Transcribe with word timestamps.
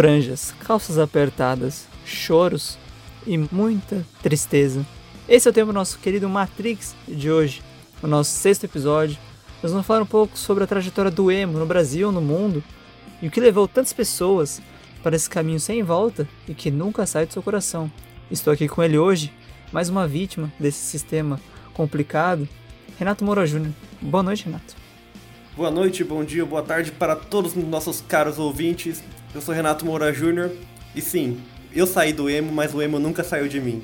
franjas, 0.00 0.54
calças 0.60 0.98
apertadas, 0.98 1.86
choros 2.06 2.78
e 3.26 3.36
muita 3.36 4.02
tristeza. 4.22 4.86
Esse 5.28 5.46
é 5.46 5.50
o 5.50 5.52
tema 5.52 5.74
do 5.74 5.76
nosso 5.76 5.98
querido 5.98 6.26
Matrix 6.26 6.96
de 7.06 7.30
hoje, 7.30 7.62
o 8.02 8.06
nosso 8.06 8.30
sexto 8.30 8.64
episódio. 8.64 9.18
Nós 9.62 9.72
vamos 9.72 9.86
falar 9.86 10.00
um 10.00 10.06
pouco 10.06 10.38
sobre 10.38 10.64
a 10.64 10.66
trajetória 10.66 11.10
do 11.10 11.30
emo 11.30 11.58
no 11.58 11.66
Brasil, 11.66 12.10
no 12.10 12.22
mundo, 12.22 12.64
e 13.20 13.28
o 13.28 13.30
que 13.30 13.42
levou 13.42 13.68
tantas 13.68 13.92
pessoas 13.92 14.62
para 15.02 15.14
esse 15.14 15.28
caminho 15.28 15.60
sem 15.60 15.82
volta 15.82 16.26
e 16.48 16.54
que 16.54 16.70
nunca 16.70 17.04
sai 17.04 17.26
do 17.26 17.34
seu 17.34 17.42
coração. 17.42 17.92
Estou 18.30 18.54
aqui 18.54 18.66
com 18.68 18.82
ele 18.82 18.96
hoje, 18.96 19.30
mais 19.70 19.90
uma 19.90 20.08
vítima 20.08 20.50
desse 20.58 20.78
sistema 20.78 21.38
complicado, 21.74 22.48
Renato 22.98 23.22
Moura 23.22 23.44
Júnior. 23.44 23.74
Boa 24.00 24.22
noite, 24.22 24.46
Renato. 24.46 24.74
Boa 25.54 25.70
noite, 25.70 26.02
bom 26.02 26.24
dia, 26.24 26.46
boa 26.46 26.62
tarde 26.62 26.90
para 26.90 27.14
todos 27.14 27.54
os 27.54 27.64
nossos 27.64 28.00
caros 28.00 28.38
ouvintes. 28.38 29.02
Eu 29.32 29.40
sou 29.40 29.54
Renato 29.54 29.86
Moura 29.86 30.12
Júnior 30.12 30.50
e 30.94 31.00
sim, 31.00 31.40
eu 31.72 31.86
saí 31.86 32.12
do 32.12 32.28
emo, 32.28 32.52
mas 32.52 32.74
o 32.74 32.82
emo 32.82 32.98
nunca 32.98 33.22
saiu 33.22 33.46
de 33.46 33.60
mim. 33.60 33.80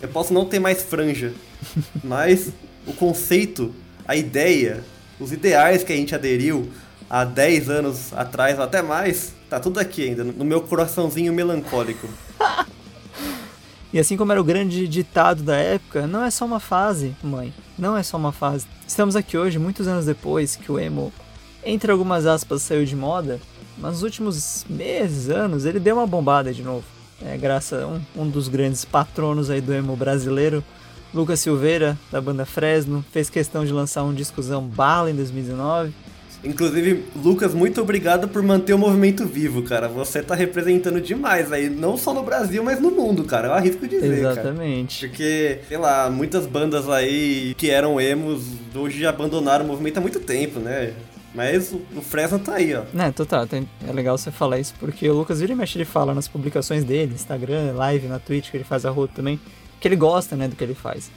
Eu 0.00 0.08
posso 0.08 0.32
não 0.32 0.44
ter 0.44 0.60
mais 0.60 0.82
franja, 0.82 1.32
mas 2.04 2.52
o 2.86 2.92
conceito, 2.92 3.74
a 4.06 4.14
ideia, 4.14 4.84
os 5.18 5.32
ideais 5.32 5.82
que 5.82 5.92
a 5.92 5.96
gente 5.96 6.14
aderiu 6.14 6.70
há 7.10 7.24
10 7.24 7.70
anos 7.70 8.12
atrás, 8.12 8.56
ou 8.56 8.64
até 8.64 8.82
mais, 8.82 9.32
tá 9.50 9.58
tudo 9.58 9.80
aqui 9.80 10.08
ainda, 10.08 10.22
no 10.22 10.44
meu 10.44 10.60
coraçãozinho 10.60 11.32
melancólico. 11.32 12.08
E 13.92 13.98
assim 14.00 14.16
como 14.16 14.32
era 14.32 14.40
o 14.40 14.44
grande 14.44 14.88
ditado 14.88 15.44
da 15.44 15.56
época, 15.56 16.04
não 16.04 16.24
é 16.24 16.28
só 16.28 16.44
uma 16.44 16.58
fase, 16.58 17.14
mãe. 17.22 17.54
Não 17.78 17.96
é 17.96 18.02
só 18.02 18.16
uma 18.16 18.32
fase. 18.32 18.66
Estamos 18.84 19.14
aqui 19.14 19.38
hoje, 19.38 19.56
muitos 19.56 19.86
anos 19.86 20.04
depois 20.04 20.56
que 20.56 20.72
o 20.72 20.80
emo, 20.80 21.12
entre 21.64 21.92
algumas 21.92 22.26
aspas, 22.26 22.62
saiu 22.62 22.84
de 22.84 22.96
moda, 22.96 23.40
nos 23.78 24.02
últimos 24.02 24.64
meses, 24.68 25.28
anos, 25.28 25.64
ele 25.64 25.80
deu 25.80 25.96
uma 25.96 26.06
bombada 26.06 26.52
de 26.52 26.62
novo. 26.62 26.84
É, 27.22 27.36
graças 27.36 27.82
a 27.82 27.86
um, 27.86 28.00
um 28.16 28.28
dos 28.28 28.48
grandes 28.48 28.84
patronos 28.84 29.50
aí 29.50 29.60
do 29.60 29.72
emo 29.72 29.96
brasileiro, 29.96 30.64
Lucas 31.12 31.40
Silveira, 31.40 31.96
da 32.10 32.20
banda 32.20 32.44
Fresno, 32.44 33.04
fez 33.12 33.30
questão 33.30 33.64
de 33.64 33.72
lançar 33.72 34.02
um 34.02 34.12
discozão 34.12 34.62
bala 34.62 35.10
em 35.10 35.14
2019 35.14 35.92
Inclusive, 36.44 37.04
Lucas, 37.16 37.54
muito 37.54 37.80
obrigado 37.80 38.28
por 38.28 38.42
manter 38.42 38.74
o 38.74 38.78
movimento 38.78 39.24
vivo, 39.26 39.62
cara. 39.62 39.88
Você 39.88 40.22
tá 40.22 40.34
representando 40.34 41.00
demais 41.00 41.50
aí, 41.50 41.70
não 41.70 41.96
só 41.96 42.12
no 42.12 42.22
Brasil, 42.22 42.62
mas 42.62 42.78
no 42.78 42.90
mundo, 42.90 43.24
cara. 43.24 43.48
Eu 43.48 43.54
arrisco 43.54 43.88
dizer, 43.88 44.18
Exatamente. 44.18 45.00
Cara. 45.00 45.10
Porque, 45.10 45.58
sei 45.66 45.78
lá, 45.78 46.10
muitas 46.10 46.46
bandas 46.46 46.88
aí 46.88 47.54
que 47.56 47.70
eram 47.70 47.98
emos 47.98 48.44
hoje 48.74 49.00
já 49.00 49.08
abandonaram 49.08 49.64
o 49.64 49.68
movimento 49.68 49.96
há 49.96 50.00
muito 50.02 50.20
tempo, 50.20 50.60
né? 50.60 50.92
Mas 51.34 51.72
o 51.72 52.00
Fresno 52.00 52.38
tá 52.38 52.54
aí, 52.54 52.74
ó. 52.74 52.84
É, 52.96 53.10
total. 53.10 53.46
É 53.86 53.92
legal 53.92 54.16
você 54.16 54.30
falar 54.30 54.60
isso, 54.60 54.72
porque 54.78 55.08
o 55.08 55.14
Lucas 55.14 55.40
vira 55.40 55.52
e 55.52 55.56
mexe, 55.56 55.76
ele 55.76 55.84
fala 55.84 56.14
nas 56.14 56.28
publicações 56.28 56.84
dele, 56.84 57.14
Instagram, 57.14 57.72
live, 57.74 58.06
na 58.06 58.18
Twitch, 58.18 58.50
que 58.50 58.56
ele 58.56 58.64
faz 58.64 58.86
a 58.86 58.90
rua 58.90 59.08
também, 59.08 59.40
que 59.80 59.88
ele 59.88 59.96
gosta, 59.96 60.36
né, 60.36 60.46
do 60.46 60.54
que 60.54 60.62
ele 60.62 60.74
faz. 60.74 61.10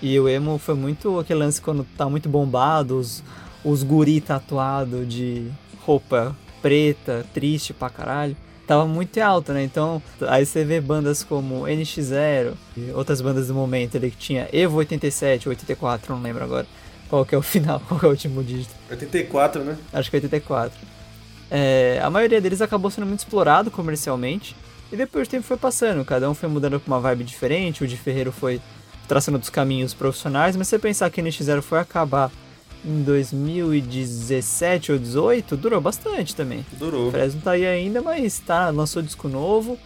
E 0.00 0.18
o 0.18 0.28
emo 0.28 0.58
foi 0.58 0.74
muito 0.74 1.18
aquele 1.18 1.40
lance 1.40 1.60
quando 1.60 1.84
tá 1.96 2.08
muito 2.08 2.28
bombado, 2.28 2.98
os 2.98 3.22
os 3.64 3.82
guri 3.82 4.20
tatuado 4.20 5.04
de 5.04 5.50
roupa 5.84 6.34
preta, 6.62 7.24
triste 7.34 7.72
pra 7.72 7.90
caralho, 7.90 8.36
tava 8.66 8.86
muito 8.86 9.18
alto, 9.20 9.52
né? 9.52 9.62
Então, 9.62 10.02
aí 10.22 10.44
você 10.44 10.64
vê 10.64 10.80
bandas 10.80 11.22
como 11.22 11.62
NX0 11.62 12.52
e 12.76 12.90
outras 12.92 13.20
bandas 13.20 13.48
do 13.48 13.54
momento 13.54 13.96
ali 13.96 14.10
que 14.10 14.16
tinha 14.16 14.48
Evo 14.52 14.78
87 14.78 15.48
ou 15.48 15.50
84, 15.50 16.14
não 16.14 16.22
lembro 16.22 16.44
agora 16.44 16.66
qual 17.08 17.24
que 17.24 17.34
é 17.34 17.38
o 17.38 17.42
final, 17.42 17.80
qual 17.88 17.98
que 17.98 18.06
é 18.06 18.08
o 18.08 18.12
último 18.12 18.42
dígito. 18.42 18.74
84, 18.90 19.64
né? 19.64 19.76
Acho 19.92 20.10
que 20.10 20.16
é 20.16 20.18
84. 20.18 20.78
É, 21.50 22.00
a 22.02 22.10
maioria 22.10 22.40
deles 22.40 22.60
acabou 22.60 22.90
sendo 22.90 23.06
muito 23.06 23.20
explorado 23.20 23.70
comercialmente 23.70 24.54
e 24.92 24.96
depois 24.96 25.26
o 25.26 25.30
tempo 25.30 25.44
foi 25.44 25.56
passando, 25.56 26.04
cada 26.04 26.28
um 26.30 26.34
foi 26.34 26.48
mudando 26.48 26.78
pra 26.78 26.94
uma 26.94 27.00
vibe 27.00 27.24
diferente, 27.24 27.82
o 27.82 27.88
de 27.88 27.96
Ferreiro 27.96 28.32
foi 28.32 28.60
traçando 29.06 29.38
dos 29.38 29.48
caminhos 29.48 29.94
profissionais, 29.94 30.56
mas 30.56 30.68
você 30.68 30.78
pensar 30.78 31.10
que 31.10 31.22
NX0 31.22 31.62
foi 31.62 31.78
acabar 31.78 32.30
em 32.84 33.02
2017 33.02 34.92
ou 34.92 34.98
18, 34.98 35.56
durou 35.56 35.80
bastante 35.80 36.36
também. 36.36 36.64
Durou. 36.72 37.08
O 37.08 37.10
Fresno 37.10 37.40
tá 37.40 37.52
aí 37.52 37.66
ainda, 37.66 38.02
mas 38.02 38.38
tá, 38.38 38.68
lançou 38.70 39.02
disco 39.02 39.28
novo, 39.28 39.78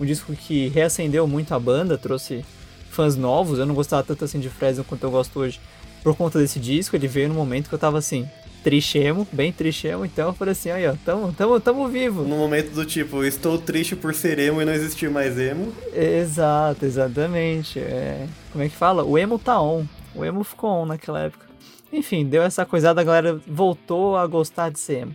um 0.00 0.04
disco 0.04 0.32
que 0.34 0.68
reacendeu 0.68 1.26
muito 1.26 1.54
a 1.54 1.58
banda, 1.58 1.96
trouxe 1.96 2.44
fãs 2.90 3.16
novos. 3.16 3.58
Eu 3.58 3.66
não 3.66 3.74
gostava 3.74 4.02
tanto 4.02 4.24
assim 4.24 4.40
de 4.40 4.48
Fresno 4.48 4.82
quanto 4.82 5.04
eu 5.04 5.10
gosto 5.10 5.38
hoje 5.38 5.60
por 6.02 6.16
conta 6.16 6.38
desse 6.38 6.58
disco. 6.58 6.96
Ele 6.96 7.08
veio 7.08 7.28
no 7.28 7.34
momento 7.34 7.68
que 7.68 7.74
eu 7.74 7.78
tava 7.78 7.98
assim, 7.98 8.28
trichemo, 8.62 9.26
bem 9.32 9.52
trichemo, 9.52 10.04
então 10.04 10.28
eu 10.28 10.34
falei 10.34 10.52
assim, 10.52 10.70
aí 10.70 10.86
ó, 10.86 10.94
tamo, 11.04 11.32
tamo, 11.32 11.60
tamo 11.60 11.88
vivo. 11.88 12.22
No 12.22 12.36
momento 12.36 12.72
do 12.72 12.84
tipo, 12.84 13.24
estou 13.24 13.58
triste 13.58 13.96
por 13.96 14.14
ser 14.14 14.38
emo 14.38 14.60
e 14.60 14.64
não 14.64 14.72
existir 14.72 15.10
mais 15.10 15.38
emo. 15.38 15.72
Exato, 15.94 16.84
exatamente. 16.84 17.78
É... 17.78 18.26
Como 18.52 18.62
é 18.62 18.68
que 18.68 18.76
fala? 18.76 19.04
O 19.04 19.18
emo 19.18 19.38
tá 19.38 19.60
on. 19.60 19.84
O 20.14 20.24
emo 20.24 20.44
ficou 20.44 20.70
on 20.70 20.86
naquela 20.86 21.20
época. 21.20 21.46
Enfim, 21.92 22.24
deu 22.24 22.42
essa 22.42 22.64
coisada, 22.64 23.00
a 23.00 23.04
galera 23.04 23.40
voltou 23.46 24.16
a 24.16 24.26
gostar 24.26 24.70
de 24.70 24.78
ser 24.78 25.02
emo. 25.02 25.14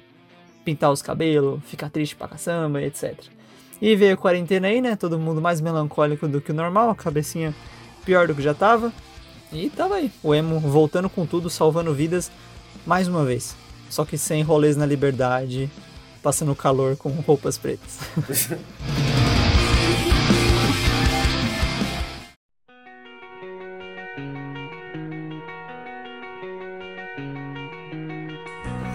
Pintar 0.63 0.91
os 0.91 1.01
cabelos, 1.01 1.61
ficar 1.65 1.89
triste 1.89 2.15
pra 2.15 2.27
caçamba, 2.27 2.81
etc. 2.81 3.15
E 3.81 3.95
veio 3.95 4.15
a 4.15 4.17
quarentena 4.17 4.67
aí, 4.67 4.81
né? 4.81 4.95
Todo 4.95 5.19
mundo 5.19 5.41
mais 5.41 5.61
melancólico 5.61 6.27
do 6.27 6.41
que 6.41 6.51
o 6.51 6.55
normal, 6.55 6.89
a 6.89 6.95
cabecinha 6.95 7.53
pior 8.03 8.27
do 8.27 8.33
que 8.33 8.41
já 8.41 8.53
tava. 8.53 8.91
E 9.55 9.69
tava 9.69 9.95
aí, 9.95 10.11
o 10.21 10.35
emo 10.35 10.59
voltando 10.59 11.09
com 11.09 11.25
tudo, 11.25 11.49
salvando 11.49 11.93
vidas 11.93 12.29
mais 12.85 13.07
uma 13.07 13.23
vez. 13.23 13.55
Só 13.89 14.03
que 14.03 14.17
sem 14.17 14.43
rolês 14.43 14.75
na 14.75 14.85
liberdade, 14.85 15.71
passando 16.21 16.53
calor 16.53 16.97
com 16.97 17.07
roupas 17.09 17.57
pretas. 17.57 17.99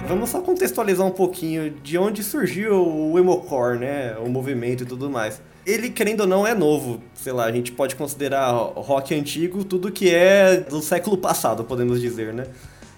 Vamos 0.07 0.29
só 0.29 0.43
contextualizar 0.43 1.07
um 1.07 1.13
pouquinho 1.13 1.71
de 1.71 1.97
onde 1.97 2.23
surgiu 2.23 2.87
o 2.87 3.19
emocore, 3.19 3.79
né? 3.79 4.15
O 4.19 4.29
movimento 4.29 4.83
e 4.83 4.87
tudo 4.87 5.09
mais. 5.09 5.41
Ele, 5.71 5.91
querendo 5.91 6.23
ou 6.23 6.27
não, 6.27 6.47
é 6.47 6.55
novo. 6.55 7.01
Sei 7.15 7.33
lá, 7.33 7.45
a 7.45 7.53
gente 7.53 7.73
pode 7.73 7.95
considerar 7.95 8.51
rock 8.51 9.15
antigo 9.15 9.63
tudo 9.65 9.93
que 9.93 10.13
é 10.13 10.57
do 10.57 10.83
século 10.83 11.17
passado, 11.17 11.65
podemos 11.65 12.01
dizer, 12.01 12.35
né? 12.35 12.45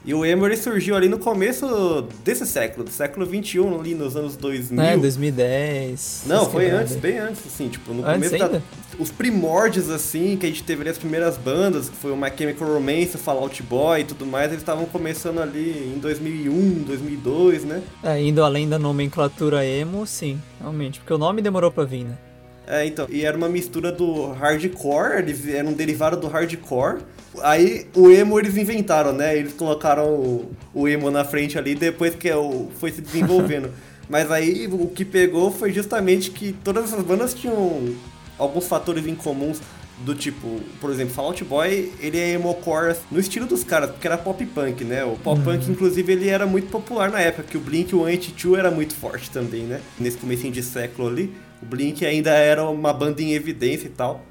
E 0.05 0.13
o 0.13 0.25
emo 0.25 0.45
surgiu 0.57 0.97
ali 0.97 1.09
no 1.09 1.19
começo 1.19 2.09
desse 2.25 2.45
século, 2.45 2.85
do 2.85 2.91
século 2.91 3.25
21, 3.25 3.79
ali 3.79 3.95
nos 3.95 4.17
anos 4.17 4.37
2000. 4.37 4.83
É, 4.83 4.97
2010. 4.97 6.25
Não, 6.27 6.51
foi 6.51 6.71
antes, 6.71 6.97
bem 6.97 7.19
antes, 7.19 7.47
assim, 7.47 7.69
tipo, 7.69 7.95
no 7.95 8.05
antes 8.05 8.29
começo 8.29 8.35
ainda? 8.35 8.59
da, 8.59 8.63
os 8.99 9.13
primórdios, 9.13 9.89
assim, 9.91 10.37
que 10.37 10.47
a 10.47 10.49
gente 10.49 10.65
teve 10.65 10.81
ali 10.81 10.91
as 10.91 10.99
primeiras 10.99 11.37
bandas, 11.37 11.89
que 11.89 11.95
foi 11.97 12.11
o 12.11 12.17
My 12.17 12.33
Chemical 12.37 12.67
Romance, 12.67 13.15
o 13.15 13.19
Fallout 13.19 13.63
Boy 13.63 14.01
e 14.01 14.05
tudo 14.05 14.27
mais, 14.27 14.47
eles 14.47 14.63
estavam 14.63 14.87
começando 14.87 15.41
ali 15.41 15.93
em 15.95 16.01
2001, 16.01 16.83
2002, 16.83 17.65
né? 17.65 17.81
É, 18.03 18.21
indo 18.21 18.43
além 18.43 18.69
da 18.69 18.81
nomenclatura 18.81 19.65
emo, 19.65 20.05
sim, 20.05 20.41
realmente, 20.59 20.99
porque 20.99 21.13
o 21.13 21.19
nome 21.19 21.41
demorou 21.41 21.71
pra 21.71 21.85
vir, 21.85 22.05
né? 22.07 22.19
É, 22.67 22.87
então, 22.87 23.07
e 23.11 23.25
era 23.25 23.37
uma 23.37 23.49
mistura 23.49 23.91
do 23.91 24.29
hardcore, 24.33 25.19
eles 25.19 25.47
eram 25.49 25.71
um 25.71 25.73
derivado 25.73 26.17
do 26.17 26.29
hardcore. 26.29 27.01
Aí 27.43 27.87
o 27.95 28.11
emo 28.11 28.39
eles 28.39 28.57
inventaram, 28.57 29.13
né? 29.13 29.37
Eles 29.37 29.53
colocaram 29.55 30.07
o, 30.07 30.51
o 30.73 30.89
emo 30.89 31.11
na 31.11 31.25
frente 31.25 31.59
ali 31.59 31.75
depois 31.75 32.15
que 32.15 32.31
o, 32.33 32.69
foi 32.79 32.93
se 32.93 33.01
desenvolvendo. 33.01 33.71
Mas 34.09 34.31
aí 34.31 34.69
o 34.71 34.89
que 34.89 35.05
pegou 35.05 35.51
foi 35.51 35.73
justamente 35.73 36.31
que 36.31 36.53
todas 36.53 36.85
essas 36.85 37.05
bandas 37.05 37.33
tinham 37.33 37.95
alguns 38.39 38.67
fatores 38.67 39.07
em 39.07 39.15
comuns 39.15 39.61
do 40.05 40.15
tipo, 40.15 40.61
por 40.81 40.91
exemplo, 40.91 41.15
Fallout 41.15 41.45
Boy, 41.45 41.93
ele 42.01 42.19
é 42.19 42.33
emocore 42.33 42.97
no 43.11 43.21
estilo 43.21 43.47
dos 43.47 43.63
caras, 43.63 43.91
porque 43.91 44.07
era 44.07 44.19
pop 44.19 44.45
punk, 44.47 44.85
né? 44.85 45.05
O 45.05 45.17
pop 45.17 45.41
punk, 45.43 45.71
inclusive, 45.71 46.13
ele 46.13 46.29
era 46.29 46.45
muito 46.45 46.69
popular 46.69 47.11
na 47.11 47.21
época, 47.21 47.45
que 47.45 47.57
o 47.57 47.61
Blink-182 47.61 48.59
era 48.59 48.71
muito 48.71 48.95
forte 48.95 49.31
também, 49.31 49.63
né? 49.63 49.81
Nesse 49.99 50.17
comecinho 50.17 50.53
de 50.53 50.63
século 50.63 51.09
ali, 51.09 51.33
o 51.63 51.67
Blink 51.67 52.05
ainda 52.05 52.31
era 52.31 52.69
uma 52.69 52.93
banda 52.93 53.23
em 53.23 53.33
evidência 53.33 53.87
e 53.87 53.91
tal. 53.91 54.27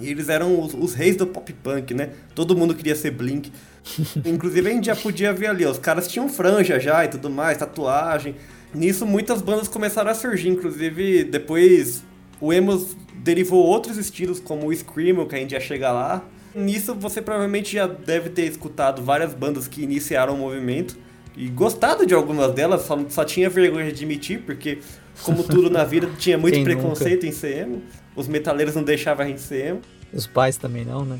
E 0.00 0.08
eles 0.08 0.28
eram 0.28 0.62
os, 0.62 0.74
os 0.74 0.94
reis 0.94 1.16
do 1.16 1.26
pop 1.26 1.52
punk, 1.52 1.92
né? 1.92 2.10
Todo 2.34 2.56
mundo 2.56 2.74
queria 2.74 2.94
ser 2.94 3.10
Blink. 3.10 3.52
Inclusive 4.24 4.68
a 4.68 4.72
gente 4.72 4.86
já 4.86 4.96
podia 4.96 5.32
ver 5.32 5.48
ali, 5.48 5.66
ó, 5.66 5.70
os 5.70 5.78
caras 5.78 6.06
tinham 6.06 6.28
franja 6.28 6.78
já 6.78 7.04
e 7.04 7.08
tudo 7.08 7.28
mais, 7.28 7.58
tatuagem. 7.58 8.36
Nisso 8.72 9.04
muitas 9.06 9.42
bandas 9.42 9.66
começaram 9.66 10.10
a 10.10 10.14
surgir, 10.14 10.50
inclusive 10.50 11.24
depois 11.24 12.04
o 12.40 12.52
emo 12.52 12.86
derivou 13.14 13.64
outros 13.64 13.96
estilos 13.96 14.38
como 14.38 14.68
o 14.68 14.74
screamo, 14.74 15.26
que 15.26 15.34
a 15.34 15.38
gente 15.38 15.50
já 15.50 15.60
chega 15.60 15.90
lá. 15.90 16.22
Nisso 16.54 16.94
você 16.94 17.20
provavelmente 17.20 17.72
já 17.72 17.86
deve 17.86 18.30
ter 18.30 18.42
escutado 18.42 19.02
várias 19.02 19.34
bandas 19.34 19.66
que 19.66 19.82
iniciaram 19.82 20.34
o 20.34 20.38
movimento 20.38 20.96
e 21.36 21.48
gostado 21.48 22.04
de 22.04 22.14
algumas 22.14 22.52
delas, 22.52 22.82
só, 22.82 22.98
só 23.08 23.24
tinha 23.24 23.48
vergonha 23.48 23.86
de 23.86 23.92
admitir, 23.92 24.40
porque 24.40 24.78
como 25.22 25.42
tudo 25.42 25.70
na 25.70 25.84
vida 25.84 26.08
tinha 26.18 26.38
muito 26.38 26.54
Quem 26.54 26.64
preconceito 26.64 27.26
em 27.26 27.32
ser 27.32 27.62
emo. 27.62 27.82
Os 28.14 28.26
metaleiros 28.28 28.74
não 28.74 28.82
deixavam 28.82 29.24
a 29.24 29.28
gente 29.28 29.40
ser 29.40 29.66
emo. 29.66 29.80
Os 30.12 30.26
pais 30.26 30.56
também 30.56 30.84
não, 30.84 31.04
né? 31.04 31.18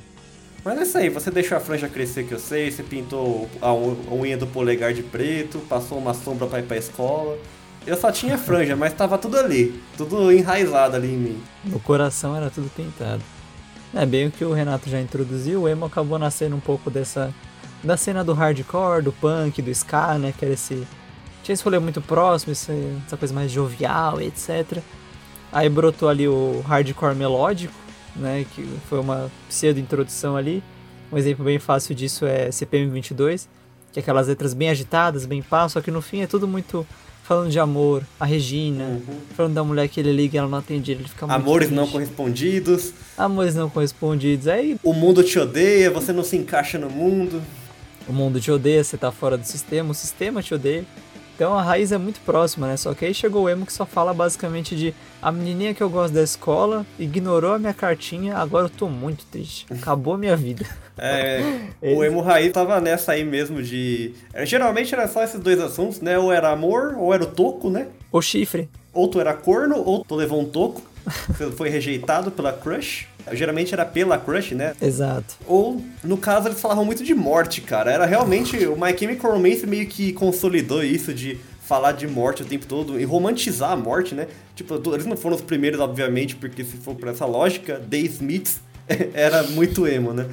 Mas 0.64 0.78
é 0.78 0.82
isso 0.82 0.98
aí, 0.98 1.08
você 1.08 1.30
deixou 1.30 1.56
a 1.56 1.60
franja 1.60 1.88
crescer 1.88 2.24
que 2.24 2.32
eu 2.32 2.38
sei, 2.38 2.70
você 2.70 2.82
pintou 2.82 3.48
a 3.62 3.72
unha 3.72 4.36
do 4.36 4.46
polegar 4.46 4.92
de 4.92 5.02
preto, 5.02 5.58
passou 5.60 5.98
uma 5.98 6.12
sombra 6.12 6.46
pra 6.46 6.58
ir 6.58 6.64
pra 6.64 6.76
escola. 6.76 7.38
Eu 7.86 7.96
só 7.96 8.10
tinha 8.10 8.36
franja, 8.38 8.76
mas 8.76 8.92
tava 8.92 9.16
tudo 9.16 9.38
ali. 9.38 9.80
Tudo 9.96 10.32
enraizado 10.32 10.96
ali 10.96 11.08
em 11.08 11.16
mim. 11.16 11.42
No 11.64 11.78
coração 11.80 12.36
era 12.36 12.50
tudo 12.50 12.70
pintado. 12.74 13.22
É 13.94 14.04
bem 14.04 14.26
o 14.26 14.30
que 14.30 14.44
o 14.44 14.52
Renato 14.52 14.90
já 14.90 15.00
introduziu, 15.00 15.62
o 15.62 15.68
emo 15.68 15.86
acabou 15.86 16.18
nascendo 16.18 16.54
um 16.56 16.60
pouco 16.60 16.90
dessa 16.90 17.32
da 17.82 17.96
cena 17.96 18.24
do 18.24 18.34
hardcore, 18.34 19.02
do 19.02 19.12
punk, 19.12 19.62
do 19.62 19.70
ska, 19.70 20.18
né, 20.18 20.34
que 20.36 20.44
era 20.44 20.54
esse 20.54 20.86
tinha 21.42 21.54
esse 21.54 21.62
rolê 21.62 21.78
muito 21.78 22.00
próximo, 22.00 22.52
essa 22.52 23.16
coisa 23.16 23.34
mais 23.34 23.50
jovial, 23.50 24.20
etc. 24.20 24.78
Aí 25.52 25.68
brotou 25.68 26.08
ali 26.08 26.28
o 26.28 26.62
hardcore 26.66 27.14
melódico, 27.14 27.74
né, 28.14 28.44
que 28.54 28.62
foi 28.88 29.00
uma 29.00 29.30
pseudo 29.48 29.80
introdução 29.80 30.36
ali. 30.36 30.62
Um 31.10 31.16
exemplo 31.16 31.44
bem 31.44 31.58
fácil 31.58 31.94
disso 31.94 32.26
é 32.26 32.50
CPM 32.50 32.90
22, 32.90 33.48
que 33.92 33.98
é 33.98 34.02
aquelas 34.02 34.28
letras 34.28 34.52
bem 34.52 34.68
agitadas, 34.68 35.24
bem 35.24 35.42
pá, 35.42 35.68
só 35.68 35.80
que 35.80 35.90
no 35.90 36.02
fim 36.02 36.20
é 36.20 36.26
tudo 36.26 36.46
muito 36.46 36.86
falando 37.28 37.50
de 37.50 37.60
amor, 37.60 38.02
a 38.18 38.24
Regina, 38.24 38.84
uhum. 38.84 39.02
falando 39.36 39.52
da 39.52 39.62
mulher 39.62 39.86
que 39.86 40.00
ele 40.00 40.10
liga 40.12 40.36
e 40.36 40.38
ela 40.38 40.48
não 40.48 40.56
atende, 40.56 40.92
ele 40.92 41.04
fica 41.04 41.26
muito 41.26 41.38
Amores 41.38 41.70
não 41.70 41.86
correspondidos. 41.86 42.94
Amores 43.18 43.54
não 43.54 43.68
correspondidos. 43.68 44.48
Aí 44.48 44.78
o 44.82 44.94
mundo 44.94 45.22
te 45.22 45.38
odeia, 45.38 45.90
você 45.90 46.10
não 46.10 46.24
se 46.24 46.38
encaixa 46.38 46.78
no 46.78 46.88
mundo. 46.88 47.42
O 48.08 48.14
mundo 48.14 48.40
te 48.40 48.50
odeia, 48.50 48.82
você 48.82 48.96
tá 48.96 49.12
fora 49.12 49.36
do 49.36 49.44
sistema, 49.44 49.90
o 49.90 49.94
sistema 49.94 50.42
te 50.42 50.54
odeia. 50.54 50.86
Então 51.38 51.56
a 51.56 51.62
raiz 51.62 51.92
é 51.92 51.98
muito 51.98 52.18
próxima, 52.22 52.66
né? 52.66 52.76
Só 52.76 52.92
que 52.92 53.04
aí 53.04 53.14
chegou 53.14 53.44
o 53.44 53.48
emo 53.48 53.64
que 53.64 53.72
só 53.72 53.86
fala 53.86 54.12
basicamente 54.12 54.74
de 54.74 54.92
a 55.22 55.30
menininha 55.30 55.72
que 55.72 55.80
eu 55.80 55.88
gosto 55.88 56.12
da 56.12 56.20
escola 56.20 56.84
ignorou 56.98 57.52
a 57.52 57.60
minha 57.60 57.72
cartinha, 57.72 58.36
agora 58.36 58.64
eu 58.64 58.68
tô 58.68 58.88
muito 58.88 59.24
triste. 59.26 59.64
Acabou 59.70 60.14
a 60.14 60.18
minha 60.18 60.36
vida. 60.36 60.66
É, 61.00 61.40
o 61.80 62.02
emo 62.02 62.20
raiz 62.20 62.52
tava 62.52 62.80
nessa 62.80 63.12
aí 63.12 63.22
mesmo 63.22 63.62
de. 63.62 64.16
É, 64.32 64.44
geralmente 64.44 64.92
era 64.92 65.06
só 65.06 65.22
esses 65.22 65.38
dois 65.38 65.60
assuntos, 65.60 66.00
né? 66.00 66.18
Ou 66.18 66.32
era 66.32 66.50
amor, 66.50 66.96
ou 66.98 67.14
era 67.14 67.22
o 67.22 67.26
toco, 67.28 67.70
né? 67.70 67.86
O 68.10 68.20
chifre. 68.20 68.68
Ou 68.92 69.06
tu 69.06 69.20
era 69.20 69.32
corno, 69.32 69.76
ou 69.78 70.04
tu 70.04 70.16
levou 70.16 70.40
um 70.40 70.44
toco. 70.44 70.82
Foi 71.56 71.68
rejeitado 71.68 72.30
pela 72.30 72.52
crush. 72.52 73.06
Geralmente 73.32 73.74
era 73.74 73.84
pela 73.84 74.18
crush, 74.18 74.54
né? 74.54 74.74
Exato. 74.80 75.36
Ou, 75.46 75.82
no 76.02 76.16
caso, 76.16 76.48
eles 76.48 76.60
falavam 76.60 76.84
muito 76.84 77.04
de 77.04 77.14
morte, 77.14 77.60
cara. 77.60 77.90
Era 77.90 78.06
realmente. 78.06 78.56
O 78.66 78.76
My 78.76 78.96
Chemical 78.96 79.32
Romance 79.32 79.66
meio 79.66 79.86
que 79.86 80.12
consolidou 80.12 80.82
isso 80.82 81.12
de 81.12 81.38
falar 81.68 81.92
de 81.92 82.06
morte 82.08 82.42
o 82.42 82.46
tempo 82.46 82.64
todo 82.64 82.98
e 82.98 83.04
romantizar 83.04 83.72
a 83.72 83.76
morte, 83.76 84.14
né? 84.14 84.26
Tipo, 84.56 84.80
eles 84.94 85.04
não 85.04 85.16
foram 85.16 85.36
os 85.36 85.42
primeiros, 85.42 85.78
obviamente, 85.78 86.34
porque 86.34 86.64
se 86.64 86.78
for 86.78 86.94
por 86.94 87.08
essa 87.08 87.26
lógica, 87.26 87.78
The 87.90 87.98
Smiths 87.98 88.60
era 89.12 89.42
muito 89.42 89.86
emo, 89.86 90.14
né? 90.14 90.26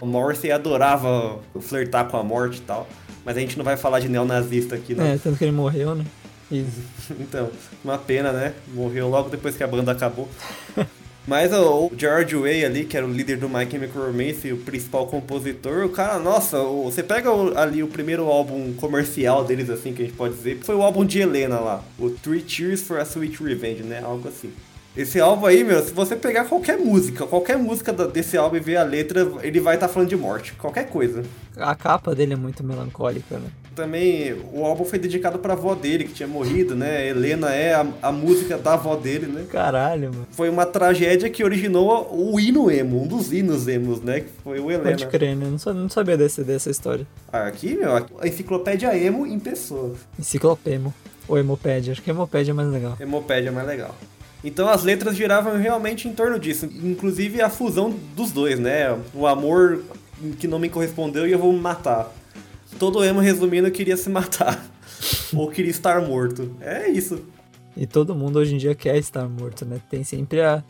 O 0.00 0.06
Morrissey 0.06 0.52
adorava 0.52 1.38
flertar 1.60 2.08
com 2.08 2.18
a 2.18 2.22
morte 2.22 2.58
e 2.58 2.60
tal. 2.62 2.86
Mas 3.24 3.38
a 3.38 3.40
gente 3.40 3.56
não 3.56 3.64
vai 3.64 3.78
falar 3.78 4.00
de 4.00 4.08
neonazista 4.08 4.74
aqui, 4.74 4.94
né? 4.94 5.14
É, 5.14 5.18
tanto 5.18 5.38
que 5.38 5.44
ele 5.44 5.52
morreu, 5.52 5.94
né? 5.94 6.04
Isso. 6.50 6.82
então, 7.18 7.50
uma 7.84 7.98
pena, 7.98 8.32
né? 8.32 8.54
Morreu 8.68 9.08
logo 9.08 9.28
depois 9.28 9.56
que 9.56 9.64
a 9.64 9.66
banda 9.66 9.92
acabou. 9.92 10.28
Mas 11.26 11.52
o, 11.54 11.90
George 11.96 12.36
Way 12.36 12.66
ali, 12.66 12.84
que 12.84 12.96
era 12.96 13.06
o 13.06 13.10
líder 13.10 13.38
do 13.38 13.48
My 13.48 13.68
Chemical 13.68 14.06
Romance, 14.06 14.52
o 14.52 14.58
principal 14.58 15.06
compositor, 15.06 15.86
o 15.86 15.88
cara, 15.88 16.18
nossa, 16.18 16.58
você 16.58 17.02
pega 17.02 17.30
ali 17.56 17.82
o 17.82 17.88
primeiro 17.88 18.24
álbum 18.26 18.74
comercial 18.74 19.42
deles, 19.42 19.70
assim, 19.70 19.94
que 19.94 20.02
a 20.02 20.04
gente 20.04 20.16
pode 20.16 20.34
dizer, 20.34 20.58
foi 20.62 20.74
o 20.74 20.82
álbum 20.82 21.02
de 21.02 21.20
Helena 21.20 21.58
lá, 21.60 21.82
o 21.98 22.10
Three 22.10 22.44
Cheers 22.46 22.82
for 22.82 23.00
a 23.00 23.04
Sweet 23.04 23.42
Revenge, 23.42 23.82
né? 23.82 24.02
Algo 24.04 24.28
assim. 24.28 24.52
Esse 24.94 25.18
álbum 25.18 25.46
aí, 25.46 25.64
meu, 25.64 25.82
se 25.82 25.92
você 25.92 26.14
pegar 26.14 26.44
qualquer 26.44 26.78
música, 26.78 27.26
qualquer 27.26 27.56
música 27.56 27.92
desse 27.92 28.36
álbum 28.36 28.56
e 28.56 28.60
ver 28.60 28.76
a 28.76 28.84
letra, 28.84 29.26
ele 29.42 29.58
vai 29.60 29.74
estar 29.74 29.88
tá 29.88 29.92
falando 29.92 30.10
de 30.10 30.16
morte, 30.16 30.52
qualquer 30.52 30.88
coisa. 30.88 31.24
A 31.56 31.74
capa 31.74 32.14
dele 32.14 32.34
é 32.34 32.36
muito 32.36 32.62
melancólica, 32.62 33.38
né? 33.38 33.48
Também 33.74 34.34
o 34.52 34.64
álbum 34.64 34.84
foi 34.84 34.98
dedicado 34.98 35.38
pra 35.38 35.54
avó 35.54 35.74
dele, 35.74 36.04
que 36.04 36.12
tinha 36.12 36.28
morrido, 36.28 36.74
né? 36.74 37.08
Helena 37.08 37.52
é 37.52 37.74
a, 37.74 37.86
a 38.02 38.12
música 38.12 38.56
da 38.56 38.74
avó 38.74 38.94
dele, 38.96 39.26
né? 39.26 39.44
Caralho, 39.50 40.12
mano. 40.12 40.26
Foi 40.30 40.48
uma 40.48 40.64
tragédia 40.64 41.28
que 41.28 41.42
originou 41.42 42.08
o 42.12 42.38
hino 42.38 42.70
emo, 42.70 43.02
um 43.02 43.06
dos 43.06 43.32
hinos 43.32 43.66
emos, 43.66 44.00
né? 44.00 44.20
Que 44.20 44.30
foi 44.42 44.60
o 44.60 44.70
Helena. 44.70 44.90
Pode 44.90 45.06
crer, 45.06 45.36
né? 45.36 45.46
Não, 45.46 45.74
não 45.74 45.88
sabia 45.88 46.16
desse, 46.16 46.44
dessa 46.44 46.70
história. 46.70 47.06
Aqui, 47.32 47.74
meu, 47.74 47.96
a 47.96 48.26
enciclopédia 48.26 48.96
emo 48.96 49.26
em 49.26 49.38
pessoa. 49.38 49.94
Enciclopemo. 50.18 50.94
Ou 51.26 51.38
Hemopédia. 51.38 51.92
Acho 51.92 52.02
que 52.02 52.10
Hemopédia 52.10 52.52
é 52.52 52.54
mais 52.54 52.70
legal. 52.70 52.96
Hemopédia 53.00 53.48
é 53.48 53.52
mais 53.52 53.66
legal. 53.66 53.94
Então 54.44 54.68
as 54.68 54.84
letras 54.84 55.16
giravam 55.16 55.56
realmente 55.56 56.06
em 56.06 56.12
torno 56.12 56.38
disso, 56.38 56.66
inclusive 56.66 57.40
a 57.40 57.48
fusão 57.48 57.94
dos 58.14 58.30
dois, 58.30 58.60
né? 58.60 58.94
O 59.14 59.26
amor 59.26 59.82
que 60.38 60.46
não 60.46 60.58
me 60.58 60.68
correspondeu 60.68 61.26
e 61.26 61.32
eu 61.32 61.38
vou 61.38 61.50
me 61.50 61.58
matar. 61.58 62.12
Todo 62.78 63.04
emo 63.04 63.20
resumindo 63.20 63.70
queria 63.70 63.96
se 63.96 64.08
matar 64.08 64.64
ou 65.34 65.50
queria 65.50 65.70
estar 65.70 66.00
morto. 66.02 66.56
É 66.60 66.88
isso. 66.88 67.24
E 67.76 67.86
todo 67.86 68.14
mundo 68.14 68.38
hoje 68.38 68.54
em 68.54 68.58
dia 68.58 68.74
quer 68.74 68.96
estar 68.96 69.28
morto, 69.28 69.64
né? 69.64 69.80
Tem 69.90 70.04
sempre 70.04 70.40
a, 70.40 70.62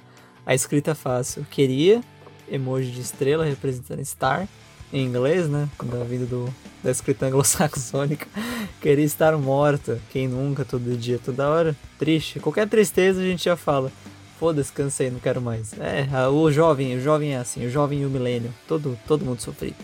a 0.47 0.55
escrita 0.55 0.95
fácil. 0.95 1.47
Queria, 1.51 2.03
emoji 2.51 2.91
de 2.91 3.01
estrela 3.01 3.45
representando 3.45 4.01
estar 4.01 4.49
em 4.93 5.05
inglês, 5.05 5.49
né? 5.49 5.69
Da 5.83 6.05
vida 6.05 6.25
do, 6.25 6.53
da 6.83 6.91
escrita 6.91 7.27
anglo-saxônica. 7.27 8.27
Queria 8.81 9.05
estar 9.05 9.37
morta. 9.37 10.01
Quem 10.11 10.29
nunca, 10.29 10.65
todo 10.65 10.97
dia, 10.97 11.19
toda 11.23 11.49
hora. 11.49 11.77
Triste. 11.99 12.41
Qualquer 12.41 12.69
tristeza 12.69 13.21
a 13.21 13.25
gente 13.25 13.45
já 13.45 13.57
fala. 13.57 13.93
Foda-se, 14.39 14.73
cansei, 14.73 15.11
não 15.11 15.21
quero 15.21 15.41
mais. 15.41 15.73
É, 15.79 16.07
o 16.29 16.51
jovem, 16.51 16.97
o 16.97 17.01
jovem 17.01 17.35
é 17.35 17.39
assim, 17.39 17.65
o 17.67 17.71
jovem 17.71 18.03
e 18.03 18.07
o 18.07 18.11
milênio. 18.11 18.53
Todo, 18.67 18.99
todo 19.07 19.25
mundo 19.25 19.41
sofrido. 19.41 19.77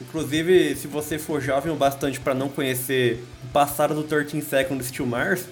Inclusive, 0.00 0.76
se 0.76 0.86
você 0.86 1.18
for 1.18 1.40
jovem 1.40 1.72
o 1.72 1.76
bastante 1.76 2.20
para 2.20 2.34
não 2.34 2.48
conhecer 2.48 3.24
o 3.44 3.48
passado 3.48 3.94
do 3.94 4.02
13 4.02 4.40
Seconds 4.42 4.90
to 4.90 5.04
Mars, 5.04 5.46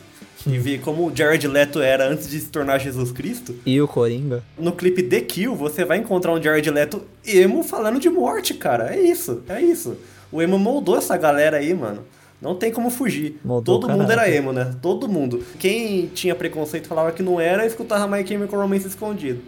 e 0.47 0.59
ver 0.59 0.81
como 0.81 1.09
o 1.09 1.15
Jared 1.15 1.47
Leto 1.49 1.81
era 1.81 2.09
antes 2.09 2.29
de 2.29 2.39
se 2.39 2.47
tornar 2.47 2.79
Jesus 2.79 3.11
Cristo. 3.11 3.55
E 3.67 3.81
o 3.81 3.89
Coringa. 3.89 4.43
No 4.57 4.73
clipe 4.73 5.03
The 5.03 5.21
Kill, 5.21 5.57
você 5.57 5.85
vai 5.85 5.99
encontrar 5.99 6.33
um 6.33 6.41
Jared 6.41 6.71
Leto 6.71 7.03
emo 7.27 7.63
falando 7.65 7.99
de 7.99 8.09
morte, 8.09 8.55
cara. 8.55 8.95
É 8.95 9.01
isso, 9.01 9.43
é 9.49 9.61
isso. 9.61 9.97
O 10.31 10.41
emo 10.41 10.59
moldou 10.59 10.97
essa 10.97 11.17
galera 11.17 11.57
aí, 11.57 11.75
mano. 11.75 12.05
Não 12.41 12.55
tem 12.55 12.71
como 12.71 12.91
fugir. 12.91 13.41
Moldou 13.45 13.81
Todo 13.81 13.91
mundo 13.91 14.11
era 14.11 14.31
emo, 14.31 14.53
né? 14.53 14.75
Todo 14.81 15.09
mundo. 15.09 15.45
Quem 15.59 16.07
tinha 16.09 16.35
preconceito 16.35 16.87
falava 16.87 17.11
que 17.11 17.23
não 17.23 17.41
era, 17.41 17.67
escutava 17.67 18.07
My 18.07 18.27
Chemical 18.27 18.61
Romance 18.61 18.87
escondido. 18.87 19.41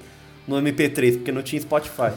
No 0.46 0.56
MP3, 0.56 1.18
porque 1.18 1.30
não 1.30 1.42
tinha 1.42 1.60
Spotify. 1.60 2.12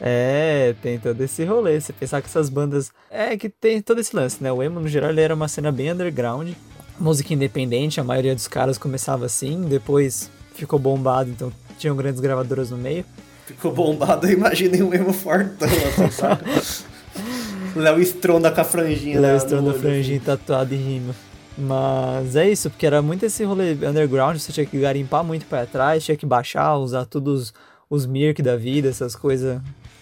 É, 0.00 0.74
tem 0.82 0.98
todo 0.98 1.20
esse 1.20 1.44
rolê. 1.44 1.80
Você 1.80 1.92
pensar 1.92 2.20
que 2.20 2.28
essas 2.28 2.48
bandas. 2.48 2.90
É 3.10 3.36
que 3.36 3.48
tem 3.48 3.80
todo 3.80 4.00
esse 4.00 4.14
lance, 4.14 4.42
né? 4.42 4.52
O 4.52 4.62
emo, 4.62 4.80
no 4.80 4.88
geral, 4.88 5.10
ele 5.10 5.20
era 5.20 5.34
uma 5.34 5.48
cena 5.48 5.70
bem 5.70 5.92
underground 5.92 6.50
música 6.98 7.34
independente, 7.34 8.00
a 8.00 8.04
maioria 8.04 8.34
dos 8.34 8.48
caras 8.48 8.78
começava 8.78 9.26
assim, 9.26 9.62
depois 9.62 10.30
ficou 10.54 10.78
bombado, 10.78 11.30
então 11.30 11.52
tinham 11.78 11.96
grandes 11.96 12.20
gravadoras 12.20 12.70
no 12.70 12.76
meio. 12.76 13.04
Ficou 13.46 13.72
bombado, 13.72 14.30
imaginem 14.30 14.82
o 14.82 14.88
mesmo 14.88 15.12
fortão, 15.12 15.68
assim? 15.68 16.84
Léo 17.76 18.00
Stronda 18.00 18.50
com 18.52 18.60
a 18.60 18.64
franjinha. 18.64 19.20
Léo 19.20 19.36
Stronda 19.36 19.72
com 19.72 19.76
a 19.76 19.80
franjinha 19.80 20.16
assim. 20.18 20.24
tatuada 20.24 20.74
em 20.74 20.78
rima. 20.78 21.14
Mas 21.58 22.36
é 22.36 22.48
isso, 22.48 22.70
porque 22.70 22.86
era 22.86 23.02
muito 23.02 23.26
esse 23.26 23.44
rolê 23.44 23.72
underground, 23.72 24.38
você 24.38 24.52
tinha 24.52 24.66
que 24.66 24.78
garimpar 24.78 25.22
muito 25.24 25.44
para 25.46 25.66
trás, 25.66 26.04
tinha 26.04 26.16
que 26.16 26.26
baixar, 26.26 26.76
usar 26.76 27.04
todos 27.04 27.42
os, 27.42 27.54
os 27.90 28.06
Mirk 28.06 28.42
da 28.42 28.56
vida, 28.56 28.88
essas 28.88 29.14
coisas. 29.14 29.60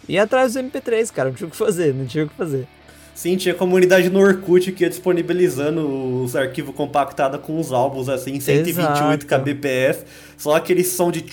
E 0.09 0.19
atrás 0.19 0.55
do 0.55 0.61
MP3, 0.61 1.11
cara, 1.13 1.29
não 1.29 1.37
tinha 1.37 1.49
o 1.49 1.51
que 1.51 1.57
fazer, 1.57 1.95
não 1.95 2.07
tinha 2.07 2.25
o 2.25 2.29
que 2.29 2.35
fazer. 2.35 2.67
Sim, 3.15 3.37
tinha 3.37 3.55
comunidade 3.55 4.09
no 4.09 4.21
Orkut 4.21 4.73
que 4.73 4.85
ia 4.85 4.91
disponibilizando 4.91 6.23
os 6.23 6.35
arquivos 6.35 6.75
compactados 6.75 7.41
com 7.41 7.61
os 7.61 7.71
álbuns 7.71 8.09
assim, 8.09 8.41
128 8.41 9.27
Exato. 9.27 9.27
kbps, 9.27 10.05
só 10.37 10.57
aquele 10.57 10.83
som 10.83 11.11
de. 11.11 11.25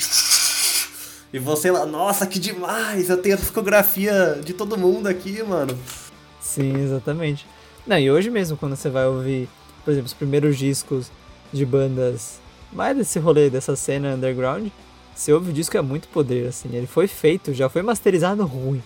E 1.32 1.40
você 1.40 1.72
lá, 1.72 1.86
nossa, 1.86 2.26
que 2.28 2.40
demais! 2.40 3.10
Eu 3.10 3.18
tenho 3.18 3.36
a 3.36 3.38
discografia 3.38 4.40
de 4.44 4.52
todo 4.52 4.78
mundo 4.78 5.08
aqui, 5.08 5.42
mano. 5.44 5.78
Sim, 6.42 6.76
exatamente. 6.84 7.46
Não, 7.88 7.98
e 7.98 8.12
hoje 8.12 8.30
mesmo, 8.30 8.58
quando 8.58 8.76
você 8.76 8.90
vai 8.90 9.06
ouvir, 9.06 9.48
por 9.86 9.92
exemplo, 9.92 10.08
os 10.08 10.14
primeiros 10.14 10.58
discos 10.58 11.12
de 11.54 11.66
bandas 11.66 12.40
mais 12.72 12.96
desse 12.98 13.20
rolê, 13.20 13.50
dessa 13.50 13.76
cena 13.76 14.16
underground, 14.16 14.68
você 15.20 15.34
ouve 15.34 15.50
o 15.50 15.54
disco 15.54 15.76
é 15.76 15.82
muito 15.82 16.08
poder, 16.08 16.48
assim. 16.48 16.70
Ele 16.72 16.88
foi 16.88 17.06
feito, 17.06 17.54
já 17.54 17.68
foi 17.68 17.82
masterizado 17.82 18.46
ruim. 18.46 18.82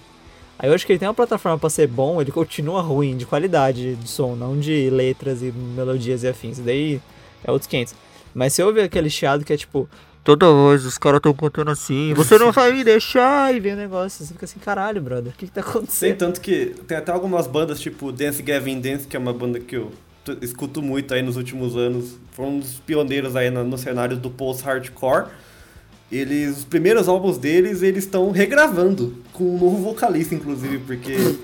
Aí 0.58 0.68
eu 0.68 0.74
acho 0.74 0.84
que 0.84 0.92
ele 0.92 0.98
tem 0.98 1.08
uma 1.08 1.14
plataforma 1.14 1.60
para 1.60 1.70
ser 1.70 1.88
bom, 1.88 2.20
ele 2.20 2.32
continua 2.32 2.82
ruim 2.82 3.16
de 3.16 3.24
qualidade 3.24 3.96
de 3.96 4.10
som, 4.10 4.36
não 4.36 4.60
de 4.60 4.90
letras 4.90 5.44
e 5.44 5.52
melodias 5.52 6.24
e 6.24 6.28
afins. 6.28 6.58
Daí 6.58 7.00
é 7.44 7.52
outros 7.52 7.68
500. 7.68 7.94
Mas 8.34 8.54
você 8.54 8.64
ouve 8.64 8.82
aquele 8.82 9.12
chiado 9.12 9.46
que 9.46 9.54
é 9.54 9.58
tipo, 9.58 9.88
toda 10.24 10.48
voz 10.48 10.84
os 10.86 10.98
caras 10.98 11.18
estão 11.18 11.36
contando 11.36 11.70
assim, 11.70 12.16
você 12.16 12.40
não 12.40 12.52
vai 12.52 12.72
me 12.72 12.84
deixar, 12.84 13.54
e 13.54 13.60
vem 13.60 13.74
o 13.74 13.78
negócio, 13.78 14.26
você 14.26 14.34
fica 14.34 14.46
assim, 14.46 14.60
caralho, 14.60 15.00
brother, 15.02 15.32
o 15.32 15.36
que, 15.36 15.46
que 15.46 15.52
tá 15.52 15.62
acontecendo? 15.62 16.10
Tem 16.10 16.18
tanto 16.18 16.42
que 16.42 16.74
tem 16.88 16.98
até 16.98 17.12
algumas 17.12 17.46
bandas, 17.46 17.80
tipo 17.80 18.12
Dance 18.12 18.42
Gavin 18.42 18.80
Dance, 18.82 19.06
que 19.06 19.16
é 19.16 19.20
uma 19.20 19.34
banda 19.34 19.60
que 19.60 19.76
eu 19.76 19.92
escuto 20.42 20.82
muito 20.82 21.14
aí 21.14 21.22
nos 21.22 21.38
últimos 21.38 21.78
anos, 21.78 22.18
foi 22.32 22.46
um 22.46 22.60
dos 22.60 22.80
pioneiros 22.80 23.36
aí 23.36 23.52
no, 23.52 23.64
no 23.64 23.78
cenário 23.78 24.18
do 24.18 24.32
post-hardcore, 24.32 25.28
eles, 26.18 26.60
os 26.60 26.66
primeiros 26.66 27.08
álbuns 27.08 27.38
deles, 27.38 27.82
eles 27.82 28.04
estão 28.04 28.32
regravando 28.32 29.16
com 29.34 29.44
um 29.44 29.58
novo 29.58 29.78
vocalista, 29.78 30.36
inclusive, 30.36 30.78
porque, 30.80 31.36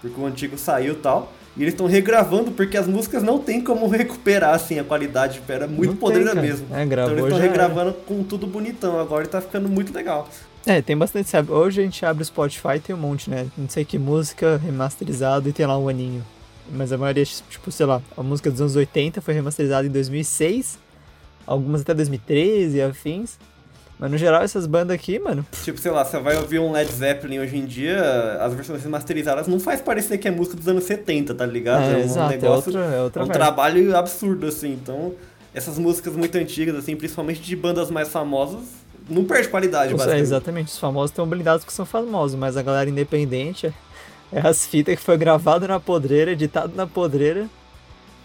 porque 0.00 0.20
o 0.20 0.26
antigo 0.26 0.58
saiu 0.58 0.92
e 0.92 0.96
tal. 0.96 1.32
E 1.56 1.62
eles 1.62 1.74
estão 1.74 1.86
regravando 1.86 2.52
porque 2.52 2.76
as 2.76 2.86
músicas 2.86 3.22
não 3.22 3.38
tem 3.38 3.60
como 3.60 3.88
recuperar 3.88 4.54
assim 4.54 4.78
a 4.78 4.84
qualidade, 4.84 5.42
era 5.48 5.66
muito 5.66 5.96
podreira 5.96 6.34
mesmo. 6.34 6.66
É, 6.72 6.86
gravou, 6.86 7.12
então 7.12 7.26
eles 7.26 7.34
estão 7.34 7.50
regravando 7.50 7.90
era. 7.90 7.98
com 8.06 8.22
tudo 8.22 8.46
bonitão 8.46 9.00
agora 9.00 9.24
e 9.24 9.26
tá 9.26 9.40
ficando 9.40 9.68
muito 9.68 9.92
legal. 9.92 10.28
É, 10.64 10.80
tem 10.80 10.96
bastante, 10.96 11.28
sabe? 11.30 11.50
Hoje 11.50 11.80
a 11.80 11.84
gente 11.84 12.04
abre 12.04 12.22
o 12.22 12.26
Spotify 12.26 12.78
tem 12.78 12.94
um 12.94 12.98
monte, 12.98 13.28
né? 13.28 13.48
Não 13.56 13.68
sei 13.68 13.84
que 13.84 13.98
música 13.98 14.60
remasterizado 14.62 15.48
e 15.48 15.52
tem 15.52 15.66
lá 15.66 15.76
um 15.76 15.88
aninho. 15.88 16.24
Mas 16.70 16.92
a 16.92 16.98
maioria, 16.98 17.24
tipo, 17.24 17.72
sei 17.72 17.86
lá, 17.86 18.02
a 18.16 18.22
música 18.22 18.50
dos 18.50 18.60
anos 18.60 18.76
80 18.76 19.20
foi 19.20 19.34
remasterizada 19.34 19.86
em 19.86 19.90
2006, 19.90 20.78
algumas 21.46 21.80
até 21.80 21.94
2013 21.94 22.76
e 22.76 22.82
afins. 22.82 23.38
Mas 23.98 24.10
no 24.10 24.16
geral, 24.16 24.42
essas 24.42 24.66
bandas 24.66 24.94
aqui, 24.94 25.18
mano. 25.18 25.44
Tipo, 25.64 25.80
sei 25.80 25.90
lá, 25.90 26.04
você 26.04 26.18
vai 26.20 26.36
ouvir 26.36 26.60
um 26.60 26.70
Led 26.70 26.90
Zeppelin 26.90 27.40
hoje 27.40 27.56
em 27.56 27.66
dia, 27.66 28.38
as 28.40 28.54
versões 28.54 28.82
remasterizadas 28.82 29.48
não 29.48 29.58
faz 29.58 29.80
parecer 29.80 30.18
que 30.18 30.28
é 30.28 30.30
música 30.30 30.56
dos 30.56 30.68
anos 30.68 30.84
70, 30.84 31.34
tá 31.34 31.44
ligado? 31.44 31.82
É, 31.82 31.94
é 31.94 31.96
um 31.96 32.00
exato, 32.00 32.30
negócio. 32.30 32.70
É, 32.70 32.80
outra, 32.80 32.96
é, 32.96 33.02
outra 33.02 33.22
é 33.22 33.24
um 33.24 33.28
trabalho 33.28 33.96
absurdo, 33.96 34.46
assim. 34.46 34.72
Então, 34.72 35.14
essas 35.52 35.78
músicas 35.78 36.14
muito 36.14 36.38
antigas, 36.38 36.76
assim, 36.76 36.94
principalmente 36.94 37.40
de 37.40 37.56
bandas 37.56 37.90
mais 37.90 38.08
famosas, 38.08 38.62
não 39.08 39.24
perde 39.24 39.48
qualidade, 39.48 39.94
É, 40.08 40.18
exatamente. 40.18 40.68
Os 40.68 40.78
famosos 40.78 41.10
estão 41.10 41.26
blindados 41.26 41.64
porque 41.64 41.74
são 41.74 41.86
famosos, 41.86 42.38
mas 42.38 42.56
a 42.56 42.62
galera 42.62 42.88
independente 42.88 43.72
é 44.32 44.40
as 44.46 44.66
fitas 44.66 44.96
que 44.96 45.02
foi 45.02 45.16
gravado 45.16 45.66
na 45.66 45.80
podreira, 45.80 46.32
editado 46.32 46.72
na 46.76 46.86
podreira. 46.86 47.48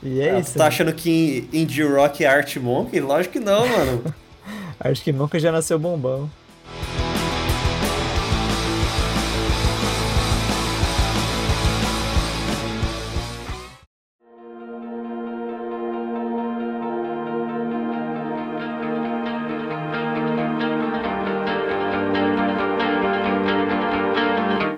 E 0.04 0.20
é 0.20 0.36
ah, 0.36 0.40
isso. 0.40 0.52
Tu 0.52 0.58
tá 0.58 0.66
né? 0.66 0.68
achando 0.68 0.94
que 0.94 1.48
indie 1.54 1.84
rock 1.84 2.24
é 2.24 2.28
art 2.28 2.58
monk? 2.58 3.00
Lógico 3.00 3.34
que 3.34 3.40
não, 3.40 3.68
mano. 3.68 4.04
Acho 4.84 5.02
que 5.02 5.14
nunca 5.14 5.40
já 5.40 5.52
nasceu 5.52 5.80
bombão. 5.80 6.30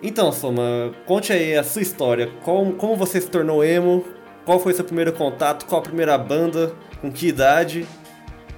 Então, 0.04 0.32
Soma, 0.32 0.94
conte 1.06 1.34
aí 1.34 1.58
a 1.58 1.64
sua 1.64 1.82
história. 1.82 2.32
Como, 2.44 2.74
como 2.74 2.96
você 2.96 3.20
se 3.20 3.30
tornou 3.30 3.64
emo? 3.64 4.06
Qual 4.46 4.60
foi 4.60 4.74
seu 4.74 4.86
primeiro 4.86 5.12
contato? 5.12 5.66
Qual 5.66 5.82
a 5.82 5.84
primeira 5.84 6.18
banda? 6.18 6.74
Com 7.02 7.12
que 7.12 7.28
idade? 7.28 7.86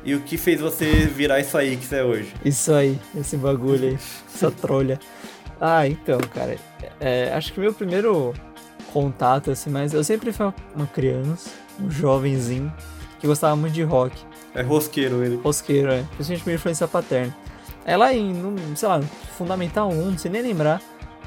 E 0.07 0.15
o 0.15 0.21
que 0.21 0.37
fez 0.37 0.61
você 0.61 1.05
virar 1.05 1.41
isso 1.41 1.57
aí 1.57 1.75
que 1.75 1.85
você 1.85 1.97
é 1.97 2.03
hoje? 2.03 2.33
Isso 2.45 2.73
aí, 2.73 2.97
esse 3.13 3.35
bagulho 3.35 3.89
aí, 3.89 3.93
essa 4.33 4.49
trolha. 4.49 4.97
Ah, 5.59 5.85
então, 5.85 6.17
cara, 6.33 6.55
é, 6.97 7.33
acho 7.33 7.51
que 7.51 7.59
meu 7.59 7.73
primeiro 7.73 8.33
contato, 8.93 9.51
assim, 9.51 9.69
mas 9.69 9.93
eu 9.93 10.01
sempre 10.05 10.31
fui 10.31 10.49
uma 10.73 10.87
criança, 10.87 11.49
um 11.77 11.91
jovenzinho, 11.91 12.73
que 13.19 13.27
gostava 13.27 13.53
muito 13.57 13.73
de 13.73 13.83
rock. 13.83 14.15
É 14.55 14.61
rosqueiro 14.61 15.25
ele. 15.25 15.41
Rosqueiro, 15.43 15.91
é. 15.91 16.03
Principalmente 16.15 16.43
por 16.45 16.53
influência 16.53 16.87
paterna. 16.87 17.35
Aí 17.85 17.97
lá 17.97 18.13
em, 18.13 18.33
sei 18.77 18.87
lá, 18.87 19.01
Fundamental 19.37 19.89
1, 19.89 20.11
não 20.11 20.17
sei 20.17 20.31
nem 20.31 20.41
lembrar, 20.41 20.81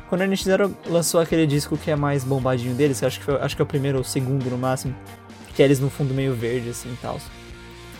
quando 0.09 0.23
a 0.23 0.27
NX0 0.27 0.75
lançou 0.87 1.21
aquele 1.21 1.47
disco 1.47 1.77
que 1.77 1.91
é 1.91 1.97
mais 1.97 2.25
bombadinho 2.25 2.75
deles, 2.75 3.03
acho 3.03 3.19
que, 3.19 3.27
foi, 3.27 3.35
acho 3.43 3.55
que 3.55 3.61
é 3.61 3.65
o 3.65 3.69
primeiro 3.69 3.99
ou 3.99 4.05
segundo 4.05 4.49
no 4.49 4.57
máximo, 4.57 4.97
que 5.55 5.61
é 5.61 5.67
eles 5.67 5.81
no 5.81 5.91
fundo 5.91 6.15
meio 6.15 6.35
verde, 6.35 6.71
assim, 6.71 6.91
e 6.91 6.97
tal. 6.97 7.21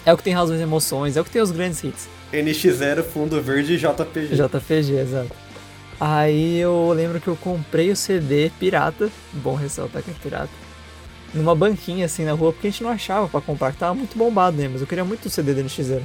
É 0.05 0.13
o 0.13 0.17
que 0.17 0.23
tem 0.23 0.33
razões 0.33 0.61
e 0.61 0.63
emoções, 0.63 1.17
é 1.17 1.21
o 1.21 1.25
que 1.25 1.31
tem 1.31 1.43
os 1.43 1.51
grandes 1.51 1.83
hits. 1.85 2.09
NX0, 2.33 3.03
fundo 3.03 3.41
verde 3.41 3.75
e 3.75 3.77
JPG. 3.77 4.35
JPG, 4.35 4.97
exato. 4.99 5.31
Aí 6.01 6.59
eu 6.59 6.93
lembro 6.95 7.21
que 7.21 7.29
eu 7.29 7.37
comprei 7.37 7.91
o 7.91 7.97
CD 7.97 8.51
pirata, 8.59 9.11
bom 9.33 9.55
ressaltar 9.55 10.03
que 10.03 10.11
é 10.11 10.15
pirata, 10.15 10.51
numa 11.35 11.55
banquinha 11.55 12.07
assim 12.07 12.25
na 12.25 12.33
rua, 12.33 12.53
porque 12.53 12.69
a 12.69 12.71
gente 12.71 12.83
não 12.83 12.91
achava 12.91 13.29
para 13.29 13.41
comprar, 13.41 13.73
que 13.73 13.79
tava 13.79 13.95
muito 13.95 14.17
bombado, 14.17 14.57
né? 14.57 14.69
Mas 14.69 14.81
eu 14.81 14.87
queria 14.87 15.05
muito 15.05 15.27
o 15.27 15.31
CD 15.31 15.53
do 15.53 15.63
NX0. 15.63 16.01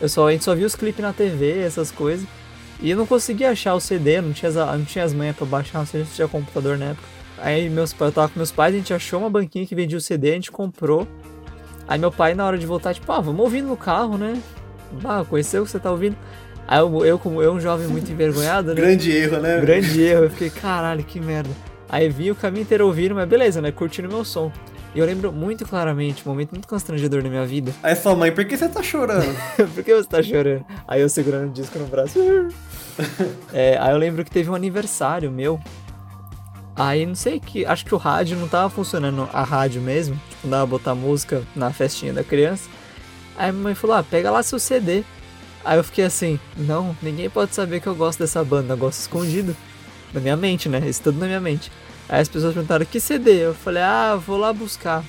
Eu 0.00 0.08
só, 0.08 0.28
a 0.28 0.32
gente 0.32 0.44
só 0.44 0.54
via 0.54 0.66
os 0.66 0.76
clipes 0.76 1.02
na 1.02 1.12
TV, 1.12 1.58
essas 1.58 1.90
coisas. 1.90 2.26
E 2.80 2.90
eu 2.90 2.96
não 2.96 3.06
conseguia 3.06 3.50
achar 3.50 3.74
o 3.74 3.80
CD, 3.80 4.20
não 4.20 4.32
tinha, 4.32 4.50
não 4.52 4.84
tinha 4.84 5.04
as 5.04 5.12
manhas 5.12 5.34
pra 5.34 5.46
baixar, 5.46 5.78
não 5.78 5.86
sei 5.86 6.04
se 6.04 6.14
tinha 6.14 6.28
computador 6.28 6.76
na 6.78 6.86
época. 6.86 7.08
Aí 7.38 7.68
meus, 7.68 7.94
eu 7.98 8.12
tava 8.12 8.28
com 8.28 8.38
meus 8.38 8.52
pais, 8.52 8.74
a 8.74 8.78
gente 8.78 8.94
achou 8.94 9.20
uma 9.20 9.30
banquinha 9.30 9.66
que 9.66 9.74
vendia 9.74 9.98
o 9.98 10.00
CD, 10.00 10.30
a 10.30 10.34
gente 10.34 10.52
comprou. 10.52 11.08
Aí 11.88 11.98
meu 11.98 12.10
pai, 12.10 12.34
na 12.34 12.44
hora 12.44 12.58
de 12.58 12.66
voltar, 12.66 12.94
tipo, 12.94 13.10
ah, 13.12 13.20
vamos 13.20 13.40
ouvindo 13.40 13.68
no 13.68 13.76
carro, 13.76 14.18
né? 14.18 14.40
Ah, 15.04 15.24
conheceu 15.28 15.62
o 15.62 15.64
que 15.64 15.70
você 15.70 15.78
tá 15.78 15.90
ouvindo? 15.90 16.16
Aí 16.66 16.80
eu, 16.80 17.04
eu, 17.04 17.18
como 17.18 17.40
eu, 17.40 17.52
um 17.52 17.60
jovem 17.60 17.86
muito 17.86 18.10
envergonhado, 18.10 18.74
né? 18.74 18.74
Grande 18.74 19.12
erro, 19.12 19.38
né? 19.38 19.60
Grande 19.60 20.02
erro. 20.02 20.24
Eu 20.24 20.30
fiquei, 20.30 20.50
caralho, 20.50 21.04
que 21.04 21.20
merda. 21.20 21.50
Aí 21.88 22.08
vi 22.08 22.30
o 22.30 22.34
caminho 22.34 22.62
inteiro 22.62 22.86
ouvindo, 22.86 23.14
mas 23.14 23.28
beleza, 23.28 23.60
né? 23.60 23.70
Curtindo 23.70 24.08
meu 24.08 24.24
som. 24.24 24.50
E 24.94 24.98
eu 24.98 25.06
lembro 25.06 25.30
muito 25.30 25.66
claramente, 25.66 26.22
um 26.26 26.30
momento 26.30 26.52
muito 26.52 26.66
constrangedor 26.66 27.22
na 27.22 27.28
minha 27.28 27.44
vida. 27.44 27.72
Aí 27.82 27.94
sua 27.94 28.16
mãe, 28.16 28.32
por 28.32 28.44
que 28.44 28.56
você 28.56 28.68
tá 28.68 28.82
chorando? 28.82 29.36
por 29.74 29.84
que 29.84 29.94
você 29.94 30.08
tá 30.08 30.22
chorando? 30.22 30.64
Aí 30.88 31.02
eu 31.02 31.08
segurando 31.08 31.50
o 31.50 31.52
disco 31.52 31.78
no 31.78 31.86
braço. 31.86 32.18
é, 33.52 33.76
aí 33.78 33.92
eu 33.92 33.98
lembro 33.98 34.24
que 34.24 34.30
teve 34.30 34.50
um 34.50 34.54
aniversário 34.54 35.30
meu 35.30 35.60
Aí 36.76 37.06
não 37.06 37.14
sei 37.14 37.40
que. 37.40 37.64
Acho 37.64 37.84
que 37.84 37.94
o 37.94 37.98
rádio 37.98 38.36
não 38.36 38.48
tava 38.48 38.68
funcionando 38.68 39.28
a 39.32 39.42
rádio 39.42 39.80
mesmo. 39.80 40.20
Tipo, 40.28 40.48
dava 40.48 40.66
botar 40.66 40.94
música 40.94 41.42
na 41.54 41.72
festinha 41.72 42.12
da 42.12 42.22
criança. 42.22 42.68
Aí 43.36 43.50
a 43.50 43.52
mãe 43.52 43.74
falou: 43.74 43.96
ah, 43.96 44.02
pega 44.02 44.30
lá 44.30 44.42
seu 44.42 44.58
CD. 44.58 45.02
Aí 45.64 45.78
eu 45.78 45.82
fiquei 45.82 46.04
assim, 46.04 46.38
não, 46.56 46.96
ninguém 47.02 47.28
pode 47.28 47.52
saber 47.52 47.80
que 47.80 47.88
eu 47.88 47.94
gosto 47.94 48.20
dessa 48.20 48.44
banda, 48.44 48.74
eu 48.74 48.78
gosto 48.78 49.00
escondido. 49.00 49.56
Na 50.14 50.20
minha 50.20 50.36
mente, 50.36 50.68
né? 50.68 50.78
Isso 50.88 51.02
tudo 51.02 51.18
na 51.18 51.26
minha 51.26 51.40
mente. 51.40 51.72
Aí 52.08 52.20
as 52.20 52.28
pessoas 52.28 52.54
perguntaram, 52.54 52.86
que 52.86 53.00
CD? 53.00 53.46
Eu 53.46 53.54
falei, 53.54 53.82
ah, 53.82 54.14
vou 54.14 54.36
lá 54.36 54.52
buscar. 54.52 55.02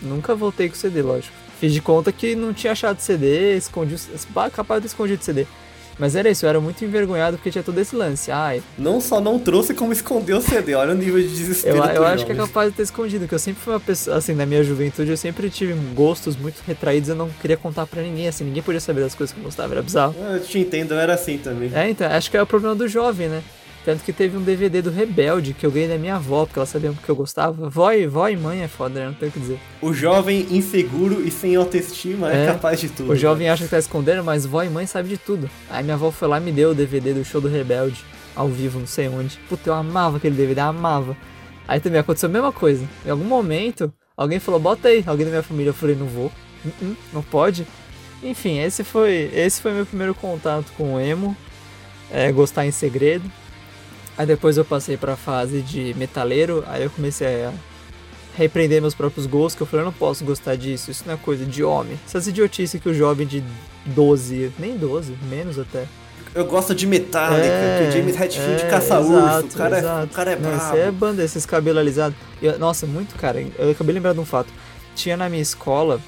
Nunca 0.00 0.32
voltei 0.34 0.68
com 0.68 0.76
o 0.76 0.78
CD, 0.78 1.02
lógico. 1.02 1.34
Fiz 1.58 1.72
de 1.72 1.80
conta 1.80 2.12
que 2.12 2.36
não 2.36 2.52
tinha 2.52 2.72
achado 2.72 3.00
CD, 3.00 3.56
escondi. 3.56 3.96
Capaz 4.52 4.80
de 4.80 4.86
escondido 4.86 5.24
CD. 5.24 5.46
Mas 5.98 6.16
era 6.16 6.28
isso, 6.28 6.44
eu 6.44 6.50
era 6.50 6.60
muito 6.60 6.84
envergonhado 6.84 7.36
porque 7.36 7.50
tinha 7.50 7.62
todo 7.62 7.78
esse 7.78 7.94
lance. 7.94 8.30
Ai. 8.30 8.62
Não 8.76 9.00
só 9.00 9.20
não 9.20 9.38
trouxe, 9.38 9.74
como 9.74 9.92
escondeu 9.92 10.38
o 10.38 10.40
CD. 10.40 10.74
Olha 10.74 10.92
o 10.92 10.94
nível 10.94 11.20
de 11.20 11.28
desespero. 11.28 11.76
Eu, 11.76 11.84
eu 11.84 12.04
acho 12.04 12.26
que 12.26 12.32
é 12.32 12.34
capaz 12.34 12.70
de 12.70 12.76
ter 12.76 12.82
escondido, 12.82 13.28
que 13.28 13.34
eu 13.34 13.38
sempre 13.38 13.62
fui 13.62 13.72
uma 13.72 13.80
pessoa, 13.80 14.16
assim, 14.16 14.34
na 14.34 14.44
minha 14.46 14.62
juventude, 14.64 15.10
eu 15.10 15.16
sempre 15.16 15.48
tive 15.50 15.72
gostos 15.94 16.36
muito 16.36 16.60
retraídos, 16.66 17.08
eu 17.08 17.14
não 17.14 17.28
queria 17.40 17.56
contar 17.56 17.86
pra 17.86 18.02
ninguém, 18.02 18.28
assim, 18.28 18.44
ninguém 18.44 18.62
podia 18.62 18.80
saber 18.80 19.00
das 19.00 19.14
coisas 19.14 19.32
que 19.32 19.40
eu 19.40 19.44
gostava, 19.44 19.74
era 19.74 19.82
bizarro. 19.82 20.14
Eu 20.18 20.40
te 20.40 20.58
entendo, 20.58 20.92
eu 20.94 20.98
era 20.98 21.14
assim 21.14 21.38
também. 21.38 21.70
É, 21.74 21.88
então, 21.90 22.10
acho 22.10 22.30
que 22.30 22.36
é 22.36 22.42
o 22.42 22.46
problema 22.46 22.74
do 22.74 22.88
jovem, 22.88 23.28
né? 23.28 23.42
Tanto 23.84 24.02
que 24.02 24.14
teve 24.14 24.34
um 24.36 24.42
DVD 24.42 24.80
do 24.80 24.90
Rebelde 24.90 25.52
que 25.52 25.66
eu 25.66 25.70
ganhei 25.70 25.88
da 25.88 25.98
minha 25.98 26.16
avó, 26.16 26.46
porque 26.46 26.58
ela 26.58 26.64
sabia 26.64 26.90
que 26.92 27.08
eu 27.08 27.14
gostava. 27.14 27.68
Vó 27.68 27.92
e, 27.92 28.06
vó 28.06 28.26
e 28.28 28.36
mãe 28.36 28.62
é 28.62 28.68
foda, 28.68 29.00
né? 29.00 29.06
Não 29.06 29.14
tenho 29.14 29.28
o 29.28 29.32
que 29.32 29.40
dizer. 29.40 29.60
O 29.82 29.92
jovem 29.92 30.46
inseguro 30.50 31.20
e 31.22 31.30
sem 31.30 31.54
autoestima 31.54 32.32
é, 32.32 32.44
é 32.44 32.46
capaz 32.46 32.80
de 32.80 32.88
tudo. 32.88 33.12
O 33.12 33.16
jovem 33.16 33.50
acha 33.50 33.64
que 33.64 33.70
tá 33.70 33.78
escondendo, 33.78 34.24
mas 34.24 34.46
vó 34.46 34.62
e 34.62 34.70
mãe 34.70 34.86
sabe 34.86 35.10
de 35.10 35.18
tudo. 35.18 35.50
Aí 35.68 35.84
minha 35.84 35.96
avó 35.96 36.10
foi 36.10 36.26
lá 36.28 36.38
e 36.38 36.42
me 36.42 36.50
deu 36.50 36.70
o 36.70 36.74
DVD 36.74 37.12
do 37.12 37.24
show 37.24 37.42
do 37.42 37.48
Rebelde, 37.48 38.02
ao 38.34 38.48
vivo, 38.48 38.80
não 38.80 38.86
sei 38.86 39.06
onde. 39.06 39.38
Puta, 39.50 39.68
eu 39.68 39.74
amava 39.74 40.16
aquele 40.16 40.34
DVD, 40.34 40.62
amava. 40.62 41.14
Aí 41.68 41.78
também 41.78 42.00
aconteceu 42.00 42.30
a 42.30 42.32
mesma 42.32 42.52
coisa. 42.52 42.88
Em 43.04 43.10
algum 43.10 43.24
momento, 43.24 43.92
alguém 44.16 44.40
falou, 44.40 44.58
bota 44.58 44.88
aí. 44.88 45.04
Alguém 45.06 45.26
da 45.26 45.30
minha 45.30 45.42
família, 45.42 45.70
eu 45.70 45.74
falei, 45.74 45.94
não 45.94 46.06
vou. 46.06 46.32
Uh 46.64 46.68
-uh, 46.82 46.96
não 47.12 47.22
pode. 47.22 47.66
Enfim, 48.22 48.58
esse 48.60 48.82
foi, 48.82 49.30
esse 49.34 49.60
foi 49.60 49.72
meu 49.72 49.84
primeiro 49.84 50.14
contato 50.14 50.72
com 50.76 50.94
o 50.94 51.00
emo. 51.00 51.36
É, 52.10 52.32
gostar 52.32 52.66
em 52.66 52.70
segredo. 52.70 53.30
Aí 54.16 54.26
depois 54.26 54.56
eu 54.56 54.64
passei 54.64 54.96
pra 54.96 55.16
fase 55.16 55.60
de 55.60 55.94
metaleiro, 55.94 56.64
aí 56.68 56.84
eu 56.84 56.90
comecei 56.90 57.44
a 57.44 57.52
repreender 58.36 58.80
meus 58.80 58.94
próprios 58.94 59.26
gostos, 59.26 59.54
que 59.54 59.62
eu 59.62 59.66
falei, 59.66 59.82
eu 59.82 59.86
não 59.86 59.92
posso 59.92 60.24
gostar 60.24 60.56
disso, 60.56 60.90
isso 60.90 61.04
não 61.06 61.14
é 61.14 61.16
coisa 61.16 61.44
de 61.44 61.62
homem. 61.62 61.98
Essas 62.06 62.26
idiotices 62.26 62.80
que 62.80 62.88
o 62.88 62.94
jovem 62.94 63.26
de 63.26 63.42
12, 63.86 64.52
nem 64.58 64.76
12, 64.76 65.16
menos 65.28 65.58
até. 65.58 65.86
Eu 66.34 66.44
gosto 66.44 66.74
de 66.74 66.84
Metallica, 66.84 67.46
é, 67.46 67.78
que 67.78 67.88
o 67.88 67.92
James 67.92 68.20
Hetfield 68.20 68.62
é, 68.62 68.68
caça 68.68 68.98
urso, 68.98 69.46
o 69.46 69.48
cara, 69.56 69.78
exato. 69.78 70.00
É, 70.00 70.04
o 70.04 70.08
cara 70.08 70.32
é 70.32 70.36
não, 70.36 70.50
bravo. 70.50 70.64
Isso 70.64 70.76
é 70.76 70.90
banda, 70.90 71.22
esses 71.22 71.46
cabelos 71.46 71.80
alisados. 71.80 72.16
Eu, 72.42 72.58
nossa, 72.58 72.86
muito 72.86 73.14
cara, 73.14 73.44
eu 73.56 73.70
acabei 73.70 73.94
lembrando 73.94 74.16
de 74.16 74.20
um 74.20 74.24
fato. 74.24 74.52
Tinha 74.96 75.16
na 75.16 75.28
minha 75.28 75.42
escola, 75.42 76.00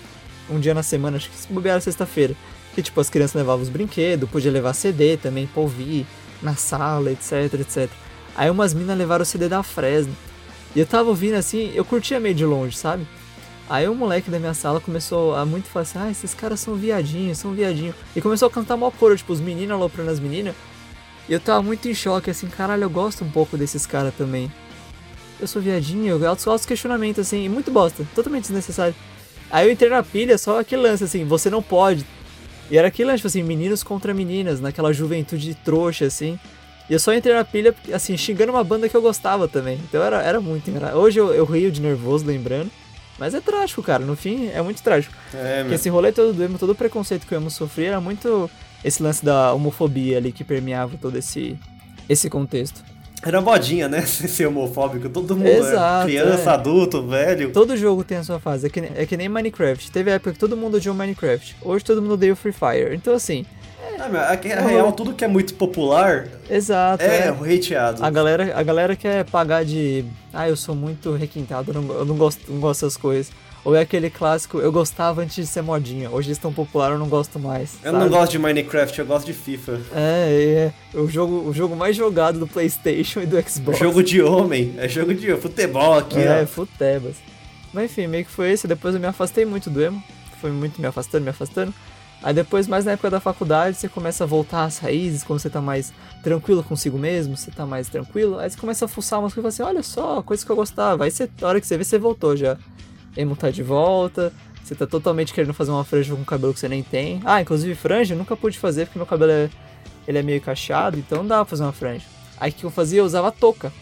um 0.51 0.59
dia 0.59 0.75
na 0.75 0.83
semana, 0.83 1.17
acho 1.17 1.31
que 1.31 1.37
se 1.37 1.47
bobear 1.53 1.81
sexta-feira, 1.81 2.35
que 2.75 2.83
tipo, 2.83 3.01
as 3.01 3.09
crianças 3.09 3.35
levavam 3.35 3.63
os 3.63 3.69
brinquedos, 3.69 4.29
podia 4.29 4.51
levar 4.51 4.75
CD 4.75 5.17
também 5.17 5.47
pra 5.47 5.63
ouvir 5.63 6.05
na 6.43 6.55
sala, 6.55 7.11
etc, 7.11 7.55
etc. 7.61 7.91
Aí 8.37 8.51
umas 8.51 8.75
minas 8.75 8.97
levaram 8.97 9.23
o 9.23 9.27
CD 9.27 9.49
da 9.49 9.63
Fresno. 9.63 10.15
E 10.75 10.81
eu 10.81 10.87
tava 10.87 11.09
ouvindo 11.09 11.35
assim, 11.35 11.73
eu 11.75 11.85
curtia 11.85 12.21
meio 12.21 12.35
de 12.35 12.45
longe, 12.45 12.77
sabe? 12.77 13.07
Aí 13.69 13.89
o 13.89 13.95
moleque 13.95 14.31
da 14.31 14.39
minha 14.39 14.55
sala 14.55 14.81
começou 14.81 15.35
a 15.35 15.45
muito 15.45 15.69
falar 15.69 15.83
assim, 15.83 15.99
ah, 15.99 16.11
esses 16.11 16.35
caras 16.35 16.61
são 16.61 16.77
viadinhos, 16.77 17.39
são 17.39 17.53
viadinhos. 17.53 17.97
E 18.15 18.21
começou 18.21 18.47
a 18.47 18.51
cantar 18.51 18.77
mó 18.77 18.91
coro, 18.91 19.17
tipo, 19.17 19.33
os 19.33 19.41
meninos 19.41 19.75
aloprando 19.75 20.11
as 20.11 20.21
meninas. 20.21 20.55
E 21.29 21.33
eu 21.33 21.41
tava 21.41 21.63
muito 21.63 21.89
em 21.89 21.95
choque, 21.95 22.31
assim, 22.31 22.47
caralho, 22.47 22.85
eu 22.85 22.91
gosto 22.91 23.25
um 23.25 23.31
pouco 23.31 23.57
desses 23.57 23.85
caras 23.85 24.15
também. 24.15 24.53
Eu 25.41 25.49
sou 25.49 25.61
viadinho, 25.61 26.17
eu 26.17 26.29
altos, 26.29 26.47
altos 26.47 26.65
questionamento, 26.65 27.21
assim, 27.21 27.49
muito 27.49 27.71
bosta, 27.71 28.07
totalmente 28.15 28.43
desnecessário. 28.43 28.95
Aí 29.51 29.67
eu 29.67 29.73
entrei 29.73 29.91
na 29.91 30.03
pilha, 30.03 30.39
só 30.39 30.61
aquele 30.61 30.83
lance, 30.83 31.03
assim, 31.03 31.25
você 31.25 31.51
não 31.51 31.63
pode. 31.63 32.07
E 32.71 32.77
era 32.77 32.89
aquele 32.89 33.09
lance, 33.09 33.19
tipo 33.19 33.29
assim, 33.29 33.43
meninos 33.43 33.83
contra 33.83 34.13
meninas, 34.13 34.61
naquela 34.61 34.93
juventude 34.93 35.55
trouxa, 35.55 36.07
assim. 36.07 36.39
E 36.89 36.93
eu 36.93 36.99
só 36.99 37.13
entrei 37.15 37.35
na 37.35 37.45
pilha, 37.45 37.75
assim, 37.93 38.17
xingando 38.17 38.53
uma 38.53 38.63
banda 38.63 38.89
que 38.89 38.97
eu 38.97 39.03
gostava 39.03 39.49
também. 39.49 39.79
Então 39.89 40.03
era, 40.03 40.23
era 40.23 40.41
muito 40.41 40.71
engraçado. 40.71 40.99
Hoje 40.99 41.19
eu, 41.19 41.33
eu 41.35 41.45
rio 41.45 41.71
de 41.71 41.81
nervoso 41.81 42.25
lembrando. 42.25 42.71
Mas 43.19 43.35
é 43.35 43.41
trágico, 43.41 43.83
cara. 43.83 44.05
No 44.05 44.15
fim, 44.15 44.51
é 44.53 44.61
muito 44.61 44.83
trágico. 44.83 45.15
É, 45.33 45.63
Porque 45.63 45.75
esse 45.77 45.89
rolê 45.89 46.13
todo 46.13 46.35
do 46.35 46.43
emo, 46.43 46.59
todo 46.59 46.71
o 46.71 46.75
preconceito 46.75 47.27
que 47.27 47.35
o 47.35 47.37
emo 47.37 47.51
sofria 47.51 47.89
era 47.89 48.01
muito 48.01 48.51
esse 48.85 49.03
lance 49.03 49.25
da 49.25 49.53
homofobia 49.55 50.19
ali 50.19 50.33
que 50.33 50.45
permeava 50.45 50.97
todo 51.01 51.17
esse, 51.17 51.59
esse 52.09 52.29
contexto. 52.29 52.85
Era 53.23 53.41
modinha, 53.41 53.89
né? 53.89 54.03
Ser 54.07 54.47
homofóbico. 54.47 55.09
Todo 55.09 55.37
mundo. 55.37 55.47
Exato, 55.49 56.03
é, 56.09 56.13
criança, 56.13 56.51
é. 56.51 56.55
adulto, 56.55 57.03
velho. 57.07 57.51
Todo 57.53 57.77
jogo 57.77 58.05
tem 58.05 58.19
a 58.19 58.25
sua 58.25 58.39
fase. 58.39 58.67
É 58.67 58.71
que, 58.71 58.81
nem- 58.81 58.93
é 58.95 59.07
que 59.07 59.17
nem 59.17 59.29
Minecraft. 59.29 59.91
Teve 59.91 60.11
época 60.11 60.33
que 60.33 60.39
todo 60.39 60.57
mundo 60.57 60.77
odiou 60.77 60.95
Minecraft. 60.95 61.57
Hoje 61.63 61.85
todo 61.85 62.01
mundo 62.03 62.15
odeia 62.15 62.33
o 62.33 62.37
Free 62.37 62.53
Fire. 62.53 62.95
Então, 62.95 63.15
assim, 63.15 63.45
Ah, 63.99 64.09
meu, 64.09 64.21
a, 64.21 64.33
a 64.33 64.61
real, 64.67 64.93
tudo 64.93 65.13
que 65.15 65.25
é 65.25 65.29
muito 65.29 65.55
popular 65.55 66.29
exato. 66.51 67.03
é 67.03 67.27
é. 67.27 67.29
hateado. 67.29 68.05
A 68.05 68.11
galera, 68.11 68.53
a 68.55 68.63
galera 68.63 68.95
quer 68.95 69.25
pagar 69.25 69.65
de. 69.65 70.05
Ah, 70.33 70.49
eu 70.49 70.57
sou 70.57 70.75
muito 70.75 71.13
requintado, 71.13 71.71
eu 71.73 71.81
não, 71.83 71.95
eu 71.95 72.05
não 72.05 72.17
gosto, 72.17 72.41
não 72.51 72.61
gosto 72.61 72.83
dessas 72.85 72.97
coisas. 72.97 73.33
Ou 73.67 73.75
é 73.75 73.81
aquele 73.81 74.09
clássico, 74.09 74.61
eu 74.61 74.71
gostava 74.71 75.23
antes 75.23 75.35
de 75.35 75.45
ser 75.45 75.61
modinha, 75.61 76.09
hoje 76.09 76.29
eles 76.29 76.39
estão 76.39 76.53
popular, 76.53 76.93
eu 76.93 76.99
não 77.01 77.09
gosto 77.09 77.37
mais. 77.37 77.75
Eu 77.83 77.91
sabe? 77.91 78.05
não 78.05 78.09
gosto 78.09 78.31
de 78.31 78.39
Minecraft, 78.39 78.97
eu 78.97 79.05
gosto 79.05 79.27
de 79.27 79.33
FIFA. 79.33 79.81
É, 79.93 80.73
é. 80.95 80.97
O 80.97 81.09
jogo, 81.09 81.49
o 81.49 81.53
jogo 81.53 81.75
mais 81.75 81.97
jogado 81.97 82.39
do 82.39 82.47
PlayStation 82.47 83.23
e 83.23 83.27
do 83.27 83.37
Xbox. 83.43 83.81
Jogo 83.81 84.05
de 84.05 84.23
homem, 84.23 84.73
é 84.79 84.89
jogo 84.89 85.13
de 85.13 85.35
futebol 85.35 85.99
aqui, 85.99 86.17
É, 86.21 86.43
ó. 86.45 86.47
futebas. 86.47 87.17
Mas 87.75 87.91
enfim, 87.91 88.07
meio 88.07 88.25
que 88.25 88.31
foi 88.31 88.53
esse. 88.53 88.69
Depois 88.69 88.95
eu 88.95 89.01
me 89.01 89.07
afastei 89.09 89.45
muito 89.45 89.69
do 89.69 89.83
emo. 89.83 90.01
Foi 90.41 90.53
muito 90.53 90.81
me 90.81 90.87
afastando, 90.87 91.25
me 91.25 91.31
afastando. 91.31 91.75
Aí 92.23 92.33
depois, 92.33 92.69
mais 92.69 92.85
na 92.85 92.93
época 92.93 93.11
da 93.11 93.19
faculdade, 93.19 93.77
você 93.79 93.89
começa 93.89 94.23
a 94.23 94.27
voltar 94.29 94.63
às 94.63 94.79
raízes, 94.79 95.25
quando 95.25 95.41
você 95.41 95.51
tá 95.51 95.61
mais 95.61 95.93
tranquilo 96.23 96.63
consigo 96.63 96.97
mesmo, 96.97 97.37
você 97.37 97.51
tá 97.51 97.67
mais 97.67 97.89
tranquilo. 97.89 98.39
Aí 98.39 98.49
você 98.49 98.57
começa 98.57 98.85
a 98.85 98.89
fuçar 98.89 99.19
umas 99.19 99.35
coisas 99.35 99.55
e 99.55 99.57
fala 99.59 99.71
assim, 99.71 99.77
olha 99.77 99.83
só, 99.83 100.23
coisa 100.23 100.47
que 100.47 100.53
eu 100.53 100.57
gostava. 100.57 101.03
Aí 101.03 101.11
você, 101.11 101.29
a 101.43 101.47
hora 101.49 101.61
que 101.61 101.67
você 101.67 101.77
vê, 101.77 101.83
você 101.83 101.99
voltou 101.99 102.37
já. 102.37 102.57
Emo 103.17 103.35
tá 103.37 103.51
de 103.51 103.63
volta, 103.63 104.33
você 104.63 104.75
tá 104.75 104.87
totalmente 104.87 105.33
querendo 105.33 105.55
fazer 105.55 105.71
uma 105.71 105.85
franja 105.85 106.15
com 106.15 106.25
cabelo 106.25 106.53
que 106.53 106.61
você 106.61 106.69
nem 106.69 106.83
tem. 106.83 107.21
Ah, 107.25 107.41
inclusive 107.41 107.75
franja 107.75 108.15
eu 108.15 108.19
nunca 108.19 108.37
pude 108.37 108.59
fazer 108.59 108.87
porque 108.87 108.99
meu 108.99 109.07
cabelo 109.07 109.33
é, 109.33 109.49
ele 110.07 110.19
é 110.19 110.23
meio 110.23 110.41
cacheado, 110.41 110.99
então 110.99 111.19
não 111.19 111.27
dava 111.27 111.45
pra 111.45 111.51
fazer 111.51 111.63
uma 111.63 111.73
franja. 111.73 112.05
Aí 112.39 112.51
o 112.51 112.55
que 112.55 112.65
eu 112.65 112.71
fazia? 112.71 113.01
Eu 113.01 113.05
usava 113.05 113.33
touca. 113.33 113.73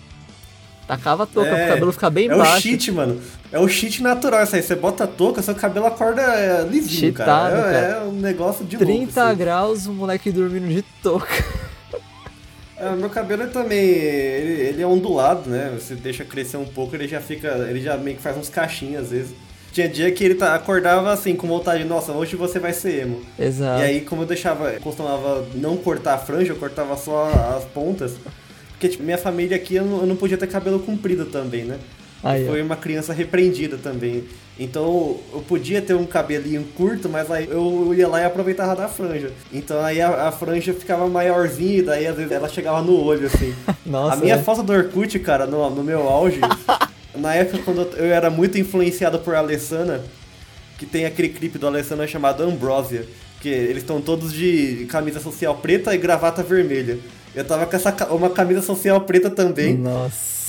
Tacava 0.87 1.23
a 1.23 1.27
touca 1.27 1.49
É, 1.49 1.65
pro 1.65 1.75
cabelo 1.75 1.93
ficar 1.93 2.11
bem 2.11 2.29
É 2.29 2.35
o 2.35 2.39
baixo. 2.39 2.61
cheat, 2.61 2.93
mano. 2.93 3.19
É 3.51 3.59
o 3.59 3.67
cheat 3.67 4.03
natural 4.03 4.43
isso 4.45 4.55
aí. 4.55 4.63
Você 4.63 4.75
bota 4.77 5.05
a 5.05 5.07
touca, 5.07 5.41
seu 5.41 5.55
cabelo 5.55 5.87
acorda 5.87 6.21
é, 6.21 6.63
lisinho, 6.69 7.11
cara. 7.13 7.51
Cheatado, 7.51 7.57
É, 7.57 7.73
cara. 7.73 7.87
é 7.87 8.01
um 8.05 8.13
negócio 8.13 8.65
de 8.67 8.77
30 8.77 8.93
louco. 8.93 9.21
assim. 9.21 9.39
graus, 9.39 9.87
o 9.87 9.93
moleque 9.95 10.31
dormindo 10.31 10.69
de 10.69 10.83
touca. 11.03 11.27
É, 12.77 12.91
meu 12.95 13.09
cabelo 13.09 13.47
também, 13.49 13.79
ele, 13.79 14.63
ele 14.63 14.83
é 14.83 14.87
ondulado, 14.87 15.49
né? 15.49 15.73
Você 15.79 15.95
deixa 15.95 16.25
crescer 16.25 16.57
um 16.57 16.65
pouco, 16.65 16.95
ele 16.97 17.07
já 17.07 17.21
fica, 17.21 17.49
ele 17.69 17.81
já 17.81 17.97
meio 17.97 18.17
que 18.17 18.23
faz 18.23 18.37
uns 18.37 18.49
cachinhos 18.49 19.05
às 19.05 19.11
vezes. 19.11 19.35
Tinha 19.73 19.89
dia 19.89 20.11
que 20.13 20.23
ele 20.23 20.37
tá, 20.37 20.55
acordava 20.55 21.13
assim, 21.13 21.35
com 21.35 21.49
vontade, 21.49 21.83
nossa, 21.85 22.13
hoje 22.13 22.37
você 22.37 22.61
vai 22.61 22.73
ser 22.73 23.03
emo. 23.03 23.23
Exato. 23.39 23.81
E 23.81 23.85
aí, 23.85 24.01
como 24.01 24.23
eu 24.23 24.27
deixava, 24.27 24.71
costumava 24.75 25.45
não 25.55 25.77
cortar 25.77 26.15
a 26.15 26.19
franja, 26.19 26.53
eu 26.53 26.57
cortava 26.57 26.97
só 26.97 27.29
as 27.57 27.65
pontas. 27.65 28.15
Porque, 28.71 28.89
tipo, 28.89 29.03
minha 29.03 29.19
família 29.19 29.57
aqui, 29.57 29.75
eu 29.77 29.85
não, 29.85 30.01
eu 30.01 30.07
não 30.07 30.17
podia 30.17 30.39
ter 30.39 30.47
cabelo 30.47 30.79
comprido 30.79 31.27
também, 31.27 31.65
né? 31.65 31.79
Aí. 32.25 32.47
Foi 32.47 32.63
uma 32.63 32.75
criança 32.75 33.13
repreendida 33.13 33.77
também. 33.77 34.25
Então 34.59 35.19
eu 35.33 35.41
podia 35.41 35.83
ter 35.83 35.95
um 35.95 36.07
cabelinho 36.07 36.65
curto, 36.75 37.09
mas 37.09 37.31
aí 37.31 37.47
eu 37.51 37.93
ia 37.95 38.09
lá 38.09 38.21
e 38.21 38.25
aproveitava 38.25 38.75
da 38.75 38.89
franja. 38.89 39.31
Então 39.53 39.85
aí 39.85 40.01
a, 40.01 40.29
a 40.29 40.33
franja 40.33 40.73
ficava 40.73 41.07
maiorzinha, 41.07 41.79
e 41.79 41.83
daí 41.83 42.07
às 42.07 42.17
vezes 42.17 42.33
ela 42.33 42.49
chegava 42.49 42.81
no 42.81 42.99
olho, 42.99 43.27
assim. 43.27 43.55
Nossa, 43.85 44.15
a 44.15 44.17
minha 44.17 44.37
é. 44.37 44.43
foto 44.43 44.63
do 44.63 44.73
Orkut, 44.73 45.19
cara, 45.19 45.45
no, 45.47 45.69
no 45.69 45.85
meu 45.85 46.09
auge, 46.09 46.41
na 47.15 47.35
época 47.35 47.63
quando 47.65 47.83
eu 47.97 48.07
era 48.07 48.31
muito 48.31 48.57
influenciado 48.57 49.19
por 49.19 49.35
Alessana, 49.35 50.03
que 50.79 50.87
tem 50.87 51.05
aquele 51.05 51.29
clipe 51.29 51.59
do 51.59 51.67
Alessana 51.67 52.07
chamado 52.07 52.43
Ambrosia, 52.43 53.07
que 53.41 53.49
eles 53.49 53.83
estão 53.83 54.01
todos 54.01 54.33
de 54.33 54.87
camisa 54.89 55.21
social 55.21 55.57
preta 55.57 55.95
e 55.95 55.99
gravata 55.99 56.43
vermelha. 56.43 56.99
Eu 57.35 57.45
tava 57.45 57.67
com 57.67 57.75
essa, 57.75 57.93
uma 58.13 58.31
camisa 58.31 58.63
social 58.63 59.01
preta 59.01 59.29
também. 59.29 59.77
Nossa. 59.77 60.44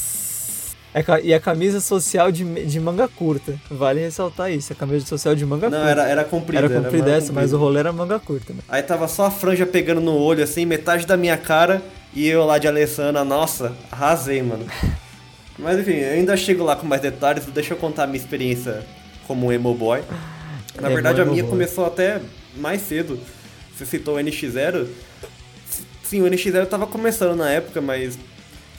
É 0.97 1.03
e 1.25 1.33
a 1.33 1.39
camisa 1.41 1.81
social 1.81 2.31
de, 2.31 2.45
de 2.65 2.79
manga 2.79 3.05
curta. 3.05 3.59
Vale 3.69 3.99
ressaltar 3.99 4.49
isso. 4.49 4.71
A 4.71 4.75
camisa 4.77 5.05
social 5.05 5.35
de 5.35 5.45
manga 5.45 5.69
Não, 5.69 5.77
curta. 5.77 5.91
era, 5.91 6.07
era 6.07 6.23
comprida. 6.23 6.65
Era 6.65 6.81
comprida 6.81 7.11
essa, 7.11 7.33
mas 7.33 7.51
o 7.51 7.57
rolê 7.57 7.79
era 7.79 7.91
manga 7.91 8.17
curta, 8.17 8.53
né? 8.53 8.59
Aí 8.69 8.81
tava 8.81 9.05
só 9.09 9.25
a 9.25 9.31
franja 9.31 9.65
pegando 9.65 9.99
no 9.99 10.15
olho, 10.17 10.41
assim, 10.41 10.65
metade 10.65 11.05
da 11.05 11.17
minha 11.17 11.35
cara, 11.35 11.81
e 12.13 12.25
eu 12.25 12.45
lá 12.45 12.57
de 12.57 12.65
Alessandra, 12.69 13.25
nossa, 13.25 13.75
arrasei, 13.91 14.41
mano. 14.41 14.65
Mas 15.59 15.79
enfim, 15.79 15.95
eu 15.95 16.13
ainda 16.13 16.35
chego 16.37 16.63
lá 16.63 16.75
com 16.77 16.85
mais 16.85 17.01
detalhes, 17.01 17.45
deixa 17.45 17.73
eu 17.73 17.77
contar 17.77 18.03
a 18.03 18.07
minha 18.07 18.17
experiência 18.19 18.83
como 19.27 19.51
emo 19.51 19.73
boy. 19.73 20.01
Na 20.81 20.87
Emo, 20.87 20.95
verdade, 20.95 21.21
a 21.21 21.25
minha 21.25 21.43
boy. 21.43 21.51
começou 21.51 21.85
até 21.85 22.21
mais 22.55 22.81
cedo. 22.81 23.19
Você 23.75 23.85
citou 23.85 24.15
o 24.15 24.19
NX0. 24.19 24.87
Sim, 26.03 26.21
o 26.21 26.25
NX0 26.25 26.65
tava 26.67 26.85
começando 26.87 27.35
na 27.37 27.49
época, 27.49 27.81
mas 27.81 28.17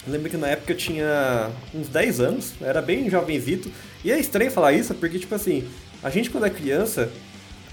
eu 0.06 0.12
lembro 0.12 0.30
que 0.30 0.36
na 0.36 0.48
época 0.48 0.72
eu 0.72 0.76
tinha 0.76 1.50
uns 1.74 1.88
10 1.88 2.20
anos, 2.20 2.52
era 2.60 2.80
bem 2.80 3.10
jovenzito. 3.10 3.70
E 4.04 4.12
é 4.12 4.18
estranho 4.18 4.50
falar 4.50 4.72
isso, 4.72 4.94
porque, 4.94 5.18
tipo 5.18 5.34
assim, 5.34 5.64
a 6.02 6.10
gente 6.10 6.30
quando 6.30 6.46
é 6.46 6.50
criança, 6.50 7.10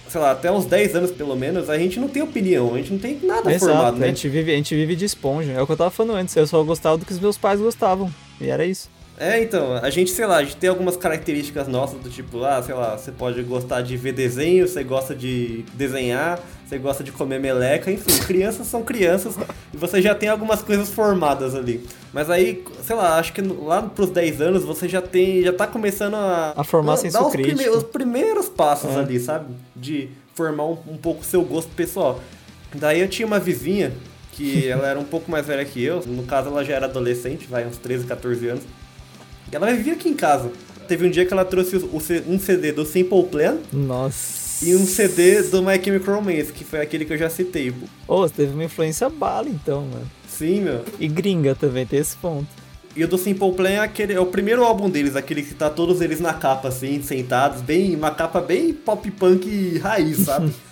sei 0.10 0.20
lá, 0.20 0.32
até 0.32 0.52
uns 0.52 0.66
10 0.66 0.96
anos 0.96 1.12
pelo 1.12 1.36
menos, 1.36 1.70
a 1.70 1.78
gente 1.78 2.00
não 2.00 2.08
tem 2.08 2.24
opinião, 2.24 2.74
a 2.74 2.78
gente 2.78 2.92
não 2.92 3.00
tem 3.00 3.20
nada 3.22 3.54
Exato, 3.54 3.72
formado, 3.72 3.96
a, 3.98 4.00
né? 4.00 4.08
gente 4.08 4.28
vive, 4.28 4.52
a 4.52 4.56
gente 4.56 4.76
vive 4.76 4.96
de 4.96 5.06
esponja. 5.06 5.52
É 5.52 5.62
o 5.62 5.66
que 5.66 5.72
eu 5.72 5.78
tava 5.78 5.92
falando 5.92 6.18
antes. 6.18 6.36
Eu 6.36 6.48
só 6.48 6.64
gostava 6.64 6.98
do 6.98 7.06
que 7.06 7.14
os 7.14 7.20
meus 7.20 7.38
pais 7.38 7.60
gostavam. 7.60 8.12
E 8.42 8.48
era 8.48 8.66
isso. 8.66 8.90
É, 9.18 9.42
então, 9.42 9.76
a 9.76 9.90
gente, 9.92 10.10
sei 10.10 10.26
lá, 10.26 10.38
a 10.38 10.44
gente 10.44 10.56
tem 10.56 10.70
algumas 10.70 10.98
características 10.98 11.68
nossas 11.68 12.00
do 12.02 12.10
tipo, 12.10 12.44
ah, 12.44 12.62
sei 12.64 12.74
lá, 12.74 12.98
você 12.98 13.12
pode 13.12 13.42
gostar 13.44 13.82
de 13.82 13.96
ver 13.96 14.12
desenho, 14.12 14.68
você 14.68 14.84
gosta 14.84 15.14
de 15.14 15.64
desenhar, 15.76 16.40
você 16.68 16.78
gosta 16.78 17.04
de 17.04 17.12
comer 17.12 17.40
meleca, 17.40 17.92
enfim, 17.92 18.18
crianças 18.26 18.68
são 18.68 18.82
crianças 18.84 19.36
e 19.74 19.78
você 19.78 20.02
já 20.02 20.16
tem 20.16 20.30
algumas 20.30 20.62
coisas 20.62 20.90
formadas 20.90 21.54
ali. 21.56 21.86
Mas 22.14 22.30
aí, 22.30 22.64
sei 22.84 22.96
lá, 22.96 23.18
acho 23.20 23.34
que 23.34 23.42
lá 23.42 23.82
pros 23.82 24.10
10 24.10 24.42
anos 24.42 24.64
você 24.64 24.88
já 24.88 25.02
tem, 25.02 25.44
já 25.44 25.52
tá 25.54 25.68
começando 25.68 26.16
a... 26.16 26.54
A 26.56 26.64
formar 26.64 26.94
dar 26.94 26.98
senso 27.02 27.26
os 27.26 27.32
crítico. 27.32 27.58
prime- 27.58 27.70
os 27.76 27.84
primeiros 27.84 28.50
passos 28.50 28.92
É. 28.92 29.00
ali, 29.00 29.20
sabe? 29.20 29.54
De 29.76 30.10
formar 30.36 30.66
um, 30.66 30.78
um 30.88 30.98
pouco 30.98 31.22
o 31.22 31.26
seu 31.26 31.42
gosto 31.44 31.70
pessoal. 31.76 32.20
Daí 32.74 33.02
eu 33.02 33.08
tinha 33.08 33.26
uma 33.28 33.40
vizinha 33.40 33.92
que 34.32 34.66
ela 34.70 34.88
era 34.88 35.00
um 35.00 35.04
pouco 35.04 35.30
mais 35.30 35.46
velha 35.46 35.64
que 35.66 35.84
eu, 35.84 36.02
no 36.06 36.24
caso 36.24 36.50
ela 36.50 36.64
já 36.64 36.74
era 36.76 36.86
adolescente, 36.86 37.46
vai, 37.48 37.66
uns 37.68 37.78
13, 37.78 38.06
14 38.06 38.48
anos. 38.48 38.64
E 39.52 39.56
ela 39.56 39.68
vivia 39.74 39.94
aqui 39.94 40.10
em 40.10 40.16
casa. 40.16 40.50
Teve 40.88 41.08
um 41.08 41.10
dia 41.12 41.26
que 41.26 41.32
ela 41.34 41.46
trouxe 41.46 41.78
um 42.28 42.40
CD 42.40 42.72
do 42.74 42.86
Simple 42.86 43.24
Plan 43.24 43.58
Nossa. 43.72 44.43
E 44.62 44.76
um 44.76 44.86
CD 44.86 45.42
do 45.44 45.62
My 45.62 45.82
Chemical 45.84 46.16
Romance, 46.16 46.52
que 46.52 46.64
foi 46.64 46.82
aquele 46.82 47.06
que 47.06 47.14
eu 47.14 47.18
já 47.18 47.30
citei. 47.30 47.72
pô. 47.72 47.86
Ô, 48.08 48.28
você 48.28 48.34
teve 48.34 48.54
uma 48.54 48.64
influência 48.64 49.10
bala 49.10 49.50
então, 49.50 49.82
mano. 49.82 50.10
Sim, 50.28 50.62
meu. 50.62 50.84
E 51.00 51.08
gringa 51.08 51.56
também, 51.56 51.86
tem 51.86 52.00
esse 52.00 52.16
ponto. 52.18 52.48
E 52.96 53.04
o 53.04 53.08
do 53.08 53.18
Simple 53.18 53.52
Plan 53.54 53.70
é, 53.70 53.80
aquele, 53.80 54.14
é 54.14 54.20
o 54.20 54.26
primeiro 54.26 54.64
álbum 54.64 54.90
deles, 54.90 55.16
aquele 55.16 55.42
que 55.42 55.54
tá 55.56 55.70
todos 55.70 56.00
eles 56.00 56.20
na 56.20 56.34
capa, 56.34 56.68
assim, 56.68 57.02
sentados, 57.02 57.62
bem, 57.62 57.96
uma 57.96 58.12
capa 58.12 58.40
bem 58.40 58.72
pop 58.72 59.10
punk 59.12 59.80
raiz, 59.80 60.18
sabe? 60.20 60.54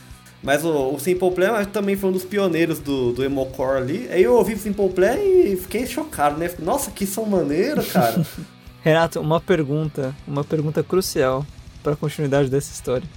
Mas 0.44 0.63
o, 0.63 0.94
o 0.94 1.00
Simple 1.00 1.32
Plan 1.32 1.63
também 1.65 1.96
foi 1.96 2.10
um 2.10 2.13
dos 2.13 2.24
pioneiros 2.24 2.80
do, 2.80 3.12
do 3.12 3.24
emocore 3.24 3.78
ali. 3.78 4.08
Aí 4.12 4.24
eu 4.24 4.34
ouvi 4.36 4.54
o 4.54 4.58
Simple 4.58 4.89
Plan 4.89 5.15
e 5.17 5.56
fiquei 5.56 5.86
chocado, 5.86 6.38
né? 6.38 6.50
Nossa, 6.60 6.89
que 6.89 7.06
som 7.06 7.26
maneiro, 7.26 7.84
cara. 7.86 8.26
Renato, 8.82 9.20
uma 9.20 9.39
pergunta, 9.39 10.15
uma 10.28 10.44
pergunta 10.44 10.82
crucial 10.82 11.46
pra 11.84 11.96
continuidade 11.96 12.50
dessa 12.50 12.72
história. 12.72 13.08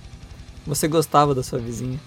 Você 0.66 0.88
gostava 0.88 1.35
da 1.35 1.42
sua 1.42 1.59
vizinha? 1.59 1.98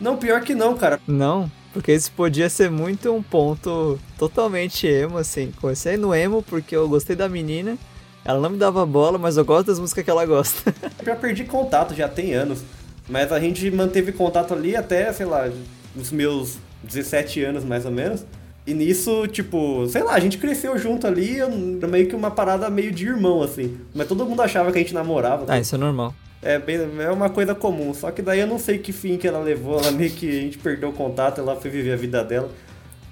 não, 0.00 0.16
pior 0.16 0.40
que 0.42 0.54
não, 0.54 0.76
cara. 0.76 1.00
Não, 1.06 1.50
porque 1.72 1.92
isso 1.92 2.12
podia 2.12 2.48
ser 2.48 2.70
muito 2.70 3.12
um 3.12 3.22
ponto 3.22 3.98
totalmente 4.18 4.86
emo, 4.86 5.18
assim. 5.18 5.52
Comecei 5.60 5.96
no 5.96 6.14
emo 6.14 6.42
porque 6.42 6.76
eu 6.76 6.88
gostei 6.88 7.16
da 7.16 7.28
menina, 7.28 7.76
ela 8.24 8.40
não 8.40 8.50
me 8.50 8.58
dava 8.58 8.84
bola, 8.86 9.18
mas 9.18 9.36
eu 9.36 9.44
gosto 9.44 9.66
das 9.66 9.78
músicas 9.78 10.04
que 10.04 10.10
ela 10.10 10.24
gosta. 10.24 10.74
Eu 10.98 11.04
já 11.04 11.16
perdi 11.16 11.44
contato, 11.44 11.94
já 11.94 12.08
tem 12.08 12.32
anos. 12.32 12.62
Mas 13.08 13.30
a 13.30 13.38
gente 13.38 13.70
manteve 13.70 14.12
contato 14.12 14.54
ali 14.54 14.74
até, 14.74 15.12
sei 15.12 15.26
lá, 15.26 15.50
os 15.94 16.10
meus 16.10 16.56
17 16.82 17.42
anos 17.44 17.64
mais 17.64 17.84
ou 17.84 17.90
menos. 17.90 18.24
E 18.66 18.72
nisso, 18.72 19.26
tipo, 19.26 19.86
sei 19.88 20.02
lá, 20.02 20.14
a 20.14 20.20
gente 20.20 20.38
cresceu 20.38 20.78
junto 20.78 21.06
ali, 21.06 21.38
era 21.38 21.86
meio 21.86 22.08
que 22.08 22.16
uma 22.16 22.30
parada 22.30 22.70
meio 22.70 22.90
de 22.90 23.06
irmão, 23.06 23.42
assim. 23.42 23.78
Mas 23.94 24.08
todo 24.08 24.24
mundo 24.24 24.40
achava 24.40 24.72
que 24.72 24.78
a 24.78 24.80
gente 24.80 24.94
namorava. 24.94 25.44
ah, 25.48 25.60
isso 25.60 25.74
é 25.74 25.78
normal. 25.78 26.14
É, 26.44 26.58
bem, 26.58 26.78
é 27.00 27.10
uma 27.10 27.30
coisa 27.30 27.54
comum. 27.54 27.94
Só 27.94 28.10
que 28.10 28.20
daí 28.20 28.40
eu 28.40 28.46
não 28.46 28.58
sei 28.58 28.76
que 28.76 28.92
fim 28.92 29.16
que 29.16 29.26
ela 29.26 29.38
levou, 29.38 29.78
ela 29.80 29.90
meio 29.90 30.10
que 30.10 30.28
a 30.28 30.42
gente 30.42 30.58
perdeu 30.58 30.90
o 30.90 30.92
contato, 30.92 31.40
ela 31.40 31.56
foi 31.56 31.70
viver 31.70 31.94
a 31.94 31.96
vida 31.96 32.22
dela. 32.22 32.50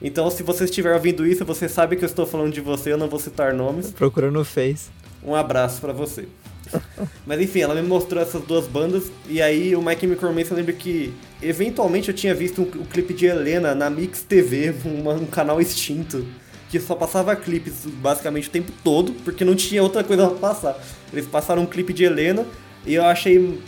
Então, 0.02 0.30
se 0.30 0.42
você 0.42 0.64
estiver 0.64 0.92
ouvindo 0.92 1.26
isso, 1.26 1.42
você 1.42 1.66
sabe 1.66 1.96
que 1.96 2.04
eu 2.04 2.08
estou 2.08 2.26
falando 2.26 2.52
de 2.52 2.60
você, 2.60 2.92
eu 2.92 2.98
não 2.98 3.08
vou 3.08 3.18
citar 3.18 3.54
nomes. 3.54 3.90
Procurando 3.90 4.34
no 4.34 4.44
Face. 4.44 4.90
Um 5.24 5.34
abraço 5.34 5.80
pra 5.80 5.94
você. 5.94 6.28
Mas 7.24 7.40
enfim, 7.40 7.60
ela 7.60 7.74
me 7.74 7.82
mostrou 7.82 8.22
essas 8.22 8.42
duas 8.42 8.66
bandas. 8.66 9.10
E 9.26 9.40
aí 9.40 9.74
o 9.74 9.80
My 9.80 9.96
Chemical 9.98 10.28
Romance 10.28 10.50
eu 10.50 10.56
lembro 10.56 10.74
que 10.74 11.14
eventualmente 11.40 12.08
eu 12.08 12.14
tinha 12.14 12.34
visto 12.34 12.60
um, 12.60 12.82
um 12.82 12.84
clipe 12.84 13.14
de 13.14 13.26
Helena 13.26 13.74
na 13.74 13.88
Mix 13.88 14.22
TV, 14.22 14.74
um, 14.84 15.08
um 15.08 15.26
canal 15.26 15.58
extinto. 15.58 16.26
Que 16.68 16.80
só 16.80 16.94
passava 16.94 17.34
clipes 17.36 17.86
basicamente 17.86 18.48
o 18.48 18.50
tempo 18.50 18.72
todo, 18.82 19.12
porque 19.24 19.44
não 19.44 19.54
tinha 19.54 19.82
outra 19.82 20.04
coisa 20.04 20.26
pra 20.28 20.36
passar. 20.36 20.82
Eles 21.12 21.26
passaram 21.26 21.62
um 21.62 21.66
clipe 21.66 21.92
de 21.92 22.04
Helena 22.04 22.46
e 22.86 22.94
eu 22.94 23.04
achei 23.04 23.60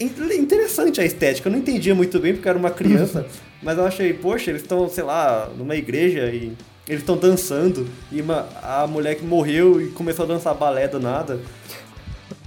interessante 0.00 1.00
a 1.00 1.04
estética. 1.04 1.48
Eu 1.48 1.52
não 1.52 1.58
entendia 1.58 1.94
muito 1.94 2.18
bem 2.18 2.34
porque 2.34 2.48
eu 2.48 2.50
era 2.50 2.58
uma 2.58 2.70
criança, 2.70 3.26
mas 3.62 3.78
eu 3.78 3.86
achei, 3.86 4.12
poxa, 4.12 4.50
eles 4.50 4.62
estão, 4.62 4.88
sei 4.88 5.04
lá, 5.04 5.50
numa 5.56 5.74
igreja 5.74 6.26
e 6.26 6.52
eles 6.88 7.00
estão 7.00 7.16
dançando 7.16 7.86
e 8.12 8.20
uma, 8.20 8.48
a 8.62 8.86
mulher 8.86 9.16
que 9.16 9.24
morreu 9.24 9.80
e 9.80 9.88
começou 9.88 10.24
a 10.24 10.28
dançar 10.28 10.54
balé 10.54 10.86
do 10.86 11.00
nada. 11.00 11.40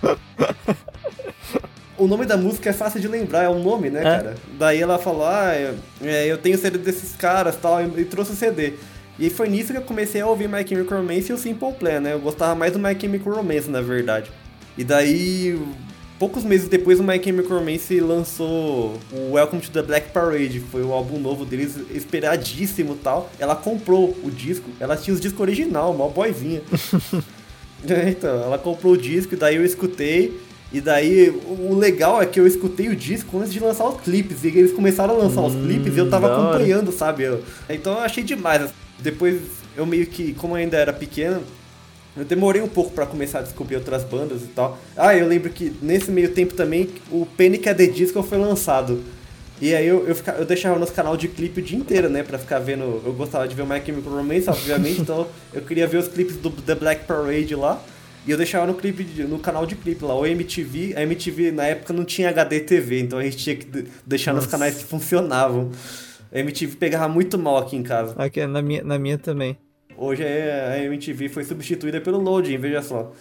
o 1.97 2.07
nome 2.07 2.25
da 2.25 2.37
música 2.37 2.69
é 2.69 2.73
fácil 2.73 3.01
de 3.01 3.07
lembrar, 3.07 3.43
é 3.43 3.49
um 3.49 3.61
nome, 3.61 3.89
né, 3.89 3.99
é. 3.99 4.03
cara? 4.03 4.35
Daí 4.57 4.81
ela 4.81 4.97
falou, 4.97 5.25
ah, 5.25 5.51
é, 6.01 6.25
eu 6.25 6.37
tenho 6.37 6.57
CD 6.57 6.77
desses 6.77 7.15
caras 7.15 7.57
tal, 7.57 7.81
e 7.81 8.05
trouxe 8.05 8.31
o 8.31 8.35
CD. 8.35 8.73
E 9.19 9.29
foi 9.29 9.49
nisso 9.49 9.73
que 9.73 9.77
eu 9.77 9.81
comecei 9.81 10.21
a 10.21 10.27
ouvir 10.27 10.47
My 10.47 10.65
Chemical 10.65 10.99
Romance 10.99 11.29
e 11.29 11.33
o 11.33 11.37
Simple 11.37 11.73
Plan, 11.73 11.99
né? 11.99 12.13
Eu 12.13 12.19
gostava 12.19 12.55
mais 12.55 12.71
do 12.71 12.79
My 12.79 12.97
Chemical 12.97 13.33
Romance, 13.33 13.69
na 13.69 13.81
verdade. 13.81 14.31
E 14.77 14.83
daí, 14.85 15.59
poucos 16.19 16.43
meses 16.43 16.67
depois, 16.67 16.99
o 16.99 17.03
My 17.03 17.23
Chemical 17.23 17.59
Romance 17.59 17.97
lançou 18.01 18.99
o 19.11 19.31
Welcome 19.31 19.61
to 19.61 19.71
the 19.71 19.81
Black 19.81 20.11
Parade, 20.11 20.59
foi 20.59 20.83
o 20.83 20.91
álbum 20.91 21.17
novo 21.17 21.45
deles, 21.45 21.77
esperadíssimo 21.91 22.95
tal. 23.01 23.31
Ela 23.39 23.55
comprou 23.55 24.15
o 24.21 24.29
disco, 24.29 24.69
ela 24.79 24.97
tinha 24.97 25.13
os 25.13 25.21
discos 25.21 25.39
original, 25.39 25.93
uma 25.93 26.09
boyzinha. 26.09 26.61
então, 28.07 28.43
ela 28.43 28.57
comprou 28.57 28.93
o 28.93 28.97
disco, 28.97 29.37
daí 29.37 29.55
eu 29.55 29.65
escutei. 29.65 30.37
E 30.71 30.79
daí, 30.79 31.29
o 31.29 31.73
legal 31.73 32.21
é 32.21 32.27
que 32.27 32.39
eu 32.39 32.45
escutei 32.45 32.89
o 32.89 32.95
disco 32.95 33.39
antes 33.39 33.51
de 33.51 33.59
lançar 33.59 33.87
os 33.87 34.01
clipes. 34.01 34.43
E 34.43 34.49
eles 34.49 34.71
começaram 34.71 35.15
a 35.15 35.17
lançar 35.17 35.41
hum, 35.41 35.47
os 35.47 35.55
clipes 35.55 35.95
e 35.95 35.97
eu 35.97 36.09
tava 36.09 36.27
acompanhando, 36.31 36.91
sabe? 36.91 37.23
Eu, 37.23 37.43
então 37.67 37.93
eu 37.93 37.99
achei 38.01 38.23
demais. 38.23 38.69
Depois 38.99 39.41
eu 39.75 39.85
meio 39.85 40.05
que, 40.05 40.33
como 40.33 40.53
eu 40.53 40.57
ainda 40.61 40.77
era 40.77 40.93
pequeno, 40.93 41.41
eu 42.19 42.25
demorei 42.25 42.61
um 42.61 42.67
pouco 42.67 42.91
para 42.91 43.05
começar 43.05 43.39
a 43.39 43.41
descobrir 43.41 43.77
outras 43.77 44.03
bandas 44.03 44.41
e 44.43 44.47
tal. 44.47 44.77
Ah, 44.95 45.15
eu 45.15 45.25
lembro 45.25 45.49
que 45.49 45.73
nesse 45.81 46.11
meio 46.11 46.31
tempo 46.33 46.53
também 46.53 46.89
o 47.09 47.25
Panic! 47.25 47.69
at 47.69 47.77
the 47.77 47.85
Disco 47.87 48.21
foi 48.21 48.37
lançado. 48.37 49.01
E 49.61 49.73
aí 49.73 49.87
eu, 49.87 50.07
eu, 50.07 50.15
ficava, 50.15 50.39
eu 50.39 50.45
deixava 50.45 50.77
nos 50.77 50.89
canal 50.89 51.15
de 51.17 51.27
clipe 51.27 51.59
o 51.59 51.63
dia 51.63 51.77
inteiro, 51.77 52.09
né? 52.09 52.23
Pra 52.23 52.37
ficar 52.37 52.59
vendo. 52.59 53.01
Eu 53.05 53.13
gostava 53.13 53.47
de 53.47 53.55
ver 53.55 53.61
o 53.61 53.65
My 53.65 53.81
Chemical 53.85 54.13
Romance, 54.13 54.49
obviamente, 54.49 54.99
então 55.01 55.27
eu 55.53 55.61
queria 55.61 55.87
ver 55.87 55.97
os 55.97 56.07
clipes 56.07 56.35
do 56.35 56.49
The 56.49 56.75
Black 56.75 57.05
Parade 57.05 57.55
lá. 57.55 57.81
E 58.27 58.31
eu 58.31 58.37
deixava 58.37 58.67
no 58.67 58.73
clipe, 58.73 59.03
no 59.23 59.39
canal 59.39 59.65
de 59.65 59.75
clipe 59.75 60.03
lá, 60.03 60.13
o 60.13 60.25
MTV. 60.25 60.93
A 60.95 61.03
MTV 61.03 61.51
na 61.51 61.65
época 61.65 61.93
não 61.93 62.03
tinha 62.03 62.29
HD 62.29 62.59
TV, 62.61 62.99
então 62.99 63.17
a 63.17 63.23
gente 63.23 63.37
tinha 63.37 63.55
que 63.55 63.87
deixar 64.05 64.33
Nossa. 64.33 64.45
nos 64.45 64.51
canais 64.51 64.75
que 64.75 64.83
funcionavam. 64.83 65.71
A 66.31 66.39
MTV 66.39 66.75
pegava 66.75 67.07
muito 67.07 67.37
mal 67.37 67.57
aqui 67.57 67.75
em 67.75 67.83
casa. 67.83 68.13
Aqui, 68.17 68.45
na 68.45 68.61
minha, 68.61 68.83
na 68.83 68.99
minha 68.99 69.17
também. 69.17 69.57
Hoje 69.99 70.23
a 70.23 70.81
MTV 70.81 71.27
foi 71.27 71.43
substituída 71.43 71.99
pelo 71.99 72.19
Loading, 72.19 72.57
veja 72.57 72.81
só. 72.81 73.11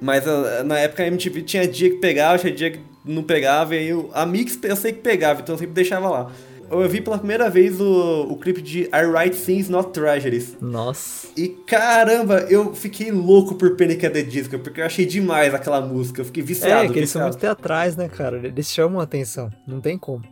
Mas 0.00 0.26
ah, 0.26 0.64
na 0.64 0.78
época 0.78 1.02
a 1.02 1.06
MTV 1.06 1.42
tinha 1.42 1.68
dia 1.68 1.90
que 1.90 1.96
pegava, 1.96 2.38
tinha 2.38 2.52
dia 2.52 2.70
que 2.70 2.80
não 3.04 3.22
pegava, 3.22 3.76
e 3.76 3.78
aí 3.78 4.06
a 4.14 4.24
Mix 4.24 4.58
eu 4.62 4.74
sei 4.74 4.92
que 4.92 5.00
pegava, 5.00 5.42
então 5.42 5.54
eu 5.54 5.58
sempre 5.58 5.74
deixava 5.74 6.08
lá. 6.08 6.32
Eu 6.70 6.88
vi 6.88 7.02
pela 7.02 7.18
primeira 7.18 7.50
vez 7.50 7.78
o, 7.78 8.28
o 8.30 8.36
clipe 8.38 8.62
de 8.62 8.84
I 8.84 9.04
Write 9.04 9.36
Things 9.36 9.68
Not 9.68 9.90
Tragedies. 9.90 10.56
Nossa. 10.58 11.28
E 11.36 11.48
caramba, 11.48 12.46
eu 12.48 12.74
fiquei 12.74 13.12
louco 13.12 13.54
por 13.56 13.76
Panic! 13.76 14.06
at 14.06 14.14
the 14.14 14.22
Disco, 14.22 14.58
porque 14.58 14.80
eu 14.80 14.86
achei 14.86 15.04
demais 15.04 15.52
aquela 15.52 15.82
música, 15.82 16.22
eu 16.22 16.24
fiquei 16.24 16.42
viciado. 16.42 16.86
É, 16.86 16.88
que 16.88 16.98
eles 16.98 17.10
são 17.10 17.20
muito 17.22 17.36
teatrais, 17.36 17.94
né, 17.94 18.08
cara? 18.08 18.38
Eles 18.42 18.72
chamam 18.72 19.00
a 19.00 19.02
atenção, 19.02 19.50
não 19.66 19.82
tem 19.82 19.98
como. 19.98 20.24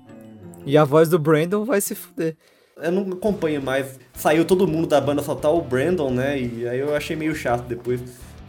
E 0.65 0.79
a 0.79 0.85
voz 0.85 1.11
do 1.11 1.19
Brandon 1.19 1.63
vai 1.63 1.83
se 1.83 1.95
fuder. 1.95 2.37
Eu 2.83 2.93
não 2.93 3.13
acompanho 3.13 3.63
mais. 3.63 3.99
Saiu 4.15 4.45
todo 4.45 4.67
mundo 4.67 4.87
da 4.87 5.01
banda, 5.01 5.23
só 5.23 5.35
tá 5.35 5.51
o 5.51 5.61
Brandon, 5.61 6.11
né? 6.11 6.41
E 6.41 6.69
aí 6.69 6.79
eu 6.79 6.95
achei 6.95 7.17
meio 7.17 7.35
chato 7.35 7.65
depois. 7.67 8.01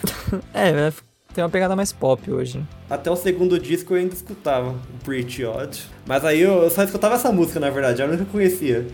é, 0.54 0.91
tem 1.34 1.44
uma 1.44 1.50
pegada 1.50 1.76
mais 1.76 1.94
pop 1.94 2.30
hoje. 2.30 2.62
Até 2.89 3.10
o 3.10 3.15
segundo 3.15 3.58
disco 3.58 3.94
eu 3.94 4.00
ainda 4.00 4.13
escutava, 4.13 4.76
Pretty 5.04 5.46
Odd. 5.46 5.82
Mas 6.06 6.26
aí 6.26 6.41
eu 6.41 6.70
só 6.70 6.84
escutava 6.84 7.15
essa 7.15 7.32
música, 7.32 7.60
na 7.60 7.70
verdade, 7.70 8.02
eu 8.02 8.08
nunca 8.08 8.26
conhecia. 8.26 8.86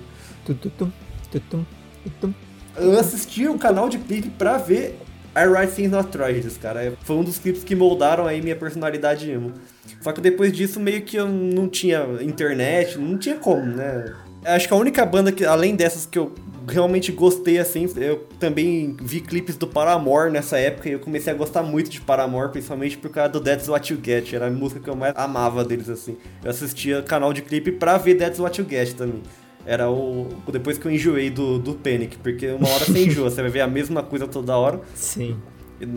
Tutum, 0.45 0.91
tutum, 1.32 1.65
tutum. 2.04 2.34
Eu 2.76 3.00
assisti 3.00 3.47
o 3.47 3.58
canal 3.58 3.89
de 3.89 3.97
clipe 3.97 4.30
pra 4.30 4.58
ver 4.58 5.00
I 5.36 5.47
Write 5.47 5.73
Things 5.73 5.91
Not 5.91 6.10
Tragedies, 6.10 6.58
cara. 6.58 6.93
Foi 7.02 7.15
um 7.15 7.23
dos 7.23 7.39
clipes 7.39 7.63
que 7.63 7.76
moldaram 7.76 8.28
aí 8.28 8.41
minha 8.41 8.56
personalidade 8.56 9.30
emo. 9.30 9.54
Só 10.02 10.12
que 10.12 10.21
depois 10.21 10.54
disso, 10.54 10.80
meio 10.80 11.02
que 11.02 11.17
eu 11.17 11.28
não 11.28 11.67
tinha 11.67 12.06
internet, 12.21 12.97
não 13.00 13.17
tinha 13.17 13.36
como, 13.36 13.65
né? 13.65 14.13
Acho 14.43 14.67
que 14.67 14.73
a 14.73 14.78
única 14.78 15.06
banda 15.06 15.32
que, 15.32 15.43
além 15.45 15.76
dessas 15.76 16.06
que 16.06 16.17
eu 16.17 16.34
realmente 16.67 17.12
gostei, 17.12 17.58
assim, 17.58 17.89
eu 17.97 18.28
também 18.39 18.95
vi 19.02 19.21
clipes 19.21 19.56
do 19.56 19.67
Paramore 19.67 20.32
nessa 20.32 20.58
época 20.58 20.89
e 20.89 20.93
eu 20.93 21.00
comecei 21.00 21.32
a 21.32 21.36
gostar 21.36 21.63
muito 21.63 21.89
de 21.89 22.02
Paramore, 22.02 22.52
principalmente 22.52 22.97
por 22.97 23.10
causa 23.10 23.30
do 23.32 23.39
That's 23.39 23.67
What 23.67 23.91
You 23.91 24.00
Get, 24.04 24.34
era 24.34 24.47
a 24.47 24.52
música 24.52 24.80
que 24.82 24.89
eu 24.89 24.95
mais 24.95 25.13
amava 25.15 25.63
deles, 25.63 25.89
assim. 25.89 26.17
Eu 26.43 26.52
assistia 26.52 27.02
canal 27.02 27.32
de 27.34 27.41
clipe 27.41 27.71
pra 27.71 27.97
ver 27.97 28.15
That's 28.15 28.39
What 28.39 28.60
You 28.60 28.67
Get 28.69 28.93
também. 28.93 29.21
Era 29.65 29.89
o. 29.89 30.30
Depois 30.50 30.78
que 30.78 30.86
eu 30.86 30.91
enjoei 30.91 31.30
do, 31.30 31.60
do 31.60 31.73
Panic, 31.73 32.17
porque 32.17 32.47
uma 32.47 32.69
hora 32.69 32.86
você 32.86 33.04
enjoa, 33.04 33.30
você 33.30 33.41
vai 33.41 33.52
ver 33.52 33.62
a 33.62 33.67
mesma 33.67 34.02
coisa 34.02 34.26
toda 34.26 34.58
hora. 34.58 34.80
Sim. 34.95 35.38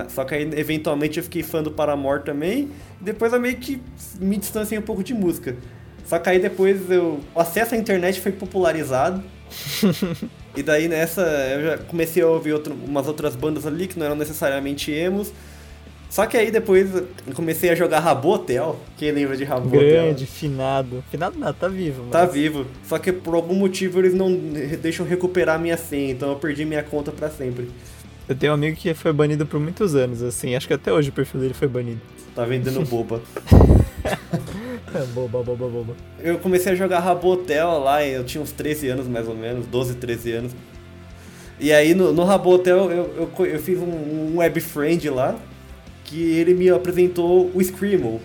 Só 0.08 0.24
que 0.24 0.34
aí, 0.34 0.50
eventualmente, 0.56 1.18
eu 1.18 1.24
fiquei 1.24 1.42
fã 1.42 1.62
do 1.62 1.70
Paramore 1.70 2.24
também. 2.24 2.68
E 3.00 3.04
depois 3.04 3.32
eu 3.32 3.40
meio 3.40 3.56
que 3.56 3.80
me 4.20 4.36
distanciei 4.36 4.78
um 4.78 4.82
pouco 4.82 5.04
de 5.04 5.14
música. 5.14 5.56
Só 6.10 6.18
que 6.18 6.28
aí 6.28 6.40
depois 6.40 6.90
eu, 6.90 7.20
o 7.32 7.40
acesso 7.40 7.76
à 7.76 7.78
internet 7.78 8.20
foi 8.20 8.32
popularizado. 8.32 9.22
e 10.56 10.60
daí 10.60 10.88
nessa 10.88 11.22
eu 11.22 11.62
já 11.62 11.78
comecei 11.78 12.20
a 12.20 12.26
ouvir 12.26 12.52
outro, 12.52 12.74
umas 12.84 13.06
outras 13.06 13.36
bandas 13.36 13.64
ali 13.64 13.86
que 13.86 13.96
não 13.96 14.06
eram 14.06 14.16
necessariamente 14.16 14.90
emos. 14.90 15.32
Só 16.08 16.26
que 16.26 16.36
aí 16.36 16.50
depois 16.50 16.92
eu 16.92 17.06
comecei 17.32 17.70
a 17.70 17.76
jogar 17.76 18.00
Rabotel. 18.00 18.76
Quem 18.96 19.12
lembra 19.12 19.36
de 19.36 19.44
Rabotel? 19.44 19.78
Grande, 19.78 20.26
finado. 20.26 21.04
Finado 21.12 21.38
nada, 21.38 21.52
tá 21.52 21.68
vivo. 21.68 22.02
Mas... 22.02 22.10
Tá 22.10 22.26
vivo. 22.26 22.66
Só 22.88 22.98
que 22.98 23.12
por 23.12 23.36
algum 23.36 23.54
motivo 23.54 24.00
eles 24.00 24.12
não 24.12 24.36
deixam 24.82 25.06
recuperar 25.06 25.60
minha 25.60 25.76
senha, 25.76 26.10
então 26.10 26.30
eu 26.30 26.36
perdi 26.36 26.64
minha 26.64 26.82
conta 26.82 27.12
para 27.12 27.30
sempre. 27.30 27.70
Eu 28.28 28.34
tenho 28.34 28.50
um 28.50 28.56
amigo 28.56 28.76
que 28.76 28.92
foi 28.94 29.12
banido 29.12 29.46
por 29.46 29.60
muitos 29.60 29.94
anos, 29.94 30.24
assim. 30.24 30.56
Acho 30.56 30.66
que 30.66 30.74
até 30.74 30.92
hoje 30.92 31.10
o 31.10 31.12
perfil 31.12 31.40
dele 31.40 31.54
foi 31.54 31.68
banido. 31.68 32.00
Tá 32.34 32.44
vendendo 32.44 32.84
boba. 32.84 33.22
Boba, 35.14 35.42
boba, 35.42 35.68
boba. 35.68 35.96
Eu 36.18 36.38
comecei 36.38 36.72
a 36.72 36.74
jogar 36.74 36.98
Rabotel 37.00 37.78
lá, 37.78 38.04
eu 38.04 38.24
tinha 38.24 38.42
uns 38.42 38.52
13 38.52 38.88
anos 38.88 39.06
mais 39.06 39.28
ou 39.28 39.36
menos, 39.36 39.66
12, 39.66 39.94
13 39.94 40.32
anos. 40.32 40.52
E 41.58 41.72
aí 41.72 41.94
no, 41.94 42.12
no 42.12 42.24
Rabotel 42.24 42.90
eu, 42.90 43.30
eu, 43.38 43.46
eu 43.46 43.58
fiz 43.60 43.78
um, 43.78 43.84
um 43.84 44.38
web 44.38 44.60
friend 44.60 45.08
lá, 45.10 45.36
que 46.04 46.20
ele 46.32 46.54
me 46.54 46.68
apresentou 46.70 47.50
o 47.54 47.62
Screamo. 47.62 48.20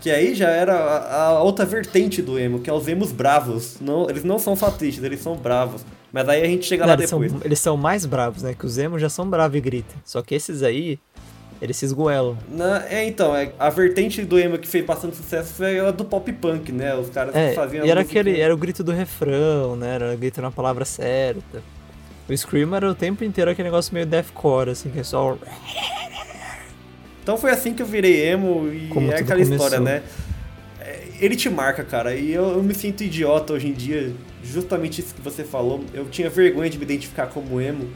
Que 0.00 0.10
aí 0.10 0.34
já 0.34 0.48
era 0.48 0.74
a, 0.74 1.24
a, 1.24 1.42
outra 1.42 1.66
vertente 1.66 2.22
do 2.22 2.38
emo, 2.38 2.60
que 2.60 2.70
é 2.70 2.72
os 2.72 2.86
emos 2.86 3.10
bravos. 3.10 3.78
Não, 3.80 4.08
eles 4.08 4.22
não 4.22 4.38
são 4.38 4.54
só 4.54 4.70
tristes, 4.70 5.02
eles 5.02 5.20
são 5.20 5.36
bravos. 5.36 5.84
Mas 6.12 6.28
aí 6.28 6.42
a 6.42 6.46
gente 6.46 6.64
chega 6.64 6.84
não, 6.84 6.88
lá 6.88 6.94
eles 6.94 7.10
depois. 7.10 7.32
São, 7.32 7.40
eles 7.44 7.58
são 7.58 7.76
mais 7.76 8.06
bravos, 8.06 8.42
né? 8.42 8.54
Que 8.54 8.64
os 8.64 8.78
emos 8.78 9.00
já 9.00 9.08
são 9.08 9.28
bravos 9.28 9.56
e 9.56 9.60
gritam. 9.60 9.96
Só 10.04 10.22
que 10.22 10.34
esses 10.34 10.62
aí, 10.62 10.98
eles 11.60 11.76
se 11.76 11.84
esgoelam. 11.84 12.38
Na, 12.48 12.86
é, 12.88 13.04
então, 13.06 13.34
é, 13.34 13.52
a 13.58 13.68
vertente 13.68 14.22
do 14.24 14.38
emo 14.38 14.58
que 14.58 14.68
fez 14.68 14.84
bastante 14.84 15.16
sucesso 15.16 15.54
foi 15.54 15.80
a 15.80 15.90
do 15.90 16.04
pop 16.04 16.32
punk, 16.32 16.70
né? 16.70 16.94
Os 16.94 17.10
caras 17.10 17.34
é, 17.34 17.50
que 17.50 17.54
faziam 17.54 17.84
e 17.84 17.90
era 17.90 18.00
aquele, 18.00 18.40
era 18.40 18.54
o 18.54 18.56
grito 18.56 18.84
do 18.84 18.92
refrão, 18.92 19.74
né? 19.74 19.94
Era 19.94 20.14
o 20.14 20.16
grito 20.16 20.40
na 20.40 20.50
palavra 20.50 20.84
certa. 20.84 21.62
O 22.28 22.36
Scream 22.36 22.74
era 22.74 22.90
o 22.90 22.94
tempo 22.94 23.24
inteiro 23.24 23.50
aquele 23.50 23.68
negócio 23.68 23.92
meio 23.94 24.06
deathcore, 24.06 24.70
assim, 24.70 24.90
que 24.90 25.00
é 25.00 25.02
só... 25.02 25.36
Então 27.22 27.36
foi 27.36 27.50
assim 27.50 27.74
que 27.74 27.82
eu 27.82 27.86
virei 27.86 28.26
emo 28.26 28.72
e 28.72 28.88
Como 28.88 29.10
é 29.10 29.16
aquela 29.16 29.42
começou. 29.42 29.54
história, 29.54 29.80
né? 29.80 30.02
É, 30.80 31.08
ele 31.20 31.36
te 31.36 31.50
marca, 31.50 31.82
cara, 31.84 32.14
e 32.14 32.32
eu, 32.32 32.52
eu 32.52 32.62
me 32.62 32.74
sinto 32.74 33.02
idiota 33.02 33.52
hoje 33.52 33.68
em 33.68 33.72
dia, 33.72 34.12
justamente 34.42 35.00
isso 35.00 35.14
que 35.14 35.20
você 35.20 35.42
falou. 35.42 35.84
Eu 35.92 36.06
tinha 36.06 36.30
vergonha 36.30 36.70
de 36.70 36.78
me 36.78 36.84
identificar 36.84 37.26
como 37.26 37.60
emo, 37.60 37.88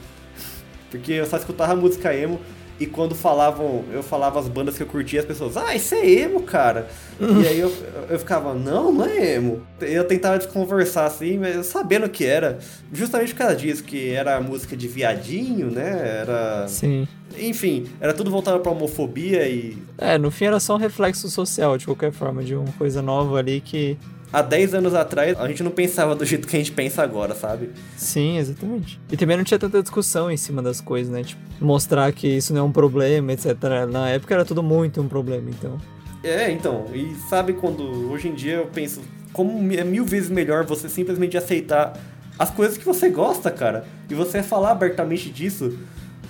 porque 0.90 1.12
eu 1.12 1.26
só 1.26 1.36
escutava 1.36 1.74
música 1.74 2.14
emo, 2.14 2.40
e 2.80 2.86
quando 2.86 3.14
falavam, 3.14 3.84
eu 3.92 4.02
falava 4.02 4.40
as 4.40 4.48
bandas 4.48 4.76
que 4.76 4.82
eu 4.82 4.86
curtia, 4.86 5.20
as 5.20 5.26
pessoas, 5.26 5.56
ah, 5.56 5.74
isso 5.74 5.94
é 5.94 6.04
emo, 6.04 6.42
cara. 6.42 6.88
e 7.20 7.46
aí 7.46 7.60
eu, 7.60 7.72
eu 8.08 8.18
ficava, 8.18 8.54
não, 8.54 8.92
não 8.92 9.04
é 9.04 9.36
emo. 9.36 9.62
Eu 9.80 10.04
tentava 10.04 10.38
desconversar 10.38 11.06
assim, 11.06 11.38
mas 11.38 11.66
sabendo 11.66 12.08
que 12.08 12.24
era, 12.24 12.58
justamente 12.92 13.32
por 13.32 13.38
causa 13.38 13.56
disso, 13.56 13.84
que 13.84 14.10
era 14.10 14.40
música 14.40 14.76
de 14.76 14.88
viadinho, 14.88 15.70
né? 15.70 16.20
Era. 16.20 16.66
Sim. 16.68 17.06
Enfim, 17.38 17.86
era 18.00 18.12
tudo 18.12 18.30
voltado 18.30 18.60
pra 18.60 18.72
homofobia 18.72 19.48
e. 19.48 19.78
É, 19.96 20.18
no 20.18 20.30
fim 20.30 20.46
era 20.46 20.60
só 20.60 20.74
um 20.74 20.78
reflexo 20.78 21.30
social, 21.30 21.78
de 21.78 21.86
qualquer 21.86 22.12
forma, 22.12 22.42
de 22.42 22.54
uma 22.54 22.72
coisa 22.72 23.00
nova 23.00 23.38
ali 23.38 23.60
que 23.60 23.96
há 24.32 24.42
10 24.42 24.74
anos 24.74 24.94
atrás 24.94 25.38
a 25.38 25.46
gente 25.46 25.62
não 25.62 25.70
pensava 25.70 26.14
do 26.14 26.24
jeito 26.24 26.48
que 26.48 26.56
a 26.56 26.58
gente 26.58 26.72
pensa 26.72 27.02
agora, 27.02 27.34
sabe? 27.34 27.70
Sim, 27.96 28.38
exatamente. 28.38 29.00
E 29.10 29.16
também 29.16 29.36
não 29.36 29.44
tinha 29.44 29.58
tanta 29.58 29.82
discussão 29.82 30.30
em 30.30 30.36
cima 30.36 30.62
das 30.62 30.80
coisas, 30.80 31.12
né? 31.12 31.22
Tipo, 31.22 31.40
mostrar 31.60 32.12
que 32.12 32.26
isso 32.26 32.52
não 32.52 32.60
é 32.60 32.64
um 32.64 32.72
problema, 32.72 33.32
etc. 33.32 33.54
Na 33.90 34.08
época 34.08 34.34
era 34.34 34.44
tudo 34.44 34.62
muito 34.62 35.00
um 35.00 35.08
problema, 35.08 35.50
então. 35.50 35.78
É, 36.24 36.50
então, 36.50 36.86
e 36.94 37.14
sabe 37.28 37.52
quando 37.52 38.10
hoje 38.10 38.28
em 38.28 38.34
dia 38.34 38.54
eu 38.54 38.66
penso 38.66 39.00
como 39.32 39.72
é 39.72 39.82
mil 39.82 40.04
vezes 40.04 40.30
melhor 40.30 40.64
você 40.64 40.88
simplesmente 40.88 41.36
aceitar 41.36 41.98
as 42.38 42.50
coisas 42.50 42.78
que 42.78 42.84
você 42.84 43.08
gosta, 43.08 43.50
cara, 43.50 43.84
e 44.08 44.14
você 44.14 44.42
falar 44.42 44.70
abertamente 44.70 45.30
disso. 45.30 45.78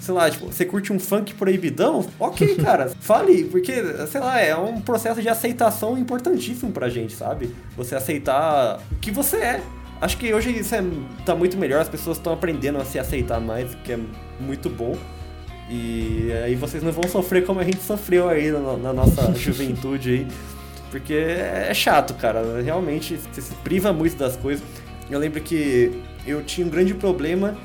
Sei 0.02 0.12
lá, 0.12 0.28
tipo, 0.28 0.46
você 0.46 0.64
curte 0.64 0.92
um 0.92 0.98
funk 0.98 1.32
proibidão? 1.34 2.04
Ok, 2.18 2.56
cara, 2.58 2.90
fale, 3.00 3.44
porque, 3.44 3.72
sei 4.08 4.20
lá, 4.20 4.40
é 4.40 4.56
um 4.56 4.80
processo 4.80 5.22
de 5.22 5.28
aceitação 5.28 5.96
importantíssimo 5.96 6.72
pra 6.72 6.88
gente, 6.88 7.12
sabe? 7.12 7.54
Você 7.76 7.94
aceitar 7.94 8.80
o 8.90 8.96
que 8.96 9.12
você 9.12 9.36
é. 9.36 9.62
Acho 10.00 10.18
que 10.18 10.34
hoje 10.34 10.50
isso 10.58 10.74
é, 10.74 10.82
tá 11.24 11.36
muito 11.36 11.56
melhor, 11.56 11.80
as 11.80 11.88
pessoas 11.88 12.16
estão 12.16 12.32
aprendendo 12.32 12.78
a 12.78 12.84
se 12.84 12.98
aceitar 12.98 13.40
mais, 13.40 13.74
o 13.74 13.76
que 13.76 13.92
é 13.92 13.98
muito 14.40 14.68
bom. 14.68 14.98
E 15.70 16.32
aí 16.44 16.56
vocês 16.56 16.82
não 16.82 16.90
vão 16.90 17.08
sofrer 17.08 17.46
como 17.46 17.60
a 17.60 17.64
gente 17.64 17.80
sofreu 17.80 18.28
aí 18.28 18.50
na, 18.50 18.76
na 18.76 18.92
nossa 18.92 19.32
juventude 19.38 20.10
aí. 20.10 20.26
Porque 20.90 21.14
é 21.14 21.72
chato, 21.72 22.14
cara. 22.14 22.60
Realmente, 22.60 23.20
você 23.32 23.40
se 23.40 23.54
priva 23.62 23.92
muito 23.92 24.16
das 24.16 24.36
coisas. 24.36 24.64
Eu 25.08 25.20
lembro 25.20 25.40
que 25.40 26.02
eu 26.26 26.42
tinha 26.42 26.66
um 26.66 26.70
grande 26.70 26.92
problema 26.92 27.56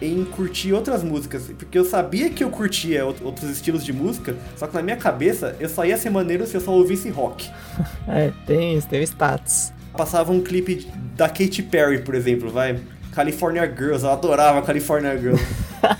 em 0.00 0.24
curtir 0.24 0.72
outras 0.72 1.02
músicas, 1.02 1.44
porque 1.58 1.78
eu 1.78 1.84
sabia 1.84 2.30
que 2.30 2.44
eu 2.44 2.50
curtia 2.50 3.04
outros 3.04 3.50
estilos 3.50 3.84
de 3.84 3.92
música, 3.92 4.36
só 4.56 4.66
que 4.66 4.74
na 4.74 4.82
minha 4.82 4.96
cabeça 4.96 5.56
eu 5.58 5.68
só 5.68 5.84
ia 5.84 5.96
ser 5.96 6.10
maneiro 6.10 6.46
se 6.46 6.54
eu 6.54 6.60
só 6.60 6.72
ouvisse 6.72 7.08
rock. 7.10 7.50
É, 8.08 8.32
tem 8.46 8.76
isso, 8.76 8.88
tem 8.88 9.02
status. 9.02 9.72
Passava 9.96 10.32
um 10.32 10.40
clipe 10.40 10.86
da 11.16 11.28
Katy 11.28 11.62
Perry, 11.64 12.02
por 12.02 12.14
exemplo, 12.14 12.50
vai. 12.50 12.78
California 13.12 13.66
Girls, 13.66 14.04
eu 14.04 14.10
adorava 14.10 14.62
California 14.62 15.16
Girls. 15.18 15.44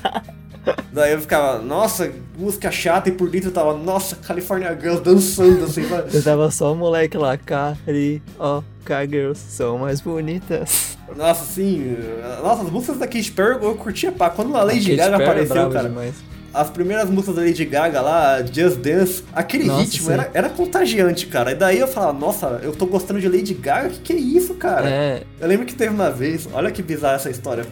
Daí 0.93 1.13
eu 1.13 1.21
ficava, 1.21 1.59
nossa, 1.61 2.11
música 2.39 2.71
chata, 2.71 3.09
e 3.09 3.13
por 3.13 3.29
dentro 3.29 3.49
eu 3.49 3.53
tava, 3.53 3.77
nossa, 3.77 4.17
California 4.17 4.77
Girls 4.79 5.03
dançando 5.03 5.65
assim. 5.65 5.83
Eu 6.13 6.23
tava 6.23 6.51
só 6.51 6.73
o 6.73 6.77
moleque 6.77 7.17
lá, 7.17 7.37
Cari, 7.37 8.23
ó, 8.39 8.63
Girls 9.09 9.41
são 9.41 9.79
mais 9.79 10.01
bonitas. 10.01 10.96
Nossa, 11.17 11.45
sim. 11.45 11.97
Nossa, 12.43 12.63
as 12.63 12.71
músicas 12.71 12.99
da 12.99 13.07
Katy 13.07 13.33
Perry 13.33 13.65
eu 13.65 13.75
curtia 13.75 14.13
pá. 14.13 14.31
Quando 14.31 14.57
a 14.57 14.63
Lady 14.63 14.93
a 14.93 14.97
Gaga 14.97 15.17
Perry 15.19 15.41
é 15.41 15.45
apareceu, 15.45 15.71
cara. 15.71 15.89
Demais. 15.89 16.15
As 16.53 16.71
primeiras 16.71 17.11
músicas 17.11 17.35
da 17.35 17.43
Lady 17.43 17.65
Gaga 17.67 18.01
lá, 18.01 18.43
Just 18.43 18.79
Dance, 18.79 19.23
aquele 19.35 19.65
nossa, 19.65 19.83
ritmo 19.83 20.11
era, 20.11 20.31
era 20.33 20.49
contagiante, 20.49 21.27
cara. 21.27 21.53
E 21.53 21.55
daí 21.55 21.79
eu 21.79 21.87
falava, 21.87 22.19
nossa, 22.19 22.61
eu 22.63 22.73
tô 22.73 22.87
gostando 22.87 23.21
de 23.21 23.29
Lady 23.29 23.53
Gaga, 23.53 23.91
que 23.91 24.01
que 24.01 24.13
é 24.15 24.17
isso, 24.17 24.55
cara? 24.55 24.89
É. 24.89 25.23
Eu 25.39 25.49
lembro 25.49 25.67
que 25.67 25.75
teve 25.75 25.93
uma 25.93 26.11
vez, 26.11 26.49
olha 26.53 26.71
que 26.71 26.83
bizarra 26.83 27.17
essa 27.17 27.29
história. 27.29 27.67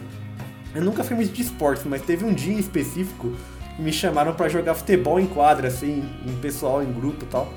Eu 0.75 0.83
nunca 0.83 1.03
fui 1.03 1.15
muito 1.15 1.33
de 1.33 1.41
esportes, 1.41 1.83
mas 1.85 2.01
teve 2.03 2.25
um 2.25 2.33
dia 2.33 2.59
específico 2.59 3.31
que 3.75 3.81
me 3.81 3.91
chamaram 3.91 4.33
para 4.33 4.49
jogar 4.49 4.75
futebol 4.75 5.19
em 5.19 5.25
quadra, 5.25 5.67
assim, 5.67 6.03
em 6.25 6.35
pessoal, 6.35 6.83
em 6.83 6.91
grupo 6.91 7.23
e 7.23 7.27
tal. 7.27 7.51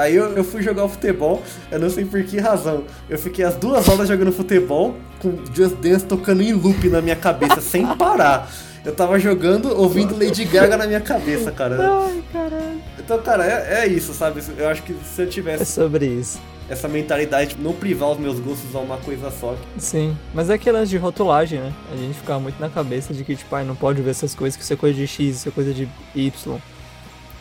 Aí 0.00 0.16
eu, 0.16 0.34
eu 0.34 0.42
fui 0.42 0.62
jogar 0.62 0.84
o 0.84 0.88
futebol, 0.88 1.42
eu 1.70 1.78
não 1.78 1.90
sei 1.90 2.06
por 2.06 2.22
que 2.24 2.40
razão. 2.40 2.84
Eu 3.06 3.18
fiquei 3.18 3.44
as 3.44 3.54
duas 3.56 3.86
horas 3.86 4.08
jogando 4.08 4.32
futebol, 4.32 4.96
com 5.18 5.38
Just 5.54 5.76
Dance 5.76 6.06
tocando 6.06 6.42
em 6.42 6.54
loop 6.54 6.88
na 6.88 7.02
minha 7.02 7.16
cabeça, 7.16 7.60
sem 7.60 7.86
parar. 7.96 8.50
Eu 8.82 8.94
tava 8.94 9.18
jogando, 9.18 9.78
ouvindo 9.78 10.14
Lady 10.18 10.46
Gaga 10.46 10.78
na 10.78 10.86
minha 10.86 11.02
cabeça, 11.02 11.52
cara. 11.52 11.76
Ai, 11.78 12.22
caralho. 12.32 12.80
Então, 12.98 13.18
cara, 13.18 13.44
é, 13.44 13.80
é 13.82 13.86
isso, 13.88 14.14
sabe? 14.14 14.42
Eu 14.56 14.70
acho 14.70 14.82
que 14.84 14.96
se 15.04 15.20
eu 15.20 15.28
tivesse. 15.28 15.64
É 15.64 15.66
sobre 15.66 16.06
isso 16.06 16.40
essa 16.70 16.86
mentalidade 16.86 17.56
de 17.56 17.60
não 17.60 17.72
privar 17.72 18.10
os 18.12 18.18
meus 18.18 18.38
gostos 18.38 18.76
a 18.76 18.78
uma 18.78 18.96
coisa 18.96 19.28
só. 19.32 19.56
Sim, 19.76 20.16
mas 20.32 20.48
é 20.50 20.54
aquele 20.54 20.78
lance 20.78 20.88
de 20.88 20.96
rotulagem, 20.98 21.58
né? 21.58 21.72
A 21.92 21.96
gente 21.96 22.16
ficava 22.16 22.38
muito 22.38 22.60
na 22.60 22.68
cabeça 22.68 23.12
de 23.12 23.24
que, 23.24 23.34
tipo, 23.34 23.52
ai, 23.56 23.64
não 23.64 23.74
pode 23.74 24.00
ver 24.00 24.10
essas 24.10 24.36
coisas, 24.36 24.56
que 24.56 24.62
isso 24.62 24.72
é 24.72 24.76
coisa 24.76 24.96
de 24.96 25.04
X, 25.04 25.38
isso 25.38 25.48
é 25.48 25.52
coisa 25.52 25.74
de 25.74 25.88
Y. 26.14 26.60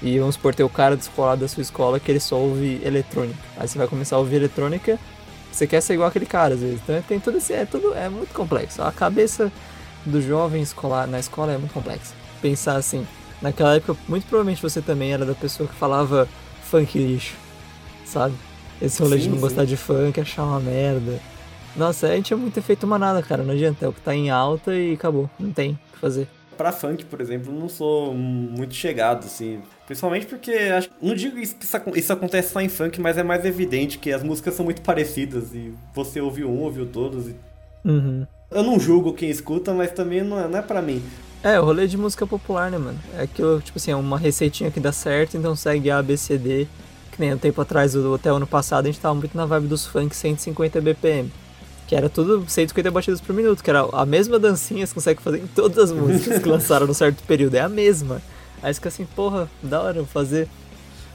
E 0.02 0.18
vamos 0.18 0.36
supor, 0.36 0.56
ter 0.56 0.64
o 0.64 0.70
cara 0.70 0.96
descolado 0.96 1.42
da 1.42 1.48
sua 1.48 1.62
escola 1.62 2.00
que 2.00 2.10
ele 2.10 2.20
só 2.20 2.38
ouve 2.38 2.82
eletrônica. 2.84 3.40
Aí 3.58 3.68
você 3.68 3.78
vai 3.78 3.88
começar 3.88 4.16
a 4.16 4.20
ouvir 4.20 4.38
eletrônica, 4.38 4.98
você 5.52 5.68
quer 5.68 5.82
ser 5.82 5.96
igual 5.96 6.08
aquele 6.08 6.26
cara, 6.26 6.54
às 6.54 6.62
vezes. 6.62 6.80
Então 6.82 7.02
tem 7.02 7.20
tudo 7.20 7.38
esse, 7.38 7.54
é 7.54 7.66
tudo, 7.66 7.94
é 7.94 8.08
muito 8.08 8.34
complexo. 8.34 8.82
A 8.82 8.92
cabeça 8.92 9.52
do 10.06 10.22
jovem 10.22 10.62
escolar 10.62 11.06
na 11.08 11.20
escola 11.20 11.52
é 11.52 11.58
muito 11.58 11.74
complexa. 11.74 12.14
Pensar 12.42 12.78
assim, 12.78 13.06
naquela 13.42 13.76
época, 13.76 14.00
muito 14.08 14.26
provavelmente 14.26 14.62
você 14.62 14.82
também 14.82 15.12
era 15.12 15.26
da 15.26 15.36
pessoa 15.36 15.68
que 15.68 15.76
falava 15.76 16.28
funk 16.64 16.98
lixo, 16.98 17.36
sabe? 18.06 18.36
Esse 18.82 19.02
rolê 19.02 19.18
sim, 19.18 19.24
de 19.24 19.30
não 19.30 19.36
sim. 19.36 19.42
gostar 19.42 19.66
de 19.66 19.76
funk, 19.76 20.20
achar 20.22 20.44
uma 20.44 20.60
merda. 20.60 21.20
Nossa, 21.76 22.08
a 22.08 22.16
gente 22.16 22.34
é 22.34 22.36
muito 22.36 22.58
efeito 22.58 22.88
manada, 22.88 23.22
cara. 23.22 23.44
Não 23.44 23.54
adianta. 23.54 23.86
É 23.86 23.88
o 23.88 23.94
que 23.94 24.02
tá 24.02 24.16
em 24.16 24.30
alta 24.30 24.74
e 24.74 24.94
acabou. 24.94 25.30
Não 25.40 25.52
tem 25.52 25.72
o 25.72 25.94
que 25.94 26.00
fazer. 26.00 26.28
Pra 26.60 26.74
funk, 26.74 27.06
por 27.06 27.22
exemplo, 27.22 27.58
não 27.58 27.70
sou 27.70 28.14
muito 28.14 28.74
chegado, 28.74 29.24
assim. 29.24 29.62
Principalmente 29.86 30.26
porque 30.26 30.52
acho, 30.52 30.90
não 31.02 31.16
digo 31.16 31.38
que 31.38 31.42
isso, 31.42 31.56
isso 31.96 32.12
acontece 32.12 32.52
só 32.52 32.60
em 32.60 32.68
funk, 32.68 33.00
mas 33.00 33.18
é 33.18 33.24
mais 33.24 33.46
evidente 33.46 33.98
que 33.98 34.12
as 34.12 34.22
músicas 34.22 34.56
são 34.56 34.66
muito 34.66 34.82
parecidas 34.82 35.56
e 35.56 35.74
você 35.96 36.20
ouviu 36.20 36.50
um, 36.50 36.60
ouviu 36.60 36.86
todos. 36.86 37.30
E... 37.30 37.36
Uhum. 37.86 38.28
Eu 38.52 38.62
não 38.62 38.78
julgo 38.78 39.14
quem 39.14 39.30
escuta, 39.30 39.74
mas 39.74 39.94
também 39.94 40.22
não 40.22 40.38
é, 40.38 40.50
não 40.50 40.60
é 40.60 40.62
pra 40.62 40.82
mim. 40.82 41.02
É, 41.42 41.58
o 41.62 41.64
rolê 41.64 41.88
de 41.88 41.96
música 41.96 42.28
popular, 42.28 42.70
né, 42.70 42.78
mano? 42.78 43.00
É 43.18 43.22
aquilo, 43.22 43.62
tipo 43.62 43.78
assim, 43.78 43.92
é 43.92 43.96
uma 43.96 44.18
receitinha 44.18 44.70
que 44.70 44.82
dá 44.82 44.92
certo, 44.92 45.38
então 45.38 45.56
segue 45.56 45.90
A, 45.90 46.04
B, 46.04 46.18
C, 46.18 46.38
D 46.38 46.68
que 47.14 47.22
nem 47.22 47.34
um 47.34 47.38
tempo 47.38 47.62
atrás, 47.62 47.96
até 47.96 48.34
o 48.34 48.36
ano 48.36 48.46
passado, 48.46 48.86
a 48.86 48.92
gente 48.92 49.00
tava 49.00 49.16
muito 49.16 49.38
na 49.38 49.46
vibe 49.46 49.68
dos 49.68 49.88
funk 49.88 50.14
150 50.14 50.82
BPM. 50.82 51.32
Que 51.90 51.96
era 51.96 52.08
tudo 52.08 52.46
150 52.48 52.92
batidas 52.92 53.20
por 53.20 53.34
minuto, 53.34 53.64
que 53.64 53.70
era 53.72 53.82
a 53.92 54.06
mesma 54.06 54.38
dancinha 54.38 54.84
que 54.84 54.90
você 54.90 54.94
consegue 54.94 55.24
fazer 55.24 55.40
em 55.40 55.48
todas 55.48 55.86
as 55.86 55.92
músicas 55.92 56.38
que 56.38 56.48
lançaram 56.48 56.86
num 56.86 56.94
certo 56.94 57.24
período. 57.24 57.56
É 57.56 57.62
a 57.62 57.68
mesma. 57.68 58.22
Aí 58.62 58.72
fica 58.76 58.90
assim, 58.90 59.08
porra, 59.16 59.50
da 59.64 59.82
hora 59.82 60.06
fazer. 60.06 60.48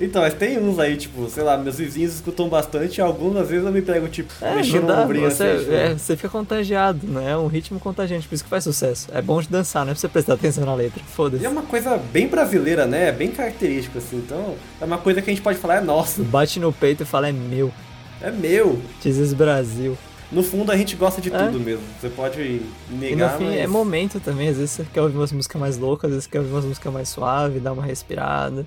Então, 0.01 0.21
mas 0.23 0.35
tem 0.35 0.59
uns 0.59 0.77
aí, 0.81 0.97
tipo, 0.97 1.31
sei 1.31 1.45
lá, 1.45 1.57
meus 1.57 1.77
vizinhos 1.79 2.15
escutam 2.15 2.49
bastante, 2.49 3.01
algumas 3.01 3.49
vezes 3.49 3.65
eu 3.65 3.71
me 3.71 3.83
pego, 3.83 4.09
tipo, 4.09 4.33
é, 4.41 4.57
mexendo 4.57 4.89
no 4.89 5.01
ombrinho 5.01 5.31
você, 5.31 5.45
assim, 5.45 5.59
tipo... 5.61 5.73
é, 5.73 5.95
você 5.95 6.17
fica 6.17 6.29
contagiado, 6.29 7.07
né? 7.07 7.31
É 7.31 7.37
um 7.37 7.47
ritmo 7.47 7.79
contagiante, 7.79 8.27
por 8.27 8.35
isso 8.35 8.43
que 8.43 8.51
faz 8.51 8.65
sucesso. 8.65 9.07
É 9.13 9.23
bom 9.23 9.41
de 9.41 9.49
dançar, 9.49 9.85
não 9.85 9.93
é 9.93 9.95
pra 9.95 10.01
você 10.01 10.09
prestar 10.09 10.35
atenção 10.35 10.67
na 10.67 10.75
letra, 10.75 11.01
foda-se. 11.05 11.45
E 11.45 11.47
é 11.47 11.49
uma 11.49 11.63
coisa 11.63 11.97
bem 11.97 12.27
brasileira, 12.27 12.85
né? 12.85 13.11
É 13.11 13.13
bem 13.13 13.31
característica, 13.31 14.01
assim, 14.01 14.17
então 14.17 14.57
é 14.81 14.85
uma 14.85 14.99
coisa 14.99 15.23
que 15.23 15.31
a 15.31 15.33
gente 15.33 15.43
pode 15.43 15.59
falar, 15.59 15.77
é 15.77 15.81
nossa. 15.81 16.21
Bate 16.25 16.59
no 16.59 16.73
peito 16.73 17.05
e 17.05 17.07
fala, 17.07 17.29
é 17.29 17.33
meu. 17.33 17.73
É 18.21 18.33
meu. 18.33 18.81
Dizes 19.01 19.33
Brasil. 19.33 19.97
No 20.35 20.43
fundo 20.43 20.73
a 20.73 20.77
gente 20.77 20.97
gosta 20.97 21.21
de 21.21 21.33
é. 21.33 21.47
tudo 21.47 21.61
mesmo. 21.61 21.85
Você 22.01 22.09
pode 22.09 22.61
negar, 22.91 23.11
e 23.11 23.17
no 23.17 23.39
fim, 23.39 23.51
mas... 23.51 23.61
é 23.61 23.67
momento 23.67 24.19
também. 24.19 24.49
Às 24.49 24.57
vezes 24.57 24.73
você 24.73 24.87
quer 24.93 25.01
ouvir 25.01 25.17
umas 25.17 25.31
músicas 25.31 25.61
mais 25.61 25.79
loucas, 25.79 26.09
às 26.09 26.15
vezes 26.15 26.25
você 26.25 26.31
quer 26.31 26.39
ouvir 26.41 26.51
umas 26.51 26.65
músicas 26.65 26.93
mais 26.93 27.09
suaves, 27.09 27.63
dar 27.63 27.73
uma 27.73 27.85
respirada. 27.85 28.67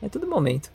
É 0.00 0.08
tudo 0.08 0.26
momento. 0.26 0.70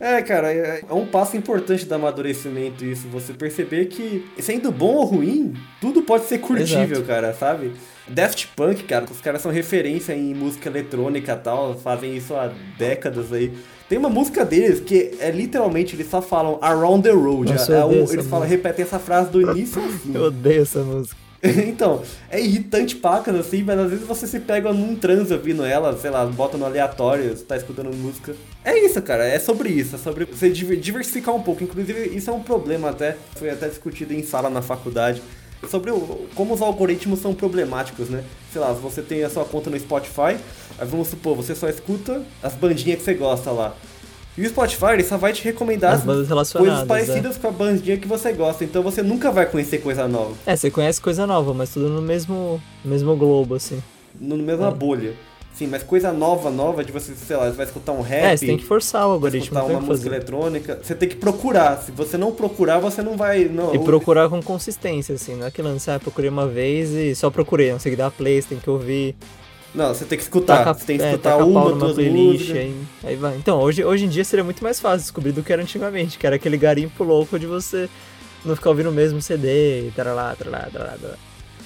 É, 0.00 0.22
cara, 0.22 0.52
é, 0.52 0.84
é 0.88 0.94
um 0.94 1.06
passo 1.06 1.36
importante 1.36 1.84
do 1.84 1.94
amadurecimento 1.94 2.84
isso. 2.84 3.08
Você 3.08 3.32
perceber 3.32 3.86
que, 3.86 4.24
sendo 4.38 4.70
bom 4.70 4.94
ou 4.94 5.04
ruim, 5.04 5.54
tudo 5.80 6.02
pode 6.02 6.24
ser 6.26 6.38
curtível, 6.38 6.98
Exato. 6.98 7.02
cara, 7.02 7.34
sabe? 7.34 7.72
Daft 8.06 8.48
Punk, 8.54 8.84
cara, 8.84 9.04
os 9.10 9.20
caras 9.20 9.42
são 9.42 9.50
referência 9.50 10.12
em 10.14 10.32
música 10.34 10.68
eletrônica 10.68 11.32
e 11.32 11.36
tal, 11.36 11.74
fazem 11.74 12.16
isso 12.16 12.34
há 12.34 12.52
décadas 12.78 13.32
aí. 13.32 13.52
Tem 13.88 13.98
uma 13.98 14.08
música 14.08 14.44
deles 14.44 14.80
que 14.80 15.16
é 15.18 15.30
literalmente, 15.30 15.96
eles 15.96 16.08
só 16.08 16.22
falam 16.22 16.58
Around 16.62 17.02
the 17.02 17.14
Road. 17.14 17.52
Nossa, 17.52 17.74
é, 17.74 17.84
um, 17.84 17.92
eles 17.92 18.26
falam, 18.26 18.46
repetem 18.46 18.84
essa 18.84 18.98
frase 18.98 19.30
do 19.30 19.40
início 19.40 19.82
ao 19.82 19.88
fim. 19.88 20.14
Eu 20.14 20.24
odeio 20.24 20.62
essa 20.62 20.82
música. 20.82 21.27
então, 21.68 22.02
é 22.28 22.40
irritante 22.40 22.96
pacas, 22.96 23.34
assim, 23.36 23.62
mas 23.62 23.78
às 23.78 23.90
vezes 23.90 24.06
você 24.06 24.26
se 24.26 24.40
pega 24.40 24.72
num 24.72 24.96
transe 24.96 25.32
ouvindo 25.32 25.64
ela, 25.64 25.96
sei 25.96 26.10
lá, 26.10 26.26
bota 26.26 26.58
no 26.58 26.64
aleatório, 26.64 27.36
você 27.36 27.44
tá 27.44 27.56
escutando 27.56 27.94
música. 27.94 28.34
É 28.64 28.76
isso, 28.84 29.00
cara, 29.00 29.24
é 29.24 29.38
sobre 29.38 29.68
isso, 29.68 29.94
é 29.94 29.98
sobre 29.98 30.24
você 30.24 30.50
diversificar 30.50 31.34
um 31.34 31.42
pouco. 31.42 31.62
Inclusive, 31.62 32.08
isso 32.16 32.28
é 32.28 32.32
um 32.32 32.42
problema 32.42 32.90
até, 32.90 33.16
foi 33.36 33.50
até 33.50 33.68
discutido 33.68 34.12
em 34.12 34.22
sala 34.24 34.50
na 34.50 34.62
faculdade. 34.62 35.22
Sobre 35.68 35.90
o, 35.90 36.26
como 36.34 36.54
os 36.54 36.62
algoritmos 36.62 37.20
são 37.20 37.34
problemáticos, 37.34 38.08
né? 38.08 38.24
Sei 38.52 38.60
lá, 38.60 38.72
você 38.72 39.02
tem 39.02 39.22
a 39.22 39.30
sua 39.30 39.44
conta 39.44 39.70
no 39.70 39.78
Spotify, 39.78 40.36
aí 40.78 40.86
vamos 40.86 41.08
supor, 41.08 41.36
você 41.36 41.54
só 41.54 41.68
escuta 41.68 42.22
as 42.42 42.54
bandinhas 42.54 42.98
que 42.98 43.04
você 43.04 43.14
gosta 43.14 43.50
lá. 43.50 43.74
E 44.38 44.46
o 44.46 44.48
Spotify 44.48 44.92
ele 44.92 45.02
só 45.02 45.16
vai 45.16 45.32
te 45.32 45.42
recomendar 45.42 46.00
coisas 46.04 46.84
parecidas 46.86 47.36
é. 47.36 47.38
com 47.40 47.48
a 47.48 47.50
bandinha 47.50 47.96
que 47.96 48.06
você 48.06 48.32
gosta. 48.32 48.62
Então 48.62 48.84
você 48.84 49.02
nunca 49.02 49.32
vai 49.32 49.46
conhecer 49.46 49.78
coisa 49.78 50.06
nova. 50.06 50.32
É, 50.46 50.54
você 50.54 50.70
conhece 50.70 51.00
coisa 51.00 51.26
nova, 51.26 51.52
mas 51.52 51.70
tudo 51.70 51.88
no 51.88 52.00
mesmo, 52.00 52.62
mesmo 52.84 53.16
globo, 53.16 53.56
assim. 53.56 53.82
No, 54.20 54.36
no 54.36 54.44
mesma 54.44 54.68
é. 54.68 54.70
bolha. 54.70 55.14
Sim, 55.52 55.66
mas 55.66 55.82
coisa 55.82 56.12
nova, 56.12 56.52
nova, 56.52 56.84
de 56.84 56.92
você, 56.92 57.16
sei 57.16 57.36
lá, 57.36 57.50
você 57.50 57.56
vai 57.56 57.66
escutar 57.66 57.90
um 57.90 58.00
rap. 58.00 58.26
É, 58.26 58.36
você 58.36 58.46
tem 58.46 58.56
que 58.56 58.64
forçar 58.64 59.08
o 59.08 59.10
algoritmo. 59.10 59.52
Vai 59.52 59.64
escutar 59.64 59.80
uma 59.80 59.84
música 59.84 60.08
eletrônica. 60.08 60.78
Você 60.80 60.94
tem 60.94 61.08
que 61.08 61.16
procurar. 61.16 61.82
Se 61.82 61.90
você 61.90 62.16
não 62.16 62.30
procurar, 62.30 62.78
você 62.78 63.02
não 63.02 63.16
vai. 63.16 63.46
Não, 63.46 63.74
e 63.74 63.78
procurar 63.80 64.28
com 64.28 64.40
consistência, 64.40 65.16
assim. 65.16 65.34
Não 65.34 65.48
é 65.48 65.50
que 65.50 65.60
lançar, 65.60 65.96
ah, 65.96 65.98
procurei 65.98 66.30
uma 66.30 66.46
vez 66.46 66.90
e 66.90 67.12
só 67.16 67.28
procurei. 67.28 67.72
Não 67.72 67.80
sei 67.80 67.90
que 67.90 67.96
dar 67.96 68.12
play, 68.12 68.40
você 68.40 68.50
tem 68.50 68.58
que 68.60 68.70
ouvir. 68.70 69.16
Não, 69.78 69.94
você 69.94 70.04
tem 70.04 70.18
que 70.18 70.24
escutar. 70.24 70.58
Taca, 70.58 70.74
você 70.74 70.84
tem 70.84 70.98
que 70.98 71.04
é, 71.04 71.10
escutar 71.10 71.36
uma, 71.36 71.72
duas 71.72 71.94
playlist. 71.94 72.50
Aí, 72.50 72.74
aí 73.04 73.14
vai. 73.14 73.36
Então, 73.36 73.60
hoje, 73.60 73.84
hoje 73.84 74.06
em 74.06 74.08
dia 74.08 74.24
seria 74.24 74.42
muito 74.42 74.60
mais 74.60 74.80
fácil 74.80 75.02
descobrir 75.02 75.30
do 75.30 75.40
que 75.40 75.52
era 75.52 75.62
antigamente, 75.62 76.18
que 76.18 76.26
era 76.26 76.34
aquele 76.34 76.56
garimpo 76.56 77.04
louco 77.04 77.38
de 77.38 77.46
você 77.46 77.88
não 78.44 78.56
ficar 78.56 78.70
ouvindo 78.70 78.90
o 78.90 78.92
mesmo 78.92 79.22
CD, 79.22 79.92
taralá, 79.94 80.34
taralá, 80.34 80.68
taralá, 80.72 80.96
taralá. 81.00 81.18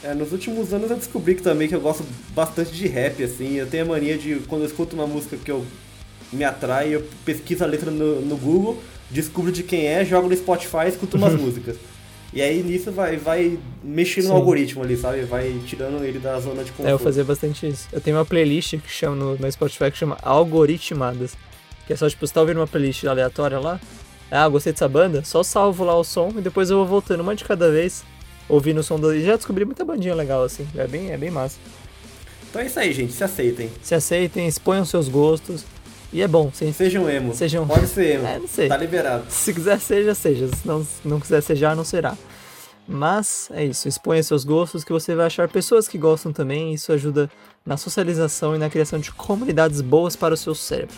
É, 0.04 0.12
nos 0.12 0.30
últimos 0.30 0.74
anos 0.74 0.90
eu 0.90 0.96
descobri 0.98 1.36
que 1.36 1.40
também 1.40 1.68
que 1.68 1.74
eu 1.74 1.80
gosto 1.80 2.04
bastante 2.34 2.70
de 2.70 2.86
rap, 2.86 3.24
assim. 3.24 3.54
Eu 3.54 3.66
tenho 3.66 3.84
a 3.84 3.86
mania 3.86 4.18
de, 4.18 4.40
quando 4.46 4.60
eu 4.60 4.66
escuto 4.66 4.94
uma 4.94 5.06
música 5.06 5.38
que 5.38 5.50
eu 5.50 5.64
me 6.30 6.44
atrai, 6.44 6.94
eu 6.94 7.02
pesquiso 7.24 7.64
a 7.64 7.66
letra 7.66 7.90
no, 7.90 8.20
no 8.20 8.36
Google, 8.36 8.78
descubro 9.10 9.50
de 9.50 9.62
quem 9.62 9.86
é, 9.86 10.04
jogo 10.04 10.28
no 10.28 10.36
Spotify 10.36 10.84
e 10.84 10.88
escuto 10.88 11.16
umas 11.16 11.32
músicas. 11.40 11.76
E 12.32 12.40
aí 12.40 12.62
nisso 12.62 12.90
vai, 12.90 13.16
vai 13.16 13.58
mexendo 13.82 14.24
Sim. 14.24 14.30
no 14.30 14.36
algoritmo 14.36 14.82
ali, 14.82 14.96
sabe? 14.96 15.22
Vai 15.22 15.60
tirando 15.66 16.02
ele 16.02 16.18
da 16.18 16.40
zona 16.40 16.64
de 16.64 16.70
conforto. 16.70 16.88
É, 16.88 16.92
eu 16.92 16.98
fazia 16.98 17.24
bastante 17.24 17.68
isso. 17.68 17.88
Eu 17.92 18.00
tenho 18.00 18.16
uma 18.16 18.24
playlist 18.24 18.78
que 18.78 18.90
chama 18.90 19.16
no, 19.16 19.36
no 19.36 19.52
Spotify 19.52 19.90
que 19.90 19.98
chama 19.98 20.16
Algoritmadas. 20.22 21.36
Que 21.86 21.92
é 21.92 21.96
só, 21.96 22.08
tipo, 22.08 22.26
você 22.26 22.32
tá 22.32 22.40
ouvindo 22.40 22.58
uma 22.58 22.66
playlist 22.66 23.04
aleatória 23.04 23.58
lá. 23.58 23.78
Ah, 24.30 24.48
gostei 24.48 24.72
dessa 24.72 24.88
banda? 24.88 25.22
Só 25.24 25.42
salvo 25.42 25.84
lá 25.84 25.94
o 25.94 26.02
som 26.02 26.32
e 26.38 26.40
depois 26.40 26.70
eu 26.70 26.78
vou 26.78 26.86
voltando 26.86 27.20
uma 27.20 27.36
de 27.36 27.44
cada 27.44 27.70
vez, 27.70 28.02
ouvindo 28.48 28.78
o 28.78 28.82
som 28.82 28.98
do. 28.98 29.14
E 29.14 29.22
já 29.22 29.36
descobri 29.36 29.66
muita 29.66 29.84
bandinha 29.84 30.14
legal, 30.14 30.42
assim. 30.42 30.66
É 30.74 30.86
bem, 30.86 31.10
é 31.10 31.18
bem 31.18 31.30
massa. 31.30 31.58
Então 32.48 32.62
é 32.62 32.66
isso 32.66 32.80
aí, 32.80 32.94
gente. 32.94 33.12
Se 33.12 33.22
aceitem. 33.22 33.70
Se 33.82 33.94
aceitem, 33.94 34.46
exponham 34.46 34.86
seus 34.86 35.06
gostos. 35.06 35.66
E 36.12 36.20
é 36.20 36.28
bom, 36.28 36.50
sim. 36.52 36.72
Sejam 36.72 37.08
emo. 37.08 37.34
Sejam- 37.34 37.66
Pode 37.66 37.86
ser 37.88 38.16
emo. 38.16 38.26
É, 38.26 38.38
não 38.38 38.46
sei. 38.48 38.68
Tá 38.68 38.76
liberado. 38.76 39.24
Se 39.30 39.52
quiser, 39.54 39.80
seja, 39.80 40.14
seja. 40.14 40.48
Se 40.48 40.66
não, 40.66 40.86
não 41.04 41.18
quiser 41.18 41.40
sejar, 41.42 41.74
não 41.74 41.84
será. 41.84 42.16
Mas 42.86 43.48
é 43.52 43.64
isso, 43.64 43.86
exponha 43.88 44.22
seus 44.22 44.44
gostos 44.44 44.82
que 44.84 44.92
você 44.92 45.14
vai 45.14 45.26
achar 45.26 45.48
pessoas 45.48 45.86
que 45.88 45.96
gostam 45.96 46.32
também. 46.32 46.74
Isso 46.74 46.92
ajuda 46.92 47.30
na 47.64 47.76
socialização 47.76 48.54
e 48.54 48.58
na 48.58 48.68
criação 48.68 48.98
de 48.98 49.12
comunidades 49.12 49.80
boas 49.80 50.16
para 50.16 50.34
o 50.34 50.36
seu 50.36 50.54
cérebro. 50.54 50.94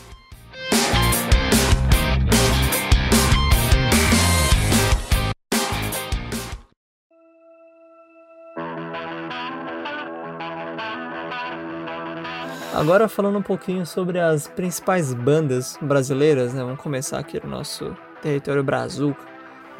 Agora 12.85 13.09
falando 13.09 13.39
um 13.39 13.43
pouquinho 13.43 13.87
sobre 13.87 14.21
as 14.21 14.47
principais 14.47 15.15
bandas 15.15 15.79
brasileiras, 15.81 16.53
né? 16.53 16.63
Vamos 16.63 16.83
começar 16.83 17.19
aqui 17.19 17.41
no 17.43 17.49
nosso 17.49 17.97
território 18.21 18.63
brazuca. 18.63 19.23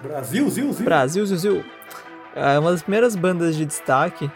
Brasil, 0.03 0.49
Zil, 0.49 0.73
Zil. 0.73 0.85
Brasil, 0.87 1.27
Zuzil. 1.27 1.65
É 2.35 2.59
uma 2.59 2.71
das 2.71 2.81
primeiras 2.81 3.15
bandas 3.15 3.57
de 3.57 3.67
destaque 3.67 4.31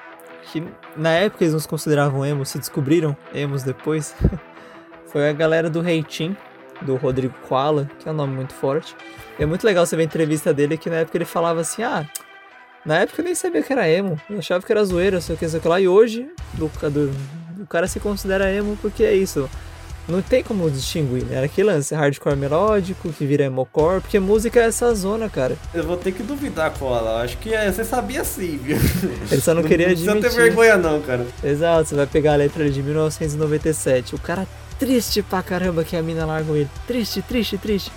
que 0.53 0.63
na 0.95 1.13
época 1.13 1.45
eles 1.45 1.55
nos 1.55 1.65
consideravam 1.65 2.27
emos, 2.27 2.51
se 2.51 2.59
descobriram 2.59 3.17
emos 3.33 3.63
depois. 3.63 4.15
Foi 5.11 5.31
a 5.31 5.33
galera 5.33 5.71
do 5.71 5.81
Reitim, 5.81 6.37
do 6.83 6.97
Rodrigo 6.97 7.35
Koala, 7.49 7.91
que 7.99 8.07
é 8.07 8.13
um 8.13 8.17
nome 8.17 8.37
muito 8.37 8.53
forte. 8.53 8.95
E 9.39 9.43
é 9.43 9.47
muito 9.47 9.65
legal 9.65 9.87
você 9.87 9.97
ver 9.97 10.03
a 10.03 10.05
entrevista 10.05 10.53
dele 10.53 10.77
que 10.77 10.91
na 10.91 10.97
época 10.97 11.17
ele 11.17 11.25
falava 11.25 11.63
assim: 11.63 11.83
"Ah, 11.83 12.05
na 12.85 12.99
época 12.99 13.23
eu 13.23 13.25
nem 13.25 13.35
sabia 13.35 13.63
que 13.63 13.73
era 13.73 13.89
emo, 13.89 14.21
eu 14.29 14.41
achava 14.41 14.63
que 14.63 14.71
era 14.71 14.85
zoeira, 14.85 15.23
sei 15.23 15.37
o 15.37 15.39
que, 15.39 15.49
sei 15.49 15.59
o 15.59 15.63
que 15.63 15.69
lá". 15.69 15.81
E 15.81 15.89
hoje 15.89 16.31
do, 16.53 16.69
do, 16.91 17.38
cara 17.69 17.87
se 17.87 18.01
considera 18.01 18.53
emo 18.53 18.77
porque 18.81 19.05
é 19.05 19.15
isso. 19.15 19.49
Não 20.09 20.23
tem 20.23 20.43
como 20.43 20.71
distinguir, 20.71 21.23
né? 21.27 21.37
Era 21.37 21.45
aquele 21.45 21.69
lance 21.71 21.95
hardcore 21.95 22.35
melódico 22.35 23.13
que 23.13 23.27
vira 23.27 23.45
emocore, 23.45 24.01
porque 24.01 24.19
música 24.19 24.59
é 24.59 24.65
essa 24.65 24.95
zona, 24.95 25.29
cara. 25.29 25.55
Eu 25.75 25.85
vou 25.85 25.99
ter 25.99 26.13
que 26.13 26.23
duvidar, 26.23 26.71
Cola. 26.79 27.23
Acho 27.23 27.37
que 27.37 27.53
é, 27.53 27.71
você 27.71 27.85
sabia 27.85 28.25
sim, 28.25 28.57
viu? 28.57 28.79
Ele 29.31 29.41
só 29.43 29.53
não, 29.53 29.63
queria 29.63 29.89
Não 29.89 29.93
precisa 29.95 30.13
ter 30.13 30.27
admitir. 30.29 30.43
vergonha 30.45 30.79
não, 30.79 31.03
cara. 31.03 31.27
Exato, 31.45 31.91
você 31.91 31.95
vai 31.95 32.07
pegar 32.07 32.33
a 32.33 32.37
letra 32.37 32.71
de 32.71 32.83
1997. 32.83 34.15
O 34.15 34.19
cara 34.19 34.47
triste 34.79 35.23
pra 35.23 35.43
caramba 35.43 35.85
que 35.85 35.95
a 35.95 36.01
mina 36.03 36.25
largou 36.25 36.57
ele. 36.57 36.71
Triste, 36.87 37.21
triste, 37.21 37.59
triste. 37.59 37.93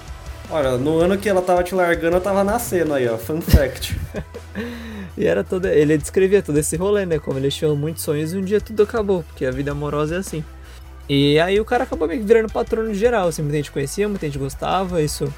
Olha, 0.50 0.78
no 0.78 1.00
ano 1.00 1.18
que 1.18 1.30
ela 1.30 1.42
tava 1.42 1.64
te 1.64 1.74
largando, 1.74 2.18
eu 2.18 2.22
tava 2.22 2.44
nascendo 2.44 2.94
aí, 2.94 3.08
ó. 3.08 3.18
Fun 3.18 3.40
fact. 3.40 3.98
E 5.18 5.26
era 5.26 5.44
todo. 5.44 5.66
Ele 5.66 5.98
descrevia 5.98 6.42
todo 6.42 6.58
esse 6.58 6.76
rolê, 6.76 7.06
né? 7.06 7.20
Como 7.20 7.38
ele 7.38 7.50
tinha 7.50 7.74
muitos 7.74 8.04
sonhos 8.04 8.34
e 8.34 8.38
um 8.38 8.42
dia 8.42 8.62
tudo 8.62 8.84
acabou, 8.84 9.24
porque 9.24 9.46
a 9.46 9.52
vida 9.52 9.72
amorosa 9.72 10.16
é 10.16 10.18
assim. 10.20 10.44
E 11.10 11.40
aí 11.40 11.60
o 11.60 11.66
cara 11.66 11.84
acabou 11.84 12.08
meio 12.08 12.22
que 12.22 12.26
virando 12.26 12.52
patrono 12.52 12.94
geral, 12.94 13.28
assim, 13.28 13.42
muita 13.42 13.58
gente 13.58 13.72
conhecia, 13.72 14.08
muita 14.08 14.26
gente 14.26 14.38
gostava, 14.38 15.02
isso 15.02 15.34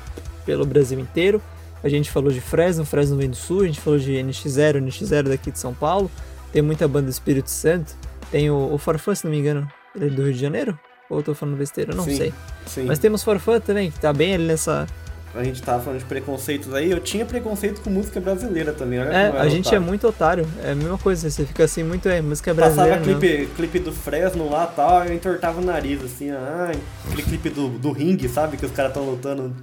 pelo 0.45 0.65
Brasil 0.65 0.99
inteiro. 0.99 1.41
A 1.83 1.89
gente 1.89 2.11
falou 2.11 2.31
de 2.31 2.39
Fresno, 2.39 2.85
Fresno 2.85 3.17
vem 3.17 3.29
do 3.29 3.35
Sul, 3.35 3.61
a 3.61 3.65
gente 3.65 3.79
falou 3.79 3.99
de 3.99 4.11
NX0, 4.11 4.79
NX0 4.79 5.29
daqui 5.29 5.51
de 5.51 5.59
São 5.59 5.73
Paulo. 5.73 6.09
Tem 6.51 6.61
muita 6.61 6.87
banda 6.87 7.07
do 7.07 7.11
Espírito 7.11 7.49
Santo. 7.49 7.95
Tem 8.31 8.49
o, 8.49 8.73
o 8.73 8.77
Farfã, 8.77 9.13
se 9.13 9.25
não 9.25 9.31
me 9.31 9.39
engano, 9.39 9.67
ele 9.95 10.05
é 10.05 10.09
do 10.09 10.23
Rio 10.23 10.33
de 10.33 10.39
Janeiro? 10.39 10.79
Ou 11.09 11.19
eu 11.19 11.23
tô 11.23 11.35
falando 11.35 11.57
besteira? 11.57 11.93
Não 11.93 12.05
Sim, 12.05 12.15
sei. 12.15 12.33
Sim. 12.65 12.85
Mas 12.85 12.99
temos 12.99 13.23
Farfã 13.23 13.59
também, 13.59 13.91
que 13.91 13.99
tá 13.99 14.13
bem 14.13 14.35
ali 14.35 14.45
nessa. 14.45 14.87
A 15.35 15.43
gente 15.43 15.63
tava 15.63 15.81
falando 15.83 15.99
de 15.99 16.05
preconceitos 16.05 16.71
aí. 16.75 16.91
Eu 16.91 16.99
tinha 16.99 17.25
preconceito 17.25 17.81
com 17.81 17.89
música 17.89 18.19
brasileira 18.19 18.71
também. 18.71 18.99
Olha 18.99 19.09
É, 19.09 19.27
a 19.39 19.49
gente 19.49 19.65
é 19.65 19.69
otário. 19.69 19.81
muito 19.81 20.07
otário. 20.07 20.47
É 20.63 20.71
a 20.71 20.75
mesma 20.75 20.97
coisa, 20.97 21.27
você 21.27 21.43
fica 21.43 21.63
assim, 21.63 21.81
muito 21.83 22.07
é, 22.07 22.21
música 22.21 22.53
Passava 22.53 22.75
brasileira. 22.75 23.13
não. 23.13 23.19
clipe, 23.19 23.49
clipe 23.55 23.79
do 23.79 23.91
Fresno 23.91 24.47
lá 24.49 24.69
e 24.71 24.75
tal, 24.75 25.05
eu 25.05 25.13
entortava 25.13 25.59
o 25.59 25.65
nariz, 25.65 26.03
assim, 26.03 26.29
ai, 26.29 26.75
aquele 27.07 27.23
clipe 27.23 27.49
do, 27.49 27.67
do 27.67 27.91
ringue, 27.91 28.29
sabe? 28.29 28.57
Que 28.57 28.65
os 28.65 28.71
caras 28.71 28.93
tão 28.93 29.03
lutando. 29.09 29.55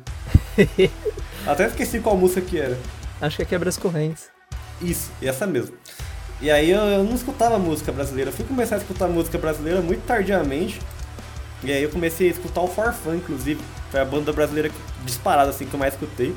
Até 1.46 1.66
esqueci 1.68 2.00
qual 2.00 2.16
música 2.16 2.40
que 2.40 2.58
era. 2.58 2.76
Acho 3.20 3.36
que 3.36 3.42
é 3.42 3.44
quebra 3.44 3.68
as 3.68 3.76
correntes. 3.76 4.24
Isso, 4.82 5.10
essa 5.22 5.46
mesmo. 5.46 5.76
E 6.40 6.50
aí 6.50 6.70
eu, 6.70 6.80
eu 6.80 7.04
não 7.04 7.14
escutava 7.14 7.58
música 7.58 7.92
brasileira. 7.92 8.30
Eu 8.30 8.34
fui 8.34 8.44
começar 8.44 8.74
a 8.74 8.78
escutar 8.78 9.06
música 9.06 9.38
brasileira 9.38 9.80
muito 9.80 10.04
tardiamente. 10.04 10.80
E 11.62 11.70
aí 11.70 11.82
eu 11.82 11.90
comecei 11.90 12.28
a 12.28 12.30
escutar 12.30 12.62
o 12.62 12.66
Farfã, 12.66 13.14
inclusive. 13.14 13.60
Foi 13.90 14.00
a 14.00 14.04
banda 14.04 14.32
brasileira 14.32 14.70
disparada 15.04 15.50
assim 15.50 15.66
que 15.66 15.74
eu 15.74 15.78
mais 15.78 15.94
escutei. 15.94 16.34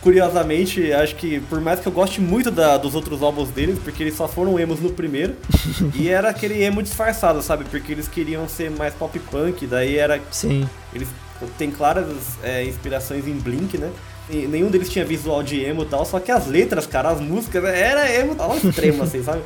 Curiosamente, 0.00 0.92
acho 0.92 1.14
que 1.16 1.40
por 1.40 1.60
mais 1.62 1.80
que 1.80 1.86
eu 1.88 1.92
goste 1.92 2.20
muito 2.20 2.50
da- 2.50 2.76
dos 2.76 2.94
outros 2.94 3.22
álbuns 3.22 3.48
deles, 3.48 3.78
porque 3.82 4.02
eles 4.02 4.14
só 4.14 4.28
foram 4.28 4.58
emos 4.58 4.78
no 4.78 4.90
primeiro, 4.90 5.34
e 5.96 6.08
era 6.10 6.28
aquele 6.28 6.62
emo 6.62 6.82
disfarçado, 6.82 7.40
sabe? 7.40 7.64
Porque 7.64 7.90
eles 7.92 8.06
queriam 8.06 8.46
ser 8.46 8.70
mais 8.70 8.92
pop 8.92 9.18
punk, 9.18 9.66
daí 9.66 9.96
era 9.96 10.20
Sim. 10.30 10.68
eles 10.92 11.08
têm 11.56 11.70
claras 11.70 12.06
é, 12.42 12.64
inspirações 12.64 13.26
em 13.26 13.32
Blink, 13.32 13.78
né? 13.78 13.90
E 14.28 14.46
nenhum 14.46 14.68
deles 14.70 14.90
tinha 14.90 15.04
visual 15.06 15.42
de 15.42 15.60
emo 15.62 15.82
e 15.82 15.86
tal, 15.86 16.04
só 16.04 16.20
que 16.20 16.30
as 16.30 16.46
letras, 16.46 16.86
cara, 16.86 17.08
as 17.10 17.20
músicas, 17.20 17.64
era 17.64 18.10
emo 18.14 18.34
ao 18.38 18.56
extremo, 18.58 19.02
assim, 19.04 19.22
sabe? 19.22 19.40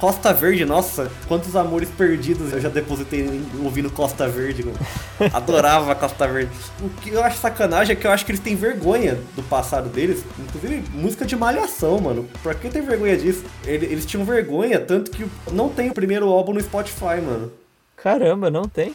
Costa 0.00 0.32
Verde, 0.32 0.64
nossa, 0.64 1.10
quantos 1.28 1.54
amores 1.54 1.88
perdidos 1.90 2.52
eu 2.54 2.60
já 2.60 2.70
depositei 2.70 3.42
ouvindo 3.62 3.90
Costa 3.90 4.26
Verde. 4.26 4.64
mano. 4.64 4.78
Adorava 5.32 5.94
Costa 5.94 6.26
Verde. 6.26 6.50
O 6.80 6.88
que 6.88 7.10
eu 7.10 7.22
acho 7.22 7.38
sacanagem 7.38 7.92
é 7.92 7.96
que 7.96 8.06
eu 8.06 8.10
acho 8.10 8.24
que 8.24 8.30
eles 8.32 8.40
têm 8.40 8.56
vergonha 8.56 9.18
do 9.36 9.42
passado 9.42 9.90
deles. 9.90 10.24
Inclusive, 10.38 10.82
música 10.94 11.26
de 11.26 11.36
malhação, 11.36 12.00
mano. 12.00 12.26
Pra 12.42 12.54
que 12.54 12.70
ter 12.70 12.80
vergonha 12.80 13.16
disso? 13.16 13.44
Ele- 13.66 13.86
Eles 13.86 14.06
tinham 14.06 14.24
vergonha, 14.24 14.80
tanto 14.80 15.10
que 15.10 15.26
não 15.52 15.68
tem 15.68 15.90
o 15.90 15.94
primeiro 15.94 16.28
álbum 16.30 16.54
no 16.54 16.60
Spotify, 16.62 17.20
mano. 17.22 17.52
Caramba, 17.96 18.48
não 18.50 18.62
tem? 18.64 18.94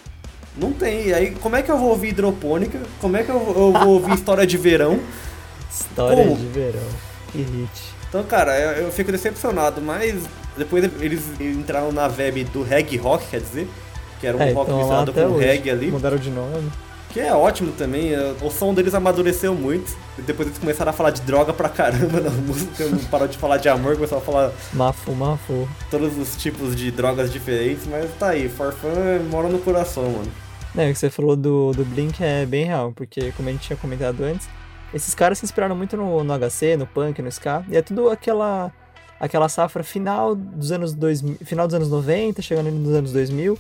Não 0.57 0.73
tem. 0.73 1.07
E 1.09 1.13
aí, 1.13 1.31
como 1.35 1.55
é 1.55 1.61
que 1.61 1.69
eu 1.69 1.77
vou 1.77 1.89
ouvir 1.89 2.09
hidropônica? 2.09 2.79
Como 2.99 3.15
é 3.15 3.23
que 3.23 3.29
eu, 3.29 3.35
eu 3.35 3.71
vou 3.73 3.89
ouvir 3.89 4.13
história 4.15 4.47
de 4.47 4.57
verão? 4.57 4.99
História 5.71 6.23
Como? 6.23 6.35
de 6.35 6.47
verão. 6.47 6.87
Que 7.31 7.39
hit. 7.39 7.69
Então, 8.09 8.23
cara, 8.23 8.57
eu, 8.59 8.85
eu 8.85 8.91
fico 8.91 9.11
decepcionado, 9.11 9.81
mas 9.81 10.15
depois 10.57 10.83
eles 11.01 11.21
entraram 11.39 11.91
na 11.91 12.07
web 12.07 12.43
do 12.45 12.63
reggae 12.63 12.97
rock, 12.97 13.25
quer 13.29 13.39
dizer, 13.41 13.67
que 14.19 14.27
era 14.27 14.37
um 14.37 14.41
é, 14.41 14.51
rock 14.51 14.67
então 14.69 14.77
misturado 14.79 15.13
com 15.13 15.21
hoje. 15.35 15.45
reggae 15.45 15.69
ali, 15.69 15.91
Mudaram 15.91 16.17
de 16.17 16.29
nome. 16.29 16.71
que 17.09 17.19
é 17.19 17.33
ótimo 17.33 17.71
também. 17.73 18.13
é, 18.13 18.33
O 18.41 18.49
som 18.49 18.73
deles 18.73 18.93
amadureceu 18.93 19.53
muito. 19.53 19.95
Depois 20.19 20.47
eles 20.47 20.59
começaram 20.59 20.89
a 20.89 20.93
falar 20.93 21.11
de 21.11 21.21
droga 21.21 21.53
pra 21.53 21.67
caramba 21.69 22.19
na 22.21 22.29
música, 22.47 22.85
não 22.85 22.99
parou 23.05 23.27
de 23.27 23.37
falar 23.37 23.57
de 23.57 23.67
amor, 23.69 23.95
começaram 23.95 24.21
a 24.21 24.25
falar 24.25 24.51
Mafu, 24.73 25.11
mafu. 25.13 25.67
todos 25.91 26.17
os 26.17 26.35
tipos 26.37 26.75
de 26.75 26.91
drogas 26.91 27.31
diferentes, 27.31 27.85
mas 27.85 28.09
tá 28.17 28.29
aí, 28.29 28.47
Farfã 28.49 28.89
mora 29.29 29.47
no 29.49 29.59
coração, 29.59 30.03
mano. 30.03 30.31
Né, 30.73 30.89
o 30.89 30.93
que 30.93 30.99
você 30.99 31.09
falou 31.09 31.35
do, 31.37 31.71
do 31.71 31.85
Blink 31.85 32.21
é 32.21 32.45
bem 32.45 32.65
real, 32.65 32.91
porque 32.93 33.31
como 33.33 33.47
a 33.47 33.51
gente 33.53 33.61
tinha 33.67 33.77
comentado 33.77 34.21
antes, 34.23 34.45
esses 34.93 35.15
caras 35.15 35.37
se 35.37 35.45
inspiraram 35.45 35.73
muito 35.75 35.95
no, 35.95 36.21
no 36.23 36.33
HC, 36.37 36.75
no 36.77 36.85
punk, 36.85 37.21
no 37.21 37.29
ska, 37.29 37.63
e 37.69 37.77
é 37.77 37.81
tudo 37.81 38.09
aquela 38.09 38.71
aquela 39.19 39.49
safra 39.49 39.83
final 39.83 40.35
dos 40.35 40.71
anos 40.71 40.93
2000, 40.93 41.37
final 41.43 41.67
dos 41.67 41.75
anos 41.75 41.89
90, 41.89 42.41
chegando 42.41 42.71
nos 42.71 42.93
anos 42.93 43.11
2000, 43.11 43.57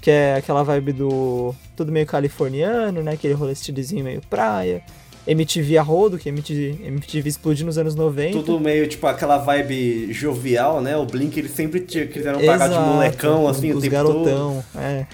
que 0.00 0.10
é 0.10 0.36
aquela 0.36 0.62
vibe 0.62 0.92
do 0.92 1.54
tudo 1.76 1.92
meio 1.92 2.06
californiano, 2.06 3.02
né, 3.02 3.12
aquele 3.12 3.34
rolê 3.34 3.52
estilozinho 3.52 4.04
meio 4.04 4.20
praia, 4.28 4.82
MTV 5.26 5.76
a 5.76 5.82
rodo, 5.82 6.18
que 6.18 6.28
MTV, 6.28 6.86
MTV 6.86 7.28
explodiu 7.28 7.66
nos 7.66 7.76
anos 7.76 7.94
90. 7.94 8.32
Tudo 8.32 8.60
meio, 8.60 8.86
tipo, 8.88 9.06
aquela 9.06 9.38
vibe 9.38 10.12
jovial, 10.12 10.80
né? 10.80 10.96
O 10.96 11.04
Blink, 11.04 11.36
eles 11.36 11.50
sempre 11.50 11.80
quiseram 11.80 12.38
pagar 12.38 12.68
de 12.68 12.74
Exato, 12.74 12.90
molecão, 12.90 13.48
assim, 13.48 13.72
os, 13.72 13.78
o 13.78 13.80
tempo 13.80 13.96
todo. 13.96 14.24
garotão, 14.24 14.64
é. 14.76 15.06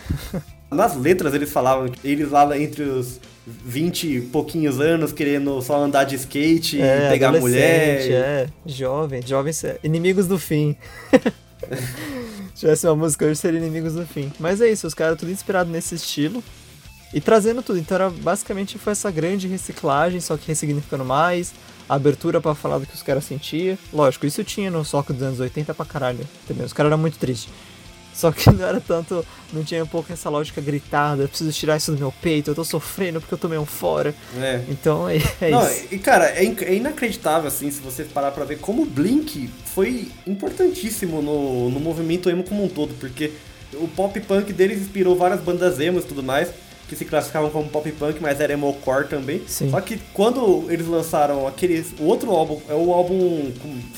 Nas 0.71 0.97
letras 0.97 1.33
eles 1.35 1.51
falavam 1.51 1.91
eles 2.05 2.31
lá 2.31 2.59
entre 2.59 2.83
os 2.83 3.21
20 3.47 4.05
e 4.07 4.21
pouquinhos 4.21 4.81
anos 4.81 5.13
querendo 5.13 5.61
só 5.63 5.83
andar 5.83 6.05
de 6.05 6.15
skate 6.15 6.81
É, 6.81 7.07
e 7.07 7.11
pegar 7.11 7.33
mulher. 7.33 8.11
É, 8.11 8.49
jovem, 8.65 9.21
jovens, 9.27 9.63
inimigos 9.83 10.27
do 10.27 10.39
fim. 10.39 10.77
Se 12.55 12.61
tivesse 12.61 12.87
uma 12.87 12.95
música 12.97 13.25
hoje 13.25 13.37
seria 13.37 13.59
inimigos 13.59 13.95
do 13.95 14.07
fim. 14.07 14.33
Mas 14.39 14.61
é 14.61 14.71
isso, 14.71 14.87
os 14.87 14.95
caras 14.95 15.19
tudo 15.19 15.33
inspirado 15.33 15.71
nesse 15.71 15.95
estilo. 15.95 16.43
E 17.13 17.21
trazendo 17.21 17.63
tudo, 17.63 17.79
então 17.79 17.95
era, 17.95 18.11
basicamente 18.11 18.79
foi 18.79 18.93
essa 18.93 19.11
grande 19.11 19.47
reciclagem, 19.47 20.21
só 20.21 20.37
que 20.37 20.49
ressignificando 20.49 21.05
mais, 21.05 21.53
abertura 21.87 22.41
para 22.41 22.55
falar 22.55 22.79
do 22.79 22.87
que 22.87 22.95
os 22.95 23.03
caras 23.03 23.25
sentiam. 23.25 23.77
Lógico, 23.93 24.25
isso 24.25 24.43
tinha 24.43 24.71
no 24.71 24.83
soco 24.85 25.13
dos 25.13 25.23
anos 25.23 25.39
80 25.39 25.75
pra 25.75 25.85
caralho 25.85 26.27
também, 26.49 26.65
os 26.65 26.73
caras 26.73 26.91
eram 26.91 26.99
muito 26.99 27.19
tristes. 27.19 27.53
Só 28.15 28.31
que 28.31 28.49
não 28.53 28.67
era 28.67 28.81
tanto, 28.81 29.25
não 29.53 29.65
tinha 29.65 29.83
um 29.83 29.87
pouco 29.87 30.13
essa 30.13 30.29
lógica 30.29 30.61
gritada, 30.61 31.23
eu 31.23 31.29
preciso 31.29 31.51
tirar 31.53 31.77
isso 31.77 31.93
do 31.93 31.99
meu 31.99 32.13
peito, 32.21 32.51
eu 32.51 32.55
tô 32.55 32.65
sofrendo 32.65 33.21
porque 33.21 33.35
eu 33.35 33.39
tomei 33.39 33.59
um 33.59 33.67
fora. 33.67 34.15
É. 34.39 34.61
Então 34.69 35.09
é, 35.09 35.17
é 35.41 35.51
Não, 35.51 35.63
isso. 35.71 35.87
e 35.91 35.99
cara, 35.99 36.27
é, 36.31 36.45
inc- 36.45 36.63
é 36.63 36.75
inacreditável, 36.75 37.49
assim, 37.49 37.71
se 37.71 37.81
você 37.81 38.05
parar 38.05 38.31
pra 38.33 38.45
ver 38.45 38.59
como 38.59 38.83
o 38.83 38.87
Blink 38.87 39.49
foi 39.75 40.09
importantíssimo 40.27 41.23
no, 41.23 41.71
no 41.71 41.81
movimento 41.81 42.29
emo 42.29 42.45
como 42.45 42.65
um 42.65 42.69
todo, 42.69 42.95
porque 43.01 43.33
o 43.75 43.89
pop 43.89 44.19
punk 44.21 44.53
deles 44.53 44.81
inspirou 44.83 45.17
várias 45.17 45.41
bandas 45.41 45.81
emos 45.81 46.05
e 46.05 46.07
tudo 46.07 46.23
mais, 46.23 46.51
que 46.89 46.95
se 46.95 47.07
classificavam 47.07 47.49
como 47.49 47.71
pop 47.71 47.91
punk, 47.93 48.19
mas 48.21 48.39
era 48.39 48.53
emo-core 48.53 49.09
também. 49.09 49.41
Sim. 49.49 49.71
Só 49.71 49.81
que 49.81 49.99
quando 50.13 50.67
eles 50.71 50.87
lançaram 50.87 51.47
aquele, 51.47 51.83
o 51.99 52.05
outro 52.05 52.31
álbum, 52.31 52.61
é 52.69 52.75
o 52.75 52.93
álbum 52.93 53.51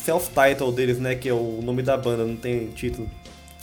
self-title 0.05 0.71
deles, 0.71 0.99
né, 0.99 1.17
que 1.17 1.29
é 1.29 1.33
o 1.33 1.61
nome 1.63 1.83
da 1.83 1.97
banda, 1.97 2.25
não 2.25 2.37
tem 2.37 2.69
título. 2.69 3.11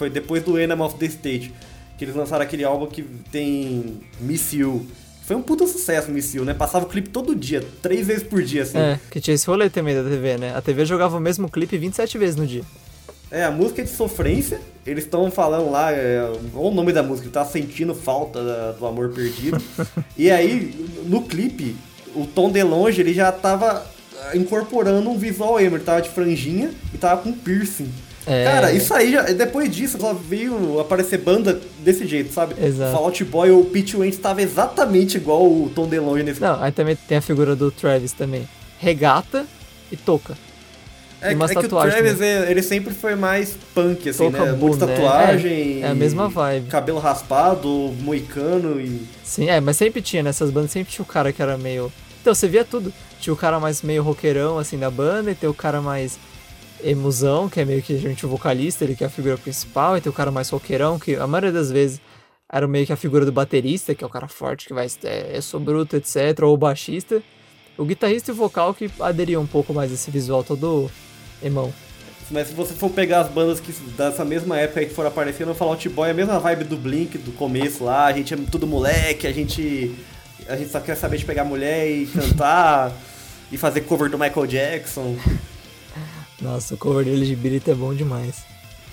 Foi 0.01 0.09
depois 0.09 0.41
do 0.41 0.57
Enema 0.59 0.83
of 0.83 0.95
the 0.97 1.05
State, 1.05 1.53
que 1.95 2.03
eles 2.03 2.15
lançaram 2.15 2.41
aquele 2.43 2.63
álbum 2.63 2.87
que 2.87 3.03
tem 3.31 3.99
Miss 4.19 4.51
You. 4.51 4.83
Foi 5.27 5.35
um 5.35 5.43
puta 5.43 5.67
sucesso, 5.67 6.09
Miss 6.09 6.33
You, 6.33 6.43
né? 6.43 6.55
Passava 6.55 6.85
o 6.85 6.89
clipe 6.89 7.09
todo 7.09 7.35
dia, 7.35 7.63
três 7.83 8.07
vezes 8.07 8.23
por 8.23 8.41
dia, 8.41 8.63
assim. 8.63 8.79
É, 8.79 8.99
que 9.11 9.21
tinha 9.21 9.35
esse 9.35 9.45
rolê 9.45 9.69
também 9.69 9.93
da 9.93 10.01
TV, 10.01 10.37
né? 10.39 10.55
A 10.55 10.61
TV 10.61 10.87
jogava 10.87 11.15
o 11.17 11.19
mesmo 11.19 11.47
clipe 11.47 11.77
27 11.77 12.17
vezes 12.17 12.35
no 12.35 12.47
dia. 12.47 12.63
É, 13.29 13.43
a 13.43 13.51
música 13.51 13.81
é 13.81 13.83
de 13.83 13.91
sofrência, 13.91 14.59
eles 14.87 15.03
estão 15.03 15.29
falando 15.29 15.69
lá, 15.69 15.91
é, 15.91 16.27
o 16.55 16.71
nome 16.71 16.91
da 16.91 17.03
música, 17.03 17.27
ele 17.27 17.33
tá 17.33 17.45
sentindo 17.45 17.93
falta 17.93 18.43
da- 18.43 18.71
do 18.71 18.87
amor 18.87 19.09
perdido. 19.13 19.61
e 20.17 20.31
aí, 20.31 20.73
no 21.05 21.21
clipe, 21.21 21.75
o 22.15 22.25
Tom 22.25 22.49
DeLonge, 22.49 22.99
ele 22.99 23.13
já 23.13 23.31
tava 23.31 23.85
incorporando 24.33 25.07
um 25.07 25.15
visual 25.19 25.59
emo, 25.61 25.75
ele 25.77 25.83
tava 25.83 26.01
de 26.01 26.09
franjinha 26.09 26.71
e 26.91 26.97
tava 26.97 27.21
com 27.21 27.31
piercing. 27.31 27.91
É. 28.25 28.43
Cara, 28.43 28.71
isso 28.71 28.93
aí, 28.93 29.11
já, 29.11 29.23
depois 29.23 29.73
disso, 29.73 29.97
só 29.99 30.13
veio 30.13 30.79
aparecer 30.79 31.17
banda 31.17 31.59
desse 31.79 32.05
jeito, 32.05 32.31
sabe? 32.31 32.55
Exato. 32.63 32.91
Fall 32.91 33.05
Out 33.05 33.23
Boy 33.25 33.49
ou 33.51 33.65
Pitch 33.65 33.95
Wentz 33.95 34.17
tava 34.17 34.41
exatamente 34.41 35.17
igual 35.17 35.43
o 35.45 35.71
Tom 35.73 35.87
DeLonge 35.87 36.23
nesse 36.23 36.39
Não, 36.39 36.61
aí 36.61 36.71
também 36.71 36.95
tem 36.95 37.17
a 37.17 37.21
figura 37.21 37.55
do 37.55 37.71
Travis 37.71 38.11
também. 38.11 38.47
Regata 38.79 39.45
e 39.91 39.97
touca. 39.97 40.37
É, 41.21 41.33
E 41.33 41.35
é 41.35 41.47
que 41.47 41.65
o 41.65 41.69
Travis, 41.69 42.19
é- 42.19 42.49
ele 42.49 42.63
sempre 42.63 42.93
foi 42.93 43.15
mais 43.15 43.55
punk, 43.75 44.09
assim, 44.09 44.17
Touca 44.31 44.43
né? 44.45 44.51
Muita 44.53 44.87
boné. 44.87 44.95
tatuagem. 44.95 45.83
É, 45.83 45.85
é 45.85 45.87
a 45.89 45.93
mesma 45.95 46.27
vibe. 46.27 46.67
Cabelo 46.67 46.97
raspado, 46.97 47.69
moicano 48.01 48.81
e... 48.81 49.05
Sim, 49.23 49.47
é, 49.47 49.61
mas 49.61 49.77
sempre 49.77 50.01
tinha 50.01 50.23
nessas 50.23 50.49
bandas, 50.49 50.71
sempre 50.71 50.91
tinha 50.91 51.03
o 51.03 51.07
cara 51.07 51.31
que 51.31 51.39
era 51.41 51.59
meio. 51.59 51.93
Então, 52.19 52.33
você 52.33 52.47
via 52.47 52.65
tudo. 52.65 52.91
Tinha 53.19 53.33
o 53.33 53.37
cara 53.37 53.59
mais 53.59 53.83
meio 53.83 54.01
roqueirão, 54.01 54.57
assim, 54.57 54.79
da 54.79 54.89
banda, 54.89 55.29
e 55.29 55.35
tem 55.35 55.47
o 55.47 55.53
cara 55.53 55.79
mais 55.79 56.17
emusão, 56.83 57.49
que 57.49 57.59
é 57.59 57.65
meio 57.65 57.81
que 57.81 57.95
a 57.95 57.99
gente 57.99 58.25
o 58.25 58.29
vocalista, 58.29 58.83
ele 58.83 58.95
que 58.95 59.03
é 59.03 59.07
a 59.07 59.09
figura 59.09 59.37
principal, 59.37 59.97
e 59.97 60.01
tem 60.01 60.09
o 60.09 60.13
cara 60.13 60.31
mais 60.31 60.49
roqueirão, 60.49 60.99
que 60.99 61.15
a 61.15 61.27
maioria 61.27 61.51
das 61.51 61.71
vezes 61.71 62.01
era 62.51 62.67
meio 62.67 62.85
que 62.85 62.93
a 62.93 62.97
figura 62.97 63.25
do 63.25 63.31
baterista, 63.31 63.95
que 63.95 64.03
é 64.03 64.07
o 64.07 64.09
cara 64.09 64.27
forte, 64.27 64.67
que 64.67 64.73
vai, 64.73 64.87
é, 65.03 65.31
eu 65.37 65.41
sou 65.41 65.59
bruto, 65.59 65.95
etc., 65.95 66.39
ou 66.43 66.53
o 66.53 66.57
baixista. 66.57 67.21
O 67.77 67.85
guitarrista 67.85 68.31
e 68.31 68.33
o 68.33 68.35
vocal 68.35 68.73
que 68.73 68.91
aderiam 68.99 69.41
um 69.41 69.47
pouco 69.47 69.73
mais 69.73 69.89
a 69.89 69.93
esse 69.93 70.11
visual 70.11 70.43
todo 70.43 70.91
emão. 71.41 71.73
Mas 72.29 72.47
se 72.47 72.53
você 72.53 72.73
for 72.73 72.89
pegar 72.89 73.21
as 73.21 73.29
bandas 73.29 73.59
que 73.59 73.71
dessa 73.97 74.23
mesma 74.23 74.57
época 74.57 74.85
que 74.85 74.93
foram 74.93 75.09
aparecendo, 75.09 75.53
Fall 75.53 75.69
Out 75.69 75.89
Boy 75.89 76.09
é 76.09 76.11
a 76.11 76.13
mesma 76.13 76.39
vibe 76.39 76.63
do 76.63 76.77
Blink 76.77 77.17
do 77.17 77.31
começo 77.33 77.83
lá, 77.83 78.05
a 78.05 78.13
gente 78.13 78.33
é 78.33 78.37
tudo 78.49 78.65
moleque, 78.65 79.27
a 79.27 79.33
gente 79.33 79.93
a 80.47 80.55
gente 80.55 80.71
só 80.71 80.79
quer 80.79 80.95
saber 80.95 81.17
de 81.17 81.25
pegar 81.25 81.43
mulher 81.43 81.89
e 81.89 82.05
cantar 82.13 82.91
e 83.51 83.57
fazer 83.57 83.81
cover 83.81 84.09
do 84.09 84.17
Michael 84.17 84.47
Jackson. 84.47 85.17
Nossa, 86.41 86.73
o 86.73 86.77
cover 86.77 87.05
dele 87.05 87.25
de 87.25 87.35
Beat 87.35 87.67
é 87.67 87.73
bom 87.75 87.93
demais. 87.93 88.43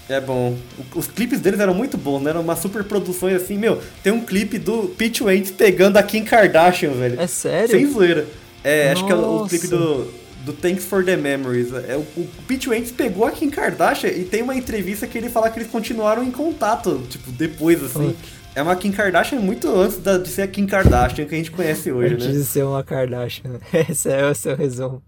É 0.09 0.21
bom. 0.21 0.57
Os 0.95 1.07
clipes 1.07 1.41
deles 1.41 1.61
eram 1.61 1.75
muito 1.75 1.97
bons, 1.99 2.21
né? 2.23 2.31
Eram 2.31 2.41
uma 2.41 2.57
super 2.57 2.83
produções 2.85 3.35
assim, 3.43 3.59
meu. 3.59 3.81
Tem 4.03 4.13
um 4.13 4.25
clipe 4.25 4.59
do 4.59 4.85
Pete 4.97 5.23
Wentz 5.23 5.51
pegando 5.51 5.97
a 5.99 6.03
Kim 6.03 6.25
Kardashian, 6.25 6.93
velho. 6.93 7.21
É 7.21 7.27
sério? 7.27 7.69
Sem 7.71 7.91
zoeira. 7.91 8.27
É, 8.65 8.91
acho 8.91 9.05
que 9.05 9.13
é 9.13 9.15
o 9.15 9.21
Nossa. 9.21 9.49
clipe 9.51 9.67
do, 9.69 10.11
do 10.47 10.53
Thanks 10.55 10.85
for 10.85 11.05
the 11.05 11.17
Memories. 11.17 11.73
É, 11.75 11.97
o, 11.97 12.01
o 12.21 12.29
Pete 12.47 12.69
Wentz 12.71 12.91
pegou 12.91 13.27
a 13.27 13.31
Kim 13.31 13.51
Kardashian 13.51 14.09
e 14.11 14.25
tem 14.25 14.43
uma 14.43 14.55
entrevista 14.55 15.07
que 15.07 15.17
ele 15.19 15.29
fala 15.29 15.51
que 15.51 15.59
eles 15.59 15.71
continuaram 15.71 16.25
em 16.25 16.31
contato, 16.31 17.03
tipo, 17.11 17.31
depois, 17.31 17.83
assim. 17.85 18.15
É 18.55 18.63
uma 18.63 18.75
Kim 18.77 18.91
Kardashian 18.91 19.39
muito 19.41 19.69
antes 19.79 19.99
da- 19.99 20.17
de 20.19 20.29
ser 20.29 20.43
a 20.43 20.49
Kim 20.49 20.67
Kardashian 20.67 21.27
que 21.27 21.35
a 21.35 21.39
gente 21.39 21.51
conhece 21.51 21.93
hoje, 21.93 22.15
Antes 22.15 22.27
né? 22.27 22.33
de 22.33 22.45
ser 22.45 22.65
uma 22.65 22.83
Kardashian. 22.83 23.61
Esse 23.89 24.09
é 24.11 24.27
o 24.29 24.35
seu 24.35 24.57
resumo. 24.57 25.03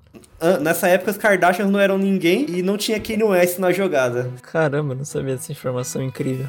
Nessa 0.60 0.88
época, 0.88 1.10
as 1.10 1.16
Kardashians 1.16 1.70
não 1.70 1.78
eram 1.78 1.98
ninguém 1.98 2.46
e 2.48 2.62
não 2.62 2.76
tinha 2.76 2.98
Kanye 2.98 3.22
West 3.24 3.58
na 3.58 3.72
jogada. 3.72 4.30
Caramba, 4.42 4.94
não 4.94 5.04
sabia 5.04 5.34
dessa 5.36 5.52
informação 5.52 6.02
incrível. 6.02 6.46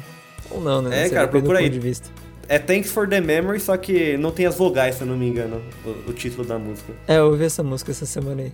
Ou 0.50 0.60
não, 0.60 0.80
né? 0.82 0.96
É, 0.96 1.02
sei, 1.04 1.10
cara, 1.14 1.28
procura 1.28 1.58
aí. 1.58 1.68
de 1.68 1.78
vista. 1.78 2.08
É 2.48 2.58
Thanks 2.58 2.90
for 2.90 3.08
the 3.08 3.20
Memory, 3.20 3.60
só 3.60 3.76
que 3.76 4.16
não 4.16 4.30
tem 4.30 4.46
as 4.46 4.56
vogais, 4.56 4.96
se 4.96 5.02
eu 5.02 5.06
não 5.06 5.16
me 5.16 5.26
engano, 5.28 5.62
o, 5.84 6.10
o 6.10 6.12
título 6.12 6.46
da 6.46 6.58
música. 6.58 6.92
É, 7.06 7.16
eu 7.18 7.26
ouvi 7.26 7.44
essa 7.44 7.62
música 7.62 7.90
essa 7.92 8.04
semana 8.04 8.42
aí. 8.42 8.52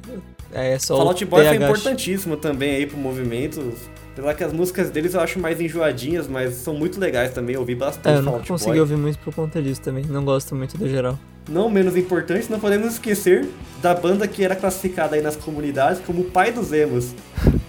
É 0.53 0.79
só 0.79 0.97
Fall 0.97 1.07
o 1.07 1.09
Out 1.09 1.25
Boy 1.25 1.45
foi 1.45 1.57
importantíssimo 1.57 2.37
também 2.37 2.77
aí 2.77 2.87
pro 2.87 2.97
movimento. 2.97 3.73
Apesar 4.13 4.35
que 4.35 4.45
as 4.45 4.53
músicas 4.53 4.91
deles 4.91 5.15
eu 5.15 5.21
acho 5.21 5.39
mais 5.39 5.61
enjoadinhas, 5.61 6.27
mas 6.29 6.55
são 6.55 6.75
muito 6.75 6.99
legais 7.01 7.33
também. 7.33 7.55
Eu 7.55 7.61
ouvi 7.61 7.73
É, 7.73 7.77
bastante 7.77 8.17
eu 8.19 8.23
Fall 8.25 8.33
não 8.39 8.45
consegui 8.45 8.71
Boy. 8.73 8.81
ouvir 8.81 8.97
muito 8.97 9.19
por 9.21 9.35
conta 9.35 9.63
disso 9.63 9.81
também. 9.81 10.05
Não 10.05 10.25
gosto 10.25 10.55
muito 10.55 10.77
do 10.77 10.89
geral. 10.89 11.19
Não 11.49 11.71
menos 11.71 11.97
importante, 11.97 12.51
não 12.51 12.61
podemos 12.61 12.93
esquecer 12.93 13.49
da 13.81 13.95
banda 13.95 14.29
que 14.29 14.45
era 14.45 14.55
classificada 14.55 15.17
aí 15.17 15.23
nas 15.23 15.35
comunidades 15.37 16.01
como 16.05 16.21
o 16.23 16.25
pai 16.25 16.53
dos 16.53 16.73
emos, 16.73 17.15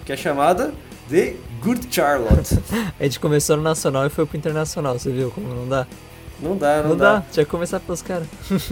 que 0.06 0.12
é 0.12 0.18
chamada 0.18 0.74
The 1.10 1.36
Good 1.64 1.88
Charlotte. 1.90 2.58
A 3.00 3.04
gente 3.04 3.20
começou 3.20 3.56
no 3.56 3.64
nacional 3.64 4.06
e 4.06 4.10
foi 4.10 4.26
pro 4.26 4.38
internacional, 4.38 4.98
você 5.00 5.10
viu 5.12 5.32
como 5.32 5.48
não 5.54 5.68
dá? 5.68 5.88
Não 6.42 6.58
dá, 6.58 6.82
não, 6.82 6.90
Não, 6.90 6.98
dá. 6.98 7.16
dá. 7.16 7.24
tinha 7.32 7.46
que 7.46 7.52
começar 7.52 7.80
pelos 7.80 8.02
caras. 8.02 8.28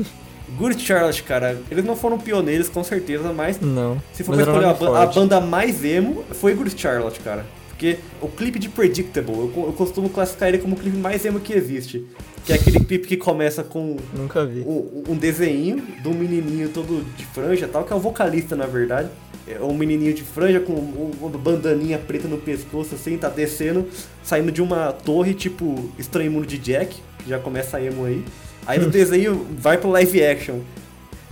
Good 0.58 0.82
Charlotte, 0.82 1.24
cara, 1.24 1.60
eles 1.70 1.84
não 1.84 1.94
foram 1.96 2.18
pioneiros 2.18 2.70
com 2.70 2.82
certeza, 2.84 3.34
mas 3.34 3.60
Não. 3.60 4.02
Se 4.14 4.24
for 4.24 4.34
pra 4.34 4.44
escolher 4.46 4.66
a, 4.66 4.74
ba- 4.74 5.04
a 5.04 5.06
banda 5.06 5.42
mais 5.42 5.84
emo, 5.84 6.24
foi 6.32 6.54
Good 6.54 6.80
Charlotte, 6.80 7.20
cara. 7.20 7.46
Porque 7.78 8.00
o 8.20 8.28
clipe 8.28 8.58
de 8.58 8.70
Predictable, 8.70 9.34
eu, 9.36 9.52
eu 9.68 9.74
costumo 9.74 10.10
classificar 10.10 10.50
ele 10.50 10.58
como 10.58 10.76
o 10.76 10.80
clipe 10.80 10.98
mais 10.98 11.24
emo 11.26 11.40
que 11.40 11.54
existe. 11.54 12.04
Que 12.44 12.54
é 12.54 12.56
aquele 12.56 12.80
clipe 12.80 13.08
que 13.08 13.18
começa 13.18 13.64
com 13.64 13.98
Nunca 14.18 14.44
vi. 14.46 14.62
um, 14.62 15.04
um 15.10 15.16
desenho 15.16 15.84
de 16.02 16.08
um 16.08 16.14
menininho 16.14 16.70
todo 16.70 17.06
de 17.16 17.26
franja 17.28 17.68
tal, 17.68 17.84
que 17.84 17.94
é 17.94 17.96
o 17.96 18.00
vocalista, 18.00 18.56
na 18.56 18.66
verdade. 18.66 19.10
É 19.48 19.62
um 19.62 19.76
menininho 19.76 20.14
de 20.14 20.24
franja 20.24 20.60
com 20.60 20.74
um- 20.74 21.12
uma 21.22 21.30
bandaninha 21.38 22.00
preta 22.00 22.28
no 22.28 22.38
pescoço, 22.40 22.96
assim, 22.96 23.16
tá 23.16 23.30
descendo, 23.30 23.86
saindo 24.24 24.52
de 24.52 24.62
uma 24.62 24.92
torre, 24.92 25.34
tipo 25.36 25.92
Estranho 26.00 26.32
Mundo 26.32 26.48
de 26.48 26.58
Jack, 26.58 26.96
que 27.24 27.30
já 27.30 27.38
começa 27.38 27.78
a 27.78 27.84
emo 27.84 28.06
aí. 28.06 28.24
Aí 28.66 28.80
no 28.80 28.90
desenho 28.90 29.46
vai 29.56 29.78
pro 29.78 29.90
live 29.92 30.24
action. 30.24 30.60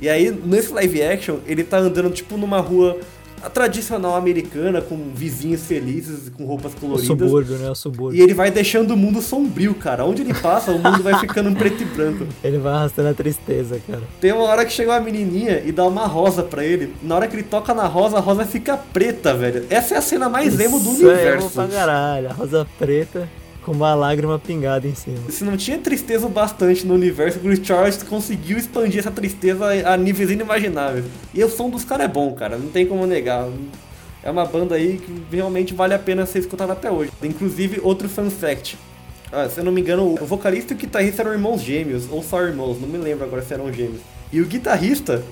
E 0.02 0.08
aí, 0.10 0.30
nesse 0.30 0.72
live 0.74 1.02
action, 1.02 1.38
ele 1.48 1.64
tá 1.64 1.78
andando, 1.80 2.12
tipo, 2.12 2.38
numa 2.38 2.60
rua 2.60 3.00
tradicional 3.50 4.16
americana, 4.16 4.82
com 4.82 4.98
vizinhos 5.14 5.62
felizes, 5.66 6.30
com 6.30 6.46
roupas 6.46 6.74
O 6.74 6.78
coloridas. 6.78 7.08
subúrbio, 7.08 7.58
né? 7.58 7.70
O 7.70 7.72
E 7.72 7.76
subúrbio. 7.76 8.24
ele 8.24 8.34
vai 8.34 8.52
deixando 8.52 8.92
o 8.92 8.98
mundo 8.98 9.22
sombrio, 9.22 9.74
cara. 9.76 10.06
Onde 10.06 10.22
ele 10.22 10.34
passa, 10.34 10.72
o 10.72 10.80
mundo 10.80 11.02
vai 11.04 11.20
ficando 11.20 11.52
preto 11.56 11.82
e 11.82 11.86
branco. 11.86 12.26
Ele 12.44 12.58
vai 12.58 12.74
arrastando 12.74 13.10
a 13.10 13.14
tristeza, 13.14 13.80
cara. 13.88 14.04
Tem 14.22 14.32
uma 14.32 14.44
hora 14.44 14.66
que 14.66 14.72
chega 14.72 14.92
uma 14.92 15.00
menininha 15.00 15.62
e 15.66 15.72
dá 15.72 15.86
uma 15.88 16.06
rosa 16.06 16.44
pra 16.44 16.64
ele. 16.64 16.94
Na 17.02 17.16
hora 17.16 17.28
que 17.28 17.36
ele 17.36 17.44
toca 17.44 17.74
na 17.74 17.86
rosa, 17.88 18.18
a 18.18 18.20
rosa 18.20 18.46
fica 18.46 18.78
preta, 18.78 19.34
velho. 19.34 19.66
Essa 19.70 19.96
é 19.96 19.98
a 19.98 20.02
cena 20.02 20.30
mais 20.30 20.60
emo 20.60 20.80
do 20.80 20.92
Isso 20.92 21.10
é 21.10 21.14
emo 21.14 21.22
universo. 21.32 21.50
pra 21.52 21.68
caralho. 21.68 22.30
A 22.30 22.34
rosa 22.34 22.68
preta 22.78 23.28
com 23.66 23.72
uma 23.72 23.96
lágrima 23.96 24.38
pingada 24.38 24.88
em 24.88 24.94
cima. 24.94 25.32
Se 25.32 25.44
não 25.44 25.58
tinha 25.58 25.80
tristeza 25.80 26.30
bastante 26.30 26.86
no 26.86 26.94
universo, 26.94 27.40
o 27.40 27.66
Charles 27.66 28.04
conseguiu 28.04 28.60
expandir 28.60 29.00
essa 29.00 29.10
tristeza 29.10 29.66
a 29.92 29.98
níveis 29.98 30.30
inimagináveis. 30.30 31.06
E 31.34 31.44
o 31.44 31.50
som 31.50 31.68
dos 31.68 31.84
caras 31.84 32.06
é 32.06 32.08
bom, 32.08 32.32
cara, 32.34 32.60
não 32.60 32.70
tem 32.70 32.86
como 32.86 33.08
negar. 33.08 33.50
É 34.22 34.30
uma 34.30 34.46
banda 34.46 34.76
aí 34.76 34.98
que 34.98 35.36
realmente 35.36 35.74
vale 35.74 35.96
a 35.96 36.00
pena 36.00 36.28
ser 36.28 36.40
escutada 36.40 36.74
até 36.74 36.92
hoje. 36.92 37.12
Inclusive, 37.24 37.82
outro 37.84 38.08
fun 38.08 38.30
fact. 38.30 38.78
Ah, 39.32 39.50
se 39.50 39.60
eu 39.60 39.64
não 39.64 39.72
me 39.72 39.82
engano, 39.82 40.14
o 40.14 40.26
vocalista 40.26 40.74
e 40.74 40.76
o 40.76 40.80
guitarrista 40.80 41.24
eram 41.24 41.34
irmãos 41.34 41.62
gêmeos, 41.62 42.08
ou 42.12 42.22
só 42.22 42.44
irmãos, 42.44 42.80
não 42.80 42.88
me 42.88 43.00
lembro 43.00 43.26
agora 43.26 43.42
se 43.42 43.54
eram 43.54 43.74
gêmeos. 43.74 44.02
E 44.32 44.42
o 44.42 44.46
guitarrista 44.46 45.24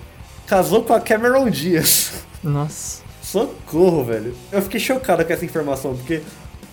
casou 0.48 0.84
com 0.84 0.94
a 0.94 1.00
Cameron 1.00 1.50
Diaz. 1.52 2.14
Nossa. 2.44 3.04
Socorro, 3.22 4.04
velho. 4.04 4.36
Eu 4.52 4.62
fiquei 4.64 4.80
chocado 4.80 5.24
com 5.24 5.32
essa 5.32 5.46
informação, 5.46 5.96
porque 5.96 6.22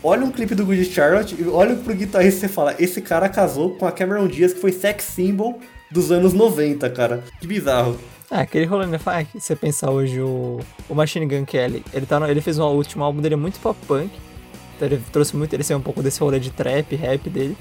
olha 0.03 0.25
um 0.25 0.31
clipe 0.31 0.55
do 0.55 0.65
Good 0.65 0.85
Charlotte 0.87 1.37
e 1.39 1.47
olha 1.49 1.75
pro 1.77 1.95
guitarrista 1.95 2.47
e 2.47 2.49
fala, 2.49 2.75
esse 2.79 3.01
cara 3.01 3.29
casou 3.29 3.71
com 3.77 3.87
a 3.87 3.93
Cameron 3.93 4.27
Diaz, 4.27 4.53
que 4.53 4.61
foi 4.61 4.73
sex 4.73 5.05
symbol 5.05 5.59
dos 5.91 6.11
anos 6.11 6.33
90, 6.33 6.89
cara. 6.91 7.23
Que 7.41 7.47
bizarro. 7.47 7.99
É, 8.31 8.37
aquele 8.43 8.65
rolê, 8.65 8.87
né? 8.87 8.99
Ah, 9.07 9.25
que 9.25 9.41
você 9.41 9.57
pensar 9.57 9.91
hoje 9.91 10.21
o, 10.21 10.61
o 10.89 10.95
Machine 10.95 11.27
Gun 11.27 11.45
Kelly, 11.45 11.85
ele, 11.93 12.07
tá 12.07 12.21
no- 12.21 12.29
ele 12.29 12.41
fez 12.41 12.59
um 12.59 12.63
o 12.65 12.75
último 12.77 13.03
álbum 13.03 13.21
dele 13.21 13.35
é 13.35 13.37
muito 13.37 13.59
pop 13.59 13.77
punk. 13.89 14.11
Então 14.77 14.87
ele 14.89 15.03
trouxe 15.13 15.37
muito, 15.37 15.53
ele 15.53 15.63
saiu 15.65 15.79
um 15.79 15.83
pouco 15.83 16.01
desse 16.03 16.21
rolê 16.21 16.39
de 16.39 16.51
trap, 16.51 16.95
rap 16.95 17.29
dele. 17.29 17.57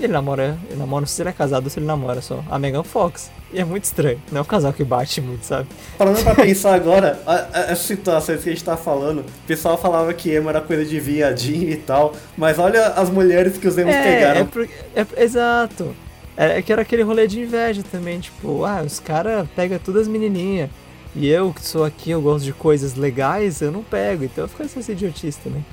Ele 0.00 0.12
namora, 0.12 0.56
ele 0.68 0.78
namora, 0.78 1.00
não 1.00 1.06
sei 1.06 1.16
se 1.16 1.22
ele 1.22 1.30
é 1.30 1.32
casado 1.32 1.64
ou 1.64 1.70
se 1.70 1.78
ele 1.78 1.86
namora 1.86 2.20
só. 2.22 2.42
A 2.48 2.58
Megan 2.58 2.84
Fox. 2.84 3.30
E 3.52 3.60
é 3.60 3.64
muito 3.64 3.84
estranho. 3.84 4.20
Não 4.30 4.38
é 4.38 4.42
um 4.42 4.44
casal 4.44 4.72
que 4.72 4.84
bate 4.84 5.20
muito, 5.20 5.44
sabe? 5.44 5.68
Falando 5.96 6.22
pra 6.22 6.34
pensar 6.36 6.74
agora, 6.74 7.20
as 7.26 7.78
situações 7.80 8.42
que 8.42 8.48
a 8.48 8.52
gente 8.52 8.64
tá 8.64 8.76
falando, 8.76 9.20
o 9.20 9.46
pessoal 9.46 9.76
falava 9.76 10.12
que 10.14 10.30
emo 10.30 10.48
era 10.48 10.60
coisa 10.60 10.84
de 10.84 11.00
viadinho 11.00 11.70
e 11.70 11.76
tal, 11.76 12.14
mas 12.36 12.58
olha 12.58 12.88
as 12.88 13.10
mulheres 13.10 13.56
que 13.56 13.66
os 13.66 13.76
emos 13.76 13.94
é, 13.94 14.02
pegaram. 14.02 14.40
É, 14.40 14.44
por, 14.44 14.68
é 14.94 15.22
exato. 15.24 15.94
É, 16.36 16.58
é, 16.58 16.62
que 16.62 16.72
era 16.72 16.82
aquele 16.82 17.02
rolê 17.02 17.26
de 17.26 17.40
inveja 17.40 17.82
também, 17.90 18.20
tipo, 18.20 18.64
ah, 18.64 18.82
os 18.86 19.00
caras 19.00 19.48
pegam 19.56 19.78
todas 19.80 20.02
as 20.02 20.08
menininhas. 20.08 20.70
E 21.16 21.28
eu, 21.28 21.52
que 21.52 21.64
sou 21.66 21.84
aqui, 21.84 22.10
eu 22.10 22.22
gosto 22.22 22.44
de 22.44 22.52
coisas 22.52 22.94
legais, 22.94 23.60
eu 23.60 23.72
não 23.72 23.82
pego. 23.82 24.22
Então 24.22 24.44
eu 24.44 24.48
fico 24.48 24.62
essa 24.62 24.92
idiotice 24.92 25.40
também. 25.40 25.64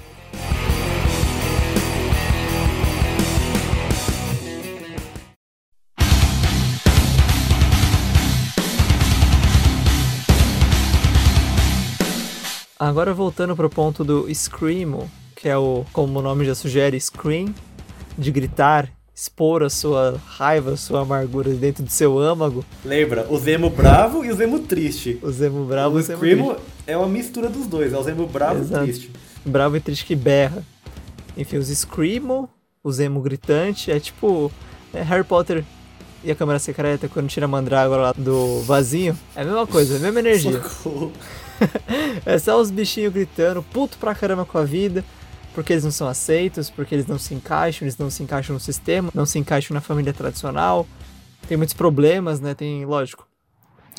Agora 12.78 13.14
voltando 13.14 13.56
pro 13.56 13.70
ponto 13.70 14.04
do 14.04 14.28
Screamo, 14.34 15.10
que 15.34 15.48
é 15.48 15.58
o, 15.58 15.86
como 15.94 16.20
o 16.20 16.22
nome 16.22 16.44
já 16.44 16.54
sugere, 16.54 17.00
scream, 17.00 17.54
de 18.18 18.32
gritar, 18.32 18.92
expor 19.16 19.64
a 19.64 19.70
sua 19.70 20.20
raiva, 20.26 20.74
a 20.74 20.78
sua 20.78 21.02
amargura 21.04 21.52
dentro 21.54 21.84
do 21.84 21.90
seu 21.90 22.20
âmago. 22.20 22.66
Lembra, 22.84 23.28
o 23.30 23.38
Zemo 23.38 23.70
bravo 23.70 24.26
e 24.26 24.30
o 24.30 24.36
Zemo 24.36 24.60
triste. 24.60 25.18
O 25.22 25.32
Zemo 25.32 25.64
bravo 25.64 25.96
o 25.96 26.00
e 26.00 26.02
o 26.02 26.04
Zemo 26.04 26.18
Screamo 26.20 26.54
triste. 26.56 26.72
é 26.86 26.98
uma 26.98 27.08
mistura 27.08 27.50
dos 27.50 27.66
dois, 27.66 27.94
é 27.94 27.98
o 27.98 28.04
Zemo 28.04 28.28
bravo 28.28 28.60
Exato. 28.60 28.84
e 28.84 28.88
triste. 28.88 29.12
Bravo 29.46 29.78
e 29.78 29.80
triste 29.80 30.06
que 30.06 30.16
berra. 30.16 30.62
Enfim, 31.38 31.56
os 31.56 31.70
Screamo, 31.70 32.50
o 32.84 32.92
Zemo 32.92 33.22
gritante, 33.22 33.90
é 33.90 34.02
tipo 34.02 34.52
é 34.94 35.02
Harry 35.02 35.24
Potter 35.24 35.64
e 36.26 36.32
a 36.32 36.36
Câmara 36.36 36.60
Secreta 36.60 37.08
quando 37.08 37.30
tira 37.30 37.46
a 37.46 37.50
Mandrágora 37.50 38.02
lá 38.02 38.14
do 38.18 38.60
vasinho. 38.64 39.18
É 39.34 39.44
a 39.44 39.46
mesma 39.46 39.66
coisa, 39.66 39.94
é 39.94 39.98
a 39.98 40.00
mesma 40.02 40.20
energia. 40.20 40.62
Socorro. 40.62 41.14
é 42.26 42.38
só 42.38 42.60
os 42.60 42.70
bichinhos 42.70 43.14
gritando, 43.14 43.64
puto 43.64 43.97
pra 43.97 44.16
caramba 44.16 44.45
com 44.45 44.58
a 44.58 44.64
vida, 44.64 45.03
porque 45.53 45.74
eles 45.74 45.84
não 45.84 45.91
são 45.91 46.08
aceitos, 46.08 46.70
porque 46.70 46.93
eles 46.93 47.08
não 47.08 47.18
se 47.18 47.34
encaixam, 47.34 47.86
eles 47.86 47.97
não 47.97 48.10
se 48.10 48.22
encaixam 48.24 48.53
no 48.53 48.60
sistema, 48.60 49.10
não 49.14 49.26
se 49.26 49.39
encaixam 49.39 49.74
na 49.74 49.82
família 49.82 50.14
tradicional. 50.14 50.86
Tem 51.47 51.58
muitos 51.58 51.74
problemas, 51.74 52.39
né? 52.39 52.53
Tem, 52.53 52.86
lógico. 52.86 53.28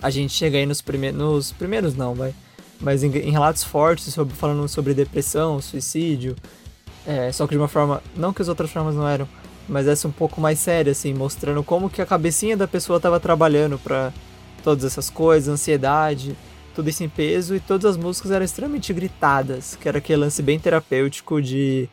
A 0.03 0.11
gente 0.11 0.33
chega 0.35 0.59
aí 0.59 0.67
nos, 0.67 0.85
nos 1.15 1.53
primeiros, 1.53 1.95
não, 1.95 2.15
vai. 2.15 2.35
Mas 2.79 3.03
em, 3.03 3.11
em 3.17 3.31
relatos 3.31 3.65
fortes, 3.65 4.13
sobre, 4.13 4.35
falando 4.35 4.69
sobre 4.69 4.93
depressão, 4.93 5.61
suicídio. 5.61 6.37
É, 7.07 7.33
só 7.33 7.47
que 7.47 7.55
de 7.55 7.59
uma 7.59 7.69
forma. 7.69 8.03
Não 8.15 8.33
que 8.33 8.43
as 8.43 8.49
outras 8.49 8.71
formas 8.71 8.95
não 8.95 9.09
eram, 9.09 9.27
mas 9.67 9.87
essa 9.87 10.07
um 10.07 10.13
pouco 10.13 10.41
mais 10.41 10.59
séria, 10.59 10.93
assim, 10.93 11.15
mostrando 11.15 11.63
como 11.63 11.89
que 11.89 12.03
a 12.03 12.07
cabecinha 12.07 12.57
da 12.57 12.69
pessoa 12.69 13.01
tava 13.01 13.19
trabalhando 13.19 13.79
para 13.79 14.13
todas 14.63 14.85
essas 14.85 15.09
coisas, 15.09 15.49
ansiedade 15.49 16.37
tudo 16.77 16.91
isso 16.91 17.03
em 17.03 17.09
peso 17.09 17.57
e 17.57 17.61
todas 17.61 17.87
as 17.87 17.97
músicas 17.97 18.31
eram 18.31 18.45
extremamente 18.45 18.93
gritadas, 18.93 19.77
que 19.81 19.89
era 19.89 19.97
aquele 19.97 20.21
lance 20.21 20.43
bem 20.43 20.59
terapêutico 20.61 21.41
de 21.41 21.89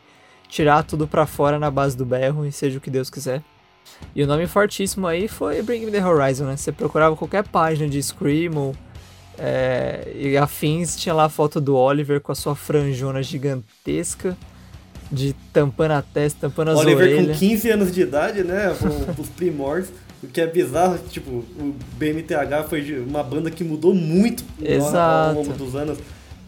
tirar 0.46 0.82
tudo 0.82 1.08
pra 1.08 1.26
fora 1.26 1.58
na 1.58 1.70
base 1.70 1.96
do 1.96 2.04
berro 2.04 2.44
e 2.44 2.52
seja 2.52 2.76
o 2.76 2.80
que 2.82 2.90
Deus 2.90 3.08
quiser. 3.08 3.42
E 4.14 4.22
o 4.22 4.26
nome 4.26 4.46
fortíssimo 4.46 5.06
aí 5.06 5.26
foi 5.26 5.62
Bring 5.62 5.86
Me 5.86 5.90
The 5.90 6.06
Horizon, 6.06 6.44
né? 6.44 6.56
Você 6.58 6.70
procurava 6.70 7.16
qualquer 7.16 7.48
página 7.48 7.88
de 7.88 8.00
Screamo 8.02 8.76
é, 9.38 10.12
e 10.14 10.36
afins, 10.36 10.96
tinha 10.96 11.14
lá 11.14 11.24
a 11.24 11.28
foto 11.30 11.62
do 11.62 11.74
Oliver 11.74 12.20
com 12.20 12.30
a 12.30 12.34
sua 12.34 12.54
franjona 12.54 13.22
gigantesca, 13.22 14.36
de 15.10 15.34
tampando 15.50 15.92
a 15.92 16.02
testa, 16.02 16.40
tampando 16.42 16.72
as 16.72 16.78
Oliver 16.78 17.06
orelhas. 17.06 17.38
com 17.38 17.46
15 17.46 17.70
anos 17.70 17.92
de 17.92 18.02
idade, 18.02 18.44
né? 18.44 18.70
Os 19.18 19.28
primórdios. 19.30 19.90
O 20.24 20.32
que 20.32 20.40
é 20.40 20.46
bizarro, 20.46 20.98
tipo, 21.10 21.30
o 21.30 21.74
BMTH 21.98 22.68
foi 22.68 23.04
uma 23.06 23.22
banda 23.22 23.50
que 23.50 23.62
mudou 23.62 23.94
muito 23.94 24.44
Exato. 24.62 25.38
ao 25.38 25.44
longo 25.44 25.52
dos 25.54 25.74
anos. 25.76 25.98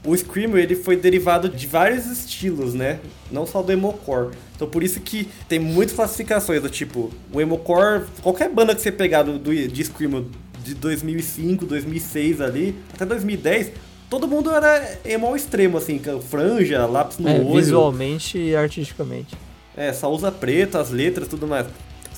O 0.04 0.16
Screamer, 0.16 0.62
ele 0.62 0.76
foi 0.76 0.96
derivado 0.96 1.48
de 1.48 1.66
vários 1.66 2.06
estilos, 2.06 2.74
né? 2.74 3.00
Não 3.30 3.44
só 3.44 3.60
do 3.60 3.72
emocore. 3.72 4.36
Então 4.54 4.68
por 4.68 4.82
isso 4.84 5.00
que 5.00 5.28
tem 5.48 5.58
muitas 5.58 5.96
classificações 5.96 6.62
do 6.62 6.70
tipo, 6.70 7.10
o 7.32 7.40
emocore, 7.40 8.04
qualquer 8.22 8.48
banda 8.48 8.74
que 8.74 8.80
você 8.80 8.92
pegar 8.92 9.24
do, 9.24 9.36
do 9.38 9.52
de 9.52 9.84
Screamer 9.84 10.22
de 10.62 10.74
2005, 10.74 11.66
2006 11.66 12.40
ali, 12.40 12.76
até 12.94 13.04
2010, 13.04 13.72
todo 14.08 14.28
mundo 14.28 14.50
era 14.52 14.98
emo 15.04 15.34
extremo, 15.34 15.76
assim, 15.76 15.98
com 15.98 16.20
franja, 16.20 16.86
lápis 16.86 17.18
no 17.18 17.28
É, 17.28 17.40
olho. 17.40 17.54
visualmente 17.54 18.38
e 18.38 18.54
artisticamente. 18.54 19.34
É, 19.76 19.92
só 19.92 20.10
usa 20.12 20.30
preto, 20.32 20.78
as 20.78 20.90
letras 20.90 21.26
tudo 21.28 21.46
mais. 21.48 21.66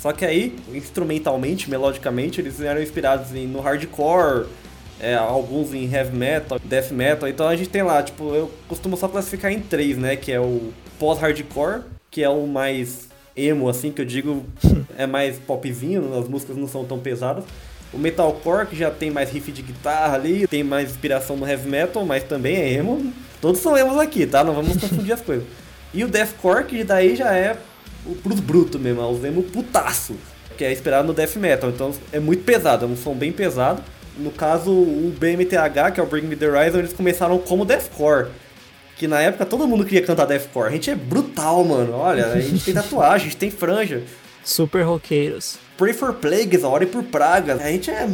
Só 0.00 0.12
que 0.12 0.24
aí, 0.24 0.56
instrumentalmente, 0.72 1.68
melodicamente, 1.68 2.40
eles 2.40 2.60
eram 2.60 2.80
inspirados 2.80 3.34
em, 3.34 3.46
no 3.48 3.60
hardcore, 3.60 4.46
é, 5.00 5.14
alguns 5.16 5.74
em 5.74 5.92
heavy 5.92 6.16
metal, 6.16 6.58
death 6.62 6.90
metal. 6.92 7.28
Então 7.28 7.48
a 7.48 7.56
gente 7.56 7.68
tem 7.68 7.82
lá, 7.82 8.00
tipo, 8.02 8.32
eu 8.34 8.50
costumo 8.68 8.96
só 8.96 9.08
classificar 9.08 9.52
em 9.52 9.60
três, 9.60 9.98
né? 9.98 10.14
Que 10.14 10.30
é 10.30 10.40
o 10.40 10.72
pós-hardcore, 11.00 11.82
que 12.10 12.22
é 12.22 12.28
o 12.28 12.46
mais 12.46 13.08
emo, 13.36 13.68
assim, 13.68 13.90
que 13.90 14.00
eu 14.00 14.04
digo, 14.04 14.44
é 14.96 15.06
mais 15.06 15.36
popzinho, 15.38 16.16
as 16.16 16.28
músicas 16.28 16.56
não 16.56 16.68
são 16.68 16.84
tão 16.84 17.00
pesadas. 17.00 17.44
O 17.92 17.98
metalcore, 17.98 18.66
que 18.66 18.76
já 18.76 18.90
tem 18.90 19.10
mais 19.10 19.30
riff 19.30 19.50
de 19.50 19.62
guitarra 19.62 20.14
ali, 20.14 20.46
tem 20.46 20.62
mais 20.62 20.90
inspiração 20.90 21.36
no 21.36 21.48
heavy 21.48 21.68
metal, 21.68 22.04
mas 22.04 22.22
também 22.22 22.56
é 22.56 22.72
emo. 22.74 23.12
Todos 23.40 23.60
são 23.60 23.76
emos 23.76 23.98
aqui, 23.98 24.26
tá? 24.26 24.44
Não 24.44 24.54
vamos 24.54 24.76
confundir 24.76 25.12
as 25.12 25.20
coisas. 25.20 25.44
E 25.92 26.04
o 26.04 26.08
deathcore, 26.08 26.66
que 26.66 26.84
daí 26.84 27.16
já 27.16 27.34
é 27.34 27.56
pros 28.16 28.40
brutos 28.40 28.80
mesmo, 28.80 29.02
os 29.08 29.24
emo 29.24 29.42
putaço, 29.42 30.14
que 30.56 30.64
é 30.64 30.72
esperado 30.72 31.06
no 31.06 31.14
death 31.14 31.36
metal. 31.36 31.70
Então 31.70 31.92
é 32.12 32.20
muito 32.20 32.44
pesado, 32.44 32.84
é 32.84 32.88
um 32.88 32.96
som 32.96 33.14
bem 33.14 33.32
pesado. 33.32 33.82
No 34.16 34.30
caso, 34.30 34.72
o 34.72 35.14
BMTH, 35.18 35.92
que 35.94 36.00
é 36.00 36.02
o 36.02 36.06
Bring 36.06 36.22
Me 36.22 36.34
The 36.34 36.48
Horizon, 36.48 36.78
eles 36.78 36.92
começaram 36.92 37.38
como 37.38 37.64
deathcore. 37.64 38.28
Que 38.96 39.06
na 39.06 39.20
época 39.20 39.46
todo 39.46 39.68
mundo 39.68 39.84
queria 39.84 40.04
cantar 40.04 40.26
deathcore. 40.26 40.66
A 40.66 40.70
gente 40.72 40.90
é 40.90 40.96
brutal, 40.96 41.64
mano. 41.64 41.92
Olha, 41.92 42.26
a 42.26 42.40
gente 42.40 42.64
tem 42.64 42.74
tatuagem, 42.74 43.28
a 43.28 43.30
gente 43.30 43.36
tem 43.36 43.50
franja. 43.50 44.02
Super 44.42 44.82
roqueiros. 44.82 45.58
Pray 45.76 45.92
for 45.92 46.14
plagues, 46.14 46.64
ore 46.64 46.86
por 46.86 47.04
pragas. 47.04 47.60
A 47.60 47.70
gente 47.70 47.90
é 47.90 48.08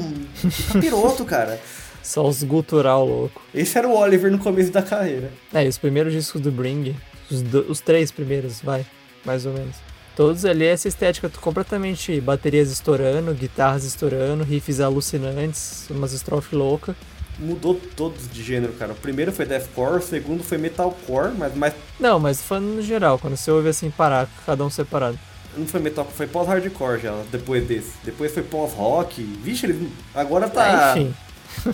capiroto, 0.70 1.24
cara. 1.26 1.58
Só 2.02 2.28
os 2.28 2.42
gutural 2.42 3.06
louco. 3.06 3.40
Esse 3.54 3.78
era 3.78 3.88
o 3.88 3.96
Oliver 3.96 4.30
no 4.30 4.38
começo 4.38 4.70
da 4.70 4.82
carreira. 4.82 5.32
É, 5.54 5.64
e 5.64 5.68
os 5.68 5.78
primeiros 5.78 6.12
discos 6.12 6.38
do 6.38 6.52
Bring, 6.52 6.94
os, 7.30 7.40
do, 7.40 7.60
os 7.70 7.80
três 7.80 8.10
primeiros, 8.10 8.60
vai, 8.60 8.84
mais 9.24 9.46
ou 9.46 9.52
menos. 9.52 9.76
Todos 10.16 10.44
ali 10.44 10.64
essa 10.64 10.86
estética 10.86 11.28
completamente 11.40 12.20
baterias 12.20 12.70
estourando, 12.70 13.34
guitarras 13.34 13.84
estourando, 13.84 14.44
riffs 14.44 14.80
alucinantes, 14.80 15.86
umas 15.90 16.12
estrofes 16.12 16.52
loucas. 16.52 16.94
Mudou 17.36 17.80
todos 17.96 18.30
de 18.30 18.42
gênero, 18.44 18.72
cara. 18.74 18.92
O 18.92 18.96
primeiro 18.96 19.32
foi 19.32 19.44
deathcore, 19.44 19.98
o 19.98 20.02
segundo 20.02 20.44
foi 20.44 20.56
metalcore, 20.56 21.32
mas 21.36 21.52
mais 21.56 21.74
Não, 21.98 22.20
mas 22.20 22.40
falando 22.40 22.76
no 22.76 22.82
geral, 22.82 23.18
quando 23.18 23.36
você 23.36 23.50
ouve 23.50 23.68
assim 23.68 23.90
parar, 23.90 24.28
cada 24.46 24.64
um 24.64 24.70
separado. 24.70 25.18
Não 25.56 25.66
foi 25.66 25.80
metal, 25.80 26.04
foi 26.04 26.28
pós-hardcore 26.28 27.00
já, 27.00 27.22
depois 27.32 27.66
desse. 27.66 27.92
Depois 28.04 28.32
foi 28.32 28.42
pós-rock. 28.44 29.22
Vixe, 29.22 29.66
ele 29.66 29.90
agora 30.14 30.48
tá. 30.48 30.92
Ah, 30.92 30.98
enfim. 30.98 31.14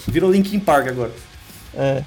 Virou 0.09 0.31
Linkin 0.31 0.61
Park 0.61 0.89
agora. 0.89 1.13
É. 1.75 2.05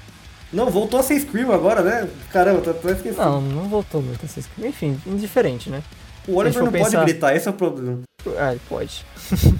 Não, 0.54 0.70
voltou 0.70 1.00
a 1.00 1.02
ser 1.02 1.18
Scream 1.20 1.52
agora, 1.52 1.82
né? 1.82 2.08
Caramba, 2.30 2.60
tá 2.60 2.70
até 2.70 2.92
esquecendo. 2.92 3.22
Não, 3.24 3.40
não 3.40 3.68
voltou 3.68 4.00
muito 4.00 4.24
assim. 4.24 4.42
Enfim, 4.58 4.98
indiferente, 5.06 5.68
né? 5.68 5.82
o 6.26 6.36
Oliver 6.36 6.62
a 6.62 6.64
não 6.64 6.72
for 6.72 6.78
pode 6.78 6.90
pensar- 6.90 7.04
gritar, 7.04 7.36
esse 7.36 7.46
é 7.48 7.50
o 7.50 7.54
problema. 7.54 7.98
Ah, 8.38 8.52
ele 8.52 8.60
pode. 8.68 9.04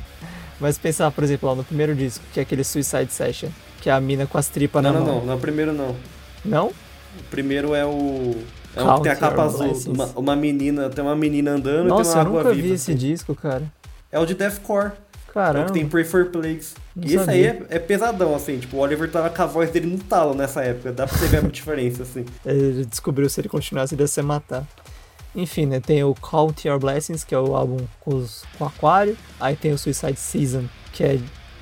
Mas 0.61 0.79
pensar, 0.79 1.11
por 1.11 1.23
exemplo, 1.25 1.49
lá 1.49 1.55
no 1.55 1.65
primeiro 1.65 1.95
disco, 1.95 2.25
que 2.33 2.41
é 2.41 2.43
aquele 2.43 2.65
Suicide 2.65 3.13
Session, 3.13 3.49
que 3.83 3.91
é 3.91 3.93
a 3.93 4.01
mina 4.01 4.27
com 4.27 4.39
as 4.39 4.49
tripas 4.49 4.83
Não, 4.83 4.93
na 4.93 4.99
não, 5.01 5.07
mão. 5.07 5.15
não, 5.21 5.27
não, 5.27 5.39
primeiro 5.39 5.73
não. 5.73 5.95
Não? 6.45 6.67
O 6.69 7.23
primeiro 7.31 7.75
é 7.75 7.85
o. 7.85 8.35
É 8.77 8.83
um 8.83 8.97
que 8.97 9.03
tem 9.03 9.13
a 9.13 9.17
capa 9.17 9.43
azul. 9.43 9.73
Uma, 9.89 10.07
uma 10.17 10.37
menina, 10.37 10.89
tem 10.89 11.05
uma 11.05 11.15
menina 11.15 11.53
andando 11.53 11.87
e 11.87 11.89
Nossa, 11.89 12.13
tem 12.15 12.23
eu 12.23 12.27
uma 12.27 12.29
água 12.31 12.43
nunca 12.45 12.55
viva. 12.55 12.69
vi 12.69 12.75
esse 12.75 12.91
assim. 12.93 12.99
disco, 12.99 13.35
cara. 13.35 13.63
É 14.11 14.19
o 14.19 14.25
de 14.27 14.35
Deathcore. 14.35 14.93
É 15.35 15.41
o 15.41 15.45
Caramba. 15.45 15.67
que 15.67 15.73
tem 15.73 15.89
Pray 15.89 16.05
for 16.05 16.27
Plagues. 16.27 16.75
Não 16.95 17.09
E 17.09 17.15
esse 17.17 17.31
aí 17.31 17.47
é, 17.47 17.63
é 17.71 17.79
pesadão, 17.79 18.35
assim. 18.35 18.59
Tipo, 18.59 18.77
o 18.77 18.81
Oliver 18.81 19.11
tava 19.11 19.31
com 19.31 19.43
a 19.43 19.47
voz 19.47 19.71
dele 19.71 19.87
no 19.87 19.99
talo 19.99 20.35
nessa 20.35 20.63
época. 20.63 20.93
Dá 20.93 21.07
pra 21.07 21.17
você 21.17 21.27
ver 21.27 21.39
a 21.39 21.41
diferença, 21.49 22.03
assim. 22.05 22.25
Ele 22.45 22.85
descobriu 22.85 23.29
se 23.29 23.41
ele 23.41 23.49
continuasse, 23.49 23.95
ele 23.95 24.03
ia 24.03 24.09
se 24.09 24.23
matar. 24.23 24.65
Enfim, 25.35 25.67
né? 25.67 25.81
Tem 25.81 26.05
o 26.05 26.15
Count 26.15 26.67
Your 26.67 26.79
Blessings, 26.79 27.25
que 27.25 27.35
é 27.35 27.39
o 27.39 27.57
álbum 27.57 27.79
com, 28.01 28.15
os, 28.15 28.45
com 28.57 28.65
aquário. 28.65 29.17
Aí 29.41 29.57
tem 29.57 29.73
o 29.73 29.79
Suicide 29.79 30.17
Season, 30.17 30.65
que 30.93 31.03
é 31.03 31.19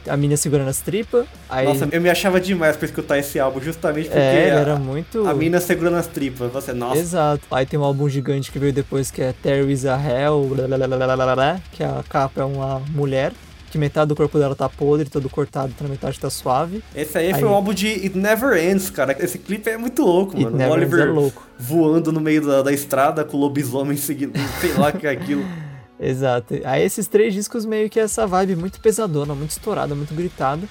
a 0.07 0.17
mina 0.17 0.37
segurando 0.37 0.69
as 0.69 0.81
tripas. 0.81 1.27
Aí, 1.49 1.67
Nossa, 1.67 1.89
eu 1.91 2.01
me 2.01 2.11
achava 2.11 2.41
demais 2.41 2.77
pra 2.77 2.87
escutar 2.87 3.19
esse 3.19 3.39
álbum, 3.39 3.61
justamente 3.61 4.07
porque 4.07 4.19
é, 4.19 4.51
a, 4.51 4.61
era 4.61 4.77
muito... 4.77 5.27
a 5.27 5.35
mina 5.35 5.61
segurando 5.61 5.97
as 5.97 6.07
tripas. 6.07 6.53
Você, 6.53 6.73
nossa, 6.73 6.99
Exato. 6.99 7.43
Aí 7.51 7.65
tem 7.67 7.79
um 7.79 7.85
álbum 7.85 8.09
gigante 8.09 8.51
que 8.51 8.59
veio 8.59 8.73
depois, 8.73 9.11
que 9.11 9.23
é 9.23 9.33
There 9.43 9.71
is 9.73 9.87
a 9.87 9.97
Hell, 9.97 10.51
que 11.73 11.83
a 11.83 12.05
capa 12.09 12.43
é 12.43 12.45
uma 12.45 12.81
mulher, 12.91 13.33
que 13.73 13.79
metade 13.79 14.09
do 14.09 14.15
corpo 14.15 14.39
dela 14.39 14.55
tá 14.55 14.69
podre, 14.69 15.09
todo 15.09 15.29
cortado, 15.31 15.69
outra 15.73 15.89
metade 15.89 16.21
tá 16.21 16.29
suave. 16.29 16.85
esse 16.95 17.17
aí, 17.17 17.33
Aí- 17.33 17.41
foi 17.41 17.49
um 17.49 17.55
álbum 17.55 17.73
de 17.73 17.89
It 17.89 18.17
Never 18.17 18.57
Ends, 18.63 18.91
cara. 18.91 19.17
Esse 19.19 19.39
clipe 19.39 19.69
é 19.71 19.79
muito 19.79 20.03
louco, 20.03 20.37
E 20.39 20.45
mano. 20.45 20.55
O 20.55 20.59
Never 20.59 20.77
Ends 20.79 20.93
Oliver 20.93 21.09
é 21.09 21.11
louco. 21.11 21.43
voando 21.59 22.13
no 22.13 22.21
meio 22.21 22.47
da, 22.47 22.61
da 22.63 22.73
estrada 22.73 23.25
com 23.25 23.37
o 23.37 23.41
lobisomem 23.41 23.97
seguindo, 23.97 24.33
sei 24.61 24.75
lá 24.75 24.91
o 24.91 24.93
que 24.93 25.07
é 25.07 25.11
aquilo. 25.11 25.45
Exato. 25.99 26.55
Aí 26.65 26.83
esses 26.85 27.07
três 27.07 27.33
discos 27.33 27.65
meio 27.65 27.89
que 27.89 27.99
essa 27.99 28.27
vibe 28.27 28.57
muito 28.57 28.81
pesadona, 28.81 29.35
muito 29.35 29.51
estourada, 29.53 29.95
muito 29.95 30.15
gritada. 30.15 30.63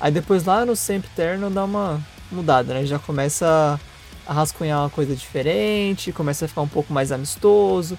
Aí 0.00 0.12
depois 0.12 0.44
lá 0.44 0.66
no 0.66 0.76
Sempre 0.76 1.08
Eterno 1.14 1.48
dá 1.48 1.64
uma 1.64 2.00
mudada, 2.30 2.74
né? 2.74 2.84
Já 2.84 2.98
começa 2.98 3.78
a 4.26 4.32
rascunhar 4.32 4.80
uma 4.80 4.90
coisa 4.90 5.14
diferente, 5.14 6.10
começa 6.12 6.44
a 6.44 6.48
ficar 6.48 6.60
um 6.62 6.68
pouco 6.68 6.92
mais 6.92 7.12
amistoso. 7.12 7.96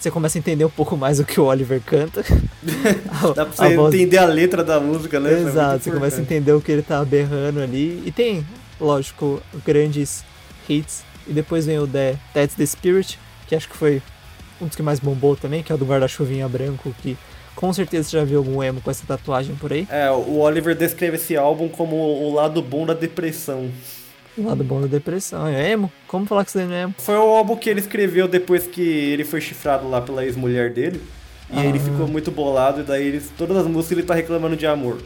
Você 0.00 0.10
começa 0.10 0.38
a 0.38 0.40
entender 0.40 0.64
um 0.64 0.70
pouco 0.70 0.96
mais 0.96 1.20
o 1.20 1.26
que 1.26 1.38
o 1.38 1.44
Oliver 1.44 1.78
canta. 1.84 2.24
Dá 3.36 3.44
pra 3.44 3.54
você 3.54 3.76
voz... 3.76 3.94
entender 3.94 4.16
a 4.16 4.24
letra 4.24 4.64
da 4.64 4.80
música, 4.80 5.20
né? 5.20 5.30
Exato, 5.42 5.84
você 5.84 5.90
começa 5.90 6.16
a 6.16 6.22
entender 6.22 6.52
o 6.52 6.60
que 6.60 6.72
ele 6.72 6.80
tá 6.80 7.04
berrando 7.04 7.60
ali. 7.60 8.02
E 8.06 8.10
tem, 8.10 8.46
lógico, 8.80 9.42
grandes 9.62 10.24
hits. 10.66 11.02
E 11.28 11.34
depois 11.34 11.66
vem 11.66 11.78
o 11.78 11.86
The 11.86 12.16
That's 12.32 12.56
the 12.56 12.64
Spirit, 12.64 13.18
que 13.46 13.54
acho 13.54 13.68
que 13.68 13.76
foi 13.76 14.00
um 14.58 14.66
dos 14.68 14.74
que 14.74 14.82
mais 14.82 14.98
bombou 14.98 15.36
também, 15.36 15.62
que 15.62 15.70
é 15.70 15.74
o 15.74 15.78
do 15.78 15.84
guarda-chuvinha 15.84 16.48
branco, 16.48 16.94
que 17.02 17.14
com 17.54 17.70
certeza 17.70 18.08
você 18.08 18.16
já 18.16 18.24
viu 18.24 18.38
algum 18.38 18.62
emo 18.62 18.80
com 18.80 18.90
essa 18.90 19.04
tatuagem 19.06 19.54
por 19.54 19.70
aí. 19.70 19.86
É, 19.90 20.10
o 20.10 20.38
Oliver 20.38 20.74
descreve 20.74 21.16
esse 21.16 21.36
álbum 21.36 21.68
como 21.68 21.94
o 21.96 22.32
lado 22.32 22.62
bom 22.62 22.86
da 22.86 22.94
depressão. 22.94 23.70
Lado 24.38 24.64
bom 24.64 24.80
da 24.80 24.86
depressão. 24.86 25.46
É 25.46 25.70
emo? 25.70 25.90
Como 26.06 26.26
falar 26.26 26.44
que 26.44 26.50
isso 26.50 26.58
não 26.58 26.72
é 26.72 26.82
emo? 26.82 26.94
Foi 26.98 27.16
o 27.16 27.22
álbum 27.22 27.56
que 27.56 27.68
ele 27.68 27.80
escreveu 27.80 28.28
depois 28.28 28.66
que 28.66 28.80
ele 28.80 29.24
foi 29.24 29.40
chifrado 29.40 29.88
lá 29.88 30.00
pela 30.00 30.24
ex-mulher 30.24 30.72
dele. 30.72 31.00
E 31.52 31.58
ah. 31.58 31.64
ele 31.64 31.78
ficou 31.78 32.06
muito 32.06 32.30
bolado, 32.30 32.80
e 32.80 32.84
daí 32.84 33.06
ele, 33.06 33.22
todas 33.36 33.56
as 33.56 33.66
músicas 33.66 33.98
ele 33.98 34.06
tá 34.06 34.14
reclamando 34.14 34.56
de 34.56 34.66
amor. 34.66 34.98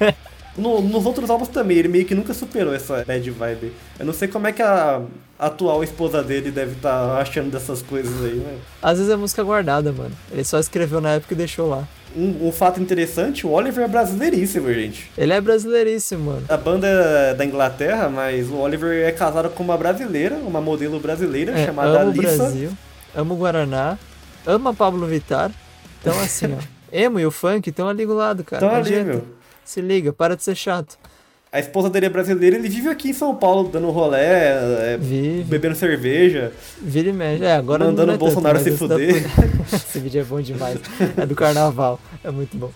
no, 0.56 0.80
nos 0.80 1.04
outros 1.04 1.28
álbuns 1.28 1.48
também, 1.48 1.76
ele 1.76 1.88
meio 1.88 2.06
que 2.06 2.14
nunca 2.14 2.32
superou 2.32 2.74
essa 2.74 3.04
bad 3.04 3.30
vibe. 3.30 3.72
Eu 3.98 4.06
não 4.06 4.14
sei 4.14 4.26
como 4.26 4.46
é 4.46 4.52
que 4.52 4.62
a 4.62 5.02
atual 5.38 5.84
esposa 5.84 6.22
dele 6.22 6.50
deve 6.50 6.72
estar 6.72 7.08
tá 7.08 7.20
achando 7.20 7.50
dessas 7.50 7.80
coisas 7.80 8.24
aí, 8.24 8.34
né? 8.34 8.58
Às 8.82 8.98
vezes 8.98 9.12
é 9.12 9.16
música 9.16 9.42
guardada, 9.42 9.92
mano. 9.92 10.12
Ele 10.32 10.44
só 10.44 10.58
escreveu 10.58 11.00
na 11.00 11.12
época 11.12 11.34
e 11.34 11.36
deixou 11.36 11.68
lá. 11.68 11.86
Um, 12.16 12.48
um, 12.48 12.52
fato 12.52 12.80
interessante, 12.80 13.46
o 13.46 13.50
Oliver 13.50 13.84
é 13.84 13.88
brasileiríssimo, 13.88 14.72
gente. 14.72 15.10
Ele 15.16 15.32
é 15.32 15.40
brasileiríssimo, 15.40 16.32
mano. 16.32 16.46
A 16.48 16.56
banda 16.56 16.86
é 16.86 17.34
da 17.34 17.44
Inglaterra, 17.44 18.08
mas 18.08 18.48
o 18.48 18.56
Oliver 18.56 19.06
é 19.06 19.12
casado 19.12 19.50
com 19.50 19.62
uma 19.62 19.76
brasileira, 19.76 20.34
uma 20.36 20.60
modelo 20.60 20.98
brasileira 20.98 21.52
é, 21.52 21.66
chamada 21.66 22.00
amo 22.00 22.10
Alissa. 22.10 22.28
Amo 22.28 22.34
o 22.34 22.36
Brasil, 22.38 22.70
amo 23.14 23.34
o 23.34 23.36
Guaraná, 23.36 23.98
ama 24.46 24.74
Pablo 24.74 25.06
Vittar. 25.06 25.52
Então, 26.00 26.18
assim, 26.20 26.46
ó, 26.46 26.62
emo 26.90 27.20
e 27.20 27.26
o 27.26 27.30
funk 27.30 27.68
estão 27.68 27.88
ali 27.88 28.06
do 28.06 28.14
lado, 28.14 28.42
cara. 28.42 28.64
Estão 28.64 28.78
ali, 28.80 29.04
meu. 29.04 29.24
Se 29.64 29.82
liga, 29.82 30.12
para 30.12 30.34
de 30.34 30.42
ser 30.42 30.54
chato. 30.54 30.98
A 31.50 31.58
esposa 31.58 31.88
dele 31.88 32.06
é 32.06 32.08
brasileira, 32.10 32.56
ele 32.56 32.68
vive 32.68 32.88
aqui 32.88 33.08
em 33.08 33.14
São 33.14 33.34
Paulo, 33.34 33.70
dando 33.72 33.88
rolé, 33.90 34.52
é, 34.94 34.98
bebendo 35.46 35.74
cerveja. 35.74 36.52
Vira 36.80 37.08
e 37.08 37.12
mexe. 37.12 37.42
É, 37.42 37.54
agora 37.54 37.86
Mandando 37.86 38.12
o 38.12 38.14
é 38.14 38.18
Bolsonaro 38.18 38.58
tanto, 38.58 38.70
se 38.70 38.76
fuder. 38.76 39.24
Esse 39.72 39.98
vídeo 39.98 40.20
é 40.20 40.24
bom 40.24 40.42
demais. 40.42 40.78
É 41.16 41.24
do 41.24 41.34
carnaval. 41.34 41.98
É 42.22 42.30
muito 42.30 42.54
bom. 42.54 42.70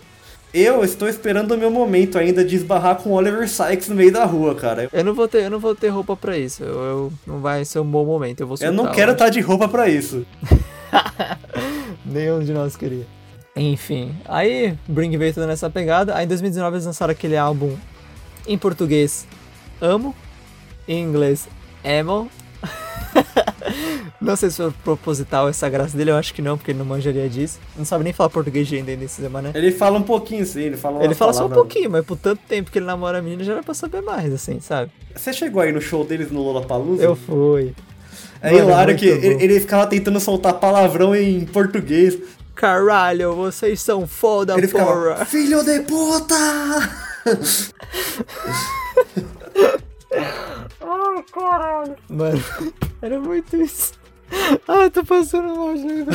Eu 0.51 0.83
estou 0.83 1.07
esperando 1.07 1.51
o 1.51 1.57
meu 1.57 1.69
momento 1.69 2.17
ainda 2.17 2.43
de 2.43 2.55
esbarrar 2.55 2.95
com 2.95 3.11
Oliver 3.11 3.47
Sykes 3.47 3.89
no 3.89 3.95
meio 3.95 4.11
da 4.11 4.25
rua, 4.25 4.55
cara. 4.55 4.89
Eu 4.91 5.03
não 5.03 5.13
vou 5.13 5.27
ter, 5.27 5.43
eu 5.43 5.49
não 5.51 5.59
vou 5.59 5.75
ter 5.75 5.89
roupa 5.89 6.15
para 6.15 6.35
isso. 6.35 6.63
Eu, 6.63 6.81
eu, 6.81 7.13
não 7.27 7.41
vai 7.41 7.63
ser 7.65 7.79
um 7.79 7.85
bom 7.85 8.03
momento. 8.03 8.41
Eu 8.41 8.47
vou 8.47 8.57
Eu 8.59 8.71
não 8.71 8.91
quero 8.91 9.11
estar 9.11 9.25
tá 9.25 9.29
de 9.29 9.39
roupa 9.39 9.67
para 9.67 9.87
isso. 9.87 10.25
Nenhum 12.05 12.39
de 12.39 12.53
nós 12.53 12.75
queria. 12.75 13.05
Enfim, 13.55 14.15
aí 14.25 14.75
Bring 14.87 15.15
veio 15.15 15.33
toda 15.33 15.45
nessa 15.45 15.69
pegada. 15.69 16.15
Aí 16.15 16.25
em 16.25 16.27
2019 16.27 16.75
eles 16.75 16.85
lançaram 16.85 17.11
aquele 17.11 17.37
álbum 17.37 17.75
em 18.47 18.57
português, 18.57 19.27
amo. 19.81 20.15
Em 20.87 21.01
inglês, 21.01 21.47
emo. 21.83 22.29
não 24.19 24.35
sei 24.35 24.49
se 24.49 24.57
foi 24.57 24.71
proposital 24.83 25.49
essa 25.49 25.69
graça 25.69 25.95
dele, 25.95 26.11
eu 26.11 26.15
acho 26.15 26.33
que 26.33 26.41
não, 26.41 26.57
porque 26.57 26.71
ele 26.71 26.79
não 26.79 26.85
manjaria 26.85 27.29
disso. 27.29 27.59
Não 27.77 27.85
sabe 27.85 28.03
nem 28.03 28.13
falar 28.13 28.29
português 28.29 28.67
de 28.67 28.77
ainda 28.77 28.95
nesse 28.95 29.21
semana, 29.21 29.49
né? 29.49 29.53
Ele 29.55 29.71
fala 29.71 29.97
um 29.97 30.03
pouquinho, 30.03 30.45
sim, 30.45 30.61
ele 30.61 30.77
fala 30.77 31.03
Ele 31.03 31.15
fala 31.15 31.33
só 31.33 31.45
um 31.45 31.49
pouquinho, 31.49 31.89
mas 31.89 32.05
por 32.05 32.17
tanto 32.17 32.41
tempo 32.47 32.71
que 32.71 32.79
ele 32.79 32.85
namora 32.85 33.19
a 33.19 33.21
menina 33.21 33.43
já 33.43 33.53
era 33.53 33.63
pra 33.63 33.73
saber 33.73 34.01
mais, 34.01 34.33
assim, 34.33 34.59
sabe? 34.59 34.91
Você 35.15 35.31
chegou 35.31 35.61
aí 35.61 35.71
no 35.71 35.81
show 35.81 36.03
deles 36.03 36.31
no 36.31 36.41
Lollapalooza? 36.41 37.03
Eu 37.03 37.15
fui. 37.15 37.73
É 38.41 38.51
Mano, 38.51 38.65
hilário 38.65 38.97
que 38.97 39.07
ele, 39.07 39.41
ele, 39.41 39.59
ficava 39.59 39.87
tentando 39.87 40.19
soltar 40.19 40.55
palavrão 40.55 41.15
em 41.15 41.45
português. 41.45 42.17
Caralho, 42.53 43.33
vocês 43.35 43.81
são 43.81 44.05
foda, 44.05 44.57
ele 44.57 44.67
porra. 44.67 44.85
Ficava, 44.85 45.25
Filho 45.25 45.63
de 45.63 45.79
puta! 45.81 46.35
Ai, 50.81 51.23
caralho. 51.31 51.95
Mano, 52.09 52.43
era 53.01 53.19
muito 53.19 53.55
isso. 53.57 53.93
Ai, 54.67 54.89
tô 54.89 55.03
passando 55.03 55.55
mal, 55.55 55.75
gente. 55.75 56.09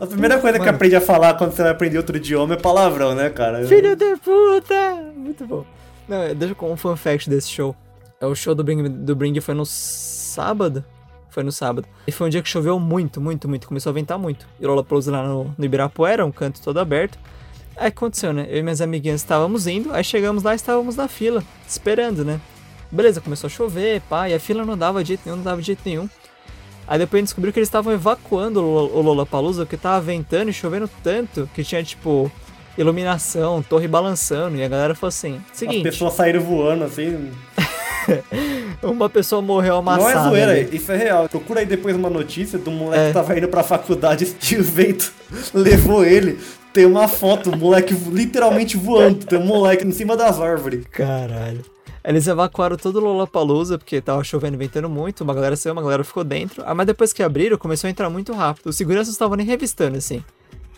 A 0.00 0.06
primeira 0.06 0.38
coisa 0.38 0.58
Mano. 0.58 0.70
que 0.70 0.74
aprende 0.74 0.96
a 0.96 1.00
falar 1.00 1.34
quando 1.34 1.52
você 1.52 1.62
vai 1.62 1.72
aprender 1.72 1.98
outro 1.98 2.16
idioma 2.16 2.54
é 2.54 2.56
palavrão, 2.56 3.14
né, 3.14 3.30
cara? 3.30 3.64
Filho 3.66 3.94
de 3.94 4.16
puta! 4.16 5.12
Muito 5.14 5.46
bom. 5.46 5.64
Não, 6.08 6.34
deixa 6.34 6.54
com 6.54 6.72
um 6.72 6.76
fun 6.76 6.96
fact 6.96 7.30
desse 7.30 7.50
show. 7.50 7.76
É 8.20 8.26
o 8.26 8.34
show 8.34 8.54
do 8.54 8.64
Bring, 8.64 8.88
do 8.88 9.14
Bring 9.14 9.40
foi 9.40 9.54
no 9.54 9.64
sábado? 9.66 10.84
Foi 11.30 11.42
no 11.42 11.52
sábado. 11.52 11.86
E 12.06 12.12
foi 12.12 12.26
um 12.26 12.30
dia 12.30 12.42
que 12.42 12.48
choveu 12.48 12.78
muito, 12.78 13.20
muito, 13.20 13.48
muito. 13.48 13.66
Começou 13.66 13.90
a 13.90 13.92
ventar 13.92 14.18
muito. 14.18 14.46
E 14.60 14.64
o 14.64 14.68
Lollapalooza 14.68 15.10
lá 15.10 15.26
no, 15.26 15.54
no 15.56 15.64
Ibirapuera, 15.64 16.24
um 16.24 16.30
canto 16.32 16.60
todo 16.62 16.78
aberto. 16.78 17.18
Aí 17.76 17.88
aconteceu, 17.88 18.32
né? 18.32 18.46
Eu 18.48 18.58
e 18.58 18.62
minhas 18.62 18.80
amiguinhas 18.80 19.20
estávamos 19.20 19.66
indo, 19.66 19.92
aí 19.92 20.04
chegamos 20.04 20.42
lá 20.42 20.52
e 20.52 20.56
estávamos 20.56 20.96
na 20.96 21.08
fila, 21.08 21.42
esperando, 21.66 22.24
né? 22.24 22.40
Beleza, 22.90 23.20
começou 23.20 23.48
a 23.48 23.50
chover, 23.50 24.00
pá, 24.02 24.28
e 24.28 24.34
a 24.34 24.40
fila 24.40 24.64
não 24.64 24.78
dava 24.78 25.02
de 25.02 25.08
jeito 25.08 25.22
nenhum, 25.24 25.36
não 25.36 25.44
dava 25.44 25.60
de 25.60 25.66
jeito 25.66 25.80
nenhum. 25.84 26.08
Aí 26.86 26.98
depois 26.98 27.18
a 27.18 27.20
gente 27.20 27.28
descobriu 27.28 27.52
que 27.52 27.58
eles 27.58 27.68
estavam 27.68 27.92
evacuando 27.92 28.62
o 28.62 29.02
Lollapalooza, 29.02 29.64
porque 29.64 29.76
tava 29.76 30.00
ventando 30.00 30.50
e 30.50 30.52
chovendo 30.52 30.88
tanto 31.02 31.48
que 31.54 31.64
tinha, 31.64 31.82
tipo, 31.82 32.30
iluminação, 32.78 33.62
torre 33.62 33.88
balançando, 33.88 34.56
e 34.56 34.62
a 34.62 34.68
galera 34.68 34.94
falou 34.94 35.08
assim, 35.08 35.40
seguinte... 35.52 35.88
As 35.88 35.94
pessoas 35.94 36.14
saíram 36.14 36.40
voando, 36.40 36.84
assim... 36.84 37.32
uma 38.82 39.08
pessoa 39.08 39.40
morreu 39.40 39.76
amassada. 39.76 40.14
Não 40.14 40.20
é 40.20 40.28
zoeira, 40.28 40.52
ali. 40.52 40.76
isso 40.76 40.92
é 40.92 40.96
real. 40.96 41.28
Procura 41.28 41.60
aí 41.60 41.66
depois 41.66 41.96
uma 41.96 42.10
notícia 42.10 42.58
do 42.58 42.70
moleque 42.70 43.04
é. 43.04 43.06
que 43.08 43.14
tava 43.14 43.38
indo 43.38 43.48
pra 43.48 43.62
faculdade 43.62 44.34
e 44.50 44.56
o 44.56 44.62
vento 44.62 45.12
levou 45.52 46.04
ele. 46.04 46.38
Tem 46.72 46.86
uma 46.86 47.06
foto, 47.06 47.50
o 47.50 47.56
moleque 47.56 47.94
literalmente 47.94 48.76
voando. 48.76 49.24
Tem 49.24 49.38
um 49.38 49.46
moleque 49.46 49.86
em 49.86 49.92
cima 49.92 50.16
das 50.16 50.40
árvores. 50.40 50.84
Caralho. 50.90 51.64
Eles 52.02 52.26
evacuaram 52.26 52.76
todo 52.76 52.96
o 52.96 53.00
Lollapalooza, 53.00 53.78
porque 53.78 54.00
tava 54.00 54.22
chovendo 54.22 54.56
e 54.56 54.58
ventando 54.58 54.90
muito, 54.90 55.24
uma 55.24 55.32
galera 55.32 55.56
saiu, 55.56 55.72
uma 55.72 55.80
galera 55.80 56.04
ficou 56.04 56.22
dentro. 56.22 56.62
Ah, 56.66 56.74
mas 56.74 56.86
depois 56.86 57.14
que 57.14 57.22
abriram, 57.22 57.56
começou 57.56 57.88
a 57.88 57.90
entrar 57.90 58.10
muito 58.10 58.32
rápido. 58.34 58.66
Os 58.66 58.76
seguranças 58.76 59.14
estavam 59.14 59.36
nem 59.36 59.46
revistando, 59.46 59.96
assim. 59.96 60.22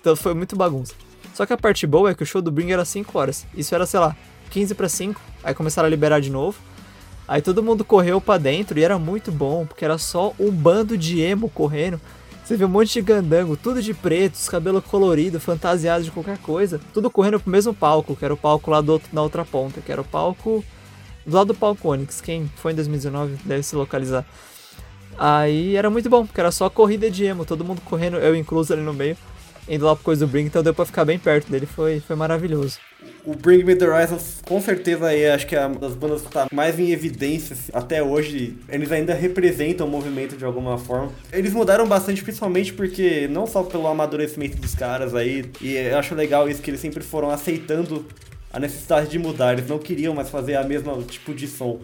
Então 0.00 0.14
foi 0.14 0.34
muito 0.34 0.54
bagunça. 0.54 0.94
Só 1.34 1.44
que 1.44 1.52
a 1.52 1.56
parte 1.56 1.84
boa 1.84 2.10
é 2.10 2.14
que 2.14 2.22
o 2.22 2.26
show 2.26 2.40
do 2.40 2.52
Bring 2.52 2.70
era 2.70 2.84
5 2.84 3.18
horas. 3.18 3.44
Isso 3.56 3.74
era, 3.74 3.84
sei 3.86 3.98
lá, 3.98 4.14
15 4.50 4.74
para 4.74 4.88
5. 4.88 5.20
Aí 5.42 5.52
começaram 5.52 5.86
a 5.86 5.90
liberar 5.90 6.20
de 6.20 6.30
novo. 6.30 6.56
Aí 7.28 7.42
todo 7.42 7.62
mundo 7.62 7.84
correu 7.84 8.20
para 8.20 8.38
dentro 8.38 8.78
e 8.78 8.84
era 8.84 8.98
muito 8.98 9.32
bom, 9.32 9.66
porque 9.66 9.84
era 9.84 9.98
só 9.98 10.32
um 10.38 10.50
bando 10.50 10.96
de 10.96 11.20
emo 11.20 11.48
correndo. 11.48 12.00
Você 12.44 12.56
vê 12.56 12.64
um 12.64 12.68
monte 12.68 12.92
de 12.92 13.02
gandango, 13.02 13.56
tudo 13.56 13.82
de 13.82 13.92
preto, 13.92 14.38
cabelo 14.48 14.80
colorido, 14.80 15.40
fantasiado 15.40 16.04
de 16.04 16.12
qualquer 16.12 16.38
coisa. 16.38 16.80
Tudo 16.94 17.10
correndo 17.10 17.40
pro 17.40 17.50
mesmo 17.50 17.74
palco, 17.74 18.14
que 18.14 18.24
era 18.24 18.32
o 18.32 18.36
palco 18.36 18.70
lá 18.70 18.80
do 18.80 18.92
outro, 18.92 19.08
na 19.12 19.20
outra 19.20 19.44
ponta, 19.44 19.80
que 19.80 19.90
era 19.90 20.00
o 20.00 20.04
palco 20.04 20.64
do 21.26 21.36
lado 21.36 21.48
do 21.48 21.54
palco 21.54 21.88
Onix. 21.88 22.20
Quem 22.20 22.48
foi 22.54 22.70
em 22.70 22.76
2019 22.76 23.38
deve 23.44 23.64
se 23.64 23.74
localizar. 23.74 24.24
Aí 25.18 25.74
era 25.74 25.90
muito 25.90 26.08
bom, 26.08 26.24
porque 26.24 26.38
era 26.40 26.52
só 26.52 26.70
corrida 26.70 27.10
de 27.10 27.24
emo, 27.24 27.44
todo 27.44 27.64
mundo 27.64 27.80
correndo, 27.84 28.18
eu 28.18 28.36
incluso 28.36 28.72
ali 28.72 28.82
no 28.82 28.92
meio 28.92 29.16
indo 29.68 29.84
lá 29.84 29.94
pro 29.94 30.04
coisa 30.04 30.26
do 30.26 30.30
Bring, 30.30 30.44
então 30.44 30.62
deu 30.62 30.74
pra 30.74 30.84
ficar 30.84 31.04
bem 31.04 31.18
perto 31.18 31.50
dele, 31.50 31.66
foi, 31.66 32.00
foi 32.00 32.16
maravilhoso. 32.16 32.78
O 33.24 33.34
Bring 33.34 33.64
Me 33.64 33.74
The 33.74 33.86
Horizon, 33.86 34.18
com 34.44 34.60
certeza, 34.60 35.06
aí, 35.06 35.26
acho 35.26 35.46
que 35.46 35.56
é 35.56 35.66
uma 35.66 35.78
das 35.78 35.94
bandas 35.94 36.22
que 36.22 36.30
tá 36.30 36.46
mais 36.52 36.78
em 36.78 36.90
evidência 36.90 37.54
assim, 37.54 37.70
até 37.72 38.02
hoje. 38.02 38.56
Eles 38.68 38.90
ainda 38.92 39.14
representam 39.14 39.86
o 39.86 39.90
movimento 39.90 40.36
de 40.36 40.44
alguma 40.44 40.78
forma. 40.78 41.12
Eles 41.32 41.52
mudaram 41.52 41.86
bastante, 41.86 42.22
principalmente 42.22 42.72
porque, 42.72 43.28
não 43.28 43.46
só 43.46 43.62
pelo 43.62 43.86
amadurecimento 43.86 44.56
dos 44.58 44.74
caras 44.74 45.14
aí, 45.14 45.44
e 45.60 45.74
eu 45.74 45.98
acho 45.98 46.14
legal 46.14 46.48
isso 46.48 46.62
que 46.62 46.70
eles 46.70 46.80
sempre 46.80 47.02
foram 47.02 47.30
aceitando 47.30 48.06
a 48.52 48.60
necessidade 48.60 49.10
de 49.10 49.18
mudar, 49.18 49.52
eles 49.52 49.68
não 49.68 49.78
queriam 49.78 50.14
mais 50.14 50.30
fazer 50.30 50.54
a 50.54 50.64
mesma 50.64 50.96
tipo 51.02 51.34
de 51.34 51.46
som. 51.46 51.78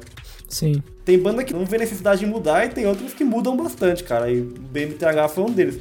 Sim. 0.49 0.83
Tem 1.05 1.19
banda 1.19 1.43
que 1.43 1.53
não 1.53 1.65
vê 1.65 1.79
necessidade 1.79 2.21
de 2.21 2.27
mudar 2.27 2.67
e 2.67 2.69
tem 2.69 2.87
outras 2.87 3.15
que 3.15 3.25
mudam 3.25 3.57
bastante, 3.57 4.05
cara. 4.05 4.31
E 4.31 4.41
o 4.41 4.45
BMTH 4.45 5.29
foi 5.35 5.45
um 5.45 5.51
deles. 5.51 5.81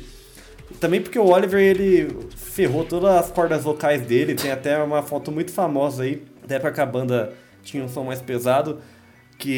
Também 0.80 1.02
porque 1.02 1.18
o 1.18 1.26
Oliver, 1.26 1.60
ele 1.60 2.08
ferrou 2.36 2.84
todas 2.84 3.10
as 3.16 3.32
cordas 3.32 3.64
vocais 3.64 4.02
dele. 4.02 4.36
Tem 4.36 4.52
até 4.52 4.82
uma 4.82 5.02
foto 5.02 5.32
muito 5.32 5.52
famosa 5.52 6.04
aí, 6.04 6.24
até 6.44 6.60
pra 6.60 6.72
que 6.72 6.82
a 6.82 6.86
banda 6.86 7.34
tinha 7.64 7.84
um 7.84 7.90
som 7.90 8.04
mais 8.04 8.22
pesado, 8.22 8.80
que 9.38 9.52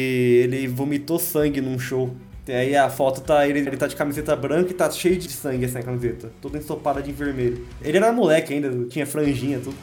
ele 0.44 0.66
vomitou 0.66 1.18
sangue 1.18 1.60
num 1.60 1.78
show. 1.78 2.14
E 2.46 2.52
aí 2.52 2.76
a 2.76 2.90
foto 2.90 3.22
tá, 3.22 3.48
ele, 3.48 3.60
ele 3.60 3.76
tá 3.76 3.86
de 3.86 3.96
camiseta 3.96 4.36
branca 4.36 4.70
e 4.70 4.74
tá 4.74 4.90
cheio 4.90 5.16
de 5.16 5.30
sangue 5.30 5.64
essa 5.64 5.82
camiseta, 5.82 6.30
toda 6.42 6.58
ensopada 6.58 7.00
de 7.00 7.10
vermelho. 7.10 7.66
Ele 7.82 7.96
era 7.96 8.12
moleque 8.12 8.52
ainda, 8.52 8.70
tinha 8.86 9.06
franjinha, 9.06 9.58
tudo. 9.58 9.76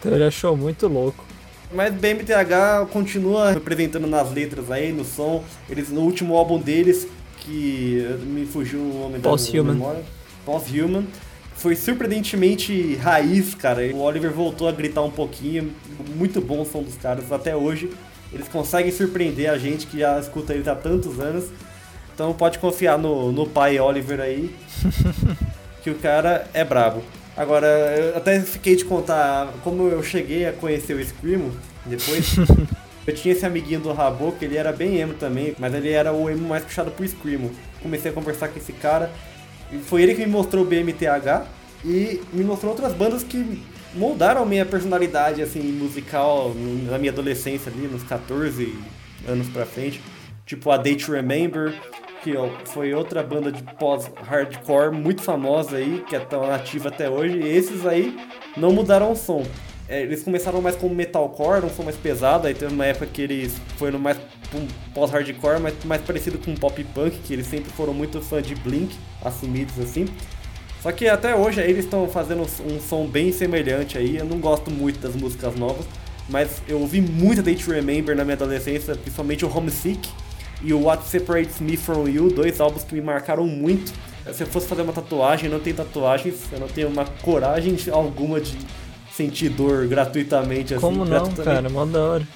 Então 0.00 0.12
ele 0.12 0.24
achou 0.24 0.56
muito 0.56 0.88
louco. 0.88 1.24
Mas 1.72 1.94
BMTH 1.94 2.88
continua 2.90 3.52
representando 3.52 4.06
nas 4.06 4.32
letras 4.32 4.70
aí, 4.70 4.90
no 4.90 5.04
som. 5.04 5.44
Eles 5.68 5.90
no 5.90 6.00
último 6.00 6.36
álbum 6.36 6.58
deles, 6.58 7.06
que 7.38 8.04
me 8.24 8.46
fugiu 8.46 8.80
o 8.80 9.00
nome 9.00 9.18
da 9.18 9.30
memória 9.62 10.17
Post-Human, 10.48 11.04
foi 11.56 11.76
surpreendentemente 11.76 12.94
raiz, 12.94 13.54
cara. 13.54 13.82
O 13.94 14.00
Oliver 14.00 14.32
voltou 14.32 14.66
a 14.66 14.72
gritar 14.72 15.02
um 15.02 15.10
pouquinho. 15.10 15.74
Muito 16.16 16.40
bom 16.40 16.62
o 16.62 16.64
som 16.64 16.82
dos 16.82 16.96
caras 16.96 17.30
até 17.30 17.54
hoje. 17.54 17.90
Eles 18.32 18.48
conseguem 18.48 18.90
surpreender 18.90 19.50
a 19.50 19.58
gente 19.58 19.86
que 19.86 19.98
já 19.98 20.18
escuta 20.18 20.54
eles 20.54 20.66
há 20.66 20.74
tantos 20.74 21.20
anos. 21.20 21.50
Então 22.14 22.32
pode 22.32 22.58
confiar 22.58 22.96
no, 22.96 23.30
no 23.30 23.46
pai 23.46 23.78
Oliver 23.78 24.20
aí, 24.20 24.54
que 25.84 25.90
o 25.90 25.96
cara 25.96 26.48
é 26.54 26.64
brabo. 26.64 27.02
Agora, 27.36 27.66
eu 27.66 28.16
até 28.16 28.40
fiquei 28.40 28.74
de 28.74 28.84
contar 28.84 29.52
como 29.62 29.86
eu 29.86 30.02
cheguei 30.02 30.46
a 30.46 30.52
conhecer 30.52 30.94
o 30.94 31.04
Screamo 31.04 31.52
depois. 31.84 32.36
eu 33.06 33.14
tinha 33.14 33.34
esse 33.34 33.44
amiguinho 33.44 33.80
do 33.80 33.92
Rabo, 33.92 34.32
que 34.32 34.44
ele 34.44 34.56
era 34.56 34.72
bem 34.72 34.96
emo 34.96 35.14
também, 35.14 35.54
mas 35.58 35.74
ele 35.74 35.90
era 35.90 36.12
o 36.12 36.28
emo 36.30 36.48
mais 36.48 36.64
puxado 36.64 36.90
pro 36.90 37.06
Screamo. 37.06 37.50
Comecei 37.82 38.10
a 38.10 38.14
conversar 38.14 38.48
com 38.48 38.58
esse 38.58 38.72
cara, 38.72 39.10
foi 39.84 40.02
ele 40.02 40.14
que 40.14 40.20
me 40.20 40.32
mostrou 40.32 40.64
o 40.64 40.66
BMTH 40.66 41.46
e 41.84 42.20
me 42.32 42.44
mostrou 42.44 42.72
outras 42.72 42.92
bandas 42.92 43.22
que 43.22 43.62
moldaram 43.94 44.44
minha 44.44 44.64
personalidade 44.66 45.42
assim 45.42 45.60
musical 45.60 46.54
na 46.88 46.98
minha 46.98 47.12
adolescência 47.12 47.70
ali, 47.72 47.86
nos 47.86 48.02
14 48.02 48.74
anos 49.26 49.48
pra 49.48 49.66
frente. 49.66 50.00
Tipo 50.46 50.70
a 50.70 50.76
Day 50.76 50.96
to 50.96 51.12
Remember, 51.12 51.74
que 52.22 52.32
foi 52.64 52.94
outra 52.94 53.22
banda 53.22 53.52
de 53.52 53.62
pós-hardcore 53.74 54.92
muito 54.92 55.22
famosa 55.22 55.76
aí, 55.76 56.02
que 56.08 56.16
é 56.16 56.20
tão 56.20 56.50
ativa 56.50 56.88
até 56.88 57.08
hoje. 57.08 57.38
E 57.38 57.48
esses 57.48 57.86
aí 57.86 58.18
não 58.56 58.72
mudaram 58.72 59.12
o 59.12 59.16
som. 59.16 59.44
É, 59.88 60.02
eles 60.02 60.22
começaram 60.22 60.60
mais 60.60 60.76
como 60.76 60.94
metalcore, 60.94 61.64
um 61.64 61.70
som 61.70 61.82
mais 61.82 61.96
pesado, 61.96 62.46
aí 62.46 62.52
teve 62.52 62.72
uma 62.74 62.84
época 62.84 63.06
que 63.06 63.22
eles 63.22 63.56
foram 63.78 63.98
mais 63.98 64.18
pós-hardcore, 64.92 65.60
mas 65.60 65.74
mais 65.84 66.02
parecido 66.02 66.38
com 66.38 66.54
pop 66.54 66.84
punk, 66.94 67.18
que 67.24 67.32
eles 67.32 67.46
sempre 67.46 67.70
foram 67.72 67.94
muito 67.94 68.20
fã 68.20 68.42
de 68.42 68.54
Blink, 68.54 68.94
assumidos 69.24 69.78
assim. 69.78 70.06
Só 70.82 70.92
que 70.92 71.08
até 71.08 71.34
hoje 71.34 71.60
eles 71.60 71.86
estão 71.86 72.06
fazendo 72.06 72.42
um 72.42 72.80
som 72.80 73.06
bem 73.06 73.32
semelhante 73.32 73.96
aí. 73.96 74.18
Eu 74.18 74.26
não 74.26 74.38
gosto 74.38 74.70
muito 74.70 75.00
das 75.00 75.14
músicas 75.16 75.56
novas, 75.56 75.86
mas 76.28 76.62
eu 76.68 76.78
ouvi 76.80 77.00
muito 77.00 77.42
Day 77.42 77.56
to 77.56 77.70
Remember 77.70 78.14
na 78.14 78.24
minha 78.24 78.36
adolescência, 78.36 78.94
principalmente 78.94 79.44
o 79.44 79.56
Homesick 79.56 80.06
e 80.62 80.72
o 80.72 80.82
What 80.82 81.08
Separates 81.08 81.60
Me 81.60 81.78
From 81.78 82.06
You, 82.08 82.30
dois 82.30 82.60
álbuns 82.60 82.84
que 82.84 82.94
me 82.94 83.00
marcaram 83.00 83.46
muito. 83.46 83.92
Se 84.34 84.42
eu 84.42 84.46
fosse 84.46 84.68
fazer 84.68 84.82
uma 84.82 84.92
tatuagem, 84.92 85.46
eu 85.46 85.52
não 85.52 85.60
tenho 85.60 85.76
tatuagens, 85.76 86.36
eu 86.52 86.60
não 86.60 86.68
tenho 86.68 86.88
uma 86.88 87.06
coragem 87.22 87.74
alguma 87.90 88.38
de 88.38 88.56
sentir 89.18 89.48
dor 89.48 89.86
gratuitamente 89.88 90.74
assim. 90.74 90.80
Como 90.80 91.04
não, 91.04 91.30
cara? 91.32 91.68
Mó 91.68 91.84
da 91.84 92.00
hora. 92.00 92.28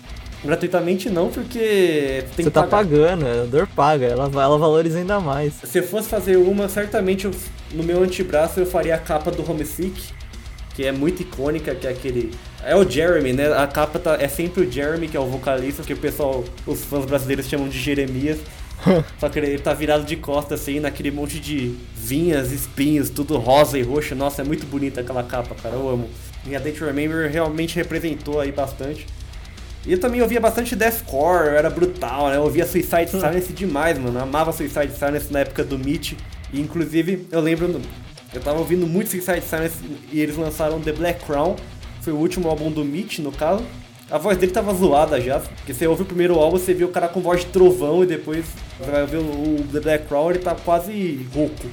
Gratuitamente 0.44 1.08
não, 1.08 1.28
porque 1.28 2.24
tem 2.34 2.44
Você 2.44 2.50
tá 2.50 2.64
pagar. 2.64 2.78
pagando, 2.78 3.26
a 3.26 3.44
dor 3.44 3.68
paga, 3.68 4.06
ela, 4.06 4.24
ela 4.24 4.58
valoriza 4.58 4.98
ainda 4.98 5.20
mais. 5.20 5.54
Se 5.62 5.78
eu 5.78 5.84
fosse 5.84 6.08
fazer 6.08 6.36
uma, 6.36 6.68
certamente 6.68 7.26
eu, 7.26 7.30
no 7.72 7.84
meu 7.84 8.02
antebraço 8.02 8.58
eu 8.58 8.66
faria 8.66 8.96
a 8.96 8.98
capa 8.98 9.30
do 9.30 9.48
Homesick, 9.48 10.02
que 10.74 10.84
é 10.84 10.90
muito 10.90 11.22
icônica, 11.22 11.72
que 11.76 11.86
é 11.86 11.90
aquele. 11.90 12.32
É 12.64 12.74
o 12.74 12.88
Jeremy, 12.88 13.32
né? 13.32 13.52
A 13.52 13.68
capa 13.68 14.00
tá, 14.00 14.16
é 14.18 14.26
sempre 14.26 14.64
o 14.64 14.70
Jeremy, 14.70 15.06
que 15.06 15.16
é 15.16 15.20
o 15.20 15.26
vocalista, 15.26 15.84
que 15.84 15.92
o 15.92 15.96
pessoal, 15.96 16.44
os 16.66 16.84
fãs 16.84 17.04
brasileiros 17.04 17.46
chamam 17.46 17.68
de 17.68 17.78
Jeremias. 17.78 18.38
Só 19.20 19.28
que 19.28 19.38
ele 19.38 19.58
tá 19.60 19.72
virado 19.72 20.04
de 20.04 20.16
costas 20.16 20.60
assim, 20.60 20.80
naquele 20.80 21.12
monte 21.12 21.38
de 21.38 21.76
vinhas, 21.94 22.50
espinhos, 22.50 23.10
tudo 23.10 23.38
rosa 23.38 23.78
e 23.78 23.82
roxo. 23.82 24.16
Nossa, 24.16 24.42
é 24.42 24.44
muito 24.44 24.66
bonita 24.66 25.02
aquela 25.02 25.22
capa, 25.22 25.54
cara. 25.54 25.76
Eu 25.76 25.88
amo. 25.88 26.10
E 26.46 26.56
a 26.56 26.58
Date 26.58 26.80
Remember 26.80 27.30
realmente 27.30 27.76
representou 27.76 28.40
aí 28.40 28.50
bastante. 28.50 29.06
E 29.86 29.92
eu 29.92 29.98
também 29.98 30.22
ouvia 30.22 30.40
bastante 30.40 30.76
deathcore, 30.76 31.48
era 31.56 31.68
brutal, 31.68 32.28
né? 32.28 32.36
Eu 32.36 32.42
ouvia 32.42 32.64
Suicide 32.66 33.16
hum. 33.16 33.20
Silence 33.20 33.52
demais, 33.52 33.98
mano. 33.98 34.18
Eu 34.18 34.22
amava 34.22 34.52
Suicide 34.52 34.92
Silence 34.92 35.32
na 35.32 35.40
época 35.40 35.64
do 35.64 35.78
Meet. 35.78 36.12
E 36.52 36.60
inclusive, 36.60 37.26
eu 37.32 37.40
lembro, 37.40 37.80
eu 38.32 38.40
tava 38.40 38.58
ouvindo 38.58 38.86
muito 38.86 39.10
Suicide 39.10 39.42
Silence 39.42 39.76
e 40.12 40.20
eles 40.20 40.36
lançaram 40.36 40.80
The 40.80 40.92
Black 40.92 41.24
Crown. 41.24 41.56
Foi 42.00 42.12
o 42.12 42.16
último 42.16 42.48
álbum 42.48 42.70
do 42.70 42.84
Meet, 42.84 43.18
no 43.18 43.32
caso. 43.32 43.64
A 44.10 44.18
voz 44.18 44.36
dele 44.36 44.52
tava 44.52 44.74
zoada 44.74 45.20
já, 45.20 45.40
porque 45.40 45.72
você 45.72 45.86
ouve 45.86 46.02
o 46.02 46.04
primeiro 46.04 46.38
álbum, 46.38 46.58
você 46.58 46.74
vê 46.74 46.84
o 46.84 46.88
cara 46.88 47.08
com 47.08 47.20
voz 47.20 47.40
de 47.40 47.46
trovão 47.46 48.02
e 48.04 48.06
depois 48.06 48.44
você 48.78 48.90
vai 48.90 49.06
ver 49.06 49.16
o 49.16 49.64
The 49.72 49.80
Black 49.80 50.06
Crown, 50.06 50.30
ele 50.30 50.40
tá 50.40 50.54
quase 50.54 51.26
rouco. 51.34 51.66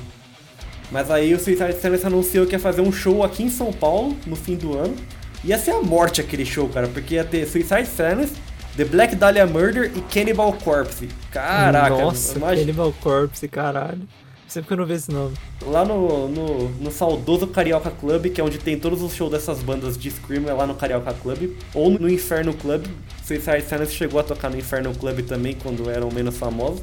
Mas 0.92 1.12
aí 1.12 1.34
o 1.34 1.40
Suicide 1.40 1.80
Silence 1.80 2.06
anunciou 2.06 2.46
que 2.46 2.54
ia 2.54 2.60
fazer 2.60 2.82
um 2.82 2.92
show 2.92 3.24
aqui 3.24 3.44
em 3.44 3.50
São 3.50 3.72
Paulo 3.72 4.18
no 4.26 4.36
fim 4.36 4.56
do 4.56 4.78
ano. 4.78 4.96
Ia 5.44 5.58
ser 5.58 5.72
a 5.72 5.82
morte 5.82 6.20
aquele 6.20 6.46
show, 6.46 6.68
cara, 6.68 6.88
porque 6.88 7.16
ia 7.16 7.24
ter 7.24 7.46
Suicide 7.46 7.88
Silence, 7.88 8.34
The 8.76 8.86
Black 8.86 9.16
Dahlia 9.16 9.46
Murder 9.46 9.92
e 9.96 10.02
Cannibal 10.02 10.54
Corpse. 10.54 11.10
Caraca, 11.32 11.90
Nossa, 11.90 12.38
imagina. 12.38 12.62
Cannibal 12.62 12.94
Corpse, 13.02 13.48
caralho. 13.48 14.02
Sempre 14.50 14.68
que 14.70 14.74
eu 14.74 14.78
não 14.78 14.86
vejo 14.86 15.02
esse 15.02 15.12
nome. 15.12 15.36
Lá 15.62 15.86
no, 15.86 16.28
no, 16.28 16.70
no, 16.70 16.92
saudoso 16.92 17.46
Carioca 17.46 17.92
Club, 17.92 18.32
que 18.32 18.42
é 18.42 18.44
onde 18.44 18.58
tem 18.58 18.80
todos 18.80 19.04
os 19.04 19.14
shows 19.14 19.32
dessas 19.32 19.62
bandas 19.62 19.96
de 19.96 20.10
Scream, 20.10 20.50
é 20.50 20.54
lá 20.54 20.66
no 20.66 20.74
Carioca 20.74 21.14
Club. 21.14 21.56
Ou 21.72 21.92
no 21.92 22.10
Inferno 22.10 22.52
Club. 22.56 22.88
Suicide 23.24 23.62
Silence 23.62 23.94
chegou 23.94 24.20
a 24.20 24.24
tocar 24.24 24.50
no 24.50 24.58
Inferno 24.58 24.92
Club 24.96 25.20
também, 25.22 25.54
quando 25.54 25.88
eram 25.88 26.10
menos 26.12 26.36
famosos. 26.36 26.82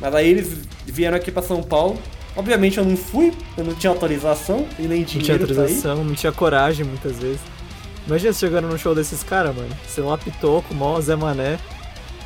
Mas 0.00 0.14
aí 0.14 0.28
eles 0.28 0.56
vieram 0.86 1.16
aqui 1.16 1.32
pra 1.32 1.42
São 1.42 1.64
Paulo. 1.64 1.98
Obviamente 2.36 2.78
eu 2.78 2.84
não 2.84 2.96
fui, 2.96 3.32
eu 3.56 3.64
não 3.64 3.74
tinha 3.74 3.90
autorização 3.90 4.66
e 4.78 4.82
nem 4.82 5.02
dinheiro 5.02 5.40
Não 5.40 5.46
tinha 5.46 5.62
autorização, 5.62 6.04
não 6.04 6.14
tinha 6.14 6.32
coragem 6.32 6.84
muitas 6.86 7.18
vezes. 7.18 7.40
Imagina 8.06 8.32
você 8.32 8.46
chegando 8.46 8.68
no 8.68 8.78
show 8.78 8.94
desses 8.94 9.22
caras, 9.22 9.54
mano. 9.54 9.70
Você 9.86 10.00
um 10.00 10.12
apitoco, 10.12 10.74
mó 10.74 11.00
Zé 11.00 11.16
Mané. 11.16 11.58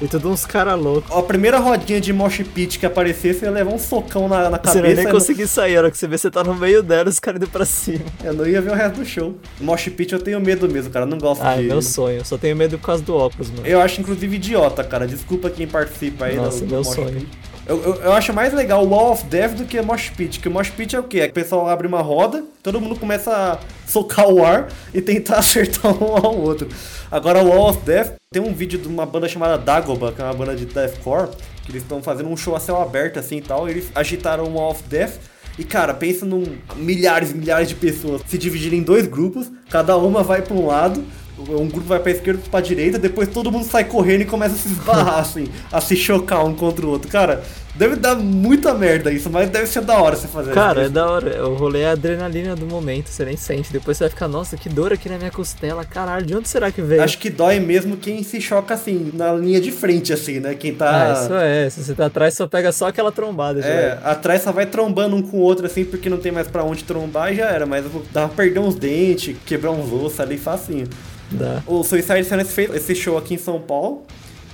E 0.02 0.08
tudo 0.08 0.28
uns 0.28 0.44
caras 0.44 0.78
loucos. 0.78 1.10
A 1.14 1.22
primeira 1.22 1.58
rodinha 1.58 2.00
de 2.00 2.12
mosh 2.12 2.42
pit 2.52 2.78
que 2.78 2.86
aparecesse, 2.86 3.40
você 3.40 3.44
ia 3.46 3.50
levar 3.50 3.72
um 3.72 3.78
socão 3.78 4.28
na, 4.28 4.50
na 4.50 4.58
cabeça. 4.58 4.72
Você 4.72 4.82
não 4.82 4.88
ia 4.88 4.96
nem 4.96 5.08
conseguir 5.08 5.42
não... 5.42 5.48
sair, 5.48 5.76
a 5.76 5.80
hora 5.80 5.90
que 5.90 5.96
você 5.96 6.08
vê 6.08 6.18
você 6.18 6.30
tá 6.30 6.42
no 6.42 6.54
meio 6.54 6.82
dela, 6.82 7.08
os 7.08 7.20
caras 7.20 7.40
indo 7.40 7.48
pra 7.48 7.64
cima. 7.64 8.04
Eu 8.22 8.34
não 8.34 8.46
ia 8.46 8.60
ver 8.60 8.70
o 8.70 8.74
resto 8.74 8.96
do 8.98 9.06
show. 9.06 9.36
Mosh 9.60 9.88
pit 9.90 10.12
eu 10.12 10.18
tenho 10.18 10.40
medo 10.40 10.68
mesmo, 10.68 10.90
cara. 10.90 11.04
Eu 11.04 11.10
não 11.10 11.18
gosto 11.18 11.42
ah, 11.42 11.54
de. 11.54 11.60
Ah, 11.60 11.74
meu 11.74 11.82
sonho. 11.82 12.18
Eu 12.18 12.24
só 12.24 12.36
tenho 12.36 12.56
medo 12.56 12.76
por 12.78 12.86
causa 12.86 13.02
do 13.04 13.14
óculos, 13.14 13.50
mano. 13.50 13.66
Eu 13.66 13.80
acho, 13.80 14.00
inclusive, 14.00 14.34
idiota, 14.34 14.82
cara. 14.82 15.06
Desculpa 15.06 15.48
quem 15.48 15.66
participa 15.66 16.26
aí 16.26 16.36
Nossa, 16.36 16.60
do, 16.60 16.66
do 16.66 16.74
meu 16.74 16.84
sonho. 16.84 17.20
Pit. 17.20 17.53
Eu, 17.66 17.82
eu, 17.82 17.94
eu, 17.94 18.12
acho 18.12 18.30
mais 18.32 18.52
legal 18.52 18.84
o 18.84 18.88
Wall 18.90 19.12
of 19.12 19.24
Death 19.24 19.52
do 19.52 19.64
que 19.64 19.80
Mosh 19.80 20.10
Pit. 20.10 20.38
Que 20.38 20.50
Mosh 20.50 20.68
Pit 20.68 20.94
é 20.94 21.00
o 21.00 21.02
quê? 21.02 21.20
É 21.20 21.24
que 21.26 21.30
o 21.30 21.34
pessoal 21.34 21.66
abre 21.66 21.86
uma 21.86 22.02
roda, 22.02 22.44
todo 22.62 22.78
mundo 22.78 22.94
começa 22.94 23.32
a 23.34 23.58
socar 23.88 24.28
o 24.28 24.44
ar 24.44 24.68
e 24.92 25.00
tentar 25.00 25.38
acertar 25.40 25.90
um 25.90 26.14
ao 26.14 26.38
outro. 26.38 26.68
Agora 27.10 27.42
o 27.42 27.48
Wall 27.48 27.70
of 27.70 27.80
Death 27.80 28.16
tem 28.30 28.42
um 28.42 28.52
vídeo 28.52 28.78
de 28.78 28.86
uma 28.86 29.06
banda 29.06 29.28
chamada 29.28 29.56
Dagoba, 29.56 30.12
que 30.12 30.20
é 30.20 30.24
uma 30.24 30.34
banda 30.34 30.54
de 30.54 30.66
deathcore, 30.66 31.30
que 31.64 31.72
eles 31.72 31.82
estão 31.82 32.02
fazendo 32.02 32.28
um 32.28 32.36
show 32.36 32.54
a 32.54 32.60
céu 32.60 32.80
aberto 32.82 33.18
assim 33.18 33.38
e 33.38 33.42
tal, 33.42 33.66
e 33.66 33.70
eles 33.70 33.90
agitaram 33.94 34.44
o 34.44 34.54
Wall 34.54 34.72
of 34.72 34.82
Death. 34.82 35.14
E 35.58 35.64
cara, 35.64 35.94
pensa 35.94 36.26
num 36.26 36.44
milhares 36.76 37.30
e 37.30 37.34
milhares 37.34 37.68
de 37.68 37.76
pessoas 37.76 38.20
se 38.26 38.36
dividirem 38.36 38.80
em 38.80 38.82
dois 38.82 39.06
grupos, 39.06 39.50
cada 39.70 39.96
uma 39.96 40.22
vai 40.22 40.42
para 40.42 40.54
um 40.54 40.66
lado, 40.66 41.02
um 41.38 41.68
grupo 41.68 41.86
vai 41.86 41.98
pra 41.98 42.12
esquerda, 42.12 42.38
outro 42.38 42.50
pra 42.50 42.60
direita, 42.60 42.98
depois 42.98 43.28
todo 43.28 43.50
mundo 43.50 43.64
sai 43.64 43.84
correndo 43.84 44.22
e 44.22 44.24
começa 44.24 44.54
a 44.54 44.58
se 44.58 44.68
esbarrar, 44.68 45.18
assim, 45.20 45.46
a 45.70 45.80
se 45.80 45.96
chocar 45.96 46.44
um 46.44 46.54
contra 46.54 46.86
o 46.86 46.90
outro. 46.90 47.10
Cara, 47.10 47.42
deve 47.74 47.96
dar 47.96 48.14
muita 48.14 48.72
merda 48.72 49.10
isso, 49.10 49.28
mas 49.28 49.50
deve 49.50 49.66
ser 49.66 49.82
da 49.82 50.00
hora 50.00 50.14
você 50.14 50.28
fazer 50.28 50.50
isso. 50.50 50.54
Cara, 50.54 50.82
é 50.84 50.88
da 50.88 51.10
hora. 51.10 51.46
O 51.48 51.54
rolê 51.54 51.80
é 51.80 51.88
a 51.88 51.92
adrenalina 51.92 52.54
do 52.54 52.66
momento, 52.66 53.08
você 53.08 53.24
nem 53.24 53.36
sente. 53.36 53.72
Depois 53.72 53.96
você 53.96 54.04
vai 54.04 54.10
ficar, 54.10 54.28
nossa, 54.28 54.56
que 54.56 54.68
dor 54.68 54.92
aqui 54.92 55.08
na 55.08 55.18
minha 55.18 55.30
costela, 55.30 55.84
caralho, 55.84 56.24
de 56.24 56.36
onde 56.36 56.48
será 56.48 56.70
que 56.70 56.80
veio? 56.80 57.02
Acho 57.02 57.18
que 57.18 57.30
dói 57.30 57.58
mesmo 57.58 57.96
quem 57.96 58.22
se 58.22 58.40
choca 58.40 58.74
assim, 58.74 59.10
na 59.12 59.32
linha 59.32 59.60
de 59.60 59.72
frente, 59.72 60.12
assim, 60.12 60.38
né? 60.38 60.54
Quem 60.54 60.74
tá. 60.74 61.10
Ah, 61.10 61.24
isso 61.24 61.34
é. 61.34 61.70
Se 61.70 61.82
você 61.82 61.94
tá 61.94 62.06
atrás, 62.06 62.34
só 62.34 62.46
pega 62.46 62.70
só 62.70 62.88
aquela 62.88 63.10
trombada. 63.10 63.60
Já 63.60 63.68
é, 63.68 63.98
atrás 64.04 64.42
só 64.42 64.52
vai 64.52 64.66
trombando 64.66 65.16
um 65.16 65.22
com 65.22 65.38
o 65.38 65.40
outro, 65.40 65.66
assim, 65.66 65.84
porque 65.84 66.08
não 66.08 66.18
tem 66.18 66.30
mais 66.30 66.46
pra 66.46 66.62
onde 66.62 66.84
trombar 66.84 67.32
e 67.32 67.36
já 67.36 67.50
era. 67.50 67.66
Mas 67.66 67.84
dá 68.12 68.28
pra 68.28 68.36
perder 68.44 68.60
uns 68.60 68.76
dentes, 68.76 69.36
quebrar 69.44 69.72
uns 69.72 69.92
ossos 69.92 70.20
ali 70.20 70.38
facinho. 70.38 70.86
Dá. 71.34 71.62
O 71.66 71.82
Suicide 71.82 72.24
Silence 72.24 72.52
fez 72.52 72.74
esse 72.74 72.94
show 72.94 73.18
aqui 73.18 73.34
em 73.34 73.38
São 73.38 73.60
Paulo. 73.60 74.04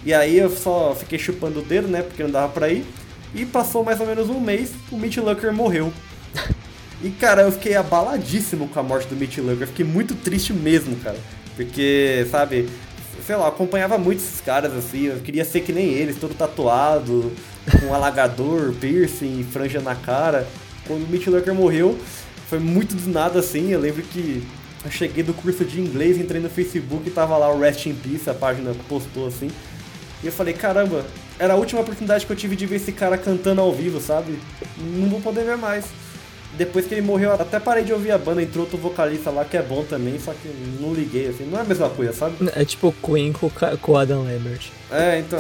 E 0.05 0.15
aí 0.15 0.39
eu 0.39 0.51
só 0.51 0.95
fiquei 0.95 1.19
chupando 1.19 1.61
o 1.61 1.63
dedo, 1.63 1.89
né? 1.89 2.03
Porque 2.03 2.23
não 2.23 2.31
dava 2.31 2.53
pra 2.53 2.71
ir. 2.71 2.85
E 3.35 3.45
passou 3.45 3.85
mais 3.85 4.01
ou 4.01 4.07
menos 4.07 4.29
um 4.29 4.41
mês, 4.41 4.73
o 4.91 4.97
Mitch 4.97 5.19
Lucker 5.19 5.53
morreu. 5.53 5.93
E, 7.03 7.09
cara, 7.09 7.41
eu 7.41 7.53
fiquei 7.53 7.75
abaladíssimo 7.77 8.69
com 8.69 8.79
a 8.79 8.83
morte 8.83 9.09
do 9.09 9.17
Mitch 9.17 9.39
Lucker. 9.39 9.67
fiquei 9.67 9.87
muito 9.87 10.15
triste 10.15 10.53
mesmo, 10.53 10.97
cara. 10.97 11.17
Porque, 11.57 12.27
sabe, 12.31 12.69
sei 13.27 13.37
lá, 13.37 13.49
acompanhava 13.49 13.97
muito 13.97 14.19
esses 14.19 14.43
caras, 14.43 14.75
assim. 14.75 15.07
Eu 15.07 15.17
queria 15.21 15.43
ser 15.47 15.61
que 15.61 15.73
nem 15.73 15.87
eles, 15.87 16.19
todo 16.19 16.35
tatuado, 16.35 17.33
com 17.81 17.95
alagador, 17.95 18.75
piercing, 18.81 19.47
franja 19.51 19.81
na 19.81 19.95
cara. 19.95 20.47
Quando 20.87 21.05
o 21.05 21.09
Mitch 21.09 21.27
Lucker 21.27 21.55
morreu, 21.55 21.99
foi 22.51 22.59
muito 22.59 22.95
do 22.95 23.11
nada, 23.11 23.41
assim. 23.41 23.71
Eu 23.71 23.81
lembro 23.81 24.03
que 24.03 24.43
eu 24.85 24.91
cheguei 24.91 25.23
do 25.23 25.35
curso 25.35 25.65
de 25.65 25.81
inglês, 25.81 26.19
entrei 26.19 26.41
no 26.41 26.49
Facebook 26.49 27.07
e 27.07 27.11
tava 27.11 27.37
lá 27.37 27.53
o 27.53 27.59
Rest 27.61 27.87
in 27.87 27.95
Peace, 27.95 28.29
a 28.31 28.35
página 28.35 28.73
postou 28.89 29.27
assim. 29.27 29.51
E 30.23 30.27
eu 30.27 30.33
falei, 30.33 30.55
caramba, 30.55 31.05
era 31.39 31.55
a 31.55 31.57
última 31.57 31.81
oportunidade 31.81 32.27
que 32.27 32.33
eu 32.33 32.37
tive 32.37 32.57
de 32.57 32.67
ver 32.67 32.77
esse 32.77 32.93
cara 32.93 33.17
cantando 33.17 33.61
ao 33.61 33.73
vivo, 33.73 34.01
sabe? 34.01 34.39
Não 34.79 35.09
vou 35.09 35.21
poder 35.21 35.45
ver 35.45 35.57
mais. 35.57 35.87
Depois 36.57 36.87
que 36.87 36.95
ele 36.95 37.03
morreu, 37.03 37.33
até 37.33 37.61
parei 37.61 37.85
de 37.85 37.93
ouvir 37.93 38.11
a 38.11 38.19
banda, 38.19 38.43
entrou 38.43 38.65
outro 38.65 38.77
vocalista 38.77 39.31
lá 39.31 39.45
que 39.45 39.57
é 39.57 39.63
bom 39.63 39.85
também, 39.85 40.19
só 40.19 40.33
que 40.33 40.49
não 40.81 40.93
liguei, 40.93 41.29
assim, 41.29 41.45
não 41.45 41.59
é 41.59 41.63
a 41.63 41.65
mesma 41.65 41.89
coisa, 41.89 42.13
sabe? 42.13 42.37
É 42.55 42.65
tipo 42.65 42.93
Queen 43.03 43.33
com, 43.33 43.93
o 43.93 43.97
Adam 43.97 44.25
Lambert. 44.25 44.71
É, 44.91 45.21
então. 45.21 45.39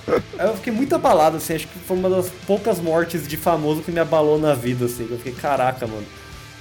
eu 0.38 0.56
fiquei 0.56 0.72
muito 0.72 0.94
abalado, 0.94 1.38
assim, 1.38 1.54
acho 1.54 1.66
que 1.66 1.78
foi 1.80 1.96
uma 1.96 2.08
das 2.08 2.30
poucas 2.46 2.78
mortes 2.78 3.26
de 3.26 3.36
famoso 3.36 3.82
que 3.82 3.90
me 3.90 3.98
abalou 3.98 4.38
na 4.38 4.54
vida, 4.54 4.84
assim. 4.84 5.08
Eu 5.10 5.16
fiquei, 5.18 5.32
caraca, 5.32 5.86
mano. 5.86 6.06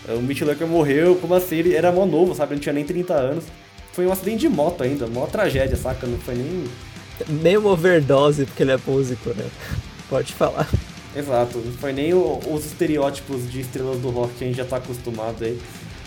O 0.08 0.22
Mitch 0.22 0.41
Lucker 0.41 0.68
morreu, 0.68 1.16
como 1.16 1.34
assim? 1.36 1.58
Ele 1.58 1.76
era 1.76 1.91
mó 1.91 2.06
novo, 2.06 2.34
sabe? 2.34 2.54
Ele 2.54 2.56
não 2.56 2.62
tinha 2.62 2.74
nem 2.74 2.84
30 2.84 3.14
anos. 3.14 3.43
Foi 3.93 4.08
um 4.08 4.12
acidente 4.12 4.39
de 4.39 4.49
moto 4.49 4.84
ainda, 4.84 5.06
mó 5.08 5.26
tragédia, 5.26 5.76
saca? 5.76 6.08
Não 6.08 6.18
foi 6.18 6.36
nem. 6.36 6.66
Nem 7.28 7.58
uma 7.58 7.72
overdose, 7.72 8.45
porque 8.45 8.64
ele 8.64 8.72
é 8.72 8.80
músico, 8.86 9.30
né? 9.30 9.45
Pode 10.10 10.34
falar. 10.34 10.68
Exato, 11.16 11.58
não 11.60 11.74
foi 11.74 11.91
nem 11.91 12.14
o, 12.14 12.39
os 12.49 12.66
estereótipos 12.66 13.49
de 13.52 13.62
estrelas 13.62 13.99
do 13.99 14.10
rock 14.10 14.34
que 14.36 14.43
a 14.43 14.47
gente 14.47 14.58
já 14.58 14.66
tá 14.66 14.78
acostumado 14.78 15.43
aí. 15.43 15.60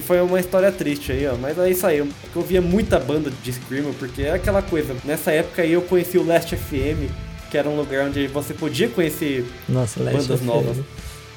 Foi 0.07 0.21
uma 0.21 0.41
história 0.41 0.73
triste 0.73 1.13
aí, 1.13 1.27
ó. 1.27 1.37
Mas 1.37 1.59
é 1.59 1.71
isso 1.71 1.87
aí. 1.87 1.99
Eu 1.99 2.43
via 2.43 2.61
muita 2.61 2.99
banda 2.99 3.31
de 3.43 3.53
Screamer, 3.53 3.93
porque 3.95 4.23
é 4.23 4.33
aquela 4.33 4.63
coisa. 4.63 4.97
Nessa 5.05 5.31
época 5.31 5.63
aí 5.63 5.73
eu 5.73 5.83
conheci 5.83 6.19
o 6.19 6.27
Last 6.27 6.55
FM, 6.57 7.11
que 7.51 7.57
era 7.57 7.69
um 7.69 7.77
lugar 7.77 8.07
onde 8.07 8.27
você 8.27 8.53
podia 8.53 8.89
conhecer 8.89 9.47
Nossa, 9.69 10.01
bandas 10.03 10.41
novas. 10.41 10.79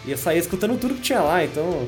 E 0.05 0.12
eu 0.12 0.18
saía 0.18 0.39
escutando 0.39 0.78
tudo 0.80 0.95
que 0.95 1.01
tinha 1.01 1.22
lá, 1.22 1.43
então 1.43 1.88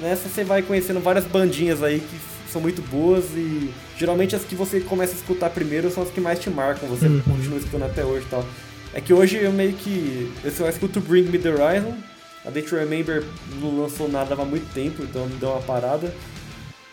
nessa 0.00 0.28
você 0.28 0.44
vai 0.44 0.62
conhecendo 0.62 1.00
várias 1.00 1.24
bandinhas 1.24 1.82
aí 1.82 2.00
que 2.00 2.32
são 2.50 2.60
muito 2.60 2.82
boas 2.82 3.24
e 3.34 3.72
geralmente 3.96 4.36
as 4.36 4.42
que 4.42 4.54
você 4.54 4.80
começa 4.80 5.12
a 5.12 5.16
escutar 5.16 5.50
primeiro 5.50 5.90
são 5.90 6.02
as 6.02 6.10
que 6.10 6.20
mais 6.20 6.38
te 6.38 6.50
marcam, 6.50 6.88
você 6.88 7.06
uhum. 7.06 7.20
continua 7.22 7.58
escutando 7.58 7.84
até 7.84 8.04
hoje 8.04 8.26
e 8.26 8.28
tal. 8.28 8.44
É 8.94 9.00
que 9.00 9.12
hoje 9.12 9.36
eu 9.36 9.52
meio 9.52 9.72
que. 9.72 10.30
Eu 10.44 10.50
só 10.50 10.68
escuto 10.68 11.00
Bring 11.00 11.22
Me 11.22 11.38
the 11.38 11.48
Horizon. 11.48 11.96
A 12.44 12.50
Day 12.50 12.62
to 12.62 12.74
Remember 12.74 13.24
não 13.60 13.80
lançou 13.80 14.08
nada 14.08 14.34
há 14.34 14.44
muito 14.44 14.70
tempo, 14.74 15.02
então 15.02 15.26
me 15.26 15.36
deu 15.36 15.50
uma 15.50 15.62
parada. 15.62 16.12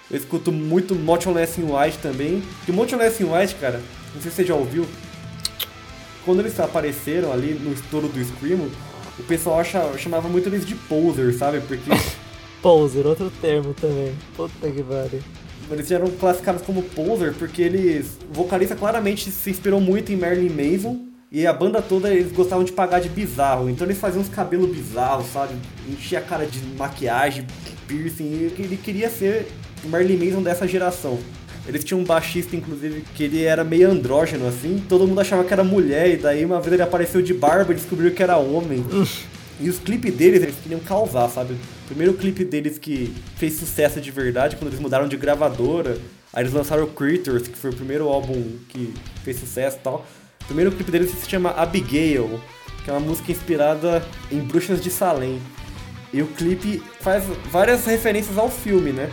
Eu 0.09 0.17
escuto 0.17 0.51
muito 0.51 0.95
Motionless 0.95 1.59
in 1.59 1.65
White 1.65 1.97
também. 1.97 2.41
E 2.67 2.71
Motionless 2.71 3.21
in 3.21 3.25
White, 3.25 3.55
cara, 3.55 3.81
não 4.13 4.21
sei 4.21 4.31
se 4.31 4.37
você 4.37 4.45
já 4.45 4.55
ouviu. 4.55 4.85
Quando 6.23 6.39
eles 6.39 6.57
apareceram 6.59 7.33
ali 7.33 7.53
no 7.53 7.73
estouro 7.73 8.07
do 8.07 8.23
Screamo, 8.23 8.69
o 9.17 9.23
pessoal 9.23 9.59
achava, 9.59 9.97
chamava 9.97 10.29
muito 10.29 10.47
eles 10.47 10.65
de 10.65 10.75
poser, 10.75 11.33
sabe? 11.33 11.59
Porque. 11.61 11.89
poser, 12.61 13.05
outro 13.05 13.31
termo 13.41 13.73
também. 13.73 14.13
Puta 14.35 14.69
que 14.69 14.83
pariu. 14.83 15.21
Eles 15.71 15.91
eram 15.91 16.09
classificados 16.11 16.63
como 16.63 16.81
poser 16.81 17.33
porque 17.33 17.61
eles. 17.61 18.17
O 18.31 18.33
vocalista 18.33 18.75
claramente 18.75 19.29
se 19.29 19.49
inspirou 19.49 19.79
muito 19.79 20.11
em 20.11 20.15
Marilyn 20.15 20.49
Manson 20.49 21.09
e 21.31 21.45
a 21.45 21.53
banda 21.53 21.79
toda, 21.79 22.09
eles 22.11 22.31
gostavam 22.31 22.63
de 22.63 22.71
pagar 22.71 22.99
de 22.99 23.07
bizarro. 23.07 23.69
Então 23.69 23.85
eles 23.85 23.99
faziam 23.99 24.21
uns 24.21 24.29
cabelos 24.29 24.69
bizarros, 24.69 25.27
sabe? 25.27 25.53
Enchia 25.87 26.19
a 26.19 26.21
cara 26.21 26.45
de 26.45 26.59
maquiagem, 26.75 27.45
piercing. 27.87 28.51
ele 28.57 28.77
queria 28.77 29.09
ser 29.09 29.47
o 29.83 29.89
Marilyn 29.89 30.25
Manson 30.25 30.41
dessa 30.41 30.67
geração. 30.67 31.19
Eles 31.67 31.83
tinham 31.83 32.01
um 32.01 32.03
baixista, 32.03 32.55
inclusive, 32.55 33.03
que 33.13 33.25
ele 33.25 33.43
era 33.43 33.63
meio 33.63 33.91
andrógeno, 33.91 34.47
assim. 34.47 34.83
Todo 34.89 35.05
mundo 35.05 35.21
achava 35.21 35.43
que 35.43 35.53
era 35.53 35.63
mulher. 35.63 36.09
E 36.09 36.17
daí 36.17 36.43
uma 36.43 36.59
vez 36.59 36.73
ele 36.73 36.81
apareceu 36.81 37.21
de 37.21 37.31
barba 37.31 37.71
e 37.71 37.75
descobriu 37.75 38.11
que 38.11 38.23
era 38.23 38.37
homem. 38.37 38.83
E 39.59 39.69
os 39.69 39.79
clipes 39.79 40.13
deles, 40.13 40.41
eles 40.41 40.55
queriam 40.61 40.79
causar, 40.79 41.29
sabe? 41.29 41.53
O 41.53 41.87
primeiro 41.87 42.13
clipe 42.13 42.45
deles 42.45 42.77
que 42.77 43.13
fez 43.35 43.53
sucesso 43.53 43.99
de 43.99 44.11
verdade, 44.11 44.55
quando 44.55 44.69
eles 44.69 44.79
mudaram 44.79 45.07
de 45.07 45.17
gravadora. 45.17 45.97
Aí 46.33 46.43
eles 46.43 46.53
lançaram 46.53 46.83
o 46.83 46.87
Critters, 46.87 47.47
que 47.47 47.57
foi 47.57 47.71
o 47.71 47.75
primeiro 47.75 48.07
álbum 48.07 48.41
que 48.69 48.93
fez 49.23 49.39
sucesso 49.39 49.77
e 49.77 49.79
tal 49.81 50.05
primeiro 50.49 50.71
clipe 50.71 50.89
dele 50.89 51.07
se 51.07 51.29
chama 51.29 51.51
Abigail, 51.51 52.41
que 52.83 52.89
é 52.89 52.93
uma 52.93 52.99
música 52.99 53.31
inspirada 53.31 54.03
em 54.31 54.39
Bruxas 54.39 54.81
de 54.81 54.89
Salem. 54.89 55.39
E 56.11 56.23
o 56.23 56.27
clipe 56.27 56.81
faz 57.01 57.23
várias 57.51 57.85
referências 57.85 58.35
ao 58.35 58.49
filme, 58.49 58.91
né? 58.91 59.11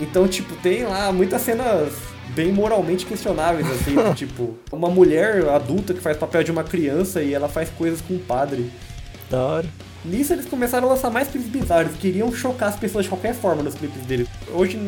Então, 0.00 0.26
tipo, 0.26 0.56
tem 0.56 0.82
lá 0.82 1.12
muitas 1.12 1.42
cenas 1.42 1.92
bem 2.34 2.52
moralmente 2.52 3.06
questionáveis, 3.06 3.70
assim, 3.70 3.94
tipo, 4.16 4.56
uma 4.72 4.88
mulher 4.88 5.48
adulta 5.48 5.94
que 5.94 6.00
faz 6.00 6.16
papel 6.16 6.42
de 6.42 6.50
uma 6.50 6.64
criança 6.64 7.22
e 7.22 7.32
ela 7.32 7.48
faz 7.48 7.70
coisas 7.70 8.00
com 8.00 8.14
o 8.14 8.18
padre. 8.18 8.68
Da 9.30 9.40
hora. 9.40 9.66
Nisso 10.04 10.32
eles 10.34 10.44
começaram 10.44 10.86
a 10.88 10.92
lançar 10.92 11.10
mais 11.10 11.28
clipes 11.28 11.48
bizarros, 11.48 11.96
queriam 11.96 12.32
chocar 12.34 12.68
as 12.68 12.76
pessoas 12.76 13.04
de 13.04 13.08
qualquer 13.08 13.34
forma 13.34 13.62
nos 13.62 13.74
clipes 13.74 14.02
deles. 14.02 14.28
Hoje, 14.52 14.78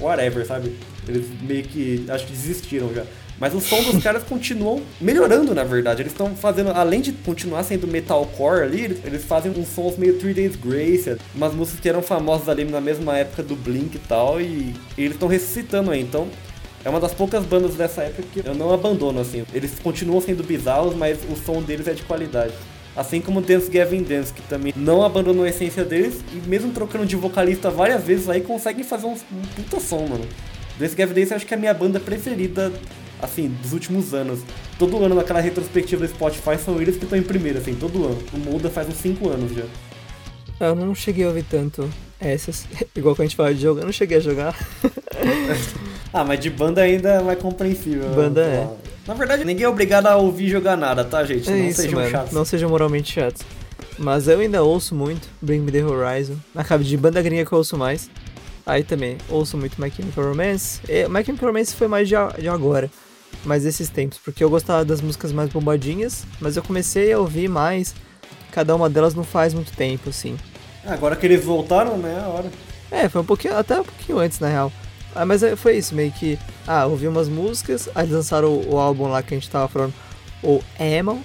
whatever, 0.00 0.46
sabe? 0.46 0.76
Eles 1.08 1.26
meio 1.40 1.64
que, 1.64 2.06
acho 2.08 2.26
que 2.26 2.32
desistiram 2.32 2.94
já. 2.94 3.04
Mas 3.38 3.54
o 3.54 3.60
som 3.60 3.82
dos 3.82 4.00
caras 4.02 4.22
continuam 4.22 4.82
melhorando, 5.00 5.54
na 5.54 5.64
verdade. 5.64 6.02
Eles 6.02 6.12
estão 6.12 6.34
fazendo, 6.34 6.70
além 6.70 7.00
de 7.00 7.12
continuar 7.12 7.62
sendo 7.64 7.86
metalcore 7.86 8.62
ali, 8.62 8.82
eles, 9.04 9.24
fazem 9.24 9.52
uns 9.52 9.68
sons 9.68 9.96
meio 9.96 10.18
Three 10.18 10.32
Days 10.32 10.56
Grace, 10.56 11.16
umas 11.34 11.52
músicas 11.52 11.80
que 11.80 11.88
eram 11.88 12.02
famosas 12.02 12.48
ali 12.48 12.64
na 12.64 12.80
mesma 12.80 13.18
época 13.18 13.42
do 13.42 13.56
Blink 13.56 13.96
e 13.96 14.00
tal, 14.00 14.40
e, 14.40 14.74
e 14.96 15.02
eles 15.02 15.12
estão 15.12 15.28
ressuscitando 15.28 15.90
aí. 15.90 16.00
Então, 16.00 16.28
é 16.84 16.88
uma 16.88 17.00
das 17.00 17.12
poucas 17.12 17.44
bandas 17.44 17.74
dessa 17.74 18.02
época 18.02 18.22
que 18.32 18.46
eu 18.46 18.54
não 18.54 18.72
abandono, 18.72 19.20
assim. 19.20 19.44
Eles 19.52 19.78
continuam 19.82 20.20
sendo 20.20 20.42
bizarros, 20.42 20.94
mas 20.94 21.18
o 21.28 21.36
som 21.36 21.60
deles 21.60 21.88
é 21.88 21.92
de 21.92 22.02
qualidade. 22.02 22.54
Assim 22.96 23.20
como 23.20 23.42
Dance 23.42 23.70
Gavin 23.70 24.02
Dance, 24.02 24.32
que 24.32 24.42
também 24.42 24.72
não 24.74 25.02
abandonou 25.02 25.44
a 25.44 25.48
essência 25.48 25.84
deles, 25.84 26.24
e 26.32 26.48
mesmo 26.48 26.72
trocando 26.72 27.04
de 27.04 27.14
vocalista 27.14 27.70
várias 27.70 28.02
vezes 28.02 28.28
aí, 28.28 28.40
conseguem 28.40 28.82
fazer 28.82 29.06
um, 29.06 29.12
um 29.12 29.42
puta 29.54 29.78
som, 29.80 30.06
mano. 30.06 30.24
Dance 30.78 30.94
Gavin 30.94 31.14
Dance 31.14 31.30
eu 31.30 31.36
acho 31.36 31.46
que 31.46 31.54
é 31.54 31.56
a 31.56 31.60
minha 31.60 31.74
banda 31.74 32.00
preferida 32.00 32.72
assim, 33.20 33.48
dos 33.62 33.72
últimos 33.72 34.14
anos. 34.14 34.40
Todo 34.78 35.02
ano 35.02 35.14
naquela 35.14 35.40
retrospectiva 35.40 36.06
do 36.06 36.08
Spotify 36.08 36.58
são 36.58 36.80
eles 36.80 36.96
que 36.96 37.04
estão 37.04 37.18
em 37.18 37.22
primeiro, 37.22 37.58
assim, 37.58 37.74
todo 37.74 38.04
ano. 38.04 38.18
O 38.32 38.38
Muda 38.38 38.70
faz 38.70 38.88
uns 38.88 38.96
5 38.96 39.28
anos 39.28 39.52
já. 39.54 39.64
Eu 40.60 40.74
não 40.74 40.94
cheguei 40.94 41.24
a 41.24 41.28
ouvir 41.28 41.44
tanto 41.44 41.88
essas. 42.18 42.66
Igual 42.96 43.14
que 43.14 43.22
a 43.22 43.24
gente 43.24 43.36
fala 43.36 43.54
de 43.54 43.60
jogo, 43.60 43.80
eu 43.80 43.84
não 43.84 43.92
cheguei 43.92 44.18
a 44.18 44.20
jogar. 44.20 44.56
ah, 46.12 46.24
mas 46.24 46.40
de 46.40 46.50
banda 46.50 46.82
ainda 46.82 47.10
é 47.10 47.22
mais 47.22 47.38
compreensível. 47.38 48.08
Banda 48.14 48.42
é. 48.42 48.68
Na 49.06 49.14
verdade, 49.14 49.44
ninguém 49.44 49.64
é 49.64 49.68
obrigado 49.68 50.06
a 50.06 50.16
ouvir 50.16 50.48
jogar 50.48 50.76
nada, 50.76 51.04
tá, 51.04 51.24
gente? 51.24 51.48
É 51.48 51.52
não 51.52 51.64
isso, 51.68 51.82
sejam 51.82 51.98
mano. 51.98 52.10
chatos. 52.10 52.32
Não 52.32 52.44
sejam 52.44 52.68
moralmente 52.68 53.12
chatos. 53.12 53.42
Mas 53.98 54.28
eu 54.28 54.40
ainda 54.40 54.62
ouço 54.62 54.94
muito 54.94 55.28
Bring 55.40 55.60
Me 55.60 55.72
The 55.72 55.84
Horizon. 55.84 56.36
Na 56.54 56.64
cabo 56.64 56.82
de 56.82 56.96
banda 56.96 57.22
gringa 57.22 57.46
que 57.46 57.52
eu 57.52 57.58
ouço 57.58 57.76
mais. 57.76 58.10
Aí 58.66 58.82
também 58.82 59.16
ouço 59.28 59.56
muito 59.56 59.80
My 59.80 59.90
Chemical 59.90 60.24
Romance. 60.24 60.80
E 60.88 61.08
My 61.08 61.24
Chemical 61.24 61.48
Romance 61.48 61.74
foi 61.74 61.86
mais 61.86 62.08
de, 62.08 62.14
de 62.38 62.48
agora 62.48 62.90
mais 63.44 63.64
esses 63.64 63.88
tempos, 63.88 64.18
porque 64.18 64.42
eu 64.42 64.50
gostava 64.50 64.84
das 64.84 65.00
músicas 65.00 65.32
mais 65.32 65.50
bombadinhas, 65.50 66.24
mas 66.40 66.56
eu 66.56 66.62
comecei 66.62 67.12
a 67.12 67.18
ouvir 67.18 67.48
mais 67.48 67.94
cada 68.50 68.74
uma 68.74 68.88
delas 68.88 69.14
não 69.14 69.22
faz 69.22 69.52
muito 69.52 69.72
tempo, 69.72 70.08
assim. 70.08 70.36
Ah, 70.84 70.94
agora 70.94 71.14
que 71.14 71.26
eles 71.26 71.44
voltaram, 71.44 71.98
né, 71.98 72.22
a 72.24 72.28
hora. 72.28 72.50
É, 72.90 73.08
foi 73.08 73.20
um 73.20 73.24
pouquinho, 73.24 73.56
até 73.56 73.78
um 73.80 73.84
pouquinho 73.84 74.18
antes, 74.18 74.40
na 74.40 74.48
real. 74.48 74.72
Ah, 75.16 75.24
mas 75.24 75.42
é, 75.42 75.56
foi 75.56 75.78
isso, 75.78 75.94
meio 75.94 76.12
que, 76.12 76.38
ah, 76.66 76.86
ouvi 76.86 77.08
umas 77.08 77.28
músicas, 77.28 77.88
aí 77.94 78.06
lançaram 78.06 78.48
o, 78.48 78.74
o 78.74 78.78
álbum 78.78 79.08
lá 79.08 79.22
que 79.22 79.34
a 79.34 79.36
gente 79.38 79.50
tava 79.50 79.66
falando, 79.66 79.94
o 80.42 80.62
Emo, 80.78 81.22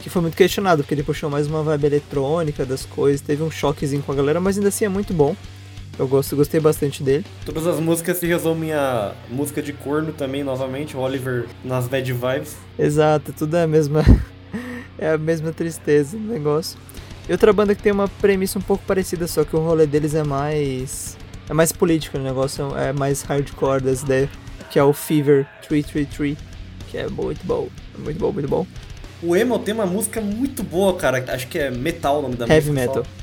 que 0.00 0.10
foi 0.10 0.20
muito 0.20 0.36
questionado, 0.36 0.82
porque 0.82 0.94
ele 0.94 1.02
puxou 1.02 1.30
mais 1.30 1.46
uma 1.46 1.62
vibe 1.62 1.86
eletrônica 1.86 2.66
das 2.66 2.84
coisas, 2.84 3.20
teve 3.20 3.42
um 3.42 3.50
choquezinho 3.50 4.02
com 4.02 4.12
a 4.12 4.14
galera, 4.14 4.40
mas 4.40 4.58
ainda 4.58 4.68
assim 4.68 4.84
é 4.84 4.88
muito 4.88 5.14
bom. 5.14 5.34
Eu 5.98 6.08
gosto, 6.08 6.34
gostei 6.34 6.60
bastante 6.60 7.02
dele. 7.02 7.26
Todas 7.44 7.66
as 7.66 7.78
músicas 7.78 8.16
se 8.16 8.26
resumem 8.26 8.72
a 8.72 9.12
música 9.28 9.60
de 9.60 9.72
corno 9.72 10.12
também, 10.12 10.42
novamente, 10.42 10.96
o 10.96 11.00
Oliver 11.00 11.46
nas 11.64 11.88
bad 11.88 12.10
vibes. 12.10 12.56
Exato, 12.78 13.32
tudo 13.32 13.56
é 13.56 13.64
a 13.64 13.66
mesma. 13.66 14.02
é 14.98 15.10
a 15.12 15.18
mesma 15.18 15.52
tristeza 15.52 16.16
do 16.16 16.24
negócio. 16.24 16.78
E 17.28 17.32
outra 17.32 17.52
banda 17.52 17.74
que 17.74 17.82
tem 17.82 17.92
uma 17.92 18.08
premissa 18.08 18.58
um 18.58 18.62
pouco 18.62 18.82
parecida, 18.86 19.26
só 19.26 19.44
que 19.44 19.54
o 19.54 19.60
rolê 19.60 19.86
deles 19.86 20.14
é 20.14 20.24
mais. 20.24 21.18
É 21.48 21.52
mais 21.52 21.72
político, 21.72 22.16
o 22.18 22.20
negócio 22.20 22.76
é 22.76 22.92
mais 22.92 23.22
hardcore 23.22 23.82
das 23.82 24.02
ideias, 24.02 24.30
que 24.70 24.78
é 24.78 24.84
o 24.84 24.92
Fever 24.92 25.46
333, 25.68 26.38
que 26.88 26.98
é 26.98 27.08
muito 27.08 27.44
bom, 27.44 27.68
muito 27.98 28.18
bom, 28.18 28.32
muito 28.32 28.48
bom. 28.48 28.66
O 29.22 29.36
Emo 29.36 29.58
tem 29.58 29.74
uma 29.74 29.86
música 29.86 30.20
muito 30.20 30.62
boa, 30.62 30.96
cara, 30.96 31.24
acho 31.28 31.48
que 31.48 31.58
é 31.58 31.70
Metal 31.70 32.18
o 32.18 32.22
nome 32.22 32.36
da 32.36 32.46
Heavy 32.46 32.70
música. 32.70 32.80
Heavy 32.80 32.88
Metal. 32.88 33.04
Só 33.04 33.20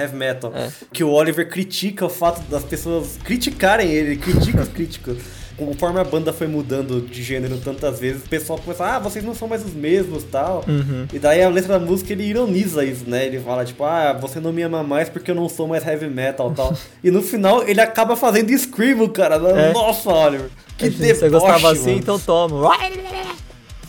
heavy 0.00 0.16
metal. 0.16 0.52
É. 0.54 0.70
Que 0.92 1.04
o 1.04 1.10
Oliver 1.10 1.48
critica 1.48 2.06
o 2.06 2.08
fato 2.08 2.40
das 2.48 2.64
pessoas 2.64 3.18
criticarem 3.22 3.90
ele, 3.90 4.16
critica 4.16 4.62
os 4.62 4.68
críticos. 4.68 5.18
Conforme 5.60 6.00
a 6.00 6.04
banda 6.04 6.32
foi 6.32 6.46
mudando 6.46 7.02
de 7.02 7.22
gênero 7.22 7.58
tantas 7.58 8.00
vezes, 8.00 8.24
o 8.24 8.28
pessoal 8.28 8.58
começa, 8.58 8.82
ah, 8.82 8.98
vocês 8.98 9.22
não 9.22 9.34
são 9.34 9.46
mais 9.46 9.62
os 9.62 9.74
mesmos 9.74 10.24
tal. 10.24 10.64
Uhum. 10.66 11.06
E 11.12 11.18
daí 11.18 11.42
a 11.42 11.50
letra 11.50 11.78
da 11.78 11.84
música 11.84 12.14
ele 12.14 12.22
ironiza 12.22 12.82
isso, 12.82 13.04
né? 13.06 13.26
Ele 13.26 13.38
fala, 13.38 13.62
tipo, 13.62 13.84
ah, 13.84 14.14
você 14.18 14.40
não 14.40 14.54
me 14.54 14.62
ama 14.62 14.82
mais 14.82 15.10
porque 15.10 15.30
eu 15.30 15.34
não 15.34 15.50
sou 15.50 15.68
mais 15.68 15.86
heavy 15.86 16.08
metal 16.08 16.50
tal. 16.52 16.74
e 17.04 17.10
no 17.10 17.20
final 17.20 17.62
ele 17.68 17.80
acaba 17.80 18.16
fazendo 18.16 18.50
scream, 18.56 19.06
cara. 19.08 19.34
É. 19.36 19.72
Nossa, 19.74 20.10
Oliver. 20.10 20.48
Que 20.78 20.88
deboche, 20.88 21.14
Você 21.14 21.28
gostava 21.28 21.72
assim, 21.72 21.86
mano. 21.88 21.98
então 21.98 22.18
toma. 22.18 22.70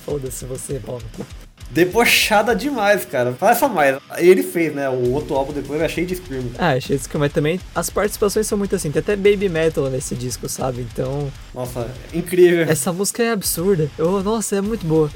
Foda-se 0.05 0.43
você, 0.43 0.73
Paulo 0.79 1.01
debochada 1.71 2.55
demais, 2.55 3.05
cara. 3.05 3.33
Faça 3.33 3.67
mais. 3.67 3.97
Ele 4.17 4.43
fez, 4.43 4.73
né? 4.73 4.89
O 4.89 5.11
outro 5.11 5.35
álbum 5.35 5.53
depois 5.53 5.81
é 5.81 5.87
cheio 5.87 6.05
de 6.05 6.15
Scream. 6.15 6.43
Ah, 6.57 6.75
é 6.75 6.79
cheio 6.79 6.97
de 6.99 7.05
Scream, 7.05 7.19
mas 7.21 7.33
também 7.33 7.59
as 7.73 7.89
participações 7.89 8.45
são 8.47 8.57
muito 8.57 8.75
assim. 8.75 8.91
Tem 8.91 8.99
até 8.99 9.15
Baby 9.15 9.49
Metal 9.49 9.89
nesse 9.89 10.15
disco, 10.15 10.47
sabe? 10.49 10.85
Então. 10.91 11.31
Nossa, 11.53 11.89
incrível. 12.13 12.63
Essa 12.63 12.91
música 12.91 13.23
é 13.23 13.31
absurda. 13.31 13.89
Eu, 13.97 14.21
nossa, 14.21 14.57
é 14.57 14.61
muito 14.61 14.85
boa. 14.85 15.09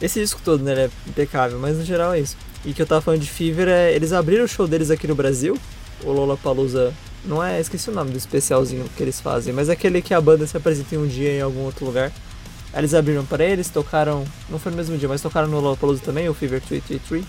Esse 0.00 0.20
disco 0.20 0.40
todo, 0.44 0.62
né? 0.62 0.72
É 0.72 0.90
impecável, 1.08 1.58
mas 1.58 1.78
no 1.78 1.84
geral 1.84 2.12
é 2.14 2.20
isso. 2.20 2.36
E 2.64 2.72
que 2.72 2.82
eu 2.82 2.86
tava 2.86 3.00
falando 3.00 3.20
de 3.20 3.30
Fever 3.30 3.68
é. 3.68 3.92
Eles 3.92 4.12
abriram 4.12 4.44
o 4.44 4.48
show 4.48 4.66
deles 4.66 4.90
aqui 4.90 5.06
no 5.06 5.14
Brasil. 5.14 5.56
O 6.04 6.10
Lollapalooza. 6.10 6.92
Não 7.24 7.42
é. 7.42 7.60
Esqueci 7.60 7.88
o 7.88 7.92
nome 7.92 8.10
do 8.10 8.18
especialzinho 8.18 8.84
que 8.96 9.02
eles 9.02 9.20
fazem, 9.20 9.52
mas 9.52 9.68
é 9.68 9.72
aquele 9.72 10.02
que 10.02 10.12
a 10.12 10.20
banda 10.20 10.44
se 10.46 10.56
apresenta 10.56 10.96
em 10.96 10.98
um 10.98 11.06
dia 11.06 11.32
em 11.32 11.40
algum 11.40 11.60
outro 11.60 11.86
lugar. 11.86 12.10
Eles 12.74 12.94
abriram 12.94 13.24
para 13.24 13.44
eles, 13.44 13.68
tocaram, 13.68 14.24
não 14.48 14.58
foi 14.58 14.70
no 14.72 14.76
mesmo 14.76 14.96
dia, 14.96 15.08
mas 15.08 15.20
tocaram 15.20 15.48
no 15.48 15.60
Lollapalooza 15.60 16.00
também, 16.02 16.28
o 16.28 16.34
Fever 16.34 16.60
333. 16.60 17.24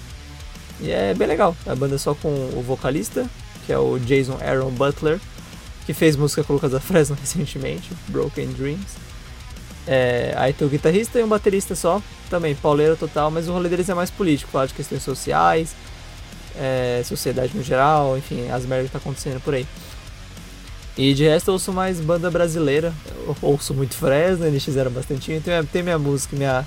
E 0.80 0.92
é 0.92 1.14
bem 1.14 1.28
legal, 1.28 1.56
a 1.66 1.76
banda 1.76 1.96
é 1.96 1.98
só 1.98 2.16
com 2.16 2.30
o 2.30 2.64
vocalista 2.66 3.30
que 3.66 3.74
é 3.74 3.78
o 3.78 3.98
Jason 4.00 4.38
Aaron 4.42 4.72
Butler, 4.72 5.20
que 5.86 5.94
fez 5.94 6.16
música 6.16 6.44
com 6.44 6.54
o 6.54 6.56
Lucas 6.56 6.72
da 6.72 6.80
Fresno 6.80 7.18
recentemente, 7.20 7.90
Broken 8.08 8.48
Dreams. 8.48 8.98
É, 9.86 10.34
aí 10.38 10.54
tem 10.54 10.66
o 10.66 10.70
guitarrista 10.70 11.20
e 11.20 11.24
um 11.24 11.28
baterista 11.28 11.76
só, 11.76 12.02
também 12.30 12.56
pauleiro 12.56 12.96
total, 12.96 13.30
mas 13.30 13.50
o 13.50 13.54
rolê 13.54 13.68
deles 13.68 13.90
é 13.90 13.94
mais 13.94 14.10
político, 14.10 14.52
falar 14.52 14.66
de 14.66 14.74
questões 14.74 15.04
sociais, 15.04 15.76
é, 16.58 17.02
sociedade 17.04 17.56
no 17.56 17.64
geral, 17.64 18.18
enfim, 18.18 18.50
as 18.50 18.66
merdas 18.66 18.88
que 18.88 18.94
tá 18.94 19.00
acontecendo 19.00 19.42
por 19.42 19.54
aí. 19.54 19.68
E 20.98 21.14
de 21.14 21.24
resto 21.24 21.50
eu 21.50 21.54
ouço 21.54 21.74
mais 21.74 22.00
banda 22.00 22.30
brasileira, 22.30 22.94
eu 23.26 23.36
ouço 23.42 23.74
muito 23.74 23.96
Fresno, 23.96 24.46
eles 24.46 24.64
fizeram 24.64 24.92
bastante, 24.92 25.42
tem, 25.44 25.66
tem 25.66 25.84
minha 25.84 25.98
música, 25.98 26.36
minha 26.36 26.64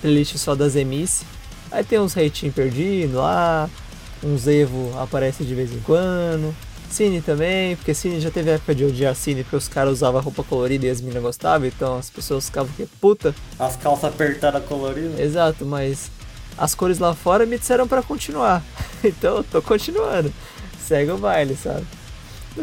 playlist 0.00 0.36
só 0.36 0.54
das 0.54 0.74
Emice, 0.74 1.26
aí 1.70 1.84
tem 1.84 1.98
uns 1.98 2.14
reitinhos 2.14 2.54
perdidos 2.54 3.14
lá, 3.14 3.68
uns 4.24 4.46
Evo 4.46 4.98
aparece 4.98 5.44
de 5.44 5.54
vez 5.54 5.70
em 5.70 5.80
quando, 5.80 6.54
Cine 6.90 7.20
também, 7.20 7.76
porque 7.76 7.92
Cine 7.92 8.18
já 8.20 8.30
teve 8.30 8.50
época 8.50 8.74
de 8.74 8.86
odiar 8.86 9.14
Cine 9.14 9.42
porque 9.42 9.56
os 9.56 9.68
caras 9.68 9.92
usavam 9.92 10.22
roupa 10.22 10.42
colorida 10.42 10.86
e 10.86 10.90
as 10.90 11.02
meninas 11.02 11.22
gostavam, 11.22 11.68
então 11.68 11.98
as 11.98 12.08
pessoas 12.08 12.46
ficavam 12.46 12.72
que 12.74 12.86
puta. 12.86 13.34
As 13.58 13.76
calças 13.76 14.04
apertadas 14.04 14.64
coloridas. 14.64 15.20
Exato, 15.20 15.66
mas 15.66 16.10
as 16.56 16.74
cores 16.74 16.98
lá 16.98 17.14
fora 17.14 17.44
me 17.44 17.58
disseram 17.58 17.86
para 17.86 18.02
continuar. 18.02 18.62
então 19.04 19.36
eu 19.36 19.44
tô 19.44 19.60
continuando. 19.60 20.32
Segue 20.80 21.10
o 21.10 21.18
baile, 21.18 21.54
sabe? 21.54 21.84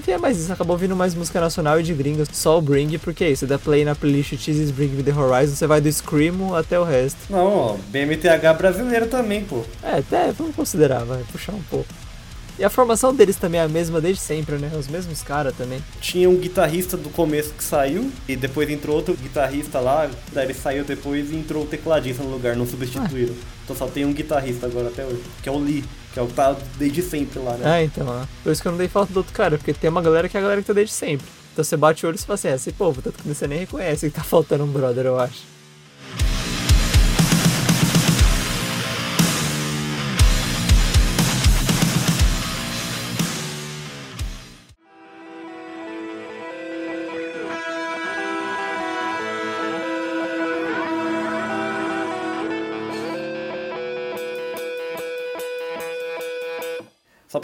Fim 0.01 0.11
é 0.11 0.17
mais 0.17 0.37
isso, 0.37 0.51
acabou 0.51 0.77
vindo 0.77 0.95
mais 0.95 1.15
música 1.15 1.39
nacional 1.39 1.79
e 1.79 1.83
de 1.83 1.93
gringas, 1.93 2.27
só 2.31 2.57
o 2.57 2.61
Bring, 2.61 2.97
porque 2.99 3.23
é 3.23 3.31
isso, 3.31 3.47
dá 3.47 3.57
play 3.57 3.83
na 3.83 3.95
playlist 3.95 4.37
Cheeses 4.37 4.71
Bring 4.71 4.89
Me 4.89 5.03
The 5.03 5.13
Horizon, 5.13 5.55
você 5.55 5.67
vai 5.67 5.81
do 5.81 5.91
Screamo 5.91 6.55
até 6.55 6.79
o 6.79 6.83
resto. 6.83 7.17
Não, 7.29 7.47
ó, 7.55 7.77
BMTH 7.89 8.53
brasileiro 8.57 9.07
também, 9.07 9.43
pô. 9.43 9.63
É, 9.81 9.99
até, 9.99 10.31
vamos 10.31 10.55
considerar, 10.55 11.03
vai 11.03 11.23
puxar 11.31 11.53
um 11.53 11.63
pouco. 11.63 11.87
E 12.57 12.63
a 12.63 12.69
formação 12.69 13.13
deles 13.13 13.35
também 13.35 13.59
é 13.59 13.63
a 13.63 13.67
mesma 13.67 13.99
desde 13.99 14.21
sempre, 14.21 14.55
né? 14.55 14.71
Os 14.79 14.87
mesmos 14.87 15.21
caras 15.21 15.53
também. 15.57 15.83
Tinha 15.99 16.29
um 16.29 16.37
guitarrista 16.37 16.95
do 16.95 17.09
começo 17.09 17.53
que 17.53 17.63
saiu, 17.63 18.09
e 18.29 18.35
depois 18.37 18.69
entrou 18.69 18.95
outro 18.95 19.13
guitarrista 19.13 19.79
lá, 19.79 20.09
daí 20.31 20.45
ele 20.45 20.53
saiu 20.53 20.85
depois 20.85 21.31
e 21.31 21.35
entrou 21.35 21.63
o 21.63 21.67
tecladista 21.67 22.23
no 22.23 22.29
lugar, 22.29 22.55
não 22.55 22.65
substituíram. 22.65 23.33
Ah. 23.37 23.55
Então 23.65 23.75
só 23.75 23.87
tem 23.87 24.05
um 24.05 24.13
guitarrista 24.13 24.67
agora 24.67 24.87
até 24.87 25.03
hoje, 25.03 25.21
que 25.43 25.49
é 25.49 25.51
o 25.51 25.57
Lee, 25.57 25.83
que 26.15 26.19
é 26.19 26.23
o 26.23 26.27
que 26.27 26.33
tá 26.33 26.55
desde 26.77 27.01
sempre 27.01 27.39
lá, 27.39 27.57
né? 27.57 27.63
Ah, 27.65 27.83
então, 27.83 28.07
ó. 28.07 28.25
Por 28.41 28.49
isso 28.49 28.61
que 28.61 28.67
eu 28.69 28.71
não 28.71 28.79
dei 28.79 28.87
falta 28.87 29.11
do 29.11 29.17
outro 29.17 29.33
cara, 29.33 29.57
porque 29.57 29.73
tem 29.73 29.89
uma 29.89 30.01
galera 30.01 30.29
que 30.29 30.37
é 30.37 30.39
a 30.39 30.43
galera 30.43 30.61
que 30.61 30.67
tá 30.67 30.71
desde 30.71 30.93
sempre. 30.93 31.27
Então 31.51 31.61
você 31.61 31.75
bate 31.75 32.05
o 32.05 32.07
olho 32.07 32.15
e 32.15 32.17
você 32.17 32.25
fala 32.25 32.35
assim, 32.35 32.47
esse 32.47 32.71
povo, 32.71 33.01
tanto 33.01 33.21
que 33.21 33.27
você 33.27 33.45
nem 33.45 33.59
reconhece 33.59 34.09
que 34.09 34.15
tá 34.15 34.23
faltando 34.23 34.63
um 34.63 34.67
brother, 34.67 35.07
eu 35.07 35.19
acho. 35.19 35.43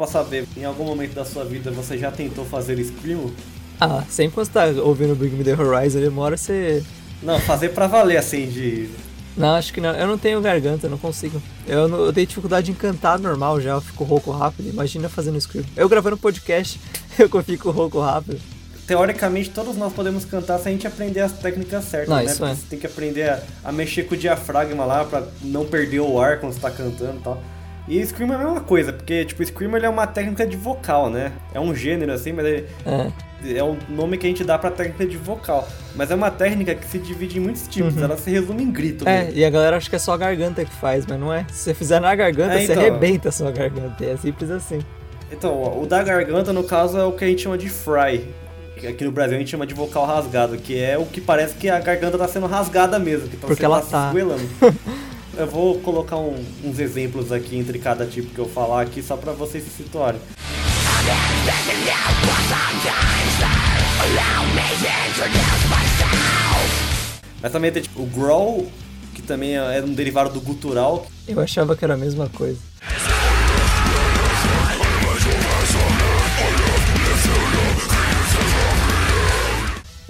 Pra 0.02 0.08
saber, 0.08 0.48
em 0.58 0.66
algum 0.66 0.84
momento 0.84 1.14
da 1.14 1.24
sua 1.24 1.46
vida 1.46 1.70
você 1.70 1.96
já 1.96 2.12
tentou 2.12 2.44
fazer 2.44 2.84
Screamo? 2.84 3.32
Ah, 3.80 4.04
sempre 4.10 4.34
quando 4.34 4.48
você 4.48 4.52
tá 4.52 4.66
ouvindo 4.82 5.16
Bring 5.16 5.30
Me 5.30 5.44
The 5.44 5.54
Horizon, 5.54 6.00
demora 6.00 6.36
você... 6.36 6.84
Não, 7.22 7.40
fazer 7.40 7.70
pra 7.70 7.86
valer, 7.86 8.18
assim, 8.18 8.48
de... 8.48 8.90
Não, 9.38 9.56
acho 9.56 9.72
que 9.72 9.80
não. 9.80 9.92
Eu 9.92 10.08
não 10.08 10.18
tenho 10.18 10.42
garganta, 10.42 10.90
não 10.90 10.98
consigo. 10.98 11.42
Eu, 11.66 11.88
não, 11.88 12.06
eu 12.06 12.12
tenho 12.12 12.28
dificuldade 12.28 12.70
em 12.70 12.74
cantar 12.74 13.18
normal 13.18 13.62
já, 13.62 13.72
eu 13.72 13.82
fico 13.82 14.04
rouco 14.04 14.32
rápido. 14.32 14.70
Imagina 14.70 15.08
fazendo 15.08 15.40
Screamo. 15.40 15.70
Eu 15.76 15.88
gravando 15.88 16.18
podcast, 16.18 16.80
eu 17.18 17.30
fico 17.44 17.70
rouco 17.70 18.00
rápido. 18.02 18.40
Teoricamente, 18.88 19.52
todos 19.52 19.78
nós 19.78 19.94
podemos 19.94 20.26
cantar 20.26 20.60
se 20.60 20.68
a 20.68 20.72
gente 20.72 20.86
aprender 20.86 21.22
as 21.22 21.32
técnicas 21.32 21.86
certas, 21.86 22.10
não, 22.10 22.18
né? 22.18 22.52
É. 22.52 22.56
Você 22.56 22.66
tem 22.70 22.80
que 22.80 22.88
aprender 22.88 23.30
a, 23.30 23.42
a, 23.64 23.72
mexer 23.72 24.04
com 24.04 24.16
o 24.16 24.18
diafragma 24.18 24.84
lá 24.84 25.06
pra 25.06 25.24
não 25.44 25.66
perder 25.66 26.02
o 26.02 26.20
ar 26.20 26.40
quando 26.40 26.54
você 26.54 26.60
tá 26.60 26.72
cantando 26.72 27.18
e 27.20 27.24
tal. 27.24 27.42
E 27.88 28.06
Scream 28.06 28.32
é 28.32 28.36
a 28.36 28.38
mesma 28.38 28.62
coisa, 28.62 28.94
porque, 28.94 29.26
tipo, 29.26 29.44
Scream 29.44 29.76
é 29.78 29.90
uma 29.90 30.08
técnica 30.08 30.46
de 30.46 30.56
vocal, 30.56 31.10
né? 31.10 31.32
É 31.54 31.60
um 31.60 31.74
gênero, 31.74 32.12
assim, 32.12 32.32
mas 32.32 32.46
é, 32.46 32.66
é. 32.86 33.58
é 33.58 33.64
o 33.64 33.78
nome 33.90 34.18
que 34.18 34.28
a 34.28 34.30
gente 34.30 34.44
dá 34.44 34.58
pra 34.58 34.70
técnica 34.70 35.06
de 35.06 35.18
vocal. 35.18 35.68
Mas 35.96 36.12
é 36.12 36.16
uma 36.16 36.30
técnica 36.30 36.76
que 36.76 36.86
se 36.86 37.00
divide 37.00 37.38
em 37.38 37.42
muitos 37.42 37.68
tipos, 37.68 37.96
uhum. 37.96 38.04
ela 38.04 38.18
se 38.18 38.30
resume 38.30 38.64
em 38.64 38.72
grito. 38.72 39.08
É, 39.08 39.26
mesmo. 39.26 39.40
e 39.40 39.46
a 39.46 39.50
galera 39.50 39.78
acha 39.78 39.90
que 39.90 39.96
é 39.96 40.00
só 40.00 40.14
a 40.14 40.18
garganta 40.18 40.64
que 40.64 40.74
faz, 40.74 41.06
mas 41.06 41.20
não 41.20 41.34
é. 41.34 41.46
Se 41.50 41.64
você 41.64 41.74
fizer 41.74 42.00
na 42.00 42.14
garganta, 42.14 42.54
é, 42.54 42.64
então, 42.64 42.76
você 42.76 42.80
arrebenta 42.80 43.30
a 43.30 43.32
sua 43.32 43.52
garganta, 43.52 44.06
é 44.06 44.16
simples 44.16 44.52
assim. 44.52 44.80
Então, 45.32 45.82
o 45.82 45.88
da 45.88 46.04
garganta, 46.04 46.52
no 46.52 46.64
caso, 46.64 46.98
é 46.98 47.04
o 47.04 47.14
que 47.14 47.24
a 47.24 47.28
gente 47.28 47.42
chama 47.42 47.58
de 47.58 47.70
fry. 47.70 48.28
Aqui 48.88 49.04
no 49.04 49.12
Brasil 49.12 49.36
a 49.36 49.40
gente 49.40 49.50
chama 49.50 49.68
de 49.68 49.76
vocal 49.76 50.06
rasgado, 50.06 50.58
que 50.58 50.80
é 50.80 50.98
o 50.98 51.06
que 51.06 51.22
parece 51.22 51.54
que 51.56 51.70
a 51.70 51.80
garganta 51.80 52.18
tá 52.18 52.28
sendo 52.28 52.48
rasgada 52.48 52.98
mesmo, 52.98 53.28
que 53.28 53.38
tá 53.38 53.48
Porque 53.48 53.64
ela 53.64 53.80
tá, 53.82 54.12
tá. 54.12 54.14
Eu 55.38 55.48
vou 55.48 55.80
colocar 55.80 56.18
um, 56.18 56.36
uns 56.64 56.80
exemplos 56.80 57.32
aqui 57.32 57.58
entre 57.58 57.80
cada 57.80 58.06
tipo 58.06 58.34
que 58.34 58.40
eu 58.40 58.48
falar 58.48 58.82
aqui, 58.82 59.02
só 59.02 59.16
pra 59.16 59.32
vocês 59.32 59.64
se 59.64 59.70
situarem. 59.70 60.20
Mas 67.42 67.52
também 67.52 67.72
tem 67.72 67.82
tipo, 67.82 68.02
o 68.02 68.06
growl, 68.06 68.70
que 69.14 69.22
também 69.22 69.56
é 69.56 69.82
um 69.82 69.94
derivado 69.94 70.30
do 70.32 70.42
gutural. 70.42 71.08
Eu 71.28 71.40
achava 71.40 71.76
que 71.76 71.84
era 71.84 71.94
a 71.94 71.98
mesma 71.98 72.30
coisa. 72.30 72.60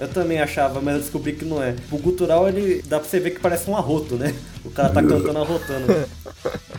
Eu 0.02 0.08
também 0.08 0.40
achava, 0.40 0.80
mas 0.80 0.94
eu 0.94 1.00
descobri 1.00 1.32
que 1.32 1.44
não 1.44 1.62
é. 1.62 1.76
O 1.88 1.96
gutural, 1.96 2.48
ele 2.48 2.82
dá 2.88 2.98
pra 2.98 3.08
você 3.08 3.20
ver 3.20 3.30
que 3.30 3.38
parece 3.38 3.70
um 3.70 3.76
arroto, 3.76 4.16
né? 4.16 4.34
O 4.64 4.70
cara 4.70 4.88
tá 4.88 5.00
cantando 5.00 5.38
arrotando. 5.38 6.08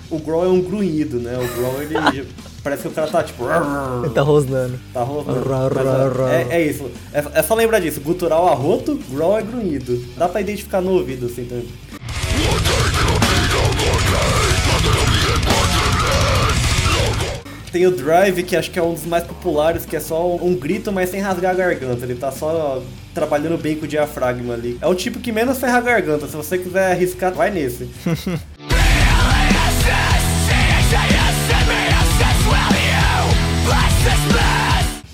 O 0.10 0.20
growl 0.20 0.44
é 0.44 0.50
um 0.50 0.62
grunhido, 0.62 1.22
né? 1.22 1.38
O 1.38 1.58
growl, 1.58 1.82
ele 1.82 2.28
parece 2.62 2.82
que 2.82 2.90
o 2.90 2.92
cara 2.92 3.10
tá 3.10 3.24
tipo... 3.24 3.46
Ele 4.04 4.14
tá 4.14 4.22
rosnando. 4.22 4.78
Tá 4.94 5.04
rosnando. 5.04 6.28
É, 6.28 6.48
é, 6.50 6.68
isso. 6.68 6.92
É, 7.14 7.24
é, 7.36 7.42
só 7.42 7.56
lembrar 7.56 7.80
disso. 7.80 8.02
Gutural 8.02 8.50
arroto, 8.50 9.00
growl 9.10 9.40
é 9.40 9.42
grunhido. 9.42 10.04
Dá 10.18 10.28
pra 10.28 10.42
identificar 10.42 10.82
no 10.82 10.92
ouvido, 10.92 11.28
assim, 11.28 11.46
também. 11.46 11.70
Tem 17.72 17.88
o 17.88 17.92
Drive, 17.92 18.44
que 18.44 18.56
acho 18.58 18.70
que 18.70 18.78
é 18.78 18.84
um 18.84 18.94
dos 18.94 19.06
mais 19.06 19.24
populares, 19.24 19.86
que 19.86 19.96
é 19.96 20.00
só 20.02 20.36
um 20.36 20.54
grito, 20.54 20.92
mas 20.92 21.10
sem 21.10 21.22
rasgar 21.22 21.52
a 21.54 21.56
garganta. 21.56 22.04
Ele 22.04 22.16
tá 22.16 22.30
só 22.30 22.84
trabalhando 23.14 23.58
bem 23.58 23.76
com 23.76 23.86
o 23.86 23.88
diafragma 23.88 24.54
ali. 24.54 24.78
É 24.82 24.88
o 24.88 24.96
tipo 24.96 25.20
que 25.20 25.32
menos 25.32 25.58
ferra 25.58 25.78
a 25.78 25.82
garganta. 25.82 26.28
Se 26.28 26.36
você 26.36 26.58
quiser 26.58 26.92
arriscar, 26.92 27.34
vai 27.34 27.52
nesse. 27.52 27.90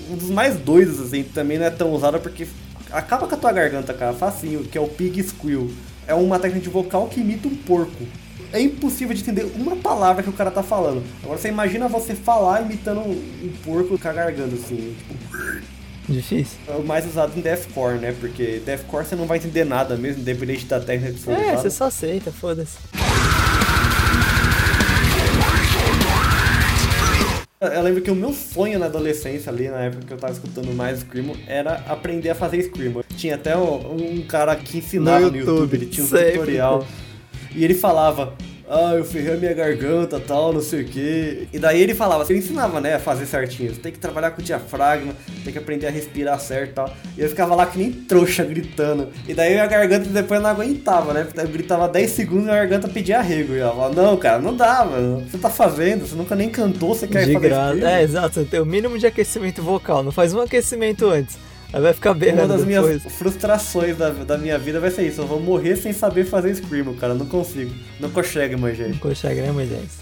um 0.10 0.16
dos 0.16 0.30
mais 0.30 0.56
doidos, 0.58 1.00
assim, 1.00 1.24
também 1.24 1.60
não 1.60 1.66
é 1.66 1.70
tão 1.70 1.92
usado 1.92 2.20
porque 2.20 2.48
acaba 2.92 3.28
com 3.28 3.36
a 3.36 3.38
tua 3.38 3.52
garganta, 3.52 3.94
cara, 3.94 4.14
facinho, 4.14 4.64
que 4.64 4.78
é 4.78 4.82
o 4.82 4.88
Pig 4.88 5.22
Squeal. 5.22 5.68
É 6.08 6.14
uma 6.16 6.40
técnica 6.40 6.64
de 6.64 6.70
vocal 6.70 7.08
que 7.08 7.20
imita 7.20 7.48
um 7.48 7.56
porco 7.56 8.04
é 8.52 8.60
impossível 8.62 9.14
de 9.14 9.22
entender 9.22 9.44
uma 9.56 9.76
palavra 9.76 10.24
que 10.24 10.30
o 10.30 10.34
cara 10.34 10.50
tá 10.50 10.64
falando. 10.64 11.04
Agora 11.24 11.38
você 11.38 11.50
imagina 11.50 11.88
você 11.88 12.16
falar 12.16 12.62
imitando 12.62 13.02
um, 13.02 13.54
porco 13.64 13.98
com 13.98 14.08
a 14.08 14.14
garganta, 14.14 14.56
assim, 14.56 14.96
tipo. 14.98 15.70
Difícil. 16.10 16.58
É 16.68 16.72
o 16.72 16.84
mais 16.84 17.06
usado 17.06 17.38
em 17.38 17.42
deathcore, 17.42 18.00
né? 18.00 18.16
Porque 18.20 18.62
deathcore 18.66 19.06
você 19.06 19.16
não 19.16 19.26
vai 19.26 19.38
entender 19.38 19.64
nada 19.64 19.96
mesmo, 19.96 20.22
independente 20.22 20.66
da 20.66 20.80
técnica 20.80 21.14
que 21.14 21.20
for 21.20 21.34
É, 21.34 21.56
você 21.56 21.70
só 21.70 21.86
aceita, 21.86 22.32
foda-se. 22.32 22.78
Eu 27.62 27.82
lembro 27.82 28.02
que 28.02 28.10
o 28.10 28.16
meu 28.16 28.32
sonho 28.32 28.80
na 28.80 28.86
adolescência, 28.86 29.52
ali 29.52 29.68
na 29.68 29.82
época 29.82 30.06
que 30.06 30.14
eu 30.14 30.18
tava 30.18 30.32
escutando 30.32 30.74
mais 30.74 31.00
Screamo, 31.00 31.36
era 31.46 31.74
aprender 31.88 32.30
a 32.30 32.36
fazer 32.36 32.64
Screamo. 32.64 33.04
Tinha 33.18 33.36
até 33.36 33.56
um 33.58 34.24
cara 34.28 34.56
que 34.56 34.78
ensinava 34.78 35.20
no 35.20 35.26
YouTube, 35.26 35.46
no 35.46 35.52
YouTube 35.52 35.74
ele 35.76 35.86
tinha 35.88 36.06
um 36.06 36.10
sempre. 36.10 36.32
tutorial. 36.32 36.88
E 37.54 37.64
ele 37.64 37.74
falava, 37.74 38.34
ah, 38.70 38.94
eu 38.94 39.04
ferrei 39.04 39.34
a 39.34 39.38
minha 39.38 39.54
garganta, 39.54 40.20
tal, 40.20 40.54
não 40.54 40.62
sei 40.62 40.84
o 40.84 40.86
quê. 40.86 41.48
E 41.52 41.58
daí 41.58 41.82
ele 41.82 41.96
falava, 41.96 42.24
você 42.24 42.38
ensinava, 42.38 42.80
né, 42.80 42.96
a 42.96 43.00
fazer 43.00 43.26
certinho. 43.26 43.74
Você 43.74 43.82
tem 43.82 43.92
que 43.92 43.98
trabalhar 43.98 44.30
com 44.30 44.42
o 44.42 44.44
diafragma, 44.44 45.14
tem 45.44 45.52
que 45.52 45.58
aprender 45.58 45.88
a 45.88 45.90
respirar 45.90 46.40
certo 46.40 46.70
e 46.70 46.74
tal. 46.74 46.94
E 47.18 47.22
eu 47.22 47.28
ficava 47.28 47.56
lá 47.56 47.66
que 47.66 47.80
nem 47.80 47.92
trouxa 47.92 48.44
gritando. 48.44 49.10
E 49.28 49.34
daí 49.34 49.58
a 49.58 49.66
garganta 49.66 50.08
depois 50.08 50.40
não 50.40 50.52
aguentava, 50.52 51.14
né? 51.14 51.28
Eu 51.36 51.48
gritava 51.48 51.88
10 51.88 52.12
segundos 52.12 52.46
e 52.46 52.52
a 52.52 52.56
garganta 52.56 52.88
pedia 52.88 53.18
arrego. 53.18 53.54
E 53.54 53.60
ela 53.60 53.74
falava, 53.74 54.02
não, 54.02 54.16
cara, 54.18 54.40
não 54.40 54.56
dá, 54.56 54.86
mano. 54.86 55.26
Você 55.28 55.40
tá 55.40 55.50
fazendo, 55.50 56.08
você 56.08 56.16
nunca 56.16 56.36
nem 56.36 56.50
cantou, 56.50 56.94
você 56.94 57.08
quer 57.08 57.26
de 57.26 57.34
fazer 57.34 57.50
graça. 57.50 57.90
É, 57.90 58.04
exato, 58.04 58.36
você 58.36 58.46
tem 58.46 58.60
o 58.60 58.66
mínimo 58.66 59.00
de 59.00 59.08
aquecimento 59.08 59.64
vocal, 59.64 60.04
não 60.04 60.12
faz 60.12 60.32
um 60.32 60.42
aquecimento 60.42 61.08
antes. 61.08 61.49
Aí 61.72 61.82
vai 61.82 61.94
ficar 61.94 62.14
bem 62.16 62.34
Uma 62.34 62.48
das 62.48 62.66
minhas 62.66 62.86
depois. 62.88 63.14
frustrações 63.16 63.96
da, 63.96 64.10
da 64.10 64.38
minha 64.38 64.58
vida 64.58 64.80
vai 64.80 64.90
ser 64.90 65.08
isso. 65.08 65.22
Eu 65.22 65.28
vou 65.28 65.40
morrer 65.40 65.76
sem 65.76 65.94
saber 65.94 66.26
fazer 66.26 66.56
Screamo, 66.56 66.96
cara. 66.96 67.14
Não 67.14 67.26
consigo. 67.28 67.72
Não 68.00 68.10
consegue, 68.10 68.56
Moisés. 68.56 68.90
Não 68.92 68.98
consegue, 68.98 69.42
né, 69.42 69.52
Moisés? 69.52 70.00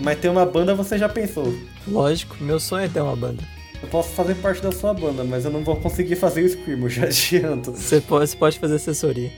Mas 0.00 0.18
ter 0.20 0.28
uma 0.28 0.46
banda 0.46 0.74
você 0.74 0.96
já 0.98 1.08
pensou. 1.08 1.52
Lógico, 1.88 2.36
meu 2.40 2.60
sonho 2.60 2.84
é 2.84 2.88
ter 2.88 3.00
uma 3.00 3.16
banda. 3.16 3.42
Eu 3.82 3.88
posso 3.88 4.10
fazer 4.10 4.34
parte 4.36 4.62
da 4.62 4.70
sua 4.72 4.94
banda, 4.94 5.24
mas 5.24 5.44
eu 5.44 5.50
não 5.50 5.62
vou 5.64 5.76
conseguir 5.76 6.16
fazer 6.16 6.42
o 6.42 6.48
Screamo, 6.48 6.88
já 6.90 7.04
adianto. 7.06 7.72
Você 7.72 8.00
pode, 8.00 8.30
você 8.30 8.36
pode 8.36 8.58
fazer 8.58 8.76
assessoria. 8.76 9.30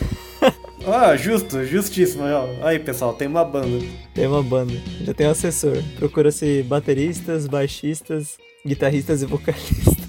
Ah, 0.86 1.16
justo, 1.16 1.64
justíssimo. 1.64 2.24
ó. 2.24 2.46
Aí, 2.60 2.78
pessoal, 2.78 3.14
tem 3.14 3.26
uma 3.26 3.42
banda. 3.42 3.82
Tem 4.12 4.26
uma 4.26 4.42
banda, 4.42 4.74
já 5.00 5.14
tem 5.14 5.26
um 5.26 5.30
assessor. 5.30 5.78
Procura-se 5.96 6.62
bateristas, 6.64 7.46
baixistas, 7.46 8.36
guitarristas 8.66 9.22
e 9.22 9.24
vocalistas. 9.24 10.03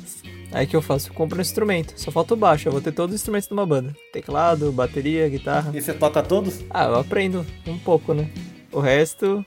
Aí 0.55 0.65
que 0.65 0.73
eu 0.73 0.81
faço? 0.81 1.09
Eu 1.09 1.13
compro 1.13 1.37
um 1.37 1.41
instrumento, 1.41 1.93
só 1.97 2.09
falta 2.09 2.33
o 2.33 2.37
baixo, 2.37 2.69
eu 2.69 2.71
vou 2.71 2.79
ter 2.79 2.93
todos 2.93 3.13
os 3.13 3.19
instrumentos 3.19 3.49
de 3.49 3.53
uma 3.53 3.65
banda. 3.65 3.93
Teclado, 4.13 4.71
bateria, 4.71 5.27
guitarra. 5.27 5.69
E 5.75 5.81
você 5.81 5.93
toca 5.93 6.23
todos? 6.23 6.61
Ah, 6.69 6.85
eu 6.85 6.95
aprendo 6.95 7.45
um 7.67 7.77
pouco, 7.77 8.13
né? 8.13 8.29
O 8.71 8.79
resto 8.79 9.45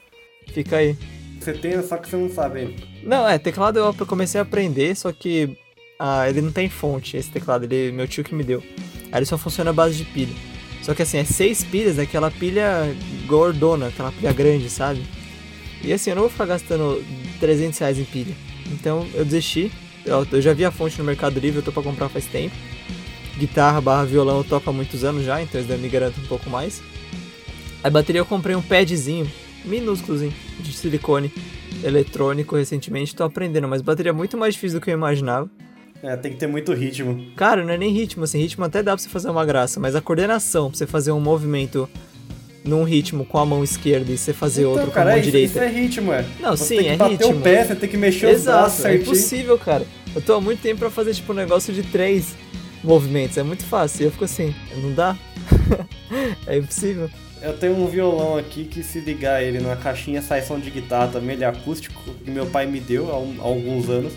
fica 0.53 0.77
aí. 0.77 0.95
Você 1.41 1.55
tem, 1.55 1.83
só 1.83 1.97
que 1.97 2.11
você 2.11 2.17
não 2.17 2.29
sabe 2.29 2.61
ainda. 2.61 2.75
Não, 3.03 3.27
é, 3.27 3.39
teclado 3.39 3.79
eu 3.79 4.07
comecei 4.07 4.39
a 4.39 4.43
aprender, 4.43 4.95
só 4.95 5.11
que 5.11 5.57
ah, 5.99 6.29
ele 6.29 6.43
não 6.43 6.53
tem 6.53 6.69
fonte, 6.69 7.17
esse 7.17 7.31
teclado, 7.31 7.65
ele 7.65 7.91
meu 7.91 8.07
tio 8.07 8.23
que 8.23 8.35
me 8.35 8.45
deu. 8.45 8.63
Aí 9.11 9.19
ele 9.21 9.25
só 9.25 9.39
funciona 9.39 9.71
à 9.71 9.73
base 9.73 9.97
de 9.97 10.05
pilha. 10.05 10.37
Só 10.83 10.93
que 10.93 11.01
assim, 11.01 11.17
é 11.17 11.25
seis 11.25 11.65
pilhas, 11.65 11.99
é 11.99 12.03
aquela 12.03 12.31
pilha 12.31 12.95
gordona, 13.27 13.87
aquela 13.87 14.13
pilha 14.13 14.33
grande, 14.35 14.69
sabe? 14.69 15.03
E 15.83 15.91
assim, 15.91 16.11
eu 16.11 16.17
não 16.17 16.25
vou 16.25 16.31
ficar 16.31 16.45
gastando 16.45 17.03
300 17.41 17.79
reais 17.79 17.99
em 17.99 18.05
pilha. 18.05 18.35
Então 18.71 19.07
eu 19.15 19.25
desisti. 19.25 19.73
Eu, 20.09 20.41
já 20.41 20.53
vi 20.53 20.65
a 20.65 20.71
fonte 20.71 20.99
no 20.99 21.05
Mercado 21.05 21.39
Livre, 21.39 21.59
eu 21.59 21.63
tô 21.63 21.71
pra 21.73 21.83
comprar 21.83 22.09
faz 22.09 22.25
tempo. 22.27 22.55
Guitarra 23.39 23.81
barra 23.81 24.05
violão 24.05 24.39
eu 24.39 24.45
toco 24.45 24.69
há 24.69 24.73
muitos 24.73 25.05
anos 25.05 25.25
já, 25.25 25.41
então 25.41 25.61
isso 25.61 25.69
daí 25.69 25.79
me 25.79 25.89
garante 25.89 26.19
um 26.21 26.25
pouco 26.25 26.49
mais. 26.51 26.83
A 27.85 27.89
bateria 27.91 28.21
eu 28.21 28.27
comprei 28.27 28.57
um 28.57 28.63
padzinho, 28.63 29.31
minúsculozinho, 29.65 30.33
de 30.59 30.73
silicone 30.73 31.33
eletrônico 31.85 32.57
recentemente, 32.57 33.15
tô 33.15 33.23
aprendendo, 33.23 33.69
mas 33.69 33.81
bateria 33.83 34.11
é 34.11 34.13
muito 34.13 34.37
mais 34.37 34.55
difícil 34.55 34.81
do 34.81 34.85
que 34.85 34.91
eu 34.91 34.95
imaginava. 34.95 35.49
É, 36.03 36.17
tem 36.17 36.33
que 36.33 36.39
ter 36.39 36.47
muito 36.49 36.73
ritmo. 36.73 37.27
Cara, 37.37 37.65
não 37.65 37.73
é 37.73 37.79
nem 37.79 37.93
ritmo, 37.93 38.25
assim, 38.25 38.39
ritmo 38.39 38.65
até 38.65 38.83
dá 38.83 38.93
pra 38.93 39.03
você 39.03 39.09
fazer 39.09 39.31
uma 39.31 39.45
graça, 39.45 39.79
mas 39.79 39.95
a 39.95 40.01
coordenação, 40.01 40.69
pra 40.71 40.79
você 40.79 40.87
fazer 40.87 41.13
um 41.13 41.21
movimento 41.21 41.89
num 42.65 42.83
ritmo 42.85 43.25
com 43.25 43.39
a 43.39 43.47
mão 43.47 43.63
esquerda 43.65 44.11
e 44.13 44.19
você 44.19 44.33
fazer 44.33 44.63
Então, 44.63 44.73
outro 44.73 44.91
cara, 44.91 44.93
com 44.93 45.01
a 45.01 45.05
mão 45.13 45.17
é 45.17 45.21
isso, 45.21 45.31
direita. 45.31 45.51
isso 45.53 45.59
é 45.61 45.69
ritmo, 45.81 46.13
é. 46.13 46.25
Não, 46.41 46.57
você 46.57 46.65
sim, 46.65 46.77
tem 46.77 46.85
que 46.85 46.91
é 46.91 46.97
bater 46.97 47.13
ritmo. 47.19 47.39
o 47.39 47.41
pé, 47.43 47.65
você 47.65 47.75
tem 47.77 47.89
que 47.89 47.97
mexer 47.97 48.27
os 48.35 48.43
braços 48.43 48.43
Exato, 48.43 48.67
é 48.67 48.71
certinho. 48.91 49.03
impossível, 49.03 49.59
cara. 49.59 49.87
Eu 50.15 50.23
tô 50.23 50.35
há 50.35 50.41
muito 50.41 50.61
tempo 50.61 50.81
pra 50.81 50.91
fazer, 50.91 51.15
tipo, 51.15 51.33
um 51.33 51.37
negócio 51.37 51.73
de 51.73 51.83
três 51.83 52.35
movimentos, 52.83 53.37
é 53.37 53.43
muito 53.43 53.65
fácil. 53.65 54.03
E 54.03 54.05
eu 54.07 54.11
fico 54.11 54.25
assim, 54.25 54.55
não 54.77 54.93
dá? 54.95 55.17
é 56.47 56.57
impossível. 56.59 57.11
Eu 57.41 57.57
tenho 57.57 57.77
um 57.77 57.87
violão 57.87 58.37
aqui 58.37 58.65
que 58.65 58.83
se 58.83 58.99
ligar 58.99 59.43
ele 59.43 59.61
numa 59.61 59.77
caixinha 59.77 60.21
sai 60.21 60.43
som 60.43 60.59
de 60.59 60.71
guitarra 60.71 61.09
também, 61.09 61.37
ele 61.37 61.45
é 61.45 61.47
acústico, 61.47 62.01
que 62.25 62.31
meu 62.31 62.47
pai 62.47 62.67
me 62.67 62.81
deu 62.81 63.13
há, 63.13 63.19
um- 63.19 63.37
há 63.41 63.45
alguns 63.45 63.89
anos. 63.89 64.13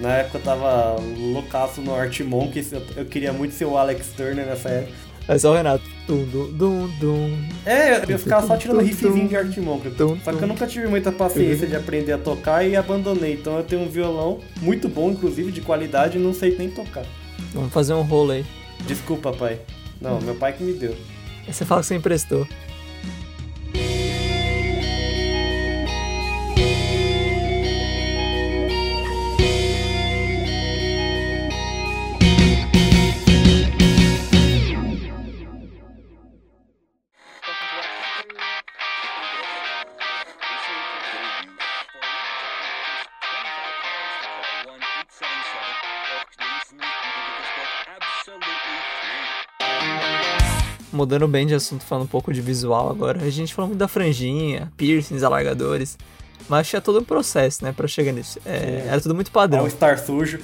Na 0.00 0.12
época 0.14 0.38
eu 0.38 0.42
tava 0.42 0.96
loucaço 1.00 1.80
no 1.80 1.94
Art 1.94 2.18
Monk, 2.20 2.56
eu, 2.72 2.82
eu 2.96 3.04
queria 3.04 3.32
muito 3.32 3.54
ser 3.54 3.64
o 3.64 3.76
Alex 3.76 4.08
Turner 4.16 4.44
nessa 4.46 4.68
época. 4.70 4.92
É 5.28 5.38
só 5.38 5.52
o 5.52 5.54
Renato. 5.54 5.84
Dum, 6.08 6.24
dum, 6.24 6.50
dum, 6.52 6.88
dum. 6.98 7.38
É, 7.66 8.02
eu 8.10 8.18
ficava 8.18 8.46
só 8.46 8.56
tirando 8.56 8.80
riffzinho 8.80 9.28
de 9.28 9.36
Art 9.36 9.54
Monk. 9.58 9.90
tum, 9.90 10.18
Só 10.24 10.32
que 10.32 10.42
eu 10.42 10.48
nunca 10.48 10.66
tive 10.66 10.86
muita 10.86 11.12
paciência 11.12 11.66
de 11.66 11.76
aprender 11.76 12.12
a 12.12 12.18
tocar 12.18 12.66
e 12.66 12.74
abandonei. 12.74 13.34
Então 13.34 13.58
eu 13.58 13.62
tenho 13.62 13.82
um 13.82 13.88
violão 13.90 14.40
muito 14.62 14.88
bom, 14.88 15.10
inclusive, 15.10 15.52
de 15.52 15.60
qualidade, 15.60 16.16
e 16.16 16.20
não 16.20 16.32
sei 16.32 16.56
nem 16.58 16.70
tocar. 16.70 17.04
Vamos 17.52 17.70
fazer 17.74 17.92
um 17.92 18.00
rolo 18.00 18.30
aí. 18.32 18.46
Desculpa, 18.86 19.32
pai. 19.34 19.60
Não, 20.00 20.18
meu 20.22 20.34
pai 20.34 20.54
que 20.54 20.64
me 20.64 20.72
deu. 20.72 20.96
Você 21.46 21.66
fala 21.66 21.82
que 21.82 21.88
você 21.88 21.96
emprestou. 21.96 22.48
Mudando 50.92 51.28
bem 51.28 51.46
de 51.46 51.54
assunto, 51.54 51.84
falando 51.84 52.04
um 52.04 52.08
pouco 52.08 52.32
de 52.32 52.40
visual 52.40 52.88
agora. 52.90 53.22
A 53.22 53.30
gente 53.30 53.54
falou 53.54 53.68
muito 53.68 53.78
da 53.78 53.88
franjinha, 53.88 54.72
piercings, 54.76 55.22
alargadores. 55.22 55.98
Mas 56.48 56.68
tinha 56.68 56.80
todo 56.80 57.00
um 57.00 57.04
processo, 57.04 57.62
né, 57.62 57.72
pra 57.72 57.86
chegar 57.86 58.12
nisso. 58.12 58.38
É, 58.46 58.86
era 58.88 59.00
tudo 59.00 59.14
muito 59.14 59.30
padrão. 59.30 59.60
All 59.60 59.70
Star 59.70 59.98
sujo. 59.98 60.40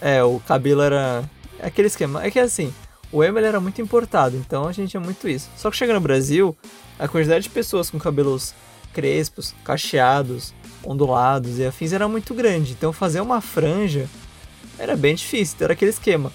É, 0.00 0.22
o 0.22 0.40
cabelo 0.40 0.80
era 0.80 1.22
é 1.62 1.66
aquele 1.66 1.86
esquema. 1.86 2.24
É 2.24 2.30
que 2.30 2.38
assim, 2.38 2.72
o 3.12 3.22
emo 3.22 3.38
era 3.38 3.60
muito 3.60 3.80
importado, 3.80 4.36
então 4.36 4.66
a 4.66 4.72
gente 4.72 4.90
tinha 4.90 5.00
muito 5.00 5.28
isso. 5.28 5.48
Só 5.56 5.70
que 5.70 5.76
chega 5.76 5.94
no 5.94 6.00
Brasil, 6.00 6.56
a 6.98 7.06
quantidade 7.06 7.44
de 7.44 7.50
pessoas 7.50 7.88
com 7.88 7.98
cabelos 7.98 8.54
crespos, 8.92 9.54
cacheados, 9.64 10.52
ondulados 10.84 11.58
e 11.58 11.64
afins 11.64 11.92
era 11.92 12.08
muito 12.08 12.34
grande. 12.34 12.72
Então 12.72 12.92
fazer 12.92 13.20
uma 13.20 13.40
franja 13.40 14.08
era 14.78 14.96
bem 14.96 15.14
difícil. 15.14 15.54
Então 15.54 15.66
era 15.66 15.74
aquele 15.74 15.90
esquema. 15.90 16.32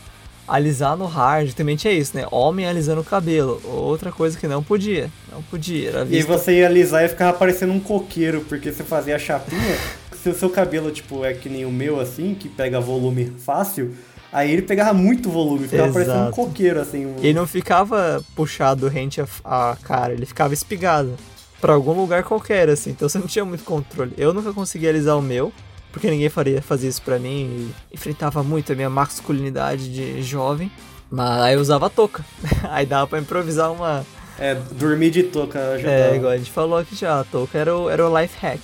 Alisar 0.48 0.96
no 0.96 1.06
hard 1.06 1.52
também 1.54 1.76
tinha 1.76 1.92
isso, 1.94 2.16
né? 2.16 2.26
Homem 2.32 2.66
alisando 2.66 3.02
o 3.02 3.04
cabelo. 3.04 3.62
Outra 3.66 4.12
coisa 4.12 4.38
que 4.38 4.48
não 4.48 4.64
podia. 4.64 5.10
Não 5.32 5.42
podia. 5.44 5.90
Era 5.90 6.02
E 6.04 6.06
visto... 6.06 6.28
você 6.28 6.60
ia 6.60 6.68
alisar 6.68 7.04
e 7.04 7.10
ficava 7.10 7.38
parecendo 7.38 7.74
um 7.74 7.80
coqueiro, 7.80 8.42
porque 8.48 8.72
você 8.72 8.84
fazia 8.84 9.16
a 9.16 9.20
chapinha. 9.20 9.78
Se 10.24 10.30
o 10.30 10.34
seu 10.34 10.50
cabelo, 10.50 10.90
tipo, 10.92 11.26
é 11.26 11.34
que 11.34 11.50
nem 11.50 11.66
o 11.66 11.72
meu, 11.72 12.00
assim, 12.00 12.34
que 12.34 12.48
pega 12.48 12.80
volume 12.80 13.34
fácil, 13.46 13.94
aí 14.32 14.52
ele 14.52 14.62
pegava 14.62 14.94
muito 14.94 15.30
volume, 15.30 15.68
ficava 15.68 15.92
parecendo 15.92 16.18
um 16.18 16.22
Exato. 16.24 16.36
coqueiro, 16.36 16.80
assim. 16.82 17.06
um- 17.06 17.16
Ele 17.20 17.34
não 17.34 17.46
ficava 17.46 18.24
puxado 18.36 18.88
rente 18.88 19.20
a, 19.22 19.28
a 19.44 19.76
cara, 19.84 20.14
ele 20.14 20.26
ficava 20.26 20.54
espigado 20.54 21.14
pra 21.60 21.74
algum 21.74 21.94
lugar 21.94 22.24
qualquer, 22.24 22.70
assim. 22.70 22.92
Então 22.92 23.08
você 23.10 23.20
não 23.20 23.28
tinha 23.28 23.44
muito 23.46 23.64
controle. 23.64 24.14
Eu 24.18 24.34
nunca 24.34 24.54
consegui 24.54 24.88
alisar 24.88 25.18
o 25.18 25.22
meu, 25.22 25.52
porque 25.98 26.12
ninguém 26.12 26.30
faria 26.30 26.62
fazer 26.62 26.88
isso 26.88 27.02
pra 27.02 27.18
mim 27.18 27.72
e 27.92 27.96
enfrentava 27.96 28.44
muito 28.44 28.72
a 28.72 28.76
minha 28.76 28.90
masculinidade 28.90 29.92
de 29.92 30.22
jovem. 30.22 30.72
Mas 31.10 31.42
aí 31.42 31.56
eu 31.56 31.60
usava 31.60 31.88
a 31.88 31.90
touca. 31.90 32.24
aí 32.70 32.86
dava 32.86 33.08
pra 33.08 33.20
improvisar 33.20 33.72
uma. 33.72 34.06
É, 34.38 34.54
dormir 34.54 35.10
de 35.10 35.24
touca 35.24 35.60
ajudava. 35.72 35.96
É, 35.96 36.16
igual 36.16 36.32
a 36.32 36.38
gente 36.38 36.52
falou 36.52 36.78
aqui 36.78 36.96
já, 36.96 37.20
a 37.20 37.24
touca 37.24 37.58
era 37.58 37.76
o, 37.76 37.90
era 37.90 38.08
o 38.08 38.22
life 38.22 38.38
hack. 38.40 38.60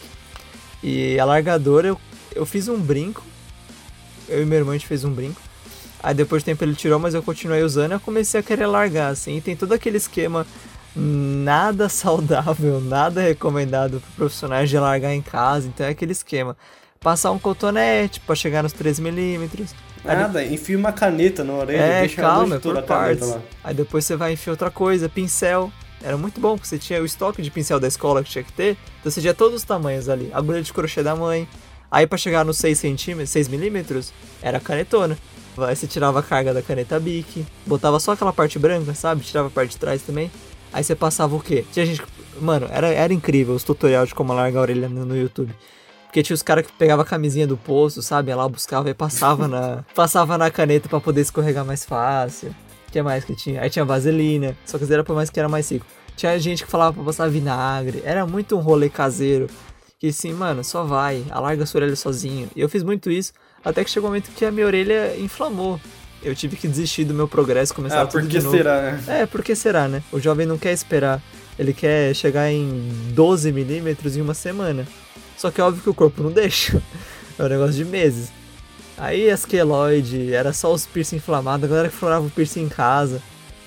E 0.84 1.20
alargador, 1.20 1.86
eu, 1.86 2.00
eu 2.36 2.46
fiz 2.46 2.68
um 2.68 2.80
brinco. 2.80 3.24
Eu 4.30 4.44
e 4.44 4.46
meu 4.46 4.60
irmão 4.60 4.74
a 4.74 4.78
gente 4.78 4.88
fez 4.88 5.04
um 5.04 5.12
brinco. 5.12 5.42
Aí 6.02 6.14
depois 6.14 6.42
de 6.44 6.46
tempo 6.46 6.64
ele 6.64 6.76
tirou, 6.76 7.00
mas 7.00 7.16
eu 7.16 7.24
continuei 7.24 7.64
usando 7.64 7.92
e 7.92 7.96
eu 7.96 8.00
comecei 8.00 8.40
a 8.40 8.44
querer 8.44 8.68
largar, 8.68 9.08
assim. 9.08 9.38
E 9.38 9.42
tem 9.42 9.56
todo 9.56 9.74
aquele 9.74 9.98
esquema 9.98 10.46
nada 10.96 11.88
saudável, 11.90 12.80
nada 12.80 13.22
recomendado 13.22 14.00
para 14.02 14.12
profissionais 14.18 14.70
de 14.70 14.78
largar 14.78 15.14
em 15.14 15.22
casa. 15.22 15.68
Então 15.68 15.88
é 15.88 15.90
aquele 15.90 16.12
esquema. 16.12 16.56
Passar 17.04 17.32
um 17.32 17.38
cotonete 17.40 18.20
para 18.22 18.34
chegar 18.34 18.64
nos 18.64 18.74
3mm. 18.74 19.70
Nada, 20.06 20.44
enfia 20.44 20.78
uma 20.78 20.92
caneta 20.92 21.44
na 21.44 21.54
orelha, 21.54 21.82
É, 21.82 22.00
deixa 22.02 22.22
calma, 22.22 22.40
longe 22.44 22.54
é 22.56 22.60
toda 22.60 22.82
por 22.82 22.94
a 22.94 22.98
partes. 22.98 23.28
lá. 23.30 23.42
Aí 23.64 23.74
depois 23.74 24.06
você 24.06 24.16
vai 24.16 24.34
enfiar 24.34 24.54
outra 24.54 24.72
coisa, 24.72 25.08
pincel. 25.10 25.72
Era 26.02 26.18
muito 26.18 26.40
bom, 26.42 26.56
porque 26.56 26.68
você 26.68 26.78
tinha 26.78 27.02
o 27.02 27.06
estoque 27.06 27.42
de 27.42 27.50
pincel 27.52 27.80
da 27.80 27.88
escola 27.88 28.24
que 28.24 28.30
tinha 28.30 28.44
que 28.44 28.52
ter. 28.52 28.78
Então 29.00 29.12
você 29.12 29.22
tinha 29.22 29.34
todos 29.34 29.58
os 29.58 29.64
tamanhos 29.64 30.10
ali. 30.10 30.30
Agulha 30.34 30.62
de 30.62 30.72
crochê 30.74 31.02
da 31.04 31.16
mãe. 31.16 31.48
Aí 31.90 32.08
pra 32.08 32.18
chegar 32.18 32.44
nos 32.44 32.58
6 32.58 32.78
centímetros, 32.80 33.30
6 33.30 33.48
milímetros, 33.50 34.12
era 34.42 34.60
canetona. 34.60 35.18
Aí 35.58 35.76
você 35.76 35.86
tirava 35.88 36.20
a 36.20 36.24
carga 36.24 36.54
da 36.54 36.62
caneta 36.62 37.00
Bic, 37.00 37.46
botava 37.66 38.00
só 38.00 38.14
aquela 38.14 38.34
parte 38.34 38.58
branca, 38.58 38.94
sabe? 38.96 39.22
Tirava 39.22 39.48
a 39.48 39.52
parte 39.52 39.72
de 39.72 39.78
trás 39.78 40.02
também. 40.02 40.32
Aí 40.74 40.84
você 40.84 40.96
passava 40.96 41.36
o 41.36 41.40
quê? 41.40 41.64
Tinha 41.72 41.86
gente. 41.86 42.02
Mano, 42.42 42.68
era, 42.72 42.88
era 42.88 43.14
incrível 43.14 43.54
os 43.54 43.64
tutoriais 43.64 44.10
de 44.10 44.16
como 44.16 44.34
largar 44.34 44.60
a 44.60 44.62
orelha 44.64 44.90
no, 44.90 45.06
no 45.06 45.16
YouTube. 45.16 45.54
Porque 46.14 46.22
tinha 46.22 46.36
os 46.36 46.44
caras 46.44 46.68
que 46.68 46.72
pegavam 46.74 47.02
a 47.02 47.06
camisinha 47.08 47.48
do 47.48 47.58
poço, 47.58 48.04
sabe? 48.04 48.32
Lá, 48.36 48.48
buscava 48.48 48.88
e 48.88 48.94
passava 48.94 49.48
na, 49.48 49.84
passava 49.96 50.38
na 50.38 50.52
caneta 50.52 50.88
pra 50.88 51.00
poder 51.00 51.22
escorregar 51.22 51.66
mais 51.66 51.84
fácil. 51.84 52.50
O 52.88 52.92
que 52.92 53.02
mais 53.02 53.26
que 53.26 53.36
tinha? 53.36 53.60
Aí 53.60 53.68
tinha 53.68 53.84
vaselina, 53.84 54.56
só 54.64 54.78
que 54.78 54.94
era 54.94 55.04
pra 55.04 55.16
mais 55.16 55.32
que 55.32 55.40
era 55.40 55.50
mais 55.50 55.72
rico. 55.72 55.88
Tinha 56.16 56.38
gente 56.38 56.64
que 56.66 56.70
falava 56.70 56.94
pra 56.94 57.04
passar 57.04 57.28
vinagre. 57.32 58.04
Era 58.06 58.28
muito 58.28 58.56
um 58.56 58.60
rolê 58.60 58.90
caseiro. 58.90 59.48
Que 60.00 60.10
assim, 60.10 60.32
mano, 60.34 60.64
só 60.64 60.84
vai, 60.84 61.26
alarga 61.32 61.66
sua 61.66 61.80
orelha 61.80 61.96
sozinho. 61.96 62.48
E 62.56 62.62
eu 62.62 62.70
fiz 62.70 62.84
muito 62.84 63.10
isso, 63.10 63.34
até 63.66 63.84
que 63.84 63.90
chegou 63.90 64.08
um 64.08 64.12
momento 64.14 64.30
que 64.36 64.46
a 64.46 64.52
minha 64.52 64.68
orelha 64.68 65.18
inflamou. 65.18 65.82
Eu 66.22 66.36
tive 66.36 66.56
que 66.56 66.68
desistir 66.68 67.06
do 67.06 67.14
meu 67.16 67.28
progresso, 67.28 67.74
começar 67.74 68.04
Ah, 68.04 68.06
tudo 68.06 68.22
por 68.22 68.30
de 68.30 68.40
novo. 68.40 68.56
será, 68.56 68.82
né? 68.92 69.04
É, 69.22 69.26
por 69.26 69.42
que 69.42 69.56
será, 69.56 69.88
né? 69.88 70.04
O 70.12 70.20
jovem 70.20 70.46
não 70.46 70.60
quer 70.60 70.74
esperar. 70.74 71.20
Ele 71.58 71.74
quer 71.74 72.14
chegar 72.14 72.52
em 72.52 72.88
12 73.16 73.52
milímetros 73.52 74.16
em 74.16 74.22
uma 74.22 74.36
semana. 74.36 74.86
Só 75.44 75.52
que 75.52 75.60
é 75.60 75.64
óbvio 75.66 75.84
que 75.84 75.90
o 75.90 75.94
corpo 75.94 76.24
não 76.24 76.32
deixa. 76.32 76.82
É 77.38 77.44
um 77.44 77.50
negócio 77.50 77.74
de 77.74 77.84
meses. 77.84 78.32
Aí 78.96 79.28
as 79.28 79.44
queloide, 79.44 80.36
era 80.36 80.54
só 80.54 80.72
os 80.72 80.86
piercing 80.86 81.16
inflamados, 81.16 81.66
a 81.66 81.68
galera 81.68 81.90
que 81.90 81.96
furava 81.96 82.28
o 82.28 82.30
piercing 82.30 82.62
em 82.62 82.70
casa, 82.70 83.20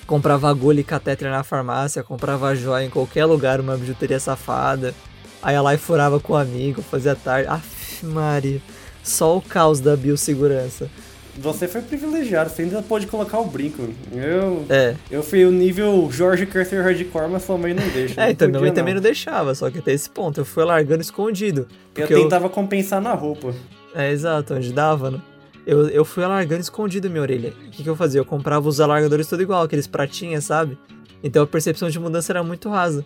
comprava 0.05 0.49
agulha 0.49 0.79
e 0.79 0.85
catéter 0.85 1.29
na 1.29 1.43
farmácia, 1.43 2.01
comprava 2.01 2.55
joia 2.55 2.85
em 2.85 2.89
qualquer 2.89 3.25
lugar, 3.25 3.59
uma 3.59 3.75
bijuteria 3.75 4.21
safada. 4.21 4.95
Aí 5.43 5.53
ela 5.53 5.73
e 5.73 5.77
furava 5.77 6.17
com 6.17 6.31
o 6.31 6.37
amigo, 6.37 6.81
fazia 6.81 7.13
tarde. 7.13 7.49
Aff, 7.49 8.05
Maria. 8.05 8.61
Só 9.03 9.35
o 9.35 9.41
caos 9.41 9.81
da 9.81 9.97
biossegurança. 9.97 10.89
Você 11.37 11.67
foi 11.67 11.81
privilegiado, 11.81 12.49
você 12.49 12.63
ainda 12.63 12.81
pode 12.81 13.05
colocar 13.07 13.39
o 13.39 13.45
brinco. 13.45 13.87
Eu. 14.11 14.65
É. 14.69 14.95
Eu 15.09 15.21
fui 15.21 15.45
o 15.45 15.51
nível 15.51 16.09
Jorge 16.11 16.45
Custer 16.45 16.83
Hardcore, 16.83 17.29
mas 17.29 17.43
sua 17.43 17.57
mãe 17.57 17.73
não 17.73 17.87
deixa. 17.89 18.15
É, 18.21 18.25
não 18.25 18.31
então 18.31 18.47
minha 18.47 18.59
mãe 18.59 18.69
podia, 18.69 18.81
também 18.81 18.93
não 18.95 19.01
deixava, 19.01 19.53
só 19.53 19.69
que 19.69 19.79
até 19.79 19.93
esse 19.93 20.09
ponto. 20.09 20.39
Eu 20.39 20.45
fui 20.45 20.63
largando 20.63 21.01
escondido. 21.01 21.67
Eu 21.95 22.07
tentava 22.07 22.49
compensar 22.49 22.99
na 23.01 23.13
roupa. 23.13 23.53
É, 23.93 24.11
exato, 24.11 24.55
onde 24.55 24.73
dava, 24.73 25.11
né? 25.11 25.21
Eu, 25.65 25.89
eu 25.89 26.05
fui 26.05 26.23
alargando 26.23 26.61
escondido 26.61 27.09
minha 27.09 27.21
orelha. 27.21 27.53
O 27.67 27.69
que, 27.71 27.83
que 27.83 27.89
eu 27.89 27.95
fazia? 27.95 28.21
Eu 28.21 28.25
comprava 28.25 28.67
os 28.67 28.79
alargadores 28.79 29.27
tudo 29.27 29.43
igual, 29.43 29.63
aqueles 29.63 29.85
pratinhas, 29.85 30.45
sabe? 30.45 30.77
Então 31.21 31.43
a 31.43 31.47
percepção 31.47 31.89
de 31.89 31.99
mudança 31.99 32.31
era 32.31 32.43
muito 32.43 32.69
rasa. 32.69 33.05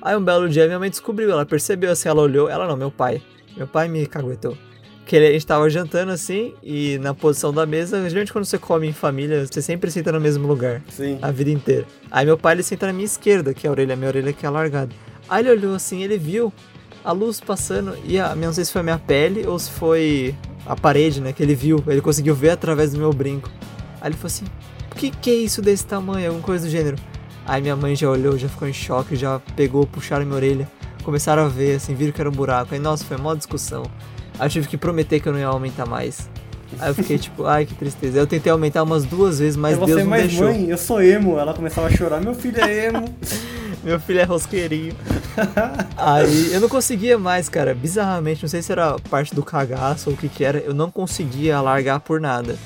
Aí 0.00 0.16
um 0.16 0.22
belo 0.22 0.48
dia 0.48 0.66
minha 0.66 0.78
mãe 0.78 0.90
descobriu, 0.90 1.30
ela 1.30 1.44
percebeu 1.44 1.90
assim, 1.90 2.08
ela 2.08 2.22
olhou, 2.22 2.48
ela 2.48 2.66
não, 2.66 2.76
meu 2.76 2.90
pai. 2.90 3.20
Meu 3.56 3.66
pai 3.66 3.88
me 3.88 4.06
caguetou. 4.06 4.56
Que 5.06 5.16
a 5.16 5.32
gente 5.32 5.46
tava 5.46 5.70
jantando 5.70 6.10
assim, 6.10 6.52
e 6.62 6.98
na 6.98 7.14
posição 7.14 7.52
da 7.52 7.64
mesa, 7.64 8.02
geralmente 8.08 8.32
quando 8.32 8.44
você 8.44 8.58
come 8.58 8.88
em 8.88 8.92
família, 8.92 9.46
você 9.46 9.62
sempre 9.62 9.88
senta 9.88 10.10
no 10.10 10.20
mesmo 10.20 10.48
lugar. 10.48 10.82
Sim. 10.90 11.18
A 11.22 11.30
vida 11.30 11.50
inteira. 11.50 11.86
Aí 12.10 12.26
meu 12.26 12.36
pai 12.36 12.56
ele 12.56 12.64
senta 12.64 12.88
na 12.88 12.92
minha 12.92 13.04
esquerda, 13.04 13.54
que 13.54 13.66
é 13.66 13.70
a 13.70 13.70
orelha, 13.70 13.94
a 13.94 13.96
minha 13.96 14.08
orelha 14.08 14.32
que 14.32 14.44
é 14.44 14.48
alargada. 14.48 14.92
Aí 15.28 15.42
ele 15.42 15.50
olhou 15.52 15.76
assim, 15.76 16.02
ele 16.02 16.18
viu 16.18 16.52
a 17.04 17.12
luz 17.12 17.40
passando, 17.40 17.96
e 18.04 18.18
a, 18.18 18.34
não 18.34 18.52
sei 18.52 18.64
se 18.64 18.72
foi 18.72 18.80
a 18.80 18.84
minha 18.84 18.98
pele 18.98 19.46
ou 19.46 19.56
se 19.58 19.70
foi 19.70 20.34
a 20.66 20.74
parede, 20.74 21.20
né, 21.20 21.32
que 21.32 21.40
ele 21.40 21.54
viu. 21.54 21.82
Ele 21.86 22.00
conseguiu 22.00 22.34
ver 22.34 22.50
através 22.50 22.92
do 22.92 22.98
meu 22.98 23.12
brinco. 23.12 23.48
Aí 24.00 24.08
ele 24.08 24.16
falou 24.16 24.26
assim: 24.26 24.44
o 24.90 24.96
que, 24.96 25.10
que 25.10 25.30
é 25.30 25.34
isso 25.34 25.62
desse 25.62 25.86
tamanho? 25.86 26.26
Alguma 26.26 26.44
coisa 26.44 26.66
do 26.66 26.70
gênero. 26.70 26.96
Aí 27.46 27.62
minha 27.62 27.76
mãe 27.76 27.94
já 27.94 28.10
olhou, 28.10 28.36
já 28.36 28.48
ficou 28.48 28.66
em 28.66 28.72
choque, 28.72 29.14
já 29.14 29.38
pegou, 29.54 29.86
puxaram 29.86 30.26
minha 30.26 30.36
orelha. 30.36 30.68
Começaram 31.04 31.44
a 31.44 31.48
ver, 31.48 31.76
assim, 31.76 31.94
viram 31.94 32.12
que 32.12 32.20
era 32.20 32.28
um 32.28 32.32
buraco. 32.32 32.74
Aí, 32.74 32.80
nossa, 32.80 33.04
foi 33.04 33.16
mó 33.16 33.32
discussão. 33.32 33.84
Aí 34.38 34.46
eu 34.46 34.50
tive 34.50 34.68
que 34.68 34.76
prometer 34.76 35.20
que 35.20 35.28
eu 35.28 35.32
não 35.32 35.40
ia 35.40 35.46
aumentar 35.46 35.86
mais. 35.86 36.28
Aí 36.78 36.90
eu 36.90 36.94
fiquei 36.94 37.18
tipo, 37.18 37.44
ai 37.44 37.64
que 37.64 37.74
tristeza. 37.74 38.18
Eu 38.18 38.26
tentei 38.26 38.50
aumentar 38.50 38.82
umas 38.82 39.04
duas 39.04 39.38
vezes, 39.38 39.56
mas 39.56 39.78
Deus 39.78 40.02
não 40.02 40.06
mais 40.06 40.28
deixou. 40.28 40.48
mãe, 40.48 40.68
eu 40.68 40.78
sou 40.78 41.02
emo. 41.02 41.38
Ela 41.38 41.54
começava 41.54 41.86
a 41.86 41.90
chorar, 41.90 42.20
meu 42.20 42.34
filho 42.34 42.60
é 42.60 42.86
emo. 42.86 43.04
Meu 43.84 44.00
filho 44.00 44.18
é 44.18 44.24
rosqueirinho. 44.24 44.96
Aí 45.96 46.52
eu 46.52 46.60
não 46.60 46.68
conseguia 46.68 47.16
mais, 47.16 47.48
cara. 47.48 47.72
Bizarramente, 47.72 48.42
não 48.42 48.48
sei 48.48 48.60
se 48.60 48.72
era 48.72 48.98
parte 49.08 49.32
do 49.32 49.44
cagaço 49.44 50.10
ou 50.10 50.16
o 50.16 50.18
que 50.18 50.28
que 50.28 50.42
era, 50.44 50.58
eu 50.58 50.74
não 50.74 50.90
conseguia 50.90 51.56
alargar 51.56 52.00
por 52.00 52.20
nada. 52.20 52.56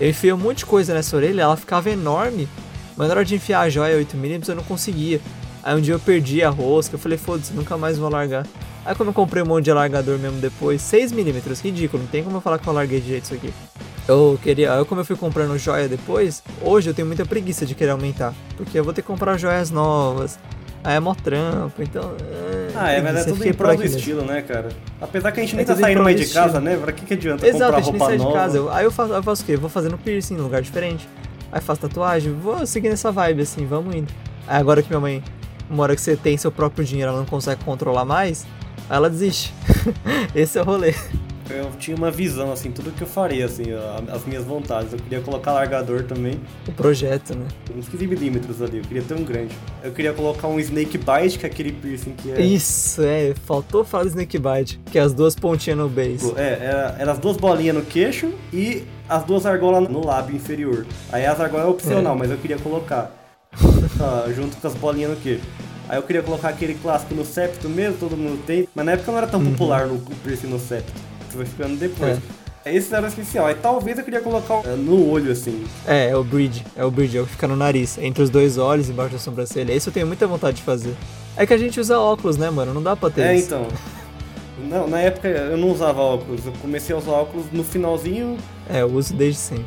Eu 0.00 0.08
enfiei 0.08 0.32
um 0.32 0.38
monte 0.38 0.58
de 0.58 0.66
coisa 0.66 0.94
nessa 0.94 1.14
orelha, 1.14 1.42
ela 1.42 1.56
ficava 1.56 1.90
enorme, 1.90 2.48
mas 2.96 3.08
na 3.08 3.14
hora 3.14 3.24
de 3.26 3.34
enfiar 3.34 3.60
a 3.60 3.68
joia 3.68 4.02
8mm 4.02 4.48
eu 4.48 4.54
não 4.54 4.62
conseguia. 4.62 5.20
Aí 5.64 5.74
um 5.74 5.80
dia 5.80 5.94
eu 5.94 5.98
perdi 5.98 6.42
a 6.42 6.50
rosca, 6.50 6.94
eu 6.96 6.98
falei, 6.98 7.16
foda-se, 7.16 7.52
nunca 7.54 7.76
mais 7.78 7.96
vou 7.96 8.06
alargar. 8.06 8.46
Aí 8.84 8.94
como 8.94 9.08
eu 9.10 9.14
comprei 9.14 9.42
um 9.42 9.46
monte 9.46 9.64
de 9.64 9.70
alargador 9.70 10.18
mesmo 10.18 10.38
depois, 10.38 10.82
6mm, 10.82 11.62
ridículo, 11.64 12.02
não 12.02 12.10
tem 12.10 12.22
como 12.22 12.36
eu 12.36 12.40
falar 12.42 12.58
que 12.58 12.66
eu 12.66 12.70
alarguei 12.72 13.00
de 13.00 13.08
jeito 13.08 13.24
isso 13.24 13.34
aqui. 13.34 13.50
Eu 14.06 14.38
queria, 14.42 14.74
aí 14.74 14.84
como 14.84 15.00
eu 15.00 15.04
fui 15.06 15.16
comprando 15.16 15.56
joia 15.56 15.88
depois, 15.88 16.42
hoje 16.60 16.90
eu 16.90 16.94
tenho 16.94 17.06
muita 17.08 17.24
preguiça 17.24 17.64
de 17.64 17.74
querer 17.74 17.92
aumentar, 17.92 18.34
porque 18.58 18.78
eu 18.78 18.84
vou 18.84 18.92
ter 18.92 19.00
que 19.00 19.08
comprar 19.08 19.38
joias 19.38 19.70
novas, 19.70 20.38
aí 20.84 20.96
é 20.96 21.00
mó 21.00 21.14
trampo, 21.14 21.82
então... 21.82 22.12
Ah, 22.76 22.90
é, 22.90 23.00
mas 23.00 23.16
é 23.16 23.24
tudo 23.24 23.42
em 23.48 23.54
prol 23.54 23.68
do 23.68 23.74
aqui 23.74 23.82
mesmo. 23.84 23.98
estilo, 23.98 24.22
né, 24.22 24.42
cara? 24.42 24.68
Apesar 25.00 25.32
que 25.32 25.40
a 25.40 25.42
gente 25.42 25.54
É 25.54 25.56
nem 25.56 25.64
tá 25.64 25.74
saindo 25.76 26.02
mais 26.02 26.20
de 26.20 26.26
casa, 26.26 26.58
estilo. 26.58 26.64
né? 26.64 26.76
Pra 26.76 26.92
que, 26.92 27.06
que 27.06 27.14
adianta 27.14 27.46
Exato, 27.46 27.64
comprar 27.72 27.78
a 27.78 27.80
gente 27.80 27.92
nem 27.92 27.98
roupa 28.00 28.06
sai 28.12 28.18
de 28.18 28.24
nova? 28.24 28.38
casa. 28.38 28.58
Eu- 28.58 28.70
aí 28.70 28.84
eu 28.84 28.90
faço, 28.90 29.12
eu 29.14 29.22
faço 29.22 29.42
o 29.42 29.46
quê? 29.46 29.56
Vou 29.56 29.70
fazendo 29.70 29.96
piercing 29.96 30.34
em 30.34 30.38
lugar 30.38 30.60
diferente. 30.60 31.08
Aí 31.50 31.62
faço 31.62 31.80
tatuagem, 31.80 32.32
vou 32.34 32.66
seguindo 32.66 32.92
essa 32.92 33.10
vibe 33.10 33.40
assim, 33.40 33.64
vamos 33.64 33.94
indo. 33.94 34.12
Aí 34.46 34.60
agora 34.60 34.82
que 34.82 34.90
minha 34.90 35.00
mãe, 35.00 35.22
uma 35.70 35.82
hora 35.82 35.94
que 35.94 36.00
você 36.00 36.16
tem 36.16 36.36
seu 36.36 36.50
próprio 36.52 36.84
dinheiro, 36.84 37.10
ela 37.10 37.18
não 37.18 37.26
consegue 37.26 37.64
controlar 37.64 38.04
mais, 38.04 38.46
aí 38.88 38.96
ela 38.96 39.08
desiste. 39.10 39.52
Esse 40.34 40.58
é 40.58 40.62
o 40.62 40.64
rolê. 40.64 40.94
Eu 41.50 41.70
tinha 41.78 41.94
uma 41.94 42.10
visão, 42.10 42.50
assim, 42.50 42.70
tudo 42.70 42.90
que 42.90 43.02
eu 43.02 43.06
faria, 43.06 43.44
assim, 43.44 43.64
as 44.10 44.24
minhas 44.24 44.44
vontades. 44.44 44.94
Eu 44.94 44.98
queria 44.98 45.20
colocar 45.20 45.52
largador 45.52 46.02
também, 46.04 46.40
O 46.66 46.72
projeto, 46.72 47.34
né? 47.36 47.46
uns 47.76 47.86
15 47.86 48.06
milímetros 48.06 48.62
ali, 48.62 48.78
eu 48.78 48.82
queria 48.82 49.02
ter 49.02 49.12
um 49.12 49.22
grande. 49.22 49.54
Eu 49.82 49.92
queria 49.92 50.14
colocar 50.14 50.48
um 50.48 50.58
snake 50.58 50.96
bite, 50.96 51.38
que 51.38 51.44
é 51.44 51.48
aquele 51.50 51.70
piercing 51.70 52.12
que 52.12 52.32
é... 52.32 52.40
Isso, 52.40 53.02
é. 53.02 53.34
Faltou 53.44 53.84
falar 53.84 54.04
do 54.04 54.08
Snake 54.08 54.38
Bite, 54.38 54.80
que 54.90 54.98
é 54.98 55.02
as 55.02 55.12
duas 55.12 55.36
pontinhas 55.36 55.78
no 55.78 55.86
base. 55.86 56.32
É, 56.34 56.58
era, 56.64 56.96
era 56.98 57.12
as 57.12 57.18
duas 57.18 57.36
bolinhas 57.36 57.76
no 57.76 57.82
queixo 57.82 58.32
e 58.50 58.84
as 59.06 59.22
duas 59.24 59.44
argolas 59.44 59.86
no 59.90 60.02
lábio 60.04 60.34
inferior. 60.34 60.86
Aí 61.12 61.26
as 61.26 61.38
argolas 61.38 61.66
é 61.66 61.68
opcional, 61.68 62.14
É. 62.14 62.18
mas 62.20 62.30
eu 62.30 62.38
queria 62.38 62.56
colocar 62.58 63.14
junto 64.34 64.56
com 64.56 64.66
as 64.66 64.74
bolinhas 64.74 65.10
no 65.10 65.16
queixo. 65.16 65.44
Aí 65.88 65.98
eu 65.98 66.02
queria 66.02 66.22
colocar 66.22 66.48
aquele 66.48 66.74
clássico 66.74 67.14
no 67.14 67.24
septo 67.24 67.68
mesmo, 67.68 67.98
todo 67.98 68.16
mundo 68.16 68.42
tem, 68.46 68.66
mas 68.74 68.86
na 68.86 68.92
época 68.92 69.12
não 69.12 69.18
era 69.18 69.26
tão 69.26 69.44
popular 69.44 69.86
no 69.86 69.98
piercing 69.98 70.46
no 70.46 70.58
septo. 70.58 70.92
Isso 71.28 71.36
vai 71.36 71.46
ficando 71.46 71.76
depois. 71.76 72.18
Esse 72.64 72.94
era 72.94 73.04
o 73.04 73.08
especial. 73.08 73.46
Aí 73.46 73.54
talvez 73.54 73.98
eu 73.98 74.04
queria 74.04 74.22
colocar 74.22 74.62
eh, 74.64 74.74
no 74.76 75.10
olho, 75.10 75.30
assim. 75.30 75.64
É, 75.86 76.08
é 76.08 76.16
o 76.16 76.24
bridge. 76.24 76.64
É 76.74 76.82
o 76.82 76.90
bridge, 76.90 77.18
é 77.18 77.20
o 77.20 77.26
que 77.26 77.32
fica 77.32 77.46
no 77.46 77.56
nariz, 77.56 77.98
entre 77.98 78.22
os 78.22 78.30
dois 78.30 78.56
olhos, 78.56 78.88
embaixo 78.88 79.12
da 79.12 79.18
sobrancelha. 79.18 79.72
Esse 79.74 79.88
eu 79.88 79.92
tenho 79.92 80.06
muita 80.06 80.26
vontade 80.26 80.56
de 80.56 80.62
fazer. 80.62 80.94
É 81.36 81.44
que 81.44 81.52
a 81.52 81.58
gente 81.58 81.78
usa 81.78 81.98
óculos, 81.98 82.38
né, 82.38 82.48
mano? 82.48 82.72
Não 82.72 82.82
dá 82.82 82.96
pra 82.96 83.10
ter 83.10 83.20
É, 83.20 83.36
isso. 83.36 83.46
então. 83.48 83.68
Não, 84.66 84.88
na 84.88 85.00
época 85.00 85.28
eu 85.28 85.58
não 85.58 85.70
usava 85.70 86.00
óculos. 86.00 86.46
Eu 86.46 86.52
comecei 86.62 86.94
a 86.94 86.98
usar 86.98 87.10
óculos 87.10 87.44
no 87.52 87.62
finalzinho. 87.62 88.38
É, 88.70 88.80
eu 88.80 88.90
uso 88.90 89.12
desde 89.12 89.38
sempre. 89.38 89.66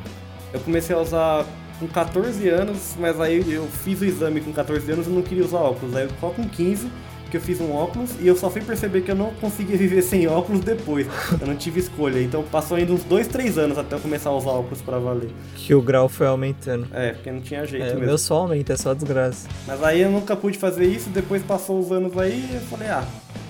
Eu 0.52 0.60
comecei 0.62 0.96
a 0.96 1.00
usar 1.00 1.46
com 1.80 1.88
14 1.88 2.48
anos, 2.50 2.96
mas 3.00 3.20
aí 3.20 3.44
eu 3.52 3.68
fiz 3.68 4.02
o 4.02 4.06
exame 4.06 4.42
com 4.42 4.52
14 4.52 4.92
anos 4.92 5.08
e 5.08 5.10
não 5.10 5.22
queria 5.22 5.46
usar 5.46 5.60
óculos. 5.60 5.96
Aí 5.96 6.08
só 6.20 6.30
com 6.30 6.48
15 6.48 6.90
que 7.30 7.38
eu 7.38 7.42
fiz 7.42 7.60
um 7.62 7.72
óculos 7.74 8.12
e 8.20 8.28
eu 8.28 8.36
só 8.36 8.50
fui 8.50 8.62
perceber 8.62 9.02
que 9.02 9.12
eu 9.12 9.16
não 9.16 9.32
conseguia 9.42 9.76
viver 9.78 10.02
sem 10.02 10.28
óculos 10.28 10.62
depois. 10.62 11.08
Eu 11.40 11.48
não 11.48 11.56
tive 11.56 11.80
escolha. 11.80 12.22
Então 12.22 12.44
passou 12.44 12.78
ainda 12.78 12.94
uns 12.94 13.04
2, 13.04 13.28
3 13.28 13.58
anos 13.58 13.78
até 13.78 13.96
eu 13.96 14.00
começar 14.00 14.30
a 14.30 14.36
usar 14.36 14.50
óculos 14.52 14.82
pra 14.82 14.98
valer. 15.00 15.30
Que 15.56 15.74
o 15.76 15.82
grau 15.82 16.08
foi 16.10 16.28
aumentando. 16.28 16.88
É, 16.94 17.12
porque 17.14 17.32
não 17.32 17.42
tinha 17.42 17.66
jeito 17.66 17.84
É, 17.86 17.90
mesmo. 17.94 18.06
meu 18.06 18.18
só 18.18 18.36
aumenta, 18.38 18.74
é 18.74 18.78
só 18.78 18.94
desgraça. 18.94 19.48
Mas 19.66 19.84
aí 19.84 20.02
eu 20.02 20.10
nunca 20.12 20.36
pude 20.36 20.58
fazer 20.58 20.86
isso, 20.86 21.10
depois 21.10 21.42
passou 21.44 21.80
os 21.80 21.92
anos 21.92 22.18
aí 22.18 22.50
eu 22.54 22.62
falei, 22.62 22.88
ah, 22.90 23.04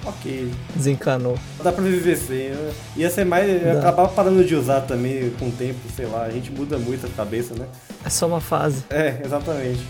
ok. 0.06 0.52
Desencanou. 0.76 1.38
Dá 1.64 1.72
pra 1.72 1.84
viver 1.84 2.16
sem. 2.18 2.48
Eu- 2.48 2.72
Ia 2.96 3.10
ser 3.10 3.26
mais. 3.26 3.62
Dá. 3.64 3.74
acabava 3.80 4.10
parando 4.10 4.44
de 4.44 4.56
usar 4.56 4.82
também 4.82 5.30
com 5.40 5.48
o 5.50 5.52
tempo, 5.52 5.80
sei 5.96 6.06
lá. 6.06 6.24
A 6.24 6.30
gente 6.32 6.52
muda 6.52 6.78
muito 6.78 7.06
a 7.06 7.10
cabeça, 7.10 7.54
né? 7.54 7.66
É 8.06 8.10
só 8.10 8.28
uma 8.28 8.42
fase. 8.42 8.84
É, 8.90 9.22
exatamente. 9.24 9.82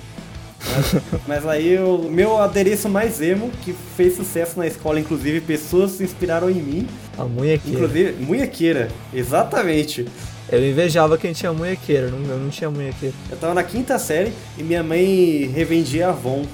Mas, 0.59 1.01
mas 1.27 1.45
aí 1.47 1.77
o 1.77 1.99
meu 2.09 2.37
adereço 2.37 2.89
mais 2.89 3.21
emo, 3.21 3.49
que 3.63 3.73
fez 3.95 4.15
sucesso 4.15 4.57
na 4.57 4.65
escola, 4.67 4.99
inclusive, 4.99 5.39
pessoas 5.41 5.91
se 5.91 6.03
inspiraram 6.03 6.49
em 6.49 6.55
mim. 6.55 6.87
A 7.17 7.23
munhequeira. 7.25 7.77
Inclusive, 7.77 8.11
munhequeira. 8.25 8.87
Exatamente. 9.13 10.05
Eu 10.51 10.65
invejava 10.67 11.17
quem 11.17 11.33
tinha 11.33 11.51
munhequeira, 11.53 12.09
não- 12.09 12.29
eu 12.29 12.37
não 12.37 12.49
tinha 12.49 12.69
munhequeira. 12.69 13.13
Eu 13.29 13.37
tava 13.37 13.53
na 13.53 13.63
quinta 13.63 13.99
série 13.99 14.31
e 14.57 14.63
minha 14.63 14.81
mãe 14.83 15.51
revendia 15.53 16.09
Avon. 16.09 16.45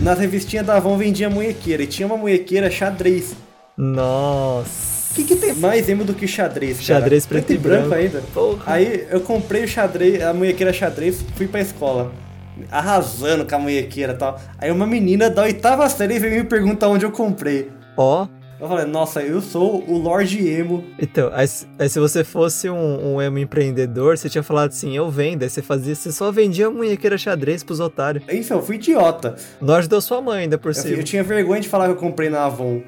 Nas 0.00 0.18
revistinhas 0.18 0.64
da 0.64 0.76
Avon 0.76 0.96
vendia 0.96 1.28
munhequeira. 1.28 1.82
E 1.82 1.86
tinha 1.86 2.06
uma 2.06 2.16
munhequeira 2.16 2.70
xadrez. 2.70 3.34
Nossa. 3.76 5.10
O 5.10 5.14
que, 5.14 5.24
que 5.24 5.36
tem 5.36 5.52
mais 5.54 5.88
emo 5.88 6.04
do 6.04 6.14
que 6.14 6.26
xadrez, 6.26 6.76
cara? 6.86 7.00
Xadrez 7.00 7.26
preto 7.26 7.52
e 7.52 7.58
branco. 7.58 7.92
ainda. 7.92 8.22
Porra. 8.32 8.62
Aí 8.66 9.06
eu 9.10 9.20
comprei 9.20 9.64
o 9.64 9.68
xadrez, 9.68 10.22
a 10.22 10.32
munhequeira 10.32 10.72
xadrez, 10.72 11.18
fui 11.34 11.48
pra 11.48 11.60
escola. 11.60 12.12
Arrasando 12.70 13.44
com 13.46 13.54
a 13.54 13.58
munhequeira 13.58 14.12
e 14.12 14.16
tal. 14.16 14.40
Aí 14.58 14.70
uma 14.70 14.86
menina 14.86 15.28
da 15.30 15.42
oitava 15.42 15.88
série 15.88 16.18
veio 16.18 16.36
me 16.42 16.44
perguntar 16.44 16.88
onde 16.88 17.04
eu 17.04 17.10
comprei. 17.12 17.70
Ó. 17.96 18.26
Eu 18.60 18.68
falei, 18.68 18.84
nossa, 18.84 19.22
eu 19.22 19.40
sou 19.40 19.82
o 19.88 19.96
Lorde 19.96 20.46
Emo. 20.46 20.84
Então, 21.00 21.30
aí, 21.32 21.48
se- 21.48 21.66
aí 21.78 21.88
se 21.88 21.98
você 21.98 22.22
fosse 22.22 22.68
um, 22.68 23.14
um 23.14 23.22
emo 23.22 23.38
empreendedor, 23.38 24.18
você 24.18 24.28
tinha 24.28 24.42
falado 24.42 24.68
assim, 24.68 24.94
eu 24.94 25.08
vendo. 25.08 25.42
Aí 25.42 25.48
você 25.48 25.62
fazia, 25.62 25.94
você 25.94 26.12
só 26.12 26.30
vendia 26.30 26.68
munhequeira 26.70 27.16
xadrez 27.16 27.64
pros 27.64 27.80
otários. 27.80 28.22
Isso, 28.30 28.52
eu 28.52 28.62
fui 28.62 28.76
idiota. 28.76 29.34
Não 29.62 29.74
ajudou 29.76 29.98
sua 30.02 30.20
mãe 30.20 30.42
ainda 30.42 30.58
por 30.58 30.70
Eu, 30.70 30.74
cima. 30.74 30.94
eu 30.96 31.02
tinha 31.02 31.22
vergonha 31.22 31.60
de 31.62 31.70
falar 31.70 31.86
que 31.86 31.92
eu 31.92 31.96
comprei 31.96 32.28
na 32.28 32.44
Avon. 32.44 32.82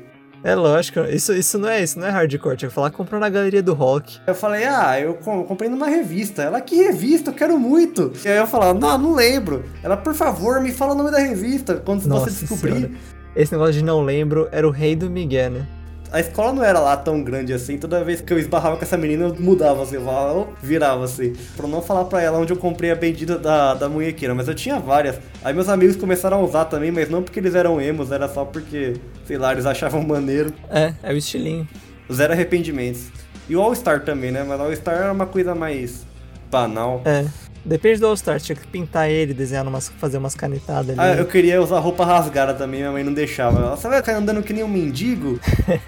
É 0.45 0.57
lógico, 0.57 1.01
isso, 1.01 1.33
isso 1.33 1.57
não 1.57 1.69
é 1.69 1.83
isso, 1.83 1.99
não 2.01 2.07
é 2.07 2.11
hardcore. 2.11 2.57
Tinha 2.57 2.69
que 2.69 2.75
falar 2.75 2.91
que 2.91 2.97
comprou 2.97 3.21
na 3.21 3.29
galeria 3.29 3.63
do 3.63 3.75
rock. 3.75 4.19
Eu 4.27 4.35
falei, 4.35 4.65
ah, 4.65 4.99
eu 4.99 5.15
com- 5.15 5.45
comprei 5.45 5.71
numa 5.71 5.87
revista. 5.87 6.43
Ela, 6.43 6.61
que 6.61 6.75
revista? 6.75 7.31
Eu 7.31 7.35
quero 7.35 7.57
muito. 7.59 8.13
E 8.25 8.29
aí 8.29 8.39
eu 8.39 8.47
falava, 8.47 8.75
não, 8.77 8.99
não 8.99 9.15
lembro. 9.15 9.65
Ela, 9.85 9.97
por 9.97 10.15
favor, 10.15 10.61
me 10.61 10.73
fala 10.73 10.95
o 10.95 10.97
nome 10.97 11.13
da 11.13 11.19
revista. 11.19 11.77
Quando 11.77 12.05
Nossa 12.07 12.29
você 12.31 12.41
descobrir. 12.45 12.73
senhora. 12.75 12.91
Esse 13.37 13.53
negócio 13.53 13.75
de 13.75 13.85
não 13.85 14.03
lembro 14.03 14.49
era 14.51 14.67
o 14.67 14.71
rei 14.73 14.97
do 14.97 15.09
Miguel, 15.09 15.51
né? 15.53 15.67
A 16.13 16.21
escola 16.21 16.53
não 16.53 16.63
era 16.63 16.79
lá 16.79 16.95
tão 16.95 17.23
grande 17.23 17.55
assim. 17.55 17.79
Toda 17.79 18.05
vez 18.05 18.21
que 18.21 18.31
eu 18.31 18.39
esbarrava 18.39 18.77
com 18.77 18.85
essa 18.85 18.99
menina, 18.99 19.25
eu 19.25 19.37
mudava 19.41 19.83
assim, 19.83 19.97
eu 19.97 20.53
virava 20.63 21.05
assim. 21.05 21.33
Pra 21.57 21.67
não 21.67 21.81
falar 21.81 22.05
pra 22.05 22.21
ela 22.21 22.39
onde 22.39 22.53
eu 22.53 22.57
comprei 22.57 22.91
a 22.91 22.95
bendita 22.95 23.39
da, 23.39 23.73
da 23.73 23.89
munhequeira. 23.89 24.35
Mas 24.35 24.47
eu 24.47 24.55
tinha 24.55 24.79
várias. 24.79 25.19
Aí 25.43 25.55
meus 25.55 25.71
amigos 25.71 25.97
começaram 25.97 26.37
a 26.37 26.41
usar 26.41 26.67
também, 26.67 26.91
mas 26.91 27.09
não 27.09 27.23
porque 27.23 27.41
eles 27.41 27.55
eram 27.55 27.81
emos, 27.81 28.13
era 28.13 28.29
só 28.29 28.45
porque, 28.45 28.95
sei 29.25 29.39
lá, 29.39 29.53
eles 29.53 29.65
achavam 29.65 30.03
maneiro. 30.07 30.53
É, 30.69 30.93
é 31.03 31.13
o 31.15 31.17
estilinho. 31.17 31.67
Zero 32.13 32.35
arrependimentos. 32.35 33.07
E 33.49 33.57
o 33.57 33.63
All-Star 33.63 34.05
também, 34.05 34.31
né? 34.31 34.45
Mas 34.47 34.61
o 34.61 34.65
All-Star 34.65 34.95
era 34.95 35.13
uma 35.13 35.27
coisa 35.27 35.55
mais 35.55 36.07
banal. 36.51 37.01
É. 37.07 37.25
Depende 37.65 38.01
do 38.01 38.07
All-Star, 38.07 38.41
tinha 38.41 38.57
que 38.57 38.67
pintar 38.67 39.09
ele, 39.09 39.33
desenhar 39.33 39.67
umas, 39.67 39.89
fazer 39.89 40.19
umas 40.19 40.35
canetadas 40.35 40.99
ali. 40.99 40.99
Ah, 40.99 41.15
eu 41.15 41.27
queria 41.27 41.63
usar 41.63 41.79
roupa 41.79 42.05
rasgada 42.05 42.55
também, 42.55 42.81
minha 42.81 42.93
mãe 42.93 43.05
não 43.05 43.15
deixava. 43.15 43.77
Você 43.77 43.89
vai 43.89 43.99
ficar 43.99 44.17
andando 44.17 44.43
que 44.43 44.53
nem 44.53 44.65
um 44.65 44.69
mendigo? 44.69 45.39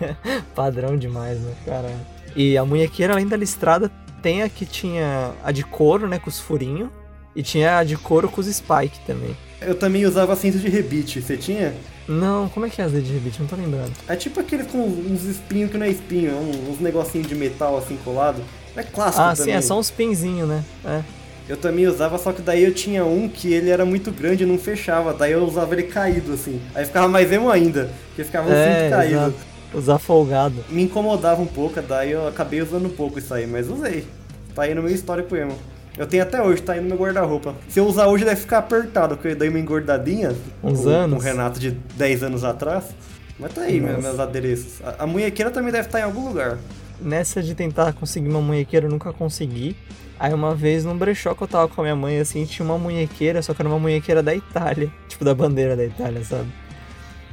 Padrão 0.54 0.96
demais, 0.96 1.40
né, 1.40 1.52
cara? 1.64 1.90
E 2.36 2.56
a 2.56 2.64
munhequeira, 2.64 3.12
além 3.12 3.26
da 3.26 3.36
listrada, 3.36 3.90
tem 4.22 4.42
a 4.42 4.48
que 4.48 4.64
tinha 4.64 5.32
a 5.42 5.50
de 5.50 5.64
couro, 5.64 6.06
né, 6.06 6.18
com 6.18 6.30
os 6.30 6.38
furinhos. 6.38 6.90
E 7.36 7.42
tinha 7.42 7.78
a 7.78 7.84
de 7.84 7.96
couro 7.96 8.28
com 8.28 8.40
os 8.40 8.46
spike 8.46 9.00
também. 9.04 9.36
Eu 9.60 9.74
também 9.74 10.06
usava 10.06 10.36
cinto 10.36 10.58
de 10.58 10.68
rebite, 10.68 11.20
você 11.20 11.36
tinha? 11.36 11.74
Não, 12.06 12.48
como 12.48 12.66
é 12.66 12.70
que 12.70 12.80
é 12.80 12.84
as 12.84 12.92
de 12.92 13.12
rebite? 13.12 13.40
Não 13.40 13.48
tô 13.48 13.56
lembrando. 13.56 13.92
É 14.06 14.14
tipo 14.14 14.38
aquele 14.38 14.64
com 14.64 14.78
uns 14.78 15.24
espinhos 15.24 15.70
que 15.70 15.76
não 15.76 15.86
é 15.86 15.90
espinho, 15.90 16.30
é 16.30 16.70
uns 16.70 16.78
negocinhos 16.78 17.26
de 17.26 17.34
metal 17.34 17.76
assim 17.76 17.98
colado. 18.04 18.40
É 18.76 18.82
clássico 18.82 19.22
ah, 19.22 19.34
também. 19.34 19.52
sim, 19.52 19.58
é 19.58 19.60
só 19.60 19.78
uns 19.78 19.90
pinzinhos, 19.90 20.48
né? 20.48 20.64
É. 20.84 21.02
Eu 21.48 21.56
também 21.56 21.86
usava, 21.86 22.16
só 22.16 22.32
que 22.32 22.40
daí 22.40 22.64
eu 22.64 22.72
tinha 22.72 23.04
um 23.04 23.28
que 23.28 23.52
ele 23.52 23.68
era 23.68 23.84
muito 23.84 24.10
grande 24.10 24.44
e 24.44 24.46
não 24.46 24.58
fechava. 24.58 25.12
Daí 25.12 25.32
eu 25.32 25.44
usava 25.44 25.74
ele 25.74 25.84
caído, 25.84 26.32
assim. 26.32 26.60
Aí 26.74 26.86
ficava 26.86 27.06
mais 27.06 27.30
emo 27.30 27.50
ainda, 27.50 27.90
porque 28.08 28.24
ficava 28.24 28.50
é, 28.50 28.84
cinto 28.84 28.90
caído. 28.90 29.14
Exato. 29.14 29.54
Usar 29.74 29.98
folgado. 29.98 30.64
Me 30.70 30.82
incomodava 30.82 31.42
um 31.42 31.46
pouco, 31.46 31.82
daí 31.82 32.12
eu 32.12 32.28
acabei 32.28 32.62
usando 32.62 32.86
um 32.86 32.90
pouco 32.90 33.18
isso 33.18 33.34
aí, 33.34 33.46
mas 33.46 33.68
usei. 33.68 34.06
Tá 34.54 34.62
aí 34.62 34.74
no 34.74 34.82
meu 34.82 34.94
histórico 34.94 35.34
emo. 35.36 35.58
Eu 35.98 36.06
tenho 36.06 36.22
até 36.22 36.42
hoje, 36.42 36.62
tá 36.62 36.72
aí 36.72 36.80
no 36.80 36.88
meu 36.88 36.96
guarda-roupa. 36.96 37.54
Se 37.68 37.78
eu 37.78 37.86
usar 37.86 38.06
hoje 38.06 38.24
deve 38.24 38.40
ficar 38.40 38.58
apertado, 38.58 39.16
porque 39.16 39.28
eu 39.28 39.36
dei 39.36 39.48
uma 39.48 39.58
engordadinha. 39.58 40.34
Uns 40.62 40.80
com, 40.80 40.88
anos. 40.88 41.18
Com 41.18 41.20
o 41.20 41.24
Renato 41.24 41.60
de 41.60 41.70
10 41.70 42.22
anos 42.24 42.42
atrás. 42.42 42.84
Mas 43.38 43.52
tá 43.52 43.62
aí, 43.62 43.80
Nossa. 43.80 44.00
meus 44.00 44.18
adereços. 44.18 44.80
A, 44.82 45.04
a 45.04 45.06
munhequeira 45.06 45.50
também 45.50 45.72
deve 45.72 45.86
estar 45.86 46.00
em 46.00 46.04
algum 46.04 46.26
lugar. 46.28 46.58
Nessa 47.04 47.42
de 47.42 47.54
tentar 47.54 47.92
conseguir 47.92 48.28
uma 48.28 48.40
munhequeira, 48.40 48.86
eu 48.86 48.90
nunca 48.90 49.12
consegui. 49.12 49.76
Aí 50.18 50.32
uma 50.32 50.54
vez 50.54 50.84
num 50.84 50.96
brechó 50.96 51.34
que 51.34 51.42
eu 51.42 51.46
tava 51.48 51.68
com 51.68 51.80
a 51.82 51.84
minha 51.84 51.96
mãe, 51.96 52.18
assim, 52.18 52.44
tinha 52.46 52.64
uma 52.64 52.78
munhequeira, 52.78 53.42
só 53.42 53.52
que 53.52 53.60
era 53.60 53.68
uma 53.68 53.78
munhequeira 53.78 54.22
da 54.22 54.34
Itália. 54.34 54.90
Tipo, 55.08 55.24
da 55.24 55.34
bandeira 55.34 55.76
da 55.76 55.84
Itália, 55.84 56.24
sabe? 56.24 56.48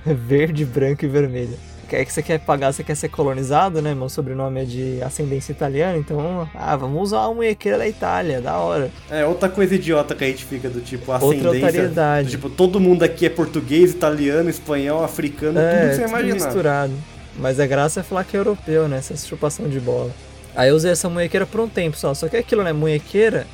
Verde, 0.06 0.66
branco 0.66 1.06
e 1.06 1.08
vermelho. 1.08 1.58
É 1.94 2.06
que 2.06 2.14
você 2.14 2.24
quer 2.24 2.40
pagar, 2.40 2.72
você 2.72 2.86
quer 2.86 2.96
ser 2.96 3.10
colonizado, 3.10 3.82
né? 3.82 3.94
Meu 3.94 4.08
sobrenome 4.08 4.62
é 4.62 4.64
de 4.64 5.02
ascendência 5.04 5.52
italiana, 5.52 5.98
então, 5.98 6.48
ah, 6.56 6.76
vamos 6.78 7.02
usar 7.02 7.28
uma 7.28 7.36
munhequeira 7.36 7.78
da 7.78 7.86
Itália, 7.88 8.40
da 8.40 8.58
hora. 8.60 8.90
É, 9.10 9.26
outra 9.26 9.50
coisa 9.50 9.76
idiota 9.76 10.16
que 10.16 10.24
a 10.24 10.28
gente 10.28 10.46
fica 10.46 10.70
do 10.70 10.80
tipo 10.80 11.12
Outra 11.12 11.28
ascendência. 11.28 11.58
otariedade. 11.68 12.28
do 12.28 12.32
tipo, 12.32 12.50
todo 12.50 12.80
mundo 12.80 13.04
aqui 13.04 13.26
é 13.26 13.30
português, 13.30 13.92
italiano, 13.92 14.50
espanhol, 14.50 15.04
africano, 15.04 15.56
tudo 15.56 15.66
É, 15.66 15.90
que 15.90 15.96
você 15.96 16.02
tudo 16.04 16.10
imaginar. 16.12 16.34
misturado. 16.36 16.94
Mas 17.36 17.60
a 17.60 17.66
graça 17.66 18.02
é 18.02 18.04
falar 18.04 18.24
que 18.24 18.36
é 18.36 18.40
europeu, 18.40 18.88
né? 18.88 18.98
Essa 18.98 19.16
chupação 19.16 19.70
de 19.70 19.80
bola. 19.80 20.12
Aí 20.56 20.70
eu 20.70 20.76
usei 20.76 20.92
essa 20.92 21.10
munhequeira 21.10 21.46
por 21.46 21.62
um 21.62 21.68
tempo 21.68 21.98
só. 21.98 22.14
Só 22.14 22.28
que 22.28 22.38
aquilo, 22.38 22.64
né? 22.64 22.74
Munhequeira, 22.74 23.48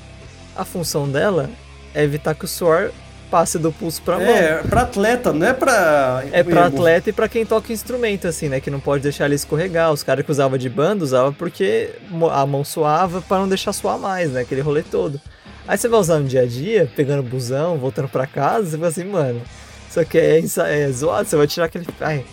a 0.55 0.65
função 0.65 1.07
dela 1.07 1.49
é 1.93 2.03
evitar 2.03 2.33
que 2.33 2.45
o 2.45 2.47
suor 2.47 2.91
passe 3.29 3.59
do 3.59 3.71
pulso 3.71 4.01
pra 4.01 4.17
mão. 4.17 4.27
É, 4.27 4.63
pra 4.63 4.81
atleta, 4.81 5.31
não 5.33 5.45
é 5.45 5.53
pra. 5.53 6.23
É 6.31 6.43
pra 6.43 6.65
atleta 6.65 7.09
e 7.09 7.13
pra 7.13 7.27
quem 7.27 7.45
toca 7.45 7.71
instrumento, 7.71 8.27
assim, 8.27 8.49
né? 8.49 8.59
Que 8.59 8.71
não 8.71 8.79
pode 8.79 9.03
deixar 9.03 9.25
ele 9.25 9.35
escorregar. 9.35 9.91
Os 9.91 10.03
caras 10.03 10.25
que 10.25 10.31
usavam 10.31 10.57
de 10.57 10.69
banda 10.69 11.03
usavam 11.03 11.33
porque 11.33 11.91
a 12.31 12.45
mão 12.45 12.63
suava 12.63 13.21
pra 13.21 13.37
não 13.37 13.47
deixar 13.47 13.73
suar 13.73 13.99
mais, 13.99 14.31
né? 14.31 14.41
Aquele 14.41 14.61
rolê 14.61 14.81
todo. 14.81 15.21
Aí 15.67 15.77
você 15.77 15.87
vai 15.87 15.99
usar 15.99 16.19
no 16.19 16.25
dia 16.25 16.41
a 16.41 16.45
dia, 16.45 16.89
pegando 16.95 17.21
busão, 17.21 17.77
voltando 17.77 18.07
pra 18.07 18.25
casa, 18.25 18.69
você 18.69 18.77
fala 18.77 18.87
assim, 18.87 19.03
mano, 19.03 19.41
isso 19.89 19.99
aqui 19.99 20.17
é, 20.17 20.39
é 20.39 20.91
zoado, 20.91 21.27
você 21.27 21.35
vai 21.35 21.45
tirar 21.45 21.65
aquele. 21.65 21.85
Ai, 21.99 22.25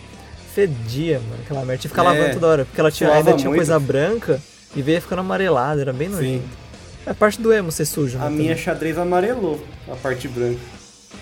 fedia, 0.54 1.18
mano, 1.20 1.42
aquela 1.44 1.60
merda. 1.64 1.78
Tinha 1.82 1.90
que 1.90 1.96
ficar 1.96 2.02
É, 2.02 2.18
lavando 2.18 2.34
toda 2.34 2.46
hora, 2.46 2.64
porque 2.64 2.80
ela 2.80 2.90
tinha, 2.90 3.10
ainda 3.12 3.32
tinha 3.34 3.48
muito. 3.48 3.58
coisa 3.58 3.78
branca 3.78 4.40
e 4.76 4.82
veio 4.82 5.00
ficando 5.00 5.20
amarelada, 5.20 5.80
era 5.80 5.92
bem 5.92 6.08
nojento. 6.08 6.44
É 7.06 7.12
parte 7.12 7.40
do 7.40 7.52
emo 7.52 7.70
ser 7.70 7.84
sujo, 7.84 8.18
né? 8.18 8.26
A 8.26 8.30
minha 8.30 8.56
xadrez 8.56 8.96
amarelou, 8.96 9.62
a 9.90 9.96
parte 9.96 10.26
branca. 10.28 10.58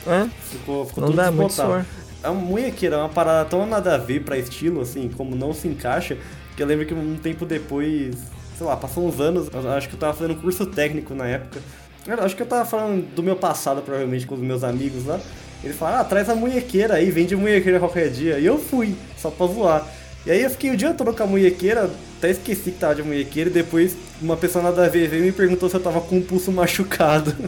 também. 0.05 0.31
Ficou, 0.51 0.87
ficou 0.87 1.03
É? 1.03 1.07
Não 1.07 1.13
tudo 1.13 1.17
dá 1.17 1.31
muito 1.31 1.53
suor. 1.55 1.85
A 2.23 2.31
munhequeira 2.31 2.97
é 2.97 2.99
uma 3.01 3.09
parada 3.09 3.49
tão 3.49 3.67
nada 3.67 3.95
a 3.95 3.99
ver 3.99 4.23
pra 4.23 4.39
estilo, 4.39 4.81
assim, 4.81 5.11
como 5.17 5.35
não 5.35 5.53
se 5.53 5.67
encaixa, 5.67 6.17
que 6.57 6.63
eu 6.63 6.67
lembro 6.67 6.87
que 6.87 6.95
um 6.95 7.17
tempo 7.17 7.45
depois, 7.45 8.15
sei 8.57 8.65
lá, 8.67 8.77
passou 8.77 9.09
uns 9.09 9.19
anos, 9.19 9.49
acho 9.77 9.89
que 9.89 9.95
eu 9.95 9.99
tava 9.99 10.15
fazendo 10.15 10.37
curso 10.41 10.65
técnico 10.67 11.15
na 11.15 11.27
época. 11.27 11.61
Eu 12.07 12.23
acho 12.23 12.37
que 12.37 12.43
eu 12.43 12.47
tava 12.47 12.65
falando 12.65 13.05
do 13.15 13.23
meu 13.23 13.35
passado, 13.35 13.83
provavelmente, 13.83 14.25
com 14.27 14.35
os 14.37 14.41
meus 14.41 14.63
amigos 14.63 15.05
lá. 15.07 15.19
Eles 15.63 15.77
falaram, 15.77 16.01
ah, 16.01 16.05
traz 16.05 16.29
a 16.29 16.35
munhequeira 16.35 16.95
aí, 16.95 17.11
vende 17.11 17.37
munhequeira 17.37 17.79
qualquer 17.79 18.11
dia. 18.11 18.39
E 18.39 18.47
eu 18.47 18.59
fui, 18.59 18.95
só 19.17 19.31
pra 19.31 19.47
zoar. 19.47 19.87
E 20.25 20.31
aí 20.31 20.43
eu 20.43 20.51
fiquei 20.51 20.71
o 20.71 20.77
dia 20.77 20.95
todo 20.95 21.13
com 21.13 21.23
a 21.23 21.27
munhequeira, 21.27 21.91
até 22.19 22.31
esqueci 22.31 22.71
que 22.71 22.79
tava 22.79 22.95
de 22.95 23.03
munhequeira, 23.03 23.51
e 23.51 23.53
depois 23.53 23.97
uma 24.21 24.37
pessoa 24.37 24.63
nada 24.63 24.85
a 24.85 24.89
ver 24.89 25.09
veio 25.09 25.23
e 25.23 25.27
me 25.27 25.33
perguntou 25.33 25.69
se 25.69 25.77
eu 25.77 25.81
tava 25.81 26.01
com 26.01 26.19
o 26.19 26.23
pulso 26.23 26.51
machucado. 26.53 27.35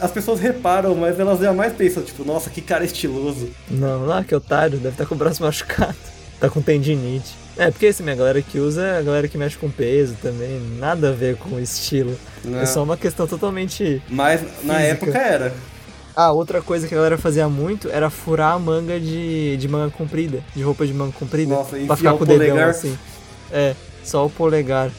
As 0.00 0.10
pessoas 0.10 0.38
reparam, 0.38 0.94
mas 0.94 1.18
elas 1.18 1.40
jamais 1.40 1.72
pensam, 1.72 2.02
tipo, 2.02 2.24
nossa, 2.24 2.50
que 2.50 2.60
cara 2.60 2.84
estiloso. 2.84 3.48
Não, 3.68 4.04
lá 4.06 4.22
que 4.22 4.34
otário, 4.34 4.78
deve 4.78 4.90
estar 4.94 5.06
com 5.06 5.14
o 5.14 5.18
braço 5.18 5.42
machucado. 5.44 5.96
Tá 6.38 6.50
com 6.50 6.60
tendinite. 6.60 7.34
É, 7.56 7.70
porque 7.70 7.86
assim, 7.86 8.08
a 8.08 8.14
galera 8.14 8.42
que 8.42 8.58
usa 8.58 8.82
é 8.82 8.98
a 8.98 9.02
galera 9.02 9.26
que 9.26 9.38
mexe 9.38 9.56
com 9.56 9.70
peso 9.70 10.14
também, 10.20 10.60
nada 10.78 11.08
a 11.08 11.12
ver 11.12 11.36
com 11.36 11.58
estilo. 11.58 12.14
Né? 12.44 12.62
É 12.62 12.66
só 12.66 12.82
uma 12.82 12.96
questão 12.98 13.26
totalmente. 13.26 14.02
Mas 14.10 14.42
na 14.62 14.74
Física. 14.74 14.82
época 14.82 15.18
era. 15.18 15.54
Ah, 16.16 16.32
outra 16.32 16.62
coisa 16.62 16.88
que 16.88 16.94
a 16.94 16.96
galera 16.96 17.18
fazia 17.18 17.46
muito 17.48 17.90
era 17.90 18.08
furar 18.08 18.54
a 18.54 18.58
manga 18.58 18.98
de, 18.98 19.56
de 19.58 19.68
manga 19.68 19.90
comprida, 19.90 20.42
de 20.54 20.62
roupa 20.62 20.86
de 20.86 20.94
manga 20.94 21.12
comprida. 21.12 21.54
Nossa, 21.54 21.76
pra 21.76 21.94
ficar 21.96 22.14
com 22.14 22.24
o 22.24 22.26
dedão 22.26 22.46
polegar. 22.48 22.70
assim. 22.70 22.98
É, 23.52 23.74
só 24.02 24.24
o 24.24 24.30
polegar. 24.30 24.90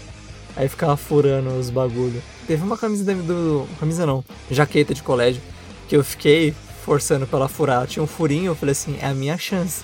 Aí 0.55 0.67
ficava 0.67 0.95
furando 0.95 1.49
os 1.57 1.69
bagulho. 1.71 2.21
Teve 2.45 2.63
uma 2.63 2.77
camisa 2.77 3.03
da- 3.03 3.13
do. 3.13 3.67
Camisa 3.79 4.05
não, 4.05 4.23
jaqueta 4.51 4.93
de 4.93 5.01
colégio, 5.03 5.41
que 5.87 5.95
eu 5.97 6.03
fiquei 6.03 6.53
forçando 6.85 7.25
pra 7.27 7.39
ela 7.39 7.47
furar. 7.49 7.85
Tinha 7.87 8.01
um 8.03 8.07
furinho, 8.07 8.51
eu 8.51 8.55
falei 8.55 8.71
assim, 8.73 8.97
é 9.01 9.07
a 9.07 9.13
minha 9.13 9.37
chance. 9.37 9.83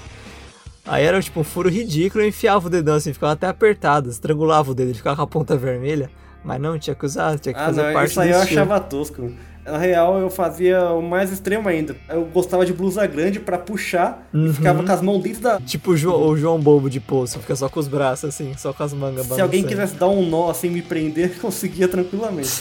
Aí 0.86 1.04
era 1.04 1.22
tipo 1.22 1.40
um 1.40 1.44
furo 1.44 1.70
ridículo, 1.70 2.24
eu 2.24 2.28
enfiava 2.28 2.68
o 2.68 2.70
dedão 2.70 2.96
assim, 2.96 3.12
ficava 3.14 3.34
até 3.34 3.48
apertado, 3.48 4.10
estrangulava 4.10 4.72
o 4.72 4.76
dedo, 4.76 4.90
ele 4.90 4.98
ficava 4.98 5.16
com 5.16 5.22
a 5.22 5.28
ponta 5.28 5.56
vermelha. 5.58 6.10
Mas 6.44 6.60
não, 6.60 6.78
tinha 6.78 6.94
que 6.96 7.06
usar, 7.06 7.40
tinha 7.40 7.54
que 7.54 7.60
Ah, 7.60 7.66
fazer 7.68 7.84
não, 7.84 7.94
parte 7.94 8.12
isso 8.12 8.20
aí 8.22 8.30
do 8.30 8.36
eu 8.36 8.42
estilo. 8.44 8.62
achava 8.62 8.80
tosco. 8.82 9.32
Na 9.66 9.78
real, 9.78 10.20
eu 10.20 10.30
fazia 10.30 10.90
o 10.92 11.02
mais 11.02 11.32
extremo 11.32 11.70
ainda. 11.70 11.96
Eu 12.10 12.26
gostava 12.26 12.66
de 12.66 12.74
blusa 12.74 13.06
grande 13.08 13.40
pra 13.40 13.58
puxar 13.58 14.28
Uhum. 14.34 14.48
e 14.48 14.54
ficava 14.54 14.84
com 14.84 14.92
as 14.92 15.02
mãos 15.02 15.24
dentro 15.24 15.42
da. 15.42 15.60
Tipo 15.62 15.92
o 15.92 15.98
João, 15.98 16.28
o 16.28 16.38
João 16.38 16.60
Bobo 16.60 16.90
de 16.90 17.00
poço, 17.00 17.40
fica 17.40 17.56
só 17.56 17.70
com 17.70 17.80
os 17.80 17.88
braços 17.88 18.30
assim, 18.30 18.54
só 18.58 18.74
com 18.74 18.84
as 18.84 18.94
mangas 18.94 19.26
Se 19.28 19.40
alguém 19.40 19.64
quisesse 19.64 19.96
dar 19.96 20.10
um 20.10 20.28
nó 20.28 20.50
assim, 20.50 20.70
me 20.70 20.82
prender, 20.82 21.38
conseguia 21.42 21.88
tranquilamente. 21.88 22.52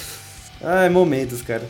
Ai, 0.63 0.89
momentos, 0.89 1.43
cara. 1.43 1.65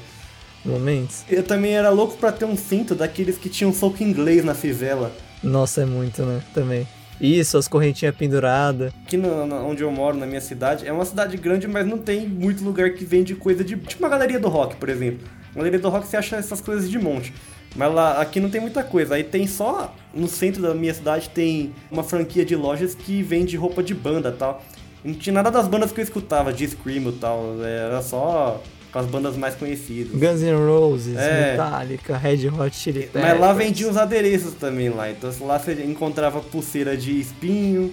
Momentos. 0.64 1.24
Eu 1.28 1.42
também 1.42 1.72
era 1.74 1.88
louco 1.90 2.16
pra 2.18 2.30
ter 2.30 2.44
um 2.44 2.56
cinto 2.56 2.94
daqueles 2.94 3.38
que 3.38 3.48
tinham 3.48 3.72
soco 3.72 4.02
inglês 4.02 4.44
na 4.44 4.54
fivela. 4.54 5.10
Nossa, 5.42 5.82
é 5.82 5.86
muito, 5.86 6.22
né? 6.22 6.40
Também. 6.54 6.86
Isso, 7.22 7.56
as 7.56 7.68
correntinhas 7.68 8.14
penduradas. 8.16 8.92
Aqui 9.06 9.16
no, 9.16 9.46
no- 9.46 9.66
onde 9.68 9.82
eu 9.82 9.90
moro, 9.92 10.16
na 10.16 10.26
minha 10.26 10.40
cidade, 10.40 10.86
é 10.86 10.92
uma 10.92 11.04
cidade 11.04 11.36
grande, 11.36 11.68
mas 11.68 11.86
não 11.86 11.96
tem 11.98 12.26
muito 12.28 12.64
lugar 12.64 12.90
que 12.90 13.04
vende 13.04 13.34
coisa 13.36 13.62
de. 13.62 13.76
Tipo 13.76 14.02
uma 14.02 14.08
galeria 14.08 14.40
do 14.40 14.48
rock, 14.48 14.74
por 14.76 14.88
exemplo. 14.88 15.26
Na 15.54 15.58
galeria 15.58 15.78
do 15.78 15.88
rock 15.88 16.06
você 16.06 16.16
acha 16.16 16.36
essas 16.36 16.60
coisas 16.60 16.90
de 16.90 16.98
monte. 16.98 17.32
Mas 17.76 17.94
lá, 17.94 18.20
aqui 18.20 18.40
não 18.40 18.50
tem 18.50 18.60
muita 18.60 18.82
coisa. 18.82 19.14
Aí 19.14 19.22
tem 19.24 19.46
só. 19.46 19.94
No 20.12 20.26
centro 20.26 20.60
da 20.60 20.74
minha 20.74 20.92
cidade 20.92 21.30
tem 21.30 21.72
uma 21.90 22.02
franquia 22.02 22.44
de 22.44 22.56
lojas 22.56 22.94
que 22.94 23.22
vende 23.22 23.56
roupa 23.56 23.82
de 23.82 23.94
banda 23.94 24.30
tal. 24.32 24.62
Não 25.04 25.14
tinha 25.14 25.32
nada 25.32 25.50
das 25.50 25.66
bandas 25.66 25.90
que 25.90 26.00
eu 26.00 26.04
escutava, 26.04 26.52
de 26.52 26.68
Scream 26.68 27.08
e 27.08 27.12
tal. 27.12 27.54
Era 27.62 28.02
só 28.02 28.60
com 28.92 28.98
as 28.98 29.06
bandas 29.06 29.36
mais 29.36 29.54
conhecidas. 29.54 30.12
Guns 30.12 30.42
N' 30.42 30.54
Roses, 30.54 31.16
É. 31.16 31.52
Metallica, 31.52 32.16
Red 32.16 32.48
Hot 32.48 32.76
Chili 32.76 33.00
Peppers. 33.04 33.24
Mas 33.24 33.40
lá 33.40 33.52
vendia 33.54 33.88
os 33.88 33.96
adereços 33.96 34.54
também 34.54 34.90
lá. 34.90 35.10
Então 35.10 35.32
lá 35.40 35.58
você 35.58 35.72
encontrava 35.84 36.40
pulseira 36.40 36.96
de 36.96 37.18
espinho, 37.18 37.92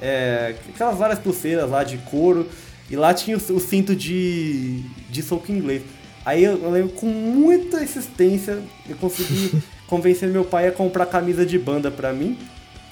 é, 0.00 0.56
aquelas 0.74 0.98
várias 0.98 1.20
pulseiras 1.20 1.70
lá 1.70 1.84
de 1.84 1.98
couro. 1.98 2.48
E 2.90 2.96
lá 2.96 3.14
tinha 3.14 3.36
o, 3.38 3.40
o 3.54 3.60
cinto 3.60 3.94
de, 3.94 4.80
de 5.08 5.22
soco 5.22 5.52
inglês. 5.52 5.82
Aí 6.24 6.42
eu, 6.42 6.60
eu 6.62 6.70
lembro 6.70 6.92
com 6.92 7.06
muita 7.06 7.82
insistência 7.82 8.58
eu 8.88 8.96
consegui 8.96 9.62
convencer 9.88 10.28
meu 10.28 10.44
pai 10.44 10.68
a 10.68 10.72
comprar 10.72 11.06
camisa 11.06 11.46
de 11.46 11.58
banda 11.58 11.90
pra 11.90 12.12
mim. 12.12 12.36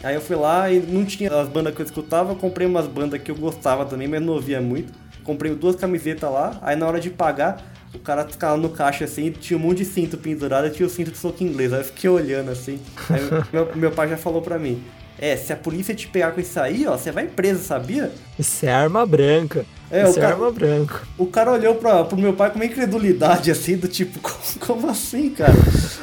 Aí 0.03 0.15
eu 0.15 0.21
fui 0.21 0.37
lá 0.37 0.71
e 0.71 0.79
não 0.81 1.05
tinha 1.05 1.31
as 1.39 1.49
bandas 1.49 1.75
que 1.75 1.83
eu 1.83 1.85
escutava, 1.85 2.35
comprei 2.35 2.67
umas 2.67 2.87
bandas 2.87 3.21
que 3.21 3.31
eu 3.31 3.35
gostava 3.35 3.85
também, 3.85 4.09
mas 4.09 4.23
não 4.23 4.33
ouvia 4.35 4.61
muito. 4.61 4.93
Comprei 5.31 5.55
duas 5.55 5.77
camisetas 5.77 6.29
lá, 6.29 6.59
aí 6.61 6.75
na 6.75 6.89
hora 6.89 6.99
de 6.99 7.09
pagar, 7.09 7.63
o 7.95 8.01
cara 8.01 8.25
ficava 8.27 8.57
no 8.57 8.69
caixa 8.69 9.05
assim, 9.05 9.31
tinha 9.31 9.57
um 9.57 9.63
monte 9.63 9.79
de 9.79 9.85
cinto 9.85 10.19
pendurado 10.19 10.69
tinha 10.71 10.85
o 10.85 10.91
cinto 10.91 11.13
de 11.13 11.17
soco 11.17 11.45
inglês. 11.45 11.73
Aí 11.73 11.79
eu 11.79 11.85
fiquei 11.85 12.11
olhando 12.11 12.51
assim. 12.51 12.81
Aí 13.09 13.21
meu, 13.53 13.77
meu 13.77 13.93
pai 13.93 14.09
já 14.09 14.17
falou 14.17 14.43
pra 14.43 14.59
mim: 14.59 14.83
É, 15.23 15.37
se 15.37 15.53
a 15.53 15.57
polícia 15.57 15.95
te 15.95 16.07
pegar 16.09 16.31
com 16.33 16.41
isso 16.41 16.59
aí, 16.59 16.87
ó, 16.87 16.97
você 16.97 17.13
vai 17.13 17.27
preso, 17.27 17.63
sabia? 17.63 18.11
Isso 18.39 18.65
é 18.65 18.73
arma 18.73 19.05
branca. 19.05 19.67
É, 19.91 20.05
Isso 20.05 20.15
o 20.15 20.19
é 20.19 20.23
cara- 20.23 20.35
arma 20.35 20.51
branca. 20.51 21.01
O 21.19 21.27
cara 21.27 21.53
olhou 21.53 21.75
pra, 21.75 22.05
pro 22.05 22.17
meu 22.17 22.33
pai 22.33 22.49
com 22.49 22.57
uma 22.57 22.65
incredulidade 22.65 23.51
assim, 23.53 23.77
do 23.77 23.87
tipo, 23.87 24.19
como, 24.21 24.39
como 24.61 24.89
assim, 24.91 25.29
cara? 25.29 25.53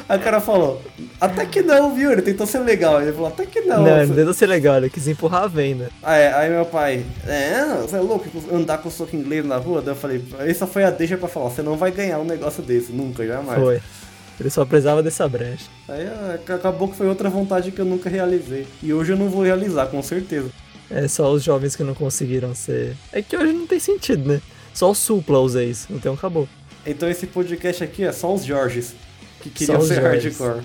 Aí 0.08 0.18
o 0.18 0.22
cara 0.22 0.40
falou: 0.40 0.80
Até 1.20 1.44
que 1.46 1.62
não, 1.62 1.94
viu? 1.94 2.12
Ele 2.12 2.22
tentou 2.22 2.46
ser 2.46 2.60
legal. 2.60 3.02
Ele 3.02 3.12
falou, 3.12 3.26
até 3.28 3.44
que 3.44 3.62
não. 3.62 3.82
Não, 3.82 4.02
ele 4.02 4.14
tentou 4.14 4.32
ser 4.34 4.46
legal, 4.46 4.76
ele 4.76 4.90
quis 4.90 5.08
empurrar 5.08 5.44
a 5.44 5.48
venda. 5.48 5.90
Aí, 6.02 6.26
aí 6.28 6.50
meu 6.50 6.64
pai, 6.66 7.04
é, 7.26 7.64
você 7.82 7.96
é 7.96 8.00
louco 8.00 8.26
andar 8.52 8.78
com 8.78 8.88
soco 8.90 9.16
inglês 9.16 9.44
na 9.44 9.56
rua? 9.56 9.82
Daí 9.82 9.92
eu 9.94 9.96
falei, 9.96 10.22
essa 10.40 10.66
foi 10.66 10.84
a 10.84 10.90
deixa 10.90 11.16
pra 11.16 11.26
falar, 11.28 11.50
você 11.50 11.62
não 11.62 11.76
vai 11.76 11.90
ganhar 11.90 12.18
um 12.20 12.24
negócio 12.24 12.62
desse, 12.62 12.92
nunca, 12.92 13.26
jamais. 13.26 13.60
Foi. 13.60 13.80
Ele 14.40 14.50
só 14.50 14.64
precisava 14.64 15.02
dessa 15.02 15.28
brecha. 15.28 15.66
Aí 15.88 16.06
acabou 16.54 16.88
que 16.88 16.96
foi 16.96 17.08
outra 17.08 17.28
vontade 17.28 17.72
que 17.72 17.80
eu 17.80 17.84
nunca 17.84 18.08
realizei. 18.08 18.66
E 18.82 18.92
hoje 18.92 19.12
eu 19.12 19.16
não 19.16 19.28
vou 19.28 19.42
realizar, 19.42 19.86
com 19.86 20.02
certeza. 20.02 20.50
É 20.90 21.06
só 21.08 21.30
os 21.30 21.42
jovens 21.42 21.76
que 21.76 21.82
não 21.82 21.94
conseguiram 21.94 22.54
ser. 22.54 22.96
É 23.12 23.20
que 23.20 23.36
hoje 23.36 23.52
não 23.52 23.66
tem 23.66 23.78
sentido, 23.80 24.28
né? 24.28 24.40
Só 24.72 24.90
o 24.90 24.94
Supla 24.94 25.40
usa 25.40 25.62
isso, 25.62 25.88
então 25.90 26.14
acabou. 26.14 26.48
Então 26.86 27.08
esse 27.08 27.26
podcast 27.26 27.82
aqui 27.82 28.04
é 28.04 28.12
só 28.12 28.32
os 28.32 28.44
Jorges 28.44 28.94
que 29.40 29.50
queriam 29.50 29.80
ser 29.80 30.00
Jorges. 30.00 30.38
hardcore. 30.38 30.64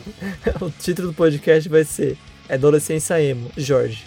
o 0.62 0.70
título 0.70 1.10
do 1.10 1.14
podcast 1.14 1.68
vai 1.68 1.84
ser 1.84 2.18
Adolescência 2.50 3.22
Emo, 3.22 3.50
Jorge. 3.58 4.06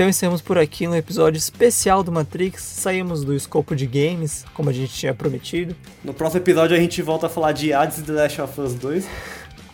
Então 0.00 0.08
encerramos 0.08 0.40
por 0.40 0.56
aqui 0.56 0.86
no 0.86 0.96
episódio 0.96 1.36
especial 1.36 2.02
do 2.02 2.10
Matrix. 2.10 2.62
Saímos 2.62 3.22
do 3.22 3.34
escopo 3.34 3.76
de 3.76 3.84
games, 3.84 4.46
como 4.54 4.70
a 4.70 4.72
gente 4.72 4.94
tinha 4.94 5.12
prometido. 5.12 5.76
No 6.02 6.14
próximo 6.14 6.40
episódio 6.40 6.74
a 6.74 6.80
gente 6.80 7.02
volta 7.02 7.26
a 7.26 7.28
falar 7.28 7.52
de 7.52 7.70
Hades 7.74 7.98
e 7.98 8.02
The 8.04 8.12
Last 8.12 8.40
of 8.40 8.60
Us 8.62 8.74
2. 8.76 9.06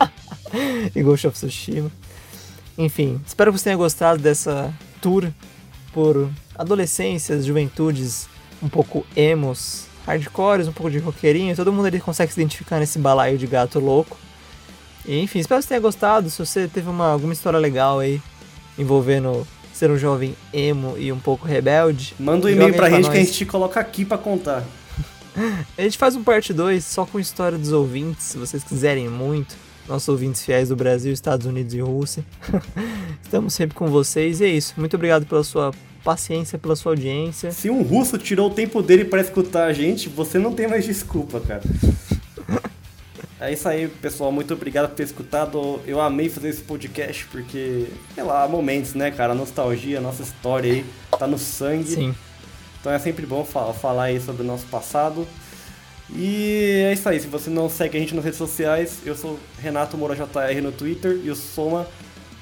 e 0.93 1.01
Ghost 1.01 1.27
of 1.27 1.33
Tsushima. 1.33 1.89
Enfim, 2.77 3.21
espero 3.25 3.53
que 3.53 3.57
você 3.57 3.63
tenha 3.63 3.77
gostado 3.77 4.21
dessa 4.21 4.73
tour 5.01 5.31
por 5.93 6.29
adolescências, 6.55 7.45
juventudes 7.45 8.27
um 8.61 8.67
pouco 8.67 9.07
emos, 9.15 9.85
hardcores, 10.05 10.67
um 10.67 10.73
pouco 10.73 10.91
de 10.91 10.97
roqueirinho. 10.97 11.55
Todo 11.55 11.71
mundo 11.71 11.85
ali 11.85 12.01
consegue 12.01 12.33
se 12.33 12.41
identificar 12.41 12.81
nesse 12.81 12.99
balaio 12.99 13.37
de 13.37 13.47
gato 13.47 13.79
louco. 13.79 14.17
E, 15.05 15.21
enfim, 15.21 15.39
espero 15.39 15.61
que 15.61 15.63
você 15.63 15.69
tenha 15.69 15.79
gostado. 15.79 16.29
Se 16.29 16.45
você 16.45 16.67
teve 16.67 16.89
uma, 16.89 17.13
alguma 17.13 17.31
história 17.31 17.57
legal 17.57 17.99
aí 17.99 18.21
envolvendo 18.77 19.47
ser 19.77 19.91
um 19.91 19.97
jovem 19.97 20.35
emo 20.51 20.95
e 20.97 21.11
um 21.11 21.19
pouco 21.19 21.45
rebelde. 21.45 22.15
Manda 22.19 22.47
um 22.47 22.49
e-mail 22.49 22.73
pra, 22.73 22.87
pra 22.87 22.89
gente 22.89 23.05
nós. 23.05 23.13
que 23.13 23.19
a 23.19 23.23
gente 23.23 23.37
te 23.37 23.45
coloca 23.45 23.79
aqui 23.79 24.03
para 24.03 24.17
contar. 24.17 24.63
a 25.77 25.81
gente 25.81 25.97
faz 25.97 26.15
um 26.15 26.23
parte 26.23 26.51
2 26.51 26.83
só 26.83 27.05
com 27.05 27.19
história 27.19 27.57
dos 27.57 27.71
ouvintes, 27.71 28.25
se 28.25 28.37
vocês 28.37 28.63
quiserem 28.63 29.07
muito. 29.07 29.55
Nossos 29.87 30.09
ouvintes 30.09 30.43
fiéis 30.43 30.67
do 30.67 30.75
Brasil, 30.75 31.13
Estados 31.13 31.45
Unidos 31.45 31.73
e 31.73 31.79
Rússia. 31.79 32.25
Estamos 33.23 33.53
sempre 33.53 33.75
com 33.75 33.87
vocês 33.87 34.41
e 34.41 34.45
é 34.45 34.49
isso. 34.49 34.73
Muito 34.75 34.95
obrigado 34.95 35.25
pela 35.25 35.43
sua 35.43 35.71
paciência, 36.03 36.57
pela 36.57 36.75
sua 36.75 36.93
audiência. 36.93 37.51
Se 37.51 37.69
um 37.69 37.83
russo 37.83 38.17
tirou 38.17 38.49
o 38.49 38.53
tempo 38.53 38.81
dele 38.81 39.05
para 39.05 39.21
escutar 39.21 39.65
a 39.65 39.73
gente, 39.73 40.09
você 40.09 40.37
não 40.37 40.53
tem 40.53 40.67
mais 40.67 40.85
desculpa, 40.85 41.39
cara. 41.39 41.63
É 43.39 43.53
isso 43.53 43.69
aí, 43.69 43.87
pessoal. 43.87 44.31
Muito 44.31 44.53
obrigado 44.53 44.89
por 44.89 44.95
ter 44.95 45.03
escutado. 45.03 45.79
Eu 45.85 46.01
amei 46.01 46.27
fazer 46.27 46.49
esse 46.49 46.61
podcast 46.61 47.25
porque, 47.27 47.87
sei 48.15 48.23
lá, 48.23 48.47
momentos, 48.47 48.95
né, 48.95 49.11
cara? 49.11 49.33
A 49.33 49.35
nostalgia, 49.35 49.99
a 49.99 50.01
nossa 50.01 50.23
história 50.23 50.73
aí 50.73 50.85
tá 51.17 51.27
no 51.27 51.37
sangue. 51.37 51.93
Sim. 51.93 52.15
Então 52.79 52.91
é 52.91 52.99
sempre 52.99 53.25
bom 53.25 53.45
falar 53.45 54.03
aí 54.05 54.19
sobre 54.19 54.41
o 54.41 54.45
nosso 54.45 54.65
passado. 54.67 55.27
E 56.09 56.83
é 56.87 56.93
isso 56.93 57.07
aí. 57.07 57.19
Se 57.19 57.27
você 57.27 57.49
não 57.49 57.69
segue 57.69 57.97
a 57.97 57.99
gente 57.99 58.15
nas 58.15 58.23
redes 58.23 58.37
sociais, 58.37 58.99
eu 59.05 59.15
sou 59.15 59.37
Renato 59.59 59.97
Moura 59.97 60.15
JR 60.15 60.61
no 60.63 60.71
Twitter 60.71 61.19
e 61.23 61.29
o 61.29 61.35
Soma 61.35 61.85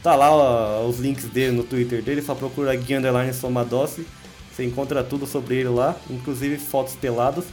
tá 0.04 0.16
lá 0.16 0.30
ó, 0.30 0.88
os 0.88 1.00
links 1.00 1.26
dele 1.26 1.58
no 1.58 1.64
Twitter 1.64 2.02
dele. 2.02 2.22
Só 2.22 2.36
procura 2.36 2.76
Gui 2.76 2.96
Underline 2.96 3.34
Soma 3.34 3.66
Doce. 3.66 4.06
Você 4.54 4.64
encontra 4.64 5.04
tudo 5.04 5.28
sobre 5.28 5.56
ele 5.56 5.70
lá, 5.70 5.98
inclusive 6.10 6.58
fotos 6.58 6.96
peladas. 6.96 7.44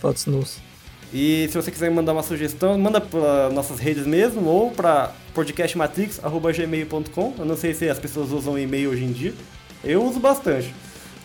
Fotos 0.00 0.24
nus. 0.24 0.69
E 1.12 1.48
se 1.48 1.56
você 1.56 1.70
quiser 1.70 1.90
mandar 1.90 2.12
uma 2.12 2.22
sugestão, 2.22 2.78
manda 2.78 3.00
para 3.00 3.50
nossas 3.50 3.80
redes 3.80 4.06
mesmo 4.06 4.46
ou 4.46 4.70
para 4.70 5.12
podcastmatrix.gmail.com. 5.34 7.34
Eu 7.38 7.44
não 7.44 7.56
sei 7.56 7.74
se 7.74 7.88
as 7.88 7.98
pessoas 7.98 8.30
usam 8.30 8.58
e-mail 8.58 8.90
hoje 8.90 9.04
em 9.04 9.12
dia. 9.12 9.34
Eu 9.82 10.04
uso 10.04 10.20
bastante. 10.20 10.72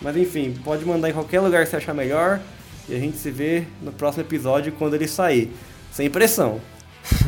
Mas 0.01 0.17
enfim, 0.17 0.55
pode 0.63 0.83
mandar 0.85 1.09
em 1.09 1.13
qualquer 1.13 1.39
lugar 1.39 1.63
que 1.63 1.69
você 1.69 1.75
achar 1.75 1.93
melhor. 1.93 2.39
E 2.89 2.95
a 2.95 2.99
gente 2.99 3.17
se 3.17 3.29
vê 3.29 3.65
no 3.81 3.91
próximo 3.91 4.23
episódio 4.23 4.71
quando 4.73 4.95
ele 4.95 5.07
sair. 5.07 5.51
Sem 5.91 6.09
pressão. 6.09 6.59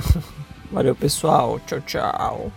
Valeu, 0.72 0.96
pessoal. 0.96 1.60
Tchau, 1.66 1.80
tchau. 1.82 2.52